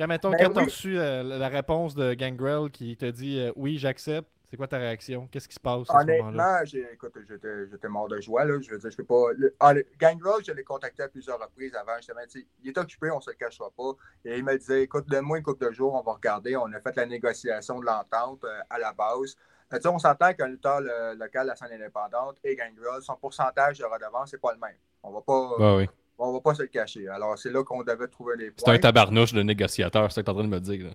Quand, 0.00 0.06
mettons, 0.06 0.30
Ben 0.30 0.38
quand 0.48 0.56
oui. 0.56 0.64
reçu 0.64 0.98
euh, 0.98 1.22
la 1.22 1.48
réponse 1.48 1.94
de 1.94 2.14
Gangrel 2.14 2.70
qui 2.70 2.96
te 2.96 3.04
dit 3.04 3.38
euh, 3.38 3.52
oui, 3.54 3.76
j'accepte, 3.76 4.30
c'est 4.48 4.56
quoi 4.56 4.66
ta 4.66 4.78
réaction? 4.78 5.28
Qu'est-ce 5.30 5.46
qui 5.46 5.54
se 5.54 5.60
passe 5.60 5.90
à 5.90 6.00
ce? 6.00 6.04
Honnêtement, 6.04 6.56
écoute, 6.92 7.12
j'étais 7.28 7.68
j'étais 7.70 7.88
mort 7.88 8.08
de 8.08 8.18
joie. 8.18 8.46
Là. 8.46 8.58
Je 8.62 8.70
veux 8.70 8.78
dire, 8.78 8.90
je 8.90 8.96
peux 8.96 9.04
pas. 9.04 9.26
Le, 9.36 9.54
ah, 9.60 9.74
le- 9.74 9.84
Gangrel, 9.98 10.42
je 10.42 10.52
l'ai 10.52 10.64
contacté 10.64 11.02
à 11.02 11.08
plusieurs 11.08 11.38
reprises 11.38 11.74
avant. 11.74 11.96
Justement, 11.98 12.22
tu 12.22 12.40
sais, 12.40 12.46
il 12.62 12.70
est 12.70 12.78
occupé, 12.78 13.10
on 13.10 13.16
ne 13.16 13.20
se 13.20 13.28
le 13.28 13.36
cachera 13.36 13.70
pas. 13.76 13.92
Et 14.24 14.38
il 14.38 14.44
me 14.44 14.56
disait 14.56 14.84
écoute, 14.84 15.06
donne-moi 15.06 15.36
une 15.36 15.44
couple 15.44 15.66
de 15.66 15.70
jours, 15.72 15.92
on 15.94 16.00
va 16.02 16.14
regarder. 16.14 16.56
On 16.56 16.72
a 16.72 16.80
fait 16.80 16.96
la 16.96 17.04
négociation 17.04 17.78
de 17.78 17.84
l'entente 17.84 18.42
euh, 18.44 18.58
à 18.70 18.78
la 18.78 18.94
base. 18.94 19.36
Euh, 19.74 19.78
tu 19.78 19.86
on 19.86 19.98
s'entend 19.98 20.32
qu'un 20.32 20.48
lutteur 20.48 20.80
le- 20.80 21.14
local 21.14 21.46
la 21.46 21.56
scène 21.56 21.72
indépendante 21.72 22.38
et 22.42 22.56
Gangrel, 22.56 23.02
son 23.02 23.16
pourcentage 23.16 23.78
de 23.78 23.84
redevance, 23.84 24.30
c'est 24.30 24.40
pas 24.40 24.52
le 24.54 24.58
même. 24.58 24.76
On 25.02 25.12
va 25.12 25.20
pas, 25.20 25.56
Ouais, 25.58 25.76
ouais. 25.76 25.90
On 26.28 26.32
va 26.32 26.40
pas 26.40 26.54
se 26.54 26.62
le 26.62 26.68
cacher. 26.68 27.08
Alors, 27.08 27.38
c'est 27.38 27.50
là 27.50 27.64
qu'on 27.64 27.82
devait 27.82 28.08
trouver 28.08 28.36
les 28.36 28.46
C'est 28.56 28.64
points. 28.64 28.74
un 28.74 28.78
tabarnouche 28.78 29.32
de 29.32 29.42
négociateur, 29.42 30.10
c'est 30.10 30.16
ça 30.16 30.20
que 30.22 30.26
t'es 30.26 30.30
en 30.30 30.34
train 30.34 30.44
de 30.44 30.48
me 30.48 30.60
dire. 30.60 30.86
là. 30.86 30.92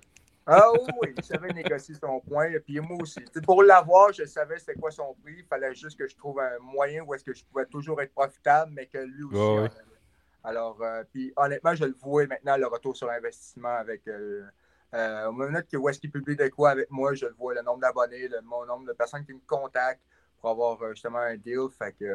Ah 0.48 0.72
oui, 1.02 1.14
il 1.18 1.24
savait 1.24 1.52
négocier 1.54 1.96
son 1.96 2.20
point. 2.20 2.46
Et 2.50 2.60
puis 2.60 2.80
moi 2.80 2.98
aussi. 3.02 3.20
Tu 3.34 3.42
pour 3.42 3.64
l'avoir, 3.64 4.14
je 4.14 4.26
savais 4.26 4.60
c'était 4.60 4.76
quoi 4.76 4.92
son 4.92 5.16
prix. 5.24 5.38
Il 5.40 5.46
fallait 5.46 5.74
juste 5.74 5.98
que 5.98 6.08
je 6.08 6.16
trouve 6.16 6.40
un 6.40 6.60
moyen 6.62 7.04
où 7.04 7.14
est-ce 7.16 7.24
que 7.24 7.34
je 7.34 7.44
pouvais 7.46 7.66
toujours 7.66 8.00
être 8.02 8.14
profitable, 8.14 8.72
mais 8.76 8.86
que 8.86 9.00
lui 9.00 9.24
aussi. 9.24 9.60
Avait. 9.60 9.70
Alors, 10.44 10.78
euh, 10.84 11.04
puis 11.12 11.34
honnêtement, 11.36 11.74
je 11.74 11.86
le 11.86 11.96
vois 12.00 12.28
maintenant, 12.28 12.58
le 12.58 12.68
retour 12.68 12.96
sur 12.96 13.10
investissement 13.10 13.76
avec. 13.76 14.08
Euh, 14.08 14.44
euh, 14.94 15.26
au 15.28 15.32
moment 15.32 15.60
que 15.70 15.76
où 15.78 15.90
est-ce 15.90 16.00
qu'il 16.00 16.12
publie 16.12 16.36
de 16.36 16.48
quoi 16.50 16.70
avec 16.70 16.90
moi, 16.92 17.16
je 17.16 17.26
le 17.26 17.34
vois, 17.34 17.56
le 17.56 17.64
nombre 17.64 17.80
d'abonnés, 17.80 18.28
le 18.28 18.40
mon 18.42 18.66
nombre 18.66 18.86
de 18.86 18.94
personnes 18.94 19.26
qui 19.26 19.34
me 19.34 19.42
contactent 19.48 20.04
pour 20.40 20.52
avoir 20.52 20.80
euh, 20.84 20.92
justement 20.92 21.18
un 21.20 21.36
deal. 21.38 21.68
Fait 21.76 21.92
que. 22.00 22.06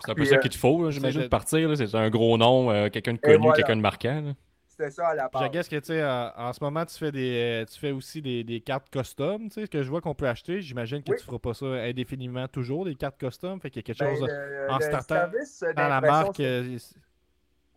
Euh, 0.00 0.04
C'est 0.04 0.10
un 0.10 0.14
peu 0.14 0.20
Puis, 0.22 0.28
ça 0.30 0.36
euh, 0.36 0.38
qu'il 0.38 0.50
te 0.50 0.56
faut, 0.58 0.90
j'imagine, 0.90 1.22
de 1.22 1.28
partir. 1.28 1.76
C'est 1.76 1.94
un 1.94 2.10
gros 2.10 2.36
nom, 2.38 2.70
euh, 2.70 2.88
quelqu'un 2.88 3.14
de 3.14 3.18
connu, 3.18 3.38
voilà. 3.38 3.54
quelqu'un 3.56 3.76
de 3.76 3.80
marquant. 3.82 4.20
là. 4.22 4.32
c'était 4.68 4.90
ça 4.90 5.08
à 5.08 5.14
la 5.14 5.28
base. 5.28 5.42
je 5.44 5.48
guess 5.48 5.68
que 5.68 5.76
tu 5.76 5.84
sais, 5.86 6.00
euh, 6.00 6.30
en 6.36 6.52
ce 6.52 6.62
moment, 6.64 6.84
tu 6.86 6.96
fais 6.96 7.12
des, 7.12 7.64
tu 7.70 7.78
fais 7.78 7.92
aussi 7.92 8.22
des, 8.22 8.42
des 8.44 8.60
cartes 8.60 8.88
custom, 8.90 9.48
tu 9.50 9.60
sais, 9.60 9.68
que 9.68 9.82
je 9.82 9.90
vois 9.90 10.00
qu'on 10.00 10.14
peut 10.14 10.28
acheter. 10.28 10.60
J'imagine 10.62 11.02
que 11.02 11.10
Oui. 11.12 11.18
tu 11.18 11.24
feras 11.24 11.38
pas 11.38 11.54
ça 11.54 11.66
indéfiniment 11.66 12.48
toujours, 12.48 12.84
des 12.84 12.94
cartes 12.94 13.18
custom. 13.18 13.60
Fait 13.60 13.70
qu'il 13.70 13.80
y 13.80 13.84
a 13.84 13.94
quelque 13.94 13.98
Ben, 14.04 14.16
chose 14.16 14.26
le- 14.28 14.70
en 14.70 14.78
le 14.78 14.84
starter 14.84 15.14
service 15.14 15.64
dans 15.76 15.88
la 15.88 16.00
marque. 16.00 16.40
euh, 16.40 16.78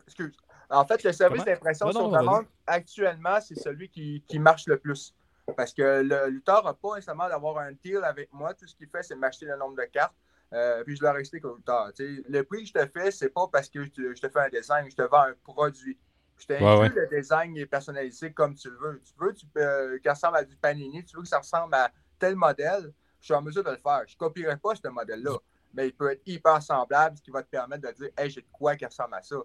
Excuse. 0.06 0.32
En 0.70 0.84
fait, 0.86 1.02
le 1.04 1.12
service 1.12 1.44
d'impression 1.44 1.90
sur 1.92 2.08
demande, 2.10 2.46
actuellement, 2.66 3.38
c'est 3.40 3.54
celui 3.58 3.88
qui, 3.88 4.22
qui 4.26 4.38
marche 4.38 4.66
le 4.66 4.78
plus. 4.78 5.14
Parce 5.56 5.74
que 5.74 6.02
le 6.02 6.30
lutteur 6.30 6.64
n'a 6.64 6.72
pas 6.72 6.94
nécessairement 6.94 7.28
d'avoir 7.28 7.58
un 7.58 7.72
deal 7.84 8.00
avec 8.02 8.32
moi. 8.32 8.54
Tout 8.54 8.66
ce 8.66 8.74
qu'il 8.74 8.88
fait, 8.88 9.02
c'est 9.02 9.14
m'acheter 9.14 9.44
le 9.44 9.56
nombre 9.58 9.76
de 9.76 9.84
cartes. 9.84 10.14
Euh, 10.52 10.84
puis 10.84 10.96
je 10.96 11.02
leur 11.02 11.16
explique 11.16 11.44
au 11.44 11.58
sais, 11.94 12.22
Le 12.28 12.42
prix 12.42 12.62
que 12.62 12.68
je 12.68 12.72
te 12.72 12.86
fais, 12.86 13.10
c'est 13.10 13.30
pas 13.30 13.48
parce 13.48 13.68
que 13.68 13.82
je 13.84 13.90
te, 13.90 14.14
je 14.14 14.20
te 14.20 14.28
fais 14.28 14.40
un 14.40 14.48
design, 14.48 14.88
je 14.88 14.94
te 14.96 15.02
vends 15.02 15.22
un 15.22 15.34
produit. 15.42 15.98
Je 16.36 16.46
Ouais, 16.48 16.56
t'inclus 16.58 16.88
ouais. 16.88 16.90
le 16.94 17.08
design 17.08 17.56
est 17.56 17.66
personnalisé 17.66 18.32
comme 18.32 18.54
tu 18.54 18.68
le 18.70 18.76
veux. 18.76 19.00
Tu 19.04 19.12
veux 19.18 19.32
tu, 19.34 19.46
peux- 19.46 19.98
qu'il 19.98 20.10
ressemble 20.10 20.36
à 20.36 20.44
du 20.44 20.56
panini, 20.56 21.04
tu 21.04 21.16
veux 21.16 21.22
que 21.22 21.28
ça 21.28 21.38
ressemble 21.38 21.74
à 21.74 21.90
tel 22.18 22.36
modèle, 22.36 22.92
je 23.20 23.26
suis 23.26 23.34
en 23.34 23.42
mesure 23.42 23.64
de 23.64 23.70
le 23.70 23.76
faire. 23.76 24.02
Je 24.06 24.14
ne 24.14 24.18
copierai 24.18 24.56
pas 24.56 24.74
ce 24.74 24.88
modèle-là, 24.88 25.38
mais 25.72 25.88
il 25.88 25.92
peut 25.94 26.10
être 26.12 26.22
hyper 26.26 26.62
semblable, 26.62 27.16
ce 27.16 27.22
qui 27.22 27.30
va 27.30 27.42
te 27.42 27.48
permettre 27.48 27.88
de 27.88 27.92
dire 27.92 28.10
Hey, 28.16 28.30
j'ai 28.30 28.40
de 28.42 28.48
quoi 28.52 28.76
qui 28.76 28.84
ressemble 28.84 29.14
à 29.14 29.22
ça. 29.22 29.36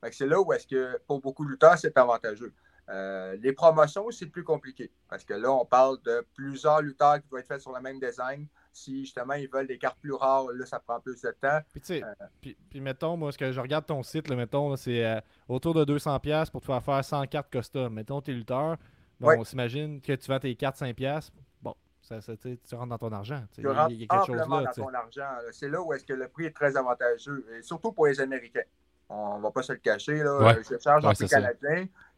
Fait 0.00 0.10
que 0.10 0.16
c'est 0.16 0.26
là 0.26 0.40
où 0.40 0.52
est-ce 0.52 0.66
que 0.66 0.98
pour 1.06 1.20
beaucoup 1.20 1.44
de 1.44 1.50
lutteurs, 1.50 1.78
c'est 1.78 1.96
avantageux. 1.96 2.54
Euh, 2.88 3.36
les 3.40 3.52
promotions, 3.52 4.08
c'est 4.10 4.26
plus 4.26 4.44
compliqué. 4.44 4.92
Parce 5.08 5.24
que 5.24 5.34
là, 5.34 5.50
on 5.50 5.64
parle 5.64 6.00
de 6.02 6.24
plusieurs 6.34 6.82
lutteurs 6.82 7.20
qui 7.20 7.28
doivent 7.28 7.40
être 7.40 7.48
faits 7.48 7.60
sur 7.60 7.72
le 7.72 7.80
même 7.80 7.98
design. 7.98 8.46
Si 8.72 9.00
justement 9.04 9.34
ils 9.34 9.48
veulent 9.48 9.66
des 9.66 9.78
cartes 9.78 9.98
plus 10.00 10.12
rares, 10.12 10.46
là, 10.52 10.66
ça 10.66 10.78
prend 10.78 11.00
plus 11.00 11.20
de 11.22 11.30
temps. 11.40 11.58
Puis, 11.72 11.80
tu 11.80 11.86
sais, 11.86 12.04
Euh. 12.04 12.12
puis, 12.40 12.56
puis 12.70 12.80
mettons, 12.80 13.16
moi, 13.16 13.32
ce 13.32 13.38
que 13.38 13.50
je 13.50 13.60
regarde 13.60 13.86
ton 13.86 14.02
site, 14.02 14.28
là, 14.28 14.36
mettons, 14.36 14.76
c'est 14.76 15.04
euh, 15.04 15.20
autour 15.48 15.74
de 15.74 15.84
200$ 15.84 16.50
pour 16.50 16.60
te 16.60 16.66
faire 16.66 16.82
faire 16.82 17.04
100 17.04 17.26
cartes 17.26 17.50
custom. 17.50 17.92
Mettons, 17.94 18.20
t'es 18.20 18.32
lutteur. 18.32 18.76
Bon, 19.18 19.28
Ouais. 19.28 19.36
on 19.38 19.44
s'imagine 19.44 20.00
que 20.00 20.12
tu 20.12 20.28
vends 20.30 20.38
tes 20.38 20.54
cartes 20.54 20.76
5$. 20.76 21.32
Bon, 21.62 21.74
ça, 22.02 22.20
ça, 22.20 22.34
tu 22.36 22.58
rentres 22.74 22.88
dans 22.90 22.98
ton 22.98 23.10
argent. 23.12 23.42
tu 23.52 23.66
rentres 23.66 23.90
il 23.90 24.02
y 24.02 24.04
a 24.04 24.06
quelque 24.08 24.26
chose 24.26 24.36
là. 24.36 24.44
dans 24.46 24.70
ton 24.72 24.94
argent. 24.94 25.28
C'est 25.52 25.68
là 25.70 25.80
où 25.82 25.92
est-ce 25.94 26.04
que 26.04 26.12
le 26.12 26.28
prix 26.28 26.44
est 26.44 26.54
très 26.54 26.76
avantageux, 26.76 27.44
et 27.58 27.62
surtout 27.62 27.90
pour 27.92 28.06
les 28.06 28.20
Américains. 28.20 28.62
On 29.08 29.38
va 29.38 29.50
pas 29.52 29.62
se 29.62 29.72
le 29.72 29.78
cacher. 29.78 30.16
Là. 30.22 30.38
Ouais. 30.38 30.62
Je 30.68 30.76
charge 30.78 31.04
en 31.04 31.08
Ouais, 31.08 31.14
c'est 31.14 31.28
ça. 31.28 31.38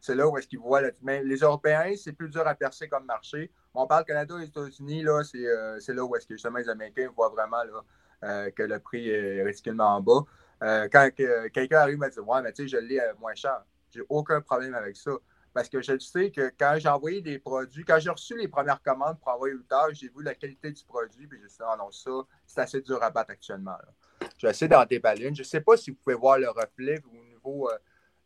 C'est 0.01 0.15
là 0.15 0.27
où 0.27 0.37
est-ce 0.37 0.47
qu'ils 0.47 0.59
voient. 0.59 0.81
le- 0.81 0.93
Mais 1.01 1.23
les 1.23 1.37
Européens, 1.37 1.93
c'est 1.97 2.13
plus 2.13 2.29
dur 2.29 2.47
à 2.47 2.55
percer 2.55 2.87
comme 2.87 3.05
marché. 3.05 3.51
On 3.73 3.85
parle 3.87 4.05
Canada 4.05 4.35
et 4.39 4.45
États-Unis, 4.45 5.03
là, 5.03 5.23
c'est 5.23 5.45
euh, 5.45 5.79
là 5.89 6.03
où 6.05 6.15
est-ce 6.15 6.25
que 6.27 6.35
justement 6.35 6.57
les 6.59 6.69
Américains 6.69 7.09
voient 7.15 7.29
vraiment 7.29 7.63
là, 7.63 7.81
euh, 8.23 8.51
que 8.51 8.63
le 8.63 8.79
prix 8.79 9.09
est 9.09 9.43
ridiculement 9.43 9.95
en 9.97 10.01
bas. 10.01 10.21
Euh, 10.63 10.87
quand 10.91 11.09
que- 11.15 11.47
quelqu'un 11.49 11.79
arrive 11.79 11.97
me 11.99 12.09
dit 12.09 12.19
Ouais, 12.19 12.41
mais 12.41 12.51
tu 12.53 12.63
sais, 12.63 12.67
je 12.67 12.77
l'ai 12.77 13.01
moins 13.19 13.35
cher. 13.35 13.63
J'ai 13.91 14.01
aucun 14.09 14.41
problème 14.41 14.75
avec 14.75 14.95
ça. 14.97 15.11
Parce 15.51 15.67
que 15.67 15.81
je 15.81 15.97
sais 15.97 16.29
que 16.29 16.51
quand 16.59 16.75
j'ai 16.77 16.89
envoyé 16.89 17.21
des 17.21 17.39
produits, 17.39 17.83
quand 17.83 17.97
j'ai 17.99 18.11
reçu 18.11 18.37
les 18.37 18.47
premières 18.47 18.81
commandes 18.83 19.19
pour 19.19 19.29
envoyer 19.33 19.55
au 19.55 19.63
tard, 19.63 19.87
j'ai 19.93 20.07
vu 20.07 20.21
la 20.23 20.35
qualité 20.35 20.71
du 20.71 20.83
produit, 20.85 21.25
puis 21.25 21.39
j'ai 21.41 21.47
dit, 21.47 21.55
ah 21.61 21.75
non, 21.77 21.89
ça, 21.91 22.11
c'est 22.45 22.61
assez 22.61 22.81
dur 22.81 23.01
à 23.01 23.09
battre 23.09 23.31
actuellement. 23.31 23.71
là. 23.71 24.27
J'essaie 24.37 24.67
d'en 24.67 24.85
déballer 24.85 25.25
une. 25.27 25.35
Je 25.35 25.41
ne 25.41 25.47
sais 25.47 25.59
pas 25.61 25.75
si 25.75 25.89
vous 25.89 25.97
pouvez 25.97 26.15
voir 26.15 26.37
le 26.37 26.49
reflet 26.49 27.01
au 27.11 27.23
niveau. 27.25 27.67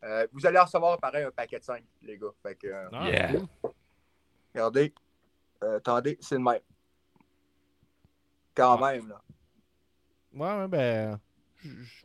Euh, 0.04 0.26
vous 0.32 0.44
allez 0.46 0.58
recevoir 0.58 0.98
pareil 0.98 1.24
un 1.24 1.30
paquet 1.30 1.58
de 1.58 1.64
5, 1.64 1.82
les 2.02 2.18
gars. 2.18 2.28
Fait 2.42 2.54
que, 2.54 2.66
euh, 2.68 2.88
Ah, 2.92 3.08
Yeah. 3.08 3.28
regardez. 4.54 4.94
Euh, 5.62 5.78
attendez, 5.78 6.18
c'est 6.20 6.34
le 6.36 6.42
même. 6.42 6.60
Quand 8.54 8.78
même, 8.78 9.08
là. 9.08 9.20
Ouais, 10.34 10.60
ouais, 10.62 10.68
ben. 10.68 11.20
Je 11.56 11.68
je- 11.70 12.04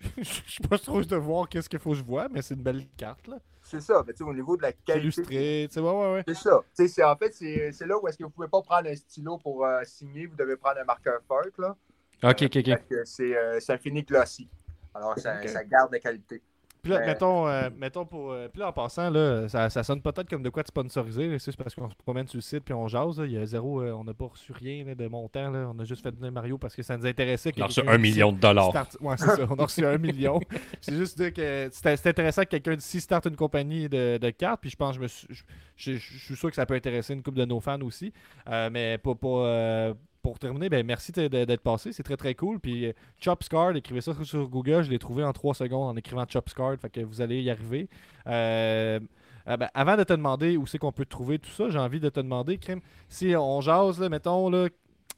je 0.18 0.50
suis 0.50 0.62
pas 0.68 0.78
trop 0.78 1.02
de 1.02 1.16
voir 1.16 1.48
qu'est-ce 1.48 1.68
qu'il 1.68 1.78
faut 1.78 1.90
que 1.90 1.96
je 1.96 2.04
vois, 2.04 2.28
mais 2.28 2.40
c'est 2.42 2.54
une 2.54 2.62
belle 2.62 2.86
carte, 2.96 3.26
là. 3.26 3.38
C'est 3.62 3.80
ça. 3.80 4.02
Mais 4.06 4.12
tu 4.14 4.18
sais, 4.18 4.24
au 4.24 4.32
niveau 4.32 4.56
de 4.56 4.62
la 4.62 4.72
qualité. 4.72 5.02
illustré, 5.20 5.66
tu 5.68 5.74
sais, 5.74 5.80
ouais, 5.80 5.90
ouais, 5.90 6.12
ouais. 6.14 6.24
C'est 6.26 6.34
ça. 6.36 6.60
Tu 6.74 6.82
sais, 6.84 6.88
c'est- 6.88 7.04
en 7.04 7.16
fait, 7.16 7.34
c'est 7.34 7.70
c'est 7.72 7.86
là 7.86 7.98
où 7.98 8.08
est-ce 8.08 8.16
que 8.16 8.22
vous 8.22 8.30
ne 8.30 8.34
pouvez 8.34 8.48
pas 8.48 8.62
prendre 8.62 8.88
un 8.88 8.94
stylo 8.96 9.36
pour 9.38 9.66
euh, 9.66 9.82
signer. 9.84 10.26
Vous 10.26 10.36
devez 10.36 10.56
prendre 10.56 10.78
un 10.80 10.84
marqueur 10.84 11.20
fork, 11.26 11.58
là. 11.58 11.76
Ok, 12.22 12.42
ok, 12.42 12.56
ok. 12.56 12.64
Fait 12.64 12.84
que 12.88 13.04
C'est 13.04 13.36
euh, 13.36 13.60
ça 13.60 13.76
finit 13.76 14.02
glossy. 14.02 14.48
Alors, 14.94 15.18
ça 15.18 15.64
garde 15.64 15.92
la 15.92 16.00
qualité. 16.00 16.42
Puis 16.82 16.92
là, 16.92 16.98
Ben- 17.00 17.06
mettons, 17.06 17.46
euh, 17.48 17.68
mettons 17.76 18.04
pour. 18.06 18.32
euh, 18.32 18.48
puis 18.48 18.60
là, 18.60 18.68
en 18.68 18.72
passant, 18.72 19.10
là, 19.10 19.48
ça, 19.48 19.68
ça 19.70 19.82
sonne 19.82 20.00
peut-être 20.00 20.28
comme 20.30 20.42
de 20.42 20.50
quoi 20.50 20.62
de 20.62 20.68
sponsorisé. 20.68 21.28
là, 21.28 21.38
C'est 21.38 21.46
juste 21.46 21.58
parce 21.62 21.74
qu'on 21.74 21.90
se 21.90 21.94
promène 21.96 22.26
sur 22.28 22.36
le 22.38 22.42
site 22.42 22.60
puis 22.64 22.74
on 22.74 22.86
jase. 22.88 23.18
là, 23.18 23.26
Il 23.26 23.32
y 23.32 23.36
a 23.38 23.44
zéro. 23.46 23.80
euh, 23.82 23.92
on 23.92 24.04
n'a 24.04 24.14
pas 24.14 24.26
reçu 24.26 24.52
rien 24.52 24.84
là, 24.84 24.94
de 24.94 25.06
montant. 25.08 25.50
Là. 25.50 25.70
On 25.74 25.78
a 25.78 25.84
juste 25.84 26.02
fait 26.02 26.14
venir 26.14 26.30
Mario 26.32 26.56
parce 26.58 26.74
que 26.76 26.82
ça 26.82 26.96
nous 26.96 27.06
intéressait. 27.06 27.52
que 27.52 27.60
On 27.60 27.64
a 27.64 27.66
reçu 27.66 27.80
un 27.86 27.98
million 27.98 28.32
de 28.32 28.38
dollars. 28.38 28.72
Ouais, 29.00 29.14
c'est 29.18 29.26
ça. 29.26 29.46
On 29.50 29.56
a 29.56 29.62
reçu 29.64 29.84
un 29.84 29.98
million. 29.98 30.40
C'est 30.80 30.94
juste 30.96 31.18
dire 31.18 31.32
que 31.32 31.68
c'était 31.72 31.96
c'était 31.96 32.10
intéressant 32.10 32.42
que 32.42 32.48
quelqu'un 32.48 32.76
d'ici 32.76 33.00
starte 33.00 33.26
une 33.26 33.36
compagnie 33.36 33.88
de, 33.88 34.18
de 34.18 34.30
cartes. 34.30 34.60
Puis 34.60 34.70
je 34.70 34.76
pense 34.76 34.90
que 34.90 34.96
je 34.96 35.02
me 35.02 35.08
suis. 35.08 35.26
Je, 35.30 35.42
je- 35.76 35.96
je 35.98 36.18
suis 36.24 36.36
sûr 36.36 36.48
que 36.50 36.56
ça 36.56 36.66
peut 36.66 36.74
intéresser 36.74 37.14
une 37.14 37.22
couple 37.22 37.38
de 37.38 37.44
nos 37.44 37.60
fans 37.60 37.80
aussi. 37.82 38.12
Euh, 38.48 38.68
mais 38.72 38.98
pour, 38.98 39.16
pour, 39.18 39.42
euh, 39.44 39.94
pour 40.22 40.38
terminer, 40.38 40.68
ben 40.68 40.84
merci 40.84 41.12
d'être 41.12 41.60
passé. 41.62 41.92
C'est 41.92 42.02
très 42.02 42.16
très 42.16 42.34
cool. 42.34 42.60
Puis 42.60 42.86
euh, 42.86 42.92
Chopscard, 43.20 43.76
écrivez 43.76 44.00
ça 44.00 44.12
sur 44.24 44.48
Google. 44.48 44.82
Je 44.82 44.90
l'ai 44.90 44.98
trouvé 44.98 45.24
en 45.24 45.32
3 45.32 45.54
secondes 45.54 45.88
en 45.88 45.96
écrivant 45.96 46.24
Chopscard. 46.28 46.76
Fait 46.80 46.90
que 46.90 47.00
vous 47.00 47.20
allez 47.20 47.42
y 47.42 47.50
arriver. 47.50 47.88
Euh, 48.26 49.00
euh, 49.48 49.56
ben, 49.56 49.68
avant 49.74 49.96
de 49.96 50.04
te 50.04 50.12
demander 50.12 50.56
où 50.56 50.66
c'est 50.66 50.78
qu'on 50.78 50.92
peut 50.92 51.06
trouver 51.06 51.38
tout 51.38 51.50
ça, 51.50 51.70
j'ai 51.70 51.78
envie 51.78 52.00
de 52.00 52.08
te 52.08 52.20
demander, 52.20 52.58
Crime, 52.58 52.80
si 53.08 53.34
on 53.36 53.60
jase, 53.60 53.98
là, 53.98 54.08
mettons, 54.08 54.50
là, 54.50 54.68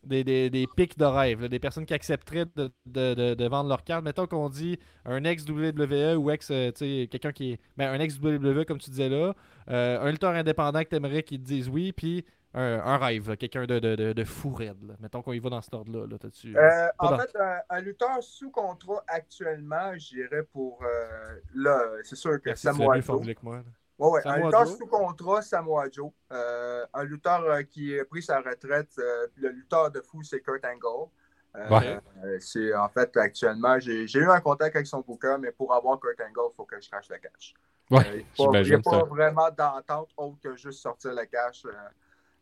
des, 0.05 0.22
des, 0.22 0.48
des 0.48 0.66
pics 0.76 0.96
de 0.96 1.05
rêve, 1.05 1.48
des 1.48 1.59
personnes 1.59 1.84
qui 1.84 1.92
accepteraient 1.94 2.46
de, 2.57 2.70
de- 2.86 3.48
vendre 3.48 3.68
leur 3.68 3.82
carte. 3.84 4.05
Mettons 4.05 4.26
qu'on 4.26 4.48
dit 4.48 4.78
un 5.05 5.24
ex-WWE 5.24 6.16
ou 6.16 6.30
ex, 6.30 6.48
quelqu'un 6.48 7.32
qui 7.32 7.53
est. 7.53 7.61
Ben, 7.76 7.90
un 7.92 8.01
ex-WWE, 8.01 8.64
comme 8.64 8.78
tu 8.78 8.90
disais 8.90 9.09
là, 9.09 9.34
un 9.66 10.11
lutteur 10.11 10.30
indépendant 10.34 10.82
que 10.84 10.88
tu 10.88 10.96
aimerais 10.96 11.22
qu'ils 11.22 11.40
te 11.40 11.46
disent 11.46 11.68
oui, 11.68 11.92
puis 11.92 12.24
un, 12.55 12.80
un 12.80 12.96
rêve, 12.98 13.36
quelqu'un 13.36 13.64
de, 13.64 13.78
de, 13.78 13.94
de, 13.94 14.12
de 14.12 14.24
fou 14.24 14.53
raide. 14.53 14.82
là. 14.86 14.94
Mettons 15.01 15.22
qu'on 15.22 15.32
y 15.32 15.38
va 15.38 15.51
dans 15.51 15.62
cet 15.62 15.74
ordre-là. 15.74 16.07
Là, 16.07 16.16
Euh, 16.18 16.88
Pas 16.98 17.14
en 17.14 17.18
fait, 17.18 17.36
un, 17.38 17.59
un 17.70 17.80
lutteur 17.80 18.22
sous 18.22 18.51
contrat 18.51 19.05
actuellement, 19.07 19.92
j'irais 19.96 20.42
pour. 20.42 20.82
euh, 20.84 21.36
là, 21.55 21.80
c'est 22.03 22.16
sûr 22.16 22.32
que 22.40 22.46
Merci, 22.51 22.62
Samoa 22.66 23.01
Joe. 23.01 23.24
que 23.26 23.34
moi. 23.42 23.62
Ouais, 23.98 24.11
ouais, 24.11 24.20
un 24.26 24.36
lutteur 24.38 24.66
Joe? 24.66 24.78
sous 24.78 24.86
contrat, 24.86 25.42
Samoa 25.42 25.84
Joe. 25.92 26.11
Euh, 26.32 26.86
un 26.94 27.05
lutteur 27.05 27.42
euh, 27.44 27.62
qui 27.62 27.98
a 27.98 28.05
pris 28.05 28.22
sa 28.22 28.40
retraite, 28.40 28.90
euh, 28.98 29.26
le 29.36 29.51
lutteur 29.51 29.90
de 29.90 30.01
fou, 30.01 30.22
c'est 30.22 30.40
Kurt 30.40 30.64
Angle. 30.64 31.09
Euh, 31.57 31.68
Ouais. 31.68 31.98
euh, 32.24 32.38
c'est 32.40 32.72
en 32.74 32.88
fait 32.88 33.16
actuellement, 33.16 33.78
j'ai 33.80 34.05
eu 34.07 34.30
un 34.30 34.40
contact 34.40 34.76
avec 34.76 34.86
son 34.86 35.01
booker, 35.01 35.36
mais 35.40 35.51
pour 35.53 35.74
avoir 35.74 35.98
Kurt 36.01 36.20
Angle, 36.20 36.51
il 36.53 36.57
faut 36.57 36.64
que 36.64 36.80
je 36.80 36.88
crache 36.88 37.09
le 37.11 37.18
cash. 37.18 37.55
Ouais, 37.90 37.98
Euh, 38.09 38.22
il 38.38 38.62
n'y 38.68 38.72
a 38.72 38.78
pas, 38.78 39.05
vraiment 39.05 39.51
d'entente 39.51 40.11
autre 40.16 40.38
que 40.40 40.57
juste 40.57 40.80
sortir 40.80 41.12
le 41.12 41.24
cash. 41.26 41.64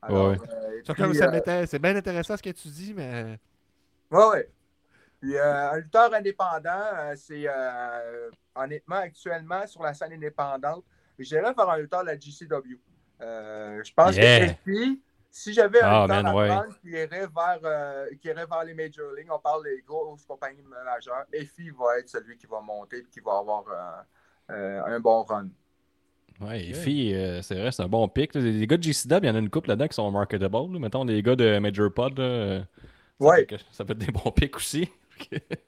Alors, 0.02 0.30
Ouais. 0.30 0.36
euh, 0.52 0.82
puis, 0.82 1.14
ça 1.14 1.26
euh, 1.26 1.30
m'était- 1.30 1.66
c'est 1.66 1.78
bien 1.78 1.94
intéressant 1.96 2.36
ce 2.36 2.42
que 2.42 2.50
tu 2.50 2.68
dis, 2.68 2.94
mais. 2.94 3.38
ouais, 4.10 4.26
ouais. 4.28 4.50
Puis 5.20 5.36
euh, 5.36 5.70
un 5.72 5.76
lutteur 5.78 6.14
indépendant, 6.14 6.70
euh, 6.94 7.14
c'est 7.16 7.44
euh, 7.48 8.30
honnêtement 8.54 8.96
actuellement 8.96 9.66
sur 9.66 9.82
la 9.82 9.92
scène 9.92 10.12
indépendante, 10.12 10.84
j'irais 11.18 11.52
vers 11.52 11.68
un 11.68 11.78
lutteur 11.78 12.02
de 12.02 12.06
la 12.06 12.18
GCW. 12.18 12.78
Euh, 13.20 13.82
je 13.82 13.92
pense 13.92 14.14
Yeah. 14.14 14.46
que 14.46 14.70
Effie, 14.70 15.02
si 15.28 15.52
j'avais 15.52 15.80
un 15.80 15.88
Ah, 15.88 16.00
lutteur 16.02 16.22
man, 16.22 16.26
à 16.26 16.34
ouais. 16.36 16.48
prendre 16.48 16.78
qui 16.78 16.90
irait, 16.90 17.26
vers, 17.26 17.58
euh, 17.64 18.06
qui 18.22 18.28
irait 18.28 18.46
vers 18.46 18.62
les 18.62 18.74
Major 18.74 19.12
League, 19.14 19.26
on 19.28 19.40
parle 19.40 19.64
des 19.64 19.82
grosses 19.82 20.24
compagnies 20.24 20.62
majeures, 20.62 21.24
Effie 21.32 21.70
va 21.70 21.98
être 21.98 22.08
celui 22.08 22.36
qui 22.36 22.46
va 22.46 22.60
monter 22.60 22.98
et 22.98 23.04
qui 23.06 23.18
va 23.18 23.38
avoir 23.38 23.64
euh, 23.68 24.54
euh, 24.54 24.84
un 24.84 25.00
bon 25.00 25.24
run. 25.24 25.48
Ouais, 26.40 26.58
les 26.58 26.74
filles, 26.74 27.14
euh, 27.14 27.42
c'est 27.42 27.56
vrai, 27.56 27.72
c'est 27.72 27.82
un 27.82 27.88
bon 27.88 28.08
pic. 28.08 28.34
Les 28.34 28.66
gars 28.66 28.76
de 28.76 28.82
GCW, 28.82 29.18
il 29.22 29.26
y 29.26 29.30
en 29.30 29.34
a 29.34 29.38
une 29.38 29.50
couple 29.50 29.68
là-dedans 29.68 29.88
qui 29.88 29.94
sont 29.94 30.10
marketable. 30.10 30.72
là. 30.72 30.78
Mettons, 30.78 31.04
les 31.04 31.22
gars 31.22 31.34
de 31.34 31.58
Major 31.58 31.92
Pod, 31.92 32.16
là, 32.18 32.24
euh, 32.24 32.62
ça, 33.72 33.84
peut 33.84 33.92
être 33.92 33.98
des 33.98 34.12
bons 34.12 34.30
pics 34.30 34.56
aussi. 34.56 34.88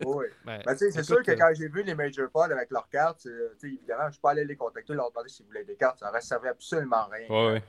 Oui. 0.07 0.27
Ben, 0.47 0.63
Ben, 0.65 0.73
tu 0.75 0.79
sais, 0.79 0.91
c'est 0.93 1.03
sûr 1.03 1.25
que 1.25 1.33
euh, 1.33 1.37
quand 1.37 1.51
j'ai 1.55 1.67
vu 1.67 1.83
les 1.83 1.97
Major 1.97 2.31
Pods 2.31 2.53
avec 2.53 2.71
leurs 2.71 2.89
cartes, 2.89 3.27
évidemment, 3.61 4.03
je 4.03 4.07
ne 4.07 4.13
suis 4.13 4.21
pas 4.21 4.31
allé 4.31 4.45
les 4.45 4.55
contacter, 4.55 4.95
leur 4.95 5.11
demander 5.11 5.29
s'ils 5.29 5.45
voulaient 5.45 5.65
des 5.65 5.75
cartes. 5.75 5.99
Ça 5.99 6.13
ne 6.15 6.21
servait 6.21 6.51
absolument 6.51 6.99
à 6.99 7.09
rien. 7.13 7.29
Ouais, 7.29 7.55
ouais. 7.55 7.63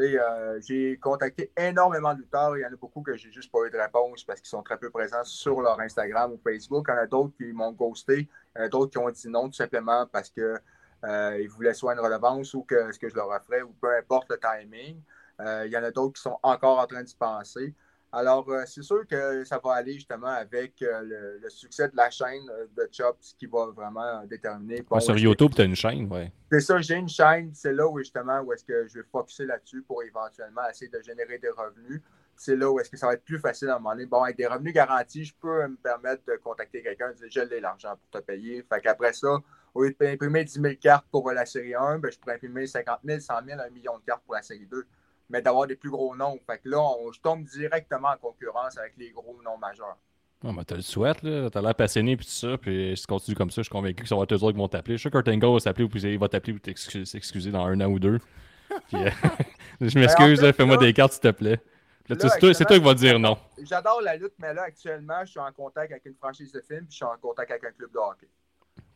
Euh, 0.00 0.60
j'ai 0.66 0.96
contacté 0.98 1.52
énormément 1.56 2.14
de 2.14 2.20
lutteurs. 2.20 2.56
Il 2.56 2.60
y 2.60 2.64
en 2.64 2.72
a 2.72 2.76
beaucoup 2.76 3.02
que 3.02 3.14
j'ai 3.16 3.30
juste 3.30 3.52
pas 3.52 3.66
eu 3.66 3.70
de 3.70 3.78
réponse 3.78 4.24
parce 4.24 4.40
qu'ils 4.40 4.48
sont 4.48 4.62
très 4.62 4.78
peu 4.78 4.90
présents 4.90 5.24
sur 5.24 5.60
leur 5.60 5.78
Instagram 5.80 6.32
ou 6.32 6.40
Facebook. 6.42 6.86
Il 6.88 6.92
y 6.92 6.94
en 6.94 7.00
a 7.02 7.06
d'autres 7.06 7.34
qui 7.36 7.52
m'ont 7.52 7.72
ghosté. 7.72 8.28
Il 8.56 8.58
y 8.58 8.62
en 8.62 8.64
a 8.64 8.68
d'autres 8.68 8.90
qui 8.90 8.98
ont 8.98 9.10
dit 9.10 9.28
non 9.28 9.48
tout 9.48 9.54
simplement 9.54 10.06
parce 10.06 10.30
que 10.30 10.56
euh, 11.04 11.38
ils 11.40 11.48
voulaient 11.48 11.74
soit 11.74 11.94
une 11.94 12.00
relevance 12.00 12.54
ou 12.54 12.62
que 12.62 12.92
ce 12.92 12.98
que 12.98 13.08
je 13.08 13.14
leur 13.14 13.28
offrais 13.28 13.62
ou 13.62 13.72
peu 13.80 13.96
importe 13.96 14.30
le 14.30 14.38
timing. 14.38 15.00
Euh, 15.40 15.64
il 15.66 15.72
y 15.72 15.76
en 15.76 15.82
a 15.82 15.90
d'autres 15.90 16.14
qui 16.14 16.22
sont 16.22 16.38
encore 16.42 16.78
en 16.78 16.86
train 16.86 17.02
d'y 17.02 17.14
penser. 17.16 17.74
Alors, 18.14 18.46
euh, 18.50 18.64
c'est 18.66 18.82
sûr 18.82 19.06
que 19.06 19.42
ça 19.44 19.58
va 19.64 19.72
aller 19.72 19.94
justement 19.94 20.26
avec 20.26 20.74
le, 20.80 21.38
le 21.42 21.48
succès 21.48 21.88
de 21.88 21.96
la 21.96 22.10
chaîne 22.10 22.44
de 22.76 22.88
Chops 22.92 23.34
qui 23.38 23.46
va 23.46 23.68
vraiment 23.74 24.24
déterminer. 24.26 24.82
bon, 24.82 24.96
Ouais, 24.96 25.00
sur 25.00 25.16
YouTube, 25.16 25.52
t'as 25.56 25.64
une 25.64 25.74
chaîne, 25.74 26.12
ouais. 26.12 26.30
c'est 26.50 26.60
ça, 26.60 26.78
j'ai 26.80 26.96
une 26.96 27.08
chaîne, 27.08 27.52
c'est 27.54 27.72
là 27.72 27.88
où 27.88 27.98
justement 27.98 28.40
où 28.40 28.52
est-ce 28.52 28.64
que 28.64 28.86
je 28.86 28.98
vais 28.98 29.06
focuser 29.10 29.46
là-dessus 29.46 29.82
pour 29.82 30.02
éventuellement 30.02 30.68
essayer 30.70 30.90
de 30.90 31.00
générer 31.00 31.38
des 31.38 31.48
revenus. 31.48 32.02
C'est 32.36 32.54
là 32.54 32.70
où 32.70 32.78
est-ce 32.80 32.90
que 32.90 32.96
ça 32.96 33.06
va 33.06 33.14
être 33.14 33.24
plus 33.24 33.38
facile 33.38 33.68
à 33.68 33.76
un 33.76 33.78
moment 33.78 33.94
donné. 33.94 34.06
Bon, 34.06 34.22
avec 34.22 34.36
des 34.36 34.46
revenus 34.46 34.74
garantis, 34.74 35.24
je 35.24 35.34
peux 35.40 35.66
me 35.66 35.76
permettre 35.76 36.22
de 36.26 36.36
contacter 36.36 36.82
quelqu'un 36.82 37.10
et 37.10 37.14
dire 37.14 37.28
je 37.30 37.40
l'ai 37.40 37.60
l'argent 37.60 37.94
pour 37.96 38.20
te 38.20 38.24
payer. 38.24 38.62
Fait 38.62 38.80
qu'après 38.80 39.12
ça, 39.14 39.38
au 39.74 39.82
lieu 39.84 39.94
d'imprimer 39.98 40.44
10 40.44 40.60
000 40.60 40.74
cartes 40.80 41.06
pour 41.10 41.30
la 41.32 41.46
série 41.46 41.74
1, 41.74 41.98
ben, 41.98 42.10
je 42.12 42.18
pourrais 42.18 42.34
imprimer 42.34 42.66
50 42.66 43.00
000, 43.04 43.20
100 43.20 43.34
000, 43.46 43.60
1 43.60 43.70
million 43.70 43.96
de 43.98 44.02
cartes 44.04 44.22
pour 44.24 44.34
la 44.34 44.42
série 44.42 44.66
2. 44.66 44.84
Mais 45.30 45.40
d'avoir 45.40 45.66
des 45.66 45.76
plus 45.76 45.90
gros 45.90 46.14
noms. 46.14 46.38
Fait 46.46 46.58
que 46.58 46.68
là, 46.68 46.78
on- 46.80 47.10
je 47.12 47.20
tombe 47.20 47.44
directement 47.44 48.08
en 48.08 48.16
concurrence 48.18 48.76
avec 48.76 48.92
les 48.98 49.10
gros 49.10 49.36
noms 49.44 49.56
majeurs. 49.56 49.96
Mais 50.44 50.64
t'as 50.64 50.74
le 50.74 50.82
souhait, 50.82 51.12
là. 51.22 51.48
T'as 51.50 51.60
l'air 51.62 51.74
passionné, 51.74 52.16
puis 52.16 52.26
tout 52.26 52.32
ça. 52.32 52.58
Puis 52.58 52.94
si 52.96 53.02
tu 53.02 53.06
continues 53.06 53.36
comme 53.36 53.50
ça, 53.50 53.62
je 53.62 53.66
suis 53.66 53.70
convaincu 53.70 54.02
que 54.02 54.08
ça 54.08 54.16
va 54.16 54.24
être 54.24 54.32
eux 54.32 54.42
autres 54.42 54.52
qui 54.52 54.58
vont 54.58 54.68
t'appeler. 54.68 54.96
Je 54.96 55.08
suis 55.08 55.10
sûr 55.10 55.22
Angle 55.26 55.52
va 55.52 55.60
s'appeler, 55.60 55.84
ou 55.84 55.88
puis 55.88 56.02
il 56.02 56.18
va 56.18 56.28
t'appeler 56.28 56.52
ou 56.54 56.58
t'excuser 56.58 57.04
s'excuser 57.04 57.50
dans 57.52 57.64
un 57.64 57.80
an 57.80 57.86
ou 57.86 57.98
deux. 57.98 58.18
Puis, 58.88 58.96
euh, 58.96 59.10
je 59.82 59.98
m'excuse, 59.98 60.40
fait, 60.40 60.46
là, 60.46 60.52
fais-moi 60.54 60.78
des 60.78 60.92
cartes, 60.94 61.12
s'il 61.12 61.20
te 61.20 61.30
plaît. 61.30 61.60
Tu- 62.08 62.16
c'est 62.54 62.64
toi 62.64 62.78
qui 62.78 62.84
vas 62.84 62.94
dire 62.94 63.18
non. 63.18 63.38
J'adore 63.62 64.00
la 64.02 64.16
lutte, 64.16 64.32
mais 64.38 64.52
là, 64.52 64.62
actuellement, 64.62 65.24
je 65.24 65.30
suis 65.30 65.40
en 65.40 65.52
contact 65.52 65.92
avec 65.92 66.04
une 66.06 66.14
franchise 66.16 66.50
de 66.52 66.60
films 66.60 66.80
puis 66.86 66.90
je 66.92 66.96
suis 66.96 67.04
en 67.04 67.16
contact 67.20 67.50
avec 67.50 67.64
un 67.64 67.70
club 67.72 67.92
de 67.92 67.98
hockey. 67.98 68.28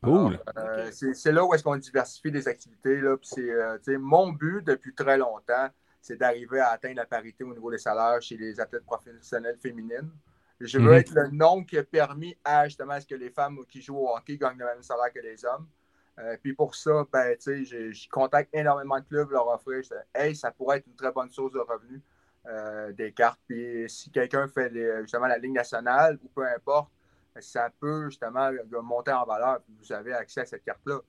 Cool. 0.02 0.38
Euh, 0.56 0.90
c'est- 0.92 1.14
C'est 1.14 1.32
là 1.32 1.44
où 1.44 1.52
est-ce 1.54 1.64
qu'on 1.64 1.76
diversifie 1.76 2.30
des 2.30 2.46
activités. 2.48 3.00
Là, 3.00 3.16
puis 3.16 3.28
c'est, 3.32 3.50
euh, 3.50 3.76
tu 3.78 3.92
sais, 3.92 3.98
mon 3.98 4.30
but 4.32 4.62
depuis 4.64 4.94
très 4.94 5.18
longtemps, 5.18 5.68
c'est 6.00 6.16
d'arriver 6.16 6.60
à 6.60 6.70
atteindre 6.70 6.96
la 6.96 7.06
parité 7.06 7.42
au 7.44 7.52
niveau 7.52 7.70
des 7.70 7.78
salaires 7.78 8.20
chez 8.22 8.36
les 8.36 8.60
athlètes 8.60 8.84
professionnels 8.84 9.56
féminines. 9.60 10.10
Je 10.60 10.78
veux 10.78 10.90
Mhm. 10.92 10.94
être 10.94 11.14
le 11.14 11.28
nom 11.28 11.64
qui 11.64 11.76
a 11.76 11.82
permis 11.82 12.36
à 12.44 12.66
justement 12.66 12.92
à 12.94 13.00
ce 13.00 13.06
que 13.06 13.14
les 13.14 13.30
femmes 13.30 13.58
qui 13.68 13.82
jouent 13.82 13.98
au 13.98 14.16
hockey 14.16 14.38
gagnent 14.38 14.58
le 14.58 14.64
même 14.66 14.82
salaire 14.82 15.12
que 15.12 15.20
les 15.20 15.44
hommes. 15.44 15.66
Euh, 16.18 16.36
puis 16.42 16.54
pour 16.54 16.74
ça, 16.74 17.04
ben, 17.12 17.36
tu 17.36 17.66
sais, 17.66 17.92
je, 17.92 18.08
contacte 18.08 18.48
énormément 18.54 18.98
de 18.98 19.04
clubs, 19.04 19.30
leur 19.30 19.48
offrir, 19.48 19.82
je 19.82 19.88
dis, 19.88 19.94
hey, 20.14 20.34
ça 20.34 20.50
pourrait 20.50 20.78
être 20.78 20.86
une 20.86 20.94
très 20.96 21.12
bonne 21.12 21.30
source 21.30 21.52
de 21.52 21.58
revenus 21.58 22.00
euh, 22.48 22.92
des 22.92 23.12
cartes. 23.12 23.40
Puis 23.48 23.84
si 23.88 24.08
quelqu'un 24.10 24.46
fait 24.46 24.68
les- 24.70 25.02
justement 25.02 25.26
la 25.26 25.36
ligne 25.36 25.52
nationale 25.54 26.16
ou 26.22 26.28
peu 26.28 26.46
importe, 26.46 26.90
ça 27.40 27.70
peut 27.80 28.08
justement 28.10 28.50
monter 28.82 29.12
en 29.12 29.24
valeur. 29.24 29.60
Puis 29.62 29.74
vous 29.80 29.92
avez 29.92 30.12
accès 30.14 30.42
à 30.42 30.46
cette 30.46 30.64
carte-là. 30.64 31.00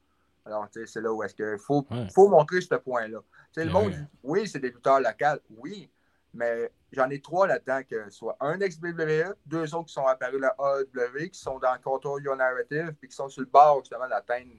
Alors, 0.45 0.69
tu 0.69 0.79
sais, 0.79 0.85
c'est 0.87 1.01
là 1.01 1.11
où 1.11 1.21
est-ce 1.23 1.35
qu'il 1.35 1.57
faut, 1.59 1.85
Ouais. 1.91 2.07
faut 2.15 2.29
montrer 2.29 2.61
ce 2.61 2.75
point-là. 2.75 3.19
Tu 3.19 3.61
sais, 3.61 3.65
le 3.65 3.73
Ouais. 3.73 3.81
monde, 3.81 3.91
dit, 3.91 4.05
oui, 4.23 4.47
c'est 4.47 4.59
des 4.59 4.69
lutteurs 4.71 4.99
locaux, 5.01 5.41
oui, 5.57 5.91
mais 6.33 6.71
j'en 6.93 7.09
ai 7.09 7.19
trois 7.19 7.47
là-dedans, 7.47 7.81
que 7.89 8.05
ce 8.05 8.11
soit 8.11 8.37
un 8.39 8.57
ex-WWE, 8.61 9.35
deux 9.45 9.75
autres 9.75 9.87
qui 9.87 9.93
sont 9.93 10.05
apparus 10.05 10.41
à 10.43 10.55
la 10.57 10.79
AEW, 10.79 11.29
qui 11.29 11.39
sont 11.39 11.59
dans 11.59 11.77
Control 11.83 12.23
Your 12.23 12.35
Narrative, 12.37 12.93
puis 12.99 13.09
qui 13.09 13.15
sont 13.15 13.27
sur 13.27 13.41
le 13.41 13.47
bord 13.47 13.79
justement 13.79 14.07
d'atteindre 14.07 14.51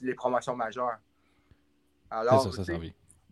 les 0.00 0.14
promotions 0.14 0.54
majeures. 0.54 0.98
Alors, 2.10 2.52
ça, 2.52 2.62
ça 2.64 2.72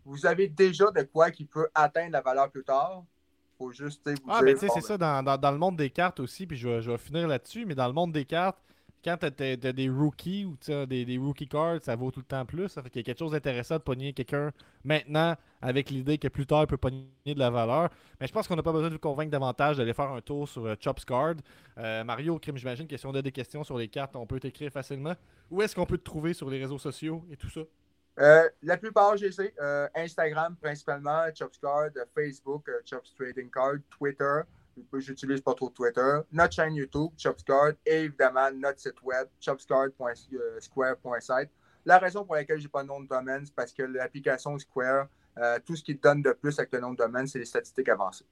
vous 0.05 0.27
avez 0.27 0.49
déjà 0.49 0.91
de 0.91 1.03
quoi 1.03 1.31
qui 1.31 1.45
peut 1.45 1.69
atteindre 1.75 2.13
la 2.13 2.23
valeur 2.23 2.51
plus 2.51 2.65
tard. 2.65 3.05
Faut 3.61 3.73
juste 3.73 4.03
vous 4.09 4.17
Ah, 4.29 4.43
dire, 4.43 4.45
ben 4.47 4.55
tu 4.55 4.61
sais, 4.61 4.69
c'est 4.69 4.81
ça, 4.81 4.99
dans, 4.99 5.23
dans- 5.23 5.39
dans 5.39 5.51
le 5.53 5.59
monde 5.59 5.77
des 5.77 5.91
cartes 5.91 6.21
aussi, 6.21 6.47
puis 6.47 6.57
je 6.57 6.69
vais, 6.69 6.83
je 6.83 6.91
vais 6.91 6.99
finir 6.99 7.29
là-dessus, 7.29 7.65
mais 7.67 7.75
dans 7.75 7.87
le 7.87 7.93
monde 7.93 8.13
des 8.13 8.25
cartes, 8.25 8.59
quand 9.03 9.17
t'as 9.19 9.31
t'as 9.31 9.57
des 9.73 9.89
rookies 9.89 10.45
ou 10.45 10.57
des, 10.87 11.07
des 11.07 11.17
rookie 11.19 11.49
cards, 11.49 11.79
ça 11.83 11.97
vaut 11.97 12.11
tout 12.11 12.21
le 12.21 12.27
temps 12.27 12.45
plus. 12.45 12.69
Ça 12.69 12.83
fait 12.83 12.91
qu'il 12.91 13.01
y 13.01 13.05
a 13.05 13.05
quelque 13.05 13.19
chose 13.19 13.33
d'intéressant 13.33 13.77
de 13.77 13.81
pogner 13.83 14.13
quelqu'un 14.13 14.51
maintenant 14.85 15.37
avec 15.63 15.89
l'idée 15.91 16.19
que 16.19 16.29
plus 16.29 16.47
tard 16.47 16.63
il 16.65 16.67
peut 16.67 16.77
pogner 16.77 17.07
de 17.27 17.39
la 17.39 17.49
valeur. 17.49 17.89
Mais 18.21 18.27
je 18.27 18.33
pense 18.33 18.47
qu'on 18.47 18.57
n'a 18.57 18.63
pas 18.63 18.73
besoin 18.73 18.89
de 18.89 18.95
vous 18.95 19.01
convaincre 19.01 19.31
davantage 19.31 19.79
d'aller 19.79 19.95
faire 19.95 20.11
un 20.13 20.21
tour 20.21 20.47
sur 20.49 20.67
euh, 20.67 20.75
Chops 20.79 21.07
Card. 21.07 21.37
Euh, 21.79 22.05
Mario, 22.05 22.39
Crime, 22.39 22.59
j'imagine 22.59 22.87
que 22.87 22.99
si 22.99 23.07
on 23.07 23.15
a 23.15 23.23
des 23.23 23.33
questions 23.33 23.65
sur 23.65 23.79
les 23.79 23.89
cartes, 23.89 24.17
on 24.17 24.27
peut 24.27 24.39
t'écrire 24.41 24.71
facilement. 24.71 25.15
Où 25.51 25.63
est-ce 25.63 25.75
qu'on 25.75 25.87
peut 25.87 25.99
te 25.99 26.05
trouver 26.05 26.35
sur 26.35 26.51
les 26.51 26.59
réseaux 26.59 26.79
sociaux 26.79 27.25
et 27.31 27.37
tout 27.39 27.49
ça? 27.49 27.63
Euh, 28.19 28.49
la 28.63 28.77
plupart, 28.77 29.17
sais. 29.31 29.55
euh, 29.61 29.89
Instagram 29.95 30.57
principalement, 30.61 31.25
Chopscard, 31.35 31.91
euh, 31.97 32.05
Facebook, 32.15 32.69
euh, 32.69 32.81
Chops 32.85 33.15
Trading 33.15 33.49
Card, 33.51 33.77
Twitter. 33.89 34.41
J'utilise 34.95 35.41
pas 35.41 35.55
trop 35.55 35.71
Twitter. 35.71 36.21
Notre 36.33 36.55
chaîne 36.55 36.75
YouTube, 36.75 37.13
Chopscard, 37.17 37.73
et 37.87 38.03
évidemment 38.05 38.51
notre 38.53 38.81
site 38.81 39.01
web, 39.03 39.29
chopscard.square.site. 39.41 41.51
La 41.85 41.99
raison 41.99 42.25
pour 42.25 42.35
laquelle 42.35 42.61
j'ai 42.61 42.69
pas 42.69 42.83
de 42.83 42.89
nom 42.89 43.01
de 43.01 43.09
domaine, 43.09 43.45
c'est 43.47 43.55
parce 43.55 43.73
que 43.73 43.83
l'application 43.83 44.59
Square, 44.59 45.09
tout 45.65 45.77
ce 45.77 45.83
qui 45.83 45.95
donne 45.95 46.21
de 46.23 46.33
plus 46.33 46.59
avec 46.59 46.73
le 46.73 46.81
nom 46.81 46.93
de 46.93 46.99
domaine, 46.99 47.27
c'est 47.27 47.39
les 47.39 47.45
statistiques 47.47 47.89
avancées. 47.89 48.27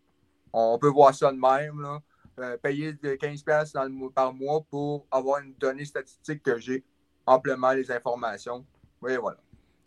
On 0.53 0.79
peut 0.79 0.89
voir 0.89 1.15
ça 1.15 1.33
de 1.33 1.39
même. 1.39 2.01
Payer 2.63 2.93
de 2.95 3.15
15$ 3.17 3.73
dans 3.73 3.83
le 3.85 3.89
mois- 3.91 4.13
par 4.15 4.33
mois 4.33 4.61
pour 4.71 5.07
avoir 5.11 5.41
une 5.43 5.55
donnée 5.55 5.85
statistique 5.85 6.43
que 6.43 6.57
j'ai 6.59 6.85
amplement 7.27 7.73
les 7.73 7.91
informations. 7.91 8.65
Oui, 9.03 9.17
voilà. 9.17 9.39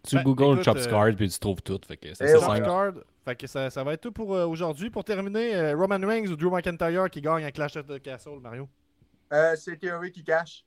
Tu 0.08 0.16
Ben, 0.16 0.24
Google 0.24 0.54
écoute, 0.54 0.64
Chops 0.64 0.88
euh, 0.88 0.89
Card, 0.89 1.16
puis 1.16 1.30
tu 1.30 1.39
trouves 1.39 1.62
tout. 1.62 1.80
Fait 1.88 1.97
que 1.97 2.14
c'est. 2.14 2.34
Card. 2.64 2.93
Fait 3.24 3.36
que 3.36 3.45
ça, 3.47 3.70
ça 3.70 3.84
va 3.84 3.93
être 3.93 4.02
tout 4.02 4.12
pour 4.12 4.34
euh, 4.36 4.45
aujourd'hui. 4.47 4.89
Pour 4.89 5.04
terminer, 5.04 5.56
euh, 5.56 5.76
Roman 5.76 5.99
Reigns 6.08 6.28
ou 6.28 6.36
Drew 6.36 6.49
McIntyre 6.49 7.10
qui 7.10 7.22
gagne 7.22 7.43
à 7.45 7.52
Clash 7.52 7.78
of 7.78 7.86
the 7.88 8.02
Castle, 8.02 8.39
Mario? 8.41 8.68
Euh, 9.32 9.56
c'est 9.56 9.78
Théorie 9.78 10.12
qui 10.12 10.24
cache. 10.24 10.66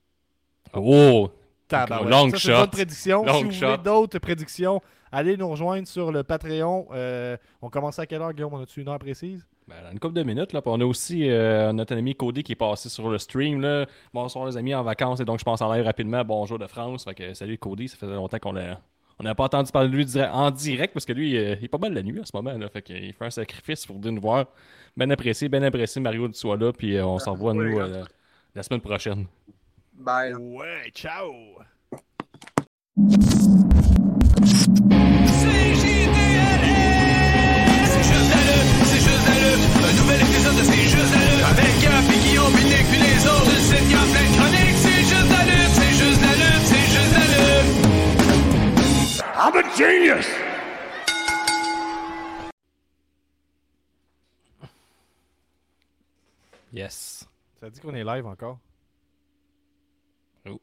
Oh! 0.72 1.30
Tabarouette. 1.66 2.10
Long 2.10 2.30
Ça, 2.30 2.36
c'est 2.38 2.48
une 2.48 2.54
shot. 2.54 2.60
bonne 2.60 2.70
prédiction. 2.70 3.24
Long 3.24 3.38
si 3.38 3.44
vous 3.44 3.50
shot. 3.52 3.66
voulez 3.66 3.78
d'autres 3.78 4.18
prédictions, 4.18 4.80
allez 5.10 5.36
nous 5.36 5.48
rejoindre 5.48 5.88
sur 5.88 6.12
le 6.12 6.22
Patreon. 6.22 6.86
Euh, 6.92 7.36
on 7.60 7.70
commence 7.70 7.98
à 7.98 8.06
quelle 8.06 8.22
heure, 8.22 8.32
Guillaume? 8.32 8.54
On 8.54 8.60
a-tu 8.62 8.82
une 8.82 8.88
heure 8.88 8.98
précise? 8.98 9.46
Ben, 9.66 9.76
dans 9.82 9.90
une 9.92 9.98
couple 9.98 10.14
de 10.14 10.22
minutes, 10.22 10.52
là. 10.52 10.60
On 10.66 10.80
a 10.80 10.84
aussi 10.84 11.28
euh, 11.28 11.72
notre 11.72 11.96
ami 11.96 12.14
Cody 12.14 12.42
qui 12.42 12.52
est 12.52 12.56
passé 12.56 12.88
sur 12.90 13.08
le 13.08 13.18
stream. 13.18 13.60
Là. 13.62 13.86
Bonsoir 14.12 14.46
les 14.46 14.56
amis 14.58 14.74
en 14.74 14.82
vacances 14.82 15.20
et 15.20 15.24
donc 15.24 15.38
je 15.38 15.44
pense 15.44 15.60
en 15.62 15.72
live 15.72 15.84
rapidement. 15.84 16.22
Bonjour 16.24 16.58
de 16.58 16.66
France. 16.66 17.04
Fait 17.04 17.14
que 17.14 17.34
salut 17.34 17.56
Cody, 17.58 17.88
ça 17.88 17.96
faisait 17.96 18.12
longtemps 18.14 18.38
qu'on 18.38 18.52
l'a. 18.52 18.80
On 19.20 19.24
n'a 19.24 19.34
pas 19.34 19.44
entendu 19.44 19.70
parler 19.70 19.88
de 19.90 19.94
lui 19.96 20.04
dire- 20.04 20.30
en 20.32 20.50
direct 20.50 20.92
parce 20.92 21.04
que 21.06 21.12
lui, 21.12 21.36
euh, 21.36 21.54
il 21.60 21.64
est 21.64 21.68
pas 21.68 21.78
mal 21.78 21.92
la 21.94 22.02
nuit 22.02 22.20
en 22.20 22.24
ce 22.24 22.32
moment. 22.34 22.56
Là, 22.56 22.68
fait 22.68 22.82
qu'il 22.82 23.12
fait 23.12 23.24
un 23.24 23.30
sacrifice 23.30 23.86
pour 23.86 23.98
nous 24.00 24.20
voir. 24.20 24.46
Ben 24.96 25.10
apprécié, 25.12 25.48
ben 25.48 25.62
apprécié 25.62 26.00
Mario 26.00 26.28
tu 26.28 26.34
sois 26.38 26.56
là. 26.56 26.72
Puis 26.72 26.96
euh, 26.96 27.06
on 27.06 27.18
s'en 27.18 27.32
revoit 27.32 27.54
nous 27.54 27.78
euh, 27.78 28.04
la 28.54 28.62
semaine 28.62 28.80
prochaine. 28.80 29.26
Bye. 29.92 30.34
Ouais, 30.34 30.90
ciao! 30.92 31.32
I'm 49.54 49.64
a 49.64 49.76
genius. 49.76 50.26
Yes. 56.72 57.28
Ça 57.60 57.70
dit 57.70 57.78
qu'on 57.78 57.94
est 57.94 58.02
live 58.02 58.26
encore? 58.26 58.58
Oh. 60.48 60.60